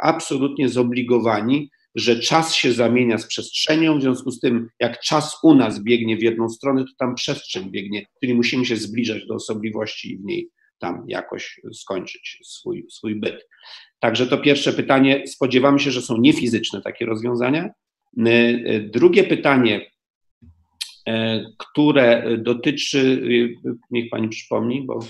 absolutnie 0.00 0.68
zobligowani, 0.68 1.70
że 1.96 2.20
czas 2.20 2.54
się 2.54 2.72
zamienia 2.72 3.18
z 3.18 3.26
przestrzenią, 3.26 3.98
w 3.98 4.02
związku 4.02 4.30
z 4.30 4.40
tym, 4.40 4.68
jak 4.80 5.00
czas 5.00 5.38
u 5.42 5.54
nas 5.54 5.82
biegnie 5.82 6.16
w 6.16 6.22
jedną 6.22 6.48
stronę, 6.48 6.84
to 6.84 6.90
tam 6.98 7.14
przestrzeń 7.14 7.70
biegnie, 7.70 8.06
czyli 8.20 8.34
musimy 8.34 8.66
się 8.66 8.76
zbliżać 8.76 9.26
do 9.26 9.34
osobliwości 9.34 10.12
i 10.12 10.18
w 10.18 10.24
niej 10.24 10.50
tam 10.78 11.04
jakoś 11.08 11.60
skończyć 11.72 12.38
swój, 12.44 12.86
swój 12.90 13.14
byt. 13.14 13.48
Także 13.98 14.26
to 14.26 14.38
pierwsze 14.38 14.72
pytanie. 14.72 15.26
Spodziewamy 15.26 15.78
się, 15.78 15.90
że 15.90 16.02
są 16.02 16.16
niefizyczne 16.18 16.82
takie 16.82 17.06
rozwiązania. 17.06 17.70
Y, 18.18 18.30
y, 18.30 18.90
drugie 18.92 19.24
pytanie, 19.24 19.90
które 21.58 22.38
dotyczy, 22.38 22.98
y, 23.66 23.76
niech 23.90 24.10
Pani 24.10 24.28
przypomni, 24.28 24.82
bo. 24.82 25.00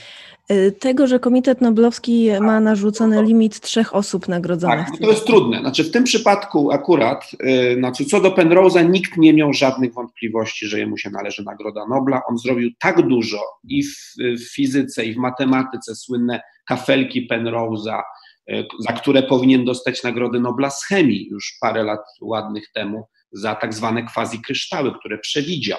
Tego, 0.79 1.07
że 1.07 1.21
Komitet 1.21 1.61
Noblowski 1.61 2.29
ma 2.41 2.61
narzucony 2.61 3.23
limit 3.23 3.61
trzech 3.61 3.95
osób 3.95 4.29
nagrodzonych. 4.29 4.87
Tak, 4.91 4.99
to 5.01 5.11
jest 5.11 5.27
trudne. 5.27 5.61
Znaczy 5.61 5.85
w 5.85 5.91
tym 5.91 6.05
przypadku 6.05 6.73
akurat, 6.73 7.31
znaczy 7.79 8.05
co 8.05 8.21
do 8.21 8.31
Penrose'a, 8.31 8.91
nikt 8.91 9.17
nie 9.17 9.33
miał 9.33 9.53
żadnych 9.53 9.95
wątpliwości, 9.95 10.67
że 10.67 10.79
jemu 10.79 10.97
się 10.97 11.11
należy 11.11 11.45
Nagroda 11.45 11.87
Nobla. 11.87 12.23
On 12.31 12.39
zrobił 12.39 12.71
tak 12.79 13.09
dużo 13.09 13.39
i 13.69 13.83
w, 13.83 14.15
w 14.41 14.55
fizyce, 14.55 15.05
i 15.05 15.15
w 15.15 15.17
matematyce, 15.17 15.95
słynne 15.95 16.41
kafelki 16.67 17.29
Penrose'a, 17.29 18.03
E, 18.51 18.65
za 18.81 18.93
które 18.93 19.23
powinien 19.23 19.65
dostać 19.65 20.03
Nagrodę 20.03 20.41
Nobla 20.41 20.71
z 20.71 20.85
chemii 20.85 21.29
już 21.31 21.57
parę 21.61 21.83
lat 21.83 22.01
ładnych 22.21 22.73
temu, 22.73 23.05
za 23.37 23.55
tak 23.55 23.75
zwane 23.75 24.03
quasi-kryształy, 24.03 24.99
które 24.99 25.19
przewidział. 25.19 25.79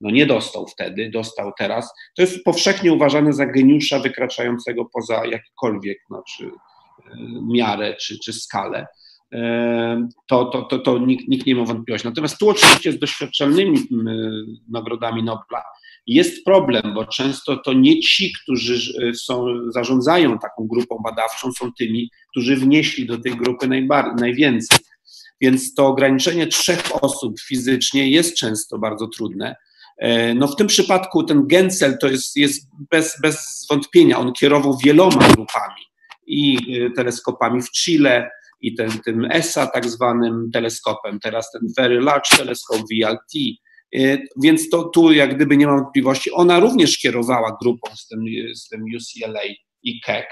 No 0.00 0.10
nie 0.10 0.26
dostał 0.26 0.66
wtedy, 0.66 1.10
dostał 1.10 1.52
teraz. 1.58 1.92
To 2.16 2.22
jest 2.22 2.44
powszechnie 2.44 2.92
uważane 2.92 3.32
za 3.32 3.46
geniusza 3.46 3.98
wykraczającego 3.98 4.84
poza 4.84 5.26
jakikolwiek 5.26 5.98
czy, 6.36 6.44
e, 6.44 6.50
miarę 7.52 7.96
czy, 8.00 8.18
czy 8.18 8.32
skalę. 8.32 8.86
E, 9.32 10.08
to, 10.28 10.44
to, 10.44 10.62
to, 10.62 10.78
to 10.78 10.98
nikt, 10.98 11.28
nikt 11.28 11.46
nie 11.46 11.54
ma 11.54 11.64
wątpliwości. 11.64 12.08
Natomiast 12.08 12.38
tu 12.38 12.50
oczywiście 12.50 12.92
z 12.92 12.98
doświadczalnymi 12.98 13.78
nagrodami 14.68 15.22
Nobla 15.22 15.62
jest 16.06 16.44
problem, 16.44 16.94
bo 16.94 17.04
często 17.04 17.56
to 17.56 17.72
nie 17.72 18.00
ci, 18.00 18.32
którzy 18.42 19.12
są, 19.14 19.46
zarządzają 19.68 20.38
taką 20.38 20.66
grupą 20.66 20.98
badawczą, 21.04 21.52
są 21.52 21.72
tymi, 21.78 22.10
którzy 22.30 22.56
wnieśli 22.56 23.06
do 23.06 23.18
tej 23.18 23.32
grupy 23.32 23.68
najwięcej. 24.20 24.78
Więc 25.40 25.74
to 25.74 25.86
ograniczenie 25.86 26.46
trzech 26.46 27.04
osób 27.04 27.40
fizycznie 27.40 28.10
jest 28.10 28.36
często 28.36 28.78
bardzo 28.78 29.06
trudne. 29.06 29.56
E, 29.98 30.34
no 30.34 30.48
w 30.48 30.56
tym 30.56 30.66
przypadku 30.66 31.24
ten 31.24 31.46
Gensel 31.46 31.98
to 31.98 32.08
jest, 32.08 32.36
jest 32.36 32.68
bez, 32.90 33.20
bez 33.22 33.66
wątpienia, 33.70 34.18
on 34.18 34.32
kierował 34.32 34.78
wieloma 34.84 35.28
grupami 35.28 35.82
i 36.26 36.56
e, 36.56 36.90
teleskopami 36.90 37.62
w 37.62 37.70
Chile, 37.70 38.30
i 38.60 38.74
ten, 38.74 38.90
tym 39.04 39.28
ESA 39.30 39.66
tak 39.66 39.88
zwanym 39.88 40.50
teleskopem, 40.52 41.20
teraz 41.20 41.50
ten 41.50 41.62
Very 41.76 42.00
Large 42.00 42.36
Telescope 42.36 42.82
VLT, 42.92 43.58
E, 43.94 44.18
więc 44.42 44.70
to 44.70 44.84
tu 44.84 45.12
jak 45.12 45.36
gdyby 45.36 45.56
nie 45.56 45.66
mam 45.66 45.76
wątpliwości. 45.82 46.30
Ona 46.32 46.60
również 46.60 46.98
kierowała 46.98 47.56
grupą 47.62 47.96
z 47.96 48.08
tym, 48.08 48.24
z 48.54 48.68
tym 48.68 48.82
UCLA 48.82 49.40
i 49.82 50.00
Keck, 50.00 50.28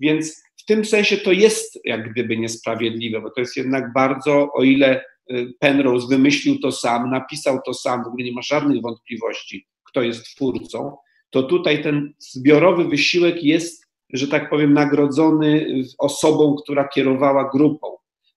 więc 0.00 0.42
tym 0.68 0.84
sensie 0.84 1.16
to 1.16 1.32
jest 1.32 1.78
jak 1.84 2.12
gdyby 2.12 2.36
niesprawiedliwe, 2.36 3.20
bo 3.20 3.30
to 3.30 3.40
jest 3.40 3.56
jednak 3.56 3.92
bardzo, 3.92 4.52
o 4.52 4.62
ile 4.62 5.04
e, 5.30 5.34
Penrose 5.58 6.06
wymyślił 6.08 6.58
to 6.58 6.72
sam, 6.72 7.10
napisał 7.10 7.58
to 7.66 7.74
sam, 7.74 8.04
w 8.04 8.06
ogóle 8.06 8.24
nie 8.24 8.32
ma 8.32 8.42
żadnych 8.42 8.82
wątpliwości, 8.82 9.66
kto 9.84 10.02
jest 10.02 10.24
twórcą, 10.24 10.96
to 11.30 11.42
tutaj 11.42 11.82
ten 11.82 12.14
zbiorowy 12.18 12.84
wysiłek 12.84 13.44
jest, 13.44 13.86
że 14.12 14.28
tak 14.28 14.50
powiem, 14.50 14.72
nagrodzony 14.72 15.66
osobą, 15.98 16.56
która 16.62 16.88
kierowała 16.88 17.50
grupą. 17.50 17.86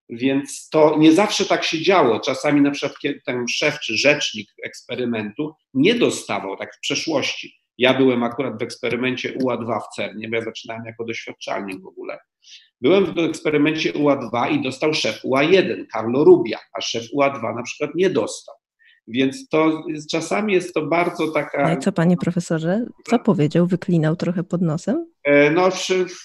Więc 0.10 0.70
to 0.70 0.98
nie 0.98 1.12
zawsze 1.12 1.46
tak 1.46 1.64
się 1.64 1.82
działo. 1.82 2.20
Czasami 2.20 2.62
na 2.62 2.72
przykład 2.72 2.96
ten 3.26 3.48
szef 3.48 3.80
czy 3.80 3.98
rzecznik 3.98 4.50
eksperymentu 4.64 5.54
nie 5.74 5.96
dostawał, 5.96 6.58
tak 6.58 6.76
w 6.76 6.80
przeszłości. 6.80 7.61
Ja 7.82 7.94
byłem 7.94 8.24
akurat 8.24 8.60
w 8.60 8.62
eksperymencie 8.62 9.34
UA2 9.34 9.80
w 9.80 9.96
CERNie, 9.96 10.30
bo 10.30 10.36
ja 10.36 10.42
zaczynałem 10.42 10.86
jako 10.86 11.06
doświadczalnik 11.06 11.82
w 11.82 11.86
ogóle. 11.86 12.20
Byłem 12.82 13.06
w 13.06 13.18
eksperymencie 13.18 13.94
UA2 13.94 14.52
i 14.52 14.62
dostał 14.64 14.94
szef 14.94 15.24
UA1, 15.24 15.86
Carlo 15.94 16.24
Rubia, 16.24 16.58
a 16.78 16.82
szef 16.82 17.04
UA2 17.18 17.56
na 17.56 17.64
przykład 17.64 17.96
nie 17.96 18.10
dostał. 18.10 18.56
Więc 19.08 19.50
to 19.50 19.84
czasami 20.12 20.54
jest 20.54 20.74
to 20.74 20.86
bardzo 20.88 21.32
taka. 21.32 21.68
No 21.68 21.74
i 21.74 21.78
co, 21.78 21.92
panie 21.92 22.18
profesorze, 22.18 22.86
co 23.10 23.20
powiedział? 23.20 23.68
Wyklinał 23.68 24.16
trochę 24.16 24.44
pod 24.44 24.62
nosem? 24.62 25.11
E, 25.24 25.52
no, 25.52 25.70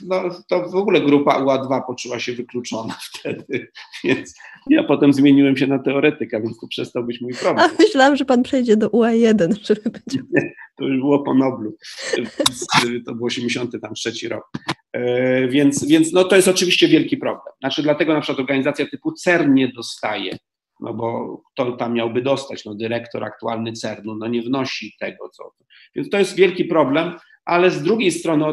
no, 0.07 0.23
to 0.49 0.69
w 0.69 0.75
ogóle 0.75 1.01
grupa 1.01 1.45
UA2 1.45 1.83
poczuła 1.87 2.21
się 2.21 2.33
wykluczona 2.33 2.99
wtedy, 3.09 3.71
więc 4.05 4.35
ja 4.71 4.85
potem 4.85 5.13
zmieniłem 5.13 5.57
się 5.57 5.67
na 5.67 5.79
teoretyka, 5.79 6.41
więc 6.41 6.61
to 6.61 6.69
przestał 6.69 7.05
być 7.05 7.21
mój 7.21 7.35
problem. 7.35 7.71
A 7.71 7.83
myślałam, 7.83 8.17
że 8.17 8.25
pan 8.25 8.43
przejdzie 8.43 8.77
do 8.77 8.89
UA1, 8.89 9.55
żeby 9.67 9.81
będzie. 9.83 10.23
Nie, 10.31 10.53
to 10.77 10.85
już 10.85 11.01
było 11.01 11.23
po 11.23 11.35
Noblu. 11.35 11.77
To 13.07 13.15
był 13.15 13.27
83 13.27 14.29
rok. 14.29 14.51
E, 14.93 15.49
więc, 15.49 15.87
więc 15.87 16.13
no, 16.13 16.25
to 16.25 16.37
jest 16.37 16.49
oczywiście 16.49 16.89
wielki 16.89 17.17
problem. 17.17 17.55
Znaczy, 17.61 17.83
dlatego 17.83 18.15
na 18.15 18.21
przykład 18.21 18.41
organizacja 18.41 18.87
typu 18.91 19.13
CERN 19.13 19.55
nie 19.55 19.69
dostaje 19.69 20.37
no 20.81 20.95
bo 20.95 21.39
kto 21.53 21.73
tam 21.73 21.95
miałby 21.95 22.23
dostać, 22.23 22.65
no 22.65 22.75
dyrektor 22.75 23.25
aktualny 23.25 23.73
CERN-u, 23.73 24.15
no 24.15 24.27
nie 24.29 24.43
wnosi 24.43 24.93
tego, 25.01 25.29
co. 25.29 25.53
Więc 25.95 26.11
to 26.11 26.19
jest 26.19 26.37
wielki 26.37 26.65
problem, 26.65 27.13
ale 27.47 27.71
z 27.71 27.83
drugiej 27.83 28.13
strony 28.13 28.45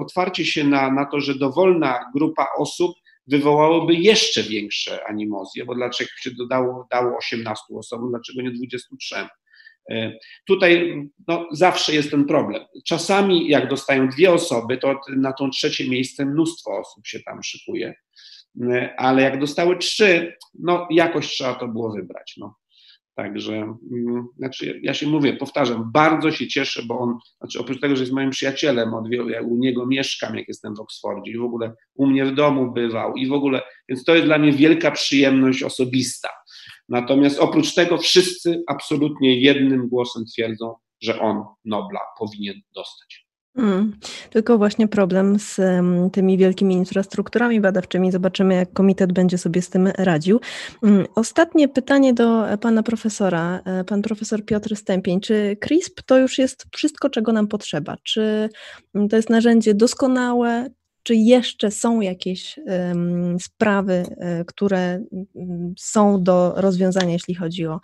otwarcie 0.00 0.44
się 0.44 0.64
na, 0.64 0.90
na 0.90 1.06
to, 1.06 1.20
że 1.20 1.34
dowolna 1.34 2.10
grupa 2.14 2.46
osób 2.58 2.96
wywołałoby 3.26 3.94
jeszcze 3.94 4.42
większe 4.42 5.06
animozje, 5.08 5.64
bo 5.64 5.74
dlaczego 5.74 6.10
się 6.20 6.30
dodało 6.30 6.86
dało 6.90 7.16
18 7.16 7.64
osobom, 7.78 8.10
dlaczego 8.10 8.42
nie 8.42 8.50
23? 8.50 9.16
E, 9.90 10.12
tutaj 10.46 11.02
no, 11.28 11.46
zawsze 11.52 11.94
jest 11.94 12.10
ten 12.10 12.24
problem. 12.24 12.64
Czasami, 12.86 13.48
jak 13.48 13.68
dostają 13.68 14.08
dwie 14.08 14.32
osoby, 14.32 14.78
to 14.78 15.00
na 15.16 15.32
to 15.32 15.48
trzecie 15.48 15.90
miejsce 15.90 16.26
mnóstwo 16.26 16.78
osób 16.78 17.06
się 17.06 17.20
tam 17.20 17.42
szykuje, 17.42 17.94
e, 18.62 18.94
ale 18.98 19.22
jak 19.22 19.40
dostały 19.40 19.78
trzy, 19.78 20.36
no 20.58 20.88
jakoś 20.90 21.26
trzeba 21.26 21.54
to 21.54 21.68
było 21.68 21.92
wybrać. 21.92 22.34
No. 22.36 22.54
Także, 23.16 23.52
mm, 23.52 24.26
znaczy, 24.36 24.80
ja 24.82 24.94
się 24.94 25.06
mówię, 25.06 25.32
powtarzam, 25.32 25.92
bardzo 25.92 26.32
się 26.32 26.48
cieszę, 26.48 26.82
bo 26.86 26.98
on, 26.98 27.18
znaczy 27.38 27.60
oprócz 27.60 27.80
tego, 27.80 27.96
że 27.96 28.02
jest 28.02 28.12
moim 28.12 28.30
przyjacielem, 28.30 28.94
od 28.94 29.08
wielu, 29.08 29.28
ja 29.28 29.42
u 29.42 29.56
niego 29.56 29.86
mieszkam, 29.86 30.36
jak 30.36 30.48
jestem 30.48 30.76
w 30.76 30.80
Oksfordzie 30.80 31.32
i 31.32 31.38
w 31.38 31.44
ogóle 31.44 31.74
u 31.94 32.06
mnie 32.06 32.24
w 32.24 32.34
domu 32.34 32.72
bywał 32.72 33.14
i 33.14 33.26
w 33.26 33.32
ogóle, 33.32 33.62
więc 33.88 34.04
to 34.04 34.14
jest 34.14 34.26
dla 34.26 34.38
mnie 34.38 34.52
wielka 34.52 34.90
przyjemność 34.90 35.62
osobista. 35.62 36.28
Natomiast 36.88 37.38
oprócz 37.38 37.74
tego 37.74 37.98
wszyscy 37.98 38.62
absolutnie 38.68 39.40
jednym 39.40 39.88
głosem 39.88 40.24
twierdzą, 40.24 40.74
że 41.02 41.20
on 41.20 41.44
Nobla 41.64 42.00
powinien 42.18 42.60
dostać. 42.74 43.25
Mm, 43.56 43.92
tylko 44.30 44.58
właśnie 44.58 44.88
problem 44.88 45.38
z 45.38 45.58
um, 45.58 46.10
tymi 46.10 46.38
wielkimi 46.38 46.74
infrastrukturami 46.74 47.60
badawczymi. 47.60 48.12
Zobaczymy, 48.12 48.54
jak 48.54 48.72
komitet 48.72 49.12
będzie 49.12 49.38
sobie 49.38 49.62
z 49.62 49.70
tym 49.70 49.86
radził. 49.86 50.40
Um, 50.82 51.06
ostatnie 51.14 51.68
pytanie 51.68 52.14
do 52.14 52.44
pana 52.60 52.82
profesora. 52.82 53.60
E, 53.64 53.84
pan 53.84 54.02
profesor 54.02 54.44
Piotr 54.44 54.76
Stępień. 54.76 55.20
Czy 55.20 55.56
CRISP 55.60 56.02
to 56.06 56.18
już 56.18 56.38
jest 56.38 56.66
wszystko, 56.72 57.10
czego 57.10 57.32
nam 57.32 57.48
potrzeba? 57.48 57.96
Czy 58.02 58.48
to 59.10 59.16
jest 59.16 59.30
narzędzie 59.30 59.74
doskonałe? 59.74 60.70
Czy 61.02 61.14
jeszcze 61.14 61.70
są 61.70 62.00
jakieś 62.00 62.58
um, 62.66 63.40
sprawy, 63.40 64.04
um, 64.16 64.44
które 64.44 65.00
są 65.78 66.22
do 66.22 66.52
rozwiązania, 66.56 67.12
jeśli 67.12 67.34
chodzi 67.34 67.66
o 67.66 67.80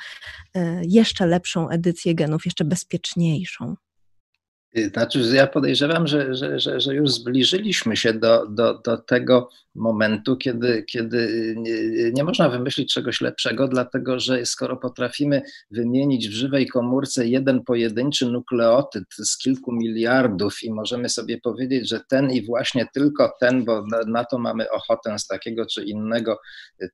jeszcze 0.83 1.27
lepszą 1.27 1.69
edycję 1.69 2.15
genów, 2.15 2.45
jeszcze 2.45 2.65
bezpieczniejszą? 2.65 3.75
Y, 4.79 4.89
znaczy, 4.89 5.21
ja 5.35 5.47
podejrzewam, 5.47 6.07
że, 6.07 6.35
że, 6.35 6.61
że, 6.61 6.81
że 6.81 6.95
już 6.95 7.11
zbliżyliśmy 7.11 7.97
się 7.97 8.15
do, 8.15 8.47
do, 8.47 8.79
do 8.79 8.99
tego 8.99 9.49
momentu, 9.75 10.37
kiedy, 10.37 10.83
kiedy 10.83 11.55
nie, 11.57 12.13
nie, 12.13 12.25
można 12.25 12.49
wymyślić 12.49 12.95
czegoś 12.95 13.21
lepszego, 13.21 13.69
dlatego 13.69 14.21
że 14.21 14.47
skoro 14.47 14.77
potrafimy 14.77 15.43
wymienić 15.71 16.29
w 16.29 16.33
żywej 16.33 16.67
komórce 16.67 17.27
jeden 17.27 17.65
pojedynczy 17.65 18.27
nukleotyd 18.27 19.05
z 19.25 19.39
kilku 19.39 19.73
miliardów 19.73 20.63
i 20.63 20.73
możemy 20.73 21.09
sobie 21.09 21.41
powiedzieć, 21.41 21.89
że 21.89 22.01
ten 22.09 22.31
i 22.31 22.47
właśnie 22.47 22.87
tylko 22.95 23.33
ten, 23.41 23.65
bo 23.65 23.87
na, 23.87 24.01
na 24.07 24.25
to 24.25 24.39
mamy 24.39 24.71
ochotę 24.71 25.19
z 25.19 25.27
takiego 25.27 25.67
czy 25.67 25.85
innego 25.85 26.39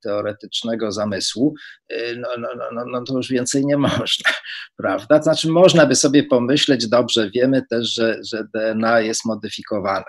teoretycznego 0.02 0.92
zamysłu, 0.92 1.54
y, 1.92 2.16
no, 2.16 2.28
no, 2.38 2.48
no, 2.58 2.64
no, 2.72 2.84
no 2.92 3.04
to 3.04 3.16
już 3.16 3.28
więcej 3.28 3.66
nie 3.66 3.76
można, 3.98 4.30
prawda? 4.76 5.22
Znaczy, 5.22 5.48
można 5.48 5.86
by 5.86 5.94
sobie 5.94 6.24
pomyśleć, 6.24 6.88
dobrze, 6.88 7.30
wiemy 7.30 7.62
też, 7.68 7.94
że, 7.94 8.18
że 8.32 8.44
DNA 8.54 9.00
jest 9.00 9.24
modyfikowane 9.24 10.04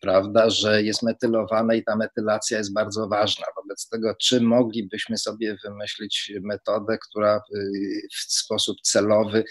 prawda, 0.00 0.50
że 0.50 0.82
jest 0.82 1.02
metylowane 1.02 1.76
i 1.76 1.84
ta 1.84 1.96
metylacja 1.96 2.58
jest 2.58 2.72
bardzo 2.72 3.08
ważna. 3.08 3.46
Wobec 3.56 3.88
tego, 3.88 4.14
czy 4.20 4.40
moglibyśmy 4.40 5.18
sobie 5.18 5.56
wymyślić 5.64 6.32
metodę, 6.42 6.98
która 6.98 7.40
y, 7.54 8.00
w 8.12 8.32
sposób 8.32 8.76
celowy 8.82 9.44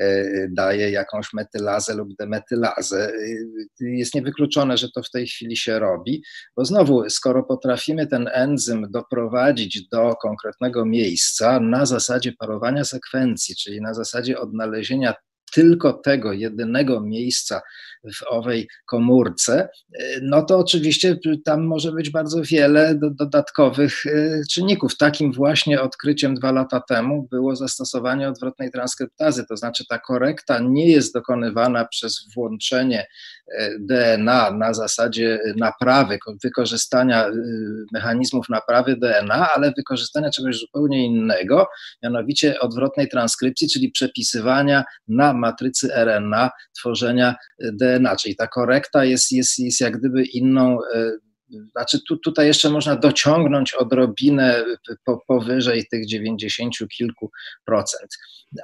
y, 0.00 0.48
daje 0.52 0.90
jakąś 0.90 1.32
metylazę 1.32 1.94
lub 1.94 2.08
demetylazę? 2.18 3.12
Y, 3.14 3.46
jest 3.80 4.14
niewykluczone, 4.14 4.76
że 4.76 4.88
to 4.94 5.02
w 5.02 5.10
tej 5.10 5.26
chwili 5.26 5.56
się 5.56 5.78
robi, 5.78 6.22
bo 6.56 6.64
znowu, 6.64 7.10
skoro 7.10 7.42
potrafimy 7.42 8.06
ten 8.06 8.30
enzym 8.32 8.86
doprowadzić 8.90 9.88
do 9.88 10.14
konkretnego 10.22 10.84
miejsca 10.86 11.60
na 11.60 11.86
zasadzie 11.86 12.32
parowania 12.32 12.84
sekwencji, 12.84 13.56
czyli 13.56 13.80
na 13.80 13.94
zasadzie 13.94 14.40
odnalezienia 14.40 15.14
tylko 15.54 15.92
tego 15.92 16.32
jedynego 16.32 17.00
miejsca 17.00 17.60
w 18.04 18.22
owej 18.28 18.68
komórce, 18.86 19.68
no 20.22 20.42
to 20.42 20.58
oczywiście 20.58 21.18
tam 21.44 21.66
może 21.66 21.92
być 21.92 22.10
bardzo 22.10 22.42
wiele 22.42 22.94
dodatkowych 23.00 24.06
e, 24.06 24.40
czynników. 24.50 24.96
Takim 24.96 25.32
właśnie 25.32 25.82
odkryciem 25.82 26.34
dwa 26.34 26.52
lata 26.52 26.80
temu 26.88 27.28
było 27.30 27.56
zastosowanie 27.56 28.28
odwrotnej 28.28 28.70
transkryptazy, 28.70 29.44
to 29.48 29.56
znaczy 29.56 29.84
ta 29.88 29.98
korekta 29.98 30.58
nie 30.58 30.90
jest 30.90 31.14
dokonywana 31.14 31.84
przez 31.84 32.28
włączenie 32.34 33.06
e, 33.58 33.70
DNA 33.78 34.50
na 34.50 34.74
zasadzie 34.74 35.40
naprawy, 35.56 36.18
wykorzystania 36.44 37.26
e, 37.26 37.32
mechanizmów 37.92 38.48
naprawy 38.48 38.96
DNA, 38.96 39.48
ale 39.54 39.72
wykorzystania 39.76 40.30
czegoś 40.30 40.58
zupełnie 40.58 41.06
innego, 41.06 41.66
mianowicie 42.02 42.60
odwrotnej 42.60 43.08
transkrypcji, 43.08 43.68
czyli 43.68 43.90
przepisywania 43.90 44.84
na 45.08 45.32
matrycy 45.32 45.94
RNA 45.94 46.50
tworzenia 46.78 47.34
DNA, 47.72 47.93
czyli 48.16 48.36
ta 48.36 48.46
korekta 48.46 49.04
jest, 49.04 49.32
jest, 49.32 49.58
jest 49.58 49.80
jak 49.80 49.98
gdyby 49.98 50.24
inną 50.24 50.78
e, 50.94 51.12
znaczy 51.48 51.98
tu, 52.08 52.16
tutaj 52.16 52.46
jeszcze 52.46 52.70
można 52.70 52.96
dociągnąć 52.96 53.74
odrobinę 53.74 54.64
po, 55.04 55.20
powyżej 55.26 55.86
tych 55.90 56.06
90 56.06 56.74
kilku 56.96 57.30
procent. 57.64 58.10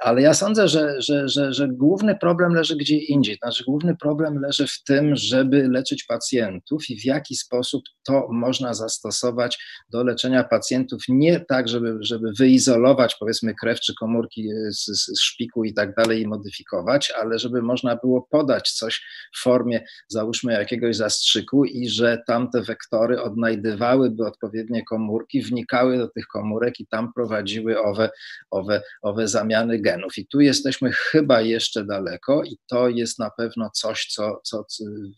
Ale 0.01 0.21
ja 0.21 0.33
sądzę, 0.33 0.67
że, 0.67 1.01
że, 1.01 1.29
że, 1.29 1.53
że 1.53 1.67
główny 1.67 2.15
problem 2.15 2.53
leży 2.53 2.75
gdzie 2.75 2.97
indziej. 2.97 3.35
Znaczy, 3.35 3.63
główny 3.63 3.95
problem 3.97 4.41
leży 4.41 4.67
w 4.67 4.83
tym, 4.83 5.15
żeby 5.15 5.67
leczyć 5.67 6.03
pacjentów 6.03 6.89
i 6.89 6.99
w 6.99 7.05
jaki 7.05 7.35
sposób 7.35 7.83
to 8.07 8.27
można 8.31 8.73
zastosować 8.73 9.59
do 9.89 10.03
leczenia 10.03 10.43
pacjentów. 10.43 11.01
Nie 11.09 11.39
tak, 11.39 11.67
żeby, 11.67 11.97
żeby 12.01 12.31
wyizolować 12.39 13.15
powiedzmy 13.19 13.53
krew 13.55 13.79
czy 13.79 13.93
komórki 13.99 14.49
z, 14.69 14.85
z 14.85 15.21
szpiku 15.21 15.63
i 15.63 15.73
tak 15.73 15.95
dalej 15.95 16.21
i 16.21 16.27
modyfikować, 16.27 17.11
ale 17.21 17.39
żeby 17.39 17.61
można 17.61 17.95
było 17.95 18.27
podać 18.31 18.71
coś 18.71 19.01
w 19.35 19.43
formie 19.43 19.83
załóżmy 20.07 20.53
jakiegoś 20.53 20.95
zastrzyku 20.95 21.65
i 21.65 21.89
że 21.89 22.17
tamte 22.27 22.61
wektory 22.61 22.80
odnajdywałyby 23.23 24.25
odpowiednie 24.25 24.83
komórki, 24.85 25.41
wnikały 25.41 25.97
do 25.97 26.07
tych 26.07 26.27
komórek 26.27 26.79
i 26.79 26.87
tam 26.87 27.13
prowadziły 27.13 27.81
owe, 27.81 28.09
owe, 28.51 28.81
owe 29.01 29.27
zamiany 29.27 29.79
genów. 29.79 30.17
I 30.17 30.27
tu 30.27 30.39
jesteśmy 30.39 30.91
chyba 30.91 31.41
jeszcze 31.41 31.85
daleko 31.85 32.43
i 32.43 32.57
to 32.67 32.89
jest 32.89 33.19
na 33.19 33.29
pewno 33.37 33.69
coś, 33.69 34.05
co, 34.05 34.41
co 34.43 34.65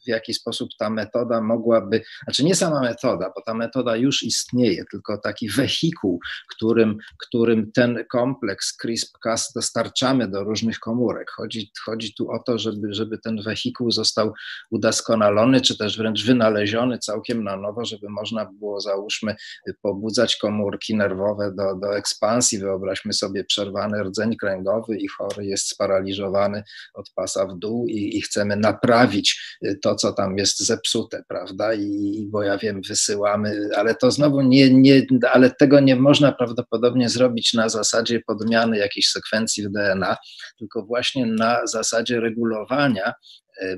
w 0.06 0.08
jaki 0.08 0.34
sposób 0.34 0.70
ta 0.80 0.90
metoda 0.90 1.42
mogłaby, 1.42 2.02
znaczy 2.24 2.44
nie 2.44 2.56
sama 2.56 2.82
metoda, 2.82 3.32
bo 3.36 3.42
ta 3.46 3.54
metoda 3.54 3.96
już 3.96 4.24
istnieje, 4.24 4.84
tylko 4.92 5.18
taki 5.18 5.50
wehikuł, 5.50 6.20
którym, 6.56 6.98
którym 7.18 7.72
ten 7.72 8.06
kompleks 8.12 8.78
CRISPR-Cas 8.78 9.54
dostarczamy 9.56 10.28
do 10.28 10.44
różnych 10.44 10.80
komórek. 10.80 11.32
Chodzi, 11.32 11.72
chodzi 11.86 12.14
tu 12.14 12.32
o 12.32 12.40
to, 12.40 12.58
żeby, 12.58 12.94
żeby 12.94 13.18
ten 13.18 13.42
wehikuł 13.42 13.92
został 13.92 14.34
udoskonalony, 14.72 15.62
czy 15.62 15.78
też 15.78 15.98
wręcz 15.98 16.26
wynaleziony 16.26 16.98
całkiem 16.98 17.43
na 17.44 17.58
nowo, 17.58 17.86
żeby 17.86 18.10
można 18.10 18.46
było, 18.46 18.82
załóżmy, 18.82 19.36
pobudzać 19.82 20.38
komórki 20.38 20.96
nerwowe 20.96 21.52
do, 21.58 21.76
do 21.76 21.98
ekspansji. 21.98 22.60
Wyobraźmy 22.60 23.14
sobie 23.14 23.44
przerwany 23.44 24.04
rdzeń 24.04 24.36
kręgowy, 24.36 24.98
i 24.98 25.08
chory 25.08 25.46
jest 25.46 25.70
sparaliżowany 25.70 26.64
od 26.94 27.10
pasa 27.16 27.46
w 27.46 27.58
dół 27.58 27.88
i, 27.88 28.18
i 28.18 28.22
chcemy 28.22 28.56
naprawić 28.56 29.58
y, 29.66 29.80
to, 29.82 29.96
co 29.96 30.14
tam 30.14 30.38
jest 30.38 30.60
zepsute, 30.60 31.24
prawda? 31.28 31.74
I, 31.74 32.28
bo 32.32 32.44
ja 32.44 32.58
wiem, 32.58 32.82
wysyłamy, 32.88 33.70
ale 33.76 33.96
to 33.96 34.12
znowu 34.12 34.42
nie, 34.42 34.74
nie, 34.74 35.06
ale 35.32 35.52
tego 35.52 35.80
nie 35.80 35.96
można 35.96 36.32
prawdopodobnie 36.32 37.10
zrobić 37.10 37.54
na 37.54 37.70
zasadzie 37.70 38.20
podmiany 38.28 38.78
jakiejś 38.78 39.08
sekwencji 39.10 39.68
w 39.68 39.72
DNA, 39.72 40.18
tylko 40.60 40.86
właśnie 40.86 41.26
na 41.26 41.68
zasadzie 41.68 42.20
regulowania 42.20 43.14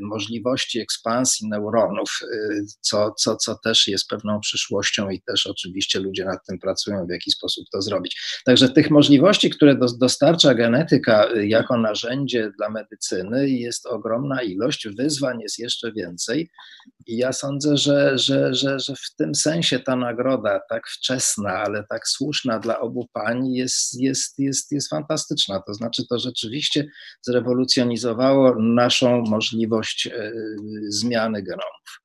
możliwości 0.02 0.80
ekspansji 0.80 1.48
neuronów, 1.48 2.20
e, 2.24 2.62
co, 2.82 3.12
co, 3.12 3.36
co 3.36 3.56
też 3.64 3.88
jest 3.88 4.08
pewną 4.08 4.40
przyszłością 4.40 5.10
i 5.10 5.22
też 5.22 5.48
oczywiście 5.48 6.00
ludzie 6.00 6.26
nad 6.26 6.46
tym 6.48 6.60
pracują, 6.60 7.06
w 7.06 7.10
jaki 7.10 7.32
sposób 7.32 7.66
to 7.72 7.82
zrobić. 7.82 8.42
Także 8.46 8.70
tych 8.70 8.92
możliwości, 8.92 9.50
które 9.50 9.76
do, 9.76 9.86
dostarcza 10.00 10.54
genetyka 10.54 11.26
e, 11.26 11.48
jako 11.48 11.78
narzędzie 11.78 12.52
dla 12.58 12.70
medycyny 12.70 13.50
jest 13.50 13.86
ogromna 13.86 14.42
ilość, 14.42 14.88
wyzwań 14.98 15.40
jest 15.40 15.60
jeszcze 15.60 15.92
więcej 15.92 16.50
i 17.08 17.18
ja 17.18 17.34
sądzę, 17.34 17.78
że, 17.78 18.18
że, 18.18 18.54
że, 18.54 18.80
że 18.80 18.94
w 18.96 19.16
tym 19.18 19.36
sensie 19.36 19.80
ta 19.80 19.96
nagroda 19.96 20.60
tak 20.70 20.88
wczesna, 20.88 21.52
ale 21.52 21.84
tak 21.90 22.08
słuszna 22.08 22.60
dla 22.60 22.80
obu 22.80 23.08
pań 23.14 23.48
jest, 23.48 24.02
jest, 24.02 24.40
jest, 24.40 24.72
jest 24.72 24.90
fantastyczna. 24.90 25.62
To 25.68 25.74
znaczy 25.74 26.08
to 26.10 26.20
rzeczywiście 26.20 26.88
zrewolucjonizowało 27.22 28.56
naszą 28.60 29.22
możliwość 29.22 29.65
możliwość 29.66 30.08
e, 30.08 30.32
zmiany 30.88 31.44
genomów. 31.44 32.02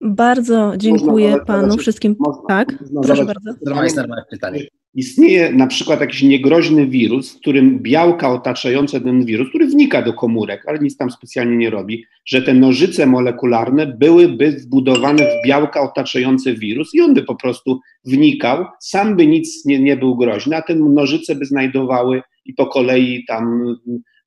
Bardzo 0.00 0.72
dziękuję 0.76 1.30
można, 1.30 1.44
panu 1.44 1.76
wszystkim. 1.76 2.16
Można, 2.18 2.42
tak, 2.48 2.80
można 2.80 3.00
proszę 3.02 3.24
bardzo. 3.24 3.54
Pytanie. 4.30 4.66
istnieje 4.94 5.52
na 5.52 5.66
przykład 5.66 6.00
jakiś 6.00 6.22
niegroźny 6.22 6.86
wirus, 6.86 7.32
w 7.32 7.40
którym 7.40 7.78
białka 7.78 8.32
otaczające 8.32 9.00
ten 9.00 9.24
wirus, 9.24 9.48
który 9.48 9.66
wnika 9.66 10.02
do 10.02 10.12
komórek, 10.12 10.64
ale 10.66 10.78
nic 10.78 10.96
tam 10.96 11.10
specjalnie 11.10 11.56
nie 11.56 11.70
robi, 11.70 12.04
że 12.24 12.42
te 12.42 12.54
nożyce 12.54 13.06
molekularne 13.06 13.86
byłyby 13.86 14.52
wbudowane 14.52 15.24
w 15.24 15.46
białka 15.46 15.80
otaczające 15.80 16.54
wirus 16.54 16.94
i 16.94 17.00
on 17.00 17.14
by 17.14 17.22
po 17.22 17.34
prostu 17.34 17.80
wnikał, 18.04 18.64
sam 18.80 19.16
by 19.16 19.26
nic 19.26 19.64
nie, 19.66 19.78
nie 19.78 19.96
był 19.96 20.16
groźny, 20.16 20.56
a 20.56 20.62
te 20.62 20.74
nożyce 20.74 21.34
by 21.34 21.44
znajdowały 21.44 22.22
i 22.44 22.54
po 22.54 22.66
kolei 22.66 23.24
tam 23.28 23.76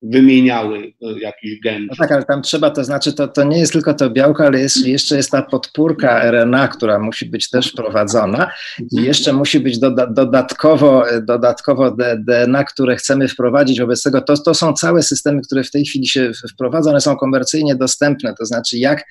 wymieniały 0.03 0.93
e, 1.01 1.19
jakiś 1.19 1.59
gen. 1.59 1.85
No 1.85 1.95
tak, 1.97 2.11
ale 2.11 2.23
tam 2.23 2.41
trzeba, 2.41 2.69
to 2.69 2.84
znaczy 2.84 3.13
to, 3.13 3.27
to 3.27 3.43
nie 3.43 3.59
jest 3.59 3.73
tylko 3.73 3.93
to 3.93 4.09
białko, 4.09 4.45
ale 4.45 4.59
jest, 4.59 4.88
jeszcze 4.88 5.15
jest 5.15 5.31
ta 5.31 5.41
podpórka 5.41 6.31
RNA, 6.31 6.67
która 6.67 6.99
musi 6.99 7.25
być 7.25 7.49
też 7.49 7.71
wprowadzona 7.71 8.51
i 8.91 9.03
jeszcze 9.03 9.34
musi 9.34 9.59
być 9.59 9.80
doda 9.80 10.07
dodatkowo, 10.07 11.05
dodatkowo 11.21 11.95
DNA, 12.17 12.63
które 12.63 12.95
chcemy 12.95 13.27
wprowadzić 13.27 13.80
wobec 13.80 14.03
tego. 14.03 14.21
To, 14.21 14.38
to 14.38 14.53
są 14.53 14.73
całe 14.73 15.03
systemy, 15.03 15.41
które 15.41 15.63
w 15.63 15.71
tej 15.71 15.85
chwili 15.85 16.07
się 16.07 16.31
wprowadza, 16.53 16.89
one 16.89 17.01
są 17.01 17.15
komercyjnie 17.15 17.75
dostępne, 17.75 18.34
to 18.39 18.45
znaczy 18.45 18.77
jak, 18.77 19.03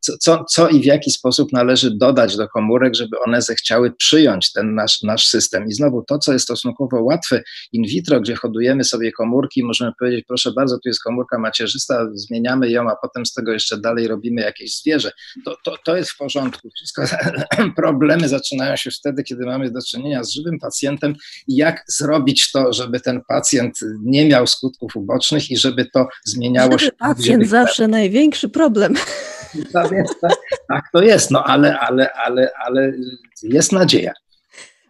co, 0.00 0.18
co, 0.18 0.44
co 0.44 0.68
i 0.68 0.80
w 0.80 0.84
jaki 0.84 1.10
sposób 1.10 1.52
należy 1.52 1.90
dodać 1.90 2.36
do 2.36 2.48
komórek, 2.48 2.94
żeby 2.94 3.20
one 3.26 3.42
zechciały 3.42 3.92
przyjąć 3.92 4.52
ten 4.52 4.74
nasz, 4.74 5.02
nasz 5.02 5.26
system. 5.26 5.66
I 5.68 5.72
znowu 5.72 6.02
to, 6.02 6.18
co 6.18 6.32
jest 6.32 6.44
stosunkowo 6.44 7.02
łatwe 7.02 7.42
in 7.72 7.82
vitro, 7.82 8.20
gdzie 8.20 8.34
hodujemy 8.34 8.84
sobie 8.84 9.12
komórki, 9.12 9.64
możemy 9.64 9.92
powiedzieć, 9.98 10.15
powiedzieć, 10.16 10.26
proszę 10.28 10.52
bardzo, 10.52 10.78
tu 10.78 10.88
jest 10.88 11.02
komórka 11.02 11.38
macierzysta, 11.38 12.06
zmieniamy 12.14 12.70
ją, 12.70 12.90
a 12.90 12.96
potem 13.02 13.26
z 13.26 13.32
tego 13.32 13.52
jeszcze 13.52 13.78
dalej 13.78 14.08
robimy 14.08 14.42
jakieś 14.42 14.76
zwierzę. 14.80 15.10
To, 15.44 15.56
to, 15.64 15.76
to 15.84 15.96
jest 15.96 16.10
w 16.10 16.16
porządku. 16.16 16.70
Wszystko, 16.70 17.02
problemy 17.82 18.28
zaczynają 18.28 18.76
się 18.76 18.90
wtedy, 18.90 19.22
kiedy 19.22 19.46
mamy 19.46 19.70
do 19.70 19.80
czynienia 19.82 20.24
z 20.24 20.30
żywym 20.30 20.58
pacjentem 20.58 21.14
i 21.48 21.56
jak 21.56 21.84
zrobić 21.88 22.50
to, 22.52 22.72
żeby 22.72 23.00
ten 23.00 23.20
pacjent 23.28 23.78
nie 24.02 24.28
miał 24.28 24.46
skutków 24.46 24.96
ubocznych 24.96 25.50
i 25.50 25.56
żeby 25.56 25.84
to 25.84 26.08
zmieniało 26.24 26.72
Żywy 26.72 26.84
się. 26.84 26.92
Pacjent 26.92 27.48
zawsze 27.48 27.88
największy 27.88 28.48
problem. 28.48 28.94
Tak, 29.72 29.90
tak, 30.20 30.32
tak 30.68 30.84
to 30.92 31.02
jest, 31.02 31.30
no 31.30 31.44
ale, 31.44 31.78
ale, 31.78 32.12
ale, 32.12 32.50
ale 32.66 32.92
jest 33.42 33.72
nadzieja. 33.72 34.12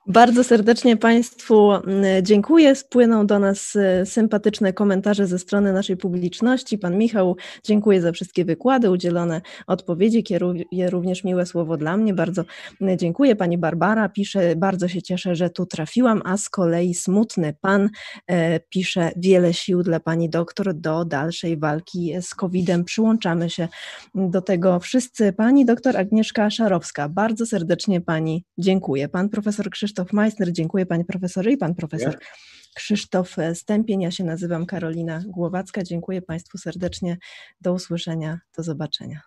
Bardzo 0.08 0.44
serdecznie 0.44 0.96
Państwu 0.96 1.72
mm, 1.72 2.24
dziękuję. 2.24 2.74
Spłyną 2.74 3.26
do 3.26 3.38
nas 3.38 3.76
y, 3.76 4.06
sympatyczne 4.06 4.72
komentarze 4.72 5.26
ze 5.26 5.38
strony 5.38 5.72
naszej 5.72 5.96
publiczności. 5.96 6.78
Pan 6.78 6.98
Michał, 6.98 7.36
dziękuję 7.64 8.00
za 8.00 8.12
wszystkie 8.12 8.44
wykłady, 8.44 8.90
udzielone 8.90 9.40
odpowiedzi. 9.66 10.22
Kieruje 10.22 10.90
również 10.90 11.24
miłe 11.24 11.46
słowo 11.46 11.76
dla 11.76 11.96
mnie. 11.96 12.14
Bardzo 12.14 12.42
y, 12.82 12.96
dziękuję. 12.96 13.36
Pani 13.36 13.58
Barbara 13.58 14.08
pisze, 14.08 14.56
bardzo 14.56 14.88
się 14.88 15.02
cieszę, 15.02 15.36
że 15.36 15.50
tu 15.50 15.66
trafiłam, 15.66 16.22
a 16.24 16.36
z 16.36 16.48
kolei 16.48 16.94
smutny 16.94 17.54
pan 17.60 17.90
e, 18.26 18.60
pisze, 18.60 19.10
wiele 19.16 19.54
sił 19.54 19.82
dla 19.82 20.00
pani 20.00 20.30
doktor 20.30 20.74
do 20.74 21.04
dalszej 21.04 21.56
walki 21.58 22.12
z 22.20 22.34
COVID-em. 22.34 22.84
Przyłączamy 22.84 23.50
się 23.50 23.68
do 24.14 24.42
tego 24.42 24.80
wszyscy. 24.80 25.32
Pani 25.32 25.64
doktor 25.64 25.96
Agnieszka 25.96 26.50
Szarowska, 26.50 27.08
bardzo 27.08 27.46
serdecznie 27.46 28.00
pani 28.00 28.44
dziękuję. 28.58 29.08
Pan 29.08 29.28
profesor 29.28 29.70
Krzysztof 29.70 29.95
Krzysztof 29.96 30.12
Meissner. 30.12 30.52
Dziękuję 30.52 30.86
panie 30.86 31.04
profesorze 31.04 31.50
i 31.50 31.56
pan 31.56 31.74
profesor 31.74 32.12
ja. 32.12 32.28
Krzysztof 32.74 33.36
Stępień. 33.54 34.00
Ja 34.02 34.10
się 34.10 34.24
nazywam 34.24 34.66
Karolina 34.66 35.22
Głowacka. 35.26 35.82
Dziękuję 35.82 36.22
państwu 36.22 36.58
serdecznie. 36.58 37.18
Do 37.60 37.72
usłyszenia, 37.72 38.40
do 38.56 38.62
zobaczenia. 38.62 39.20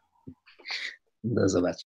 Do 1.24 1.50
zobaczenia. 1.50 1.99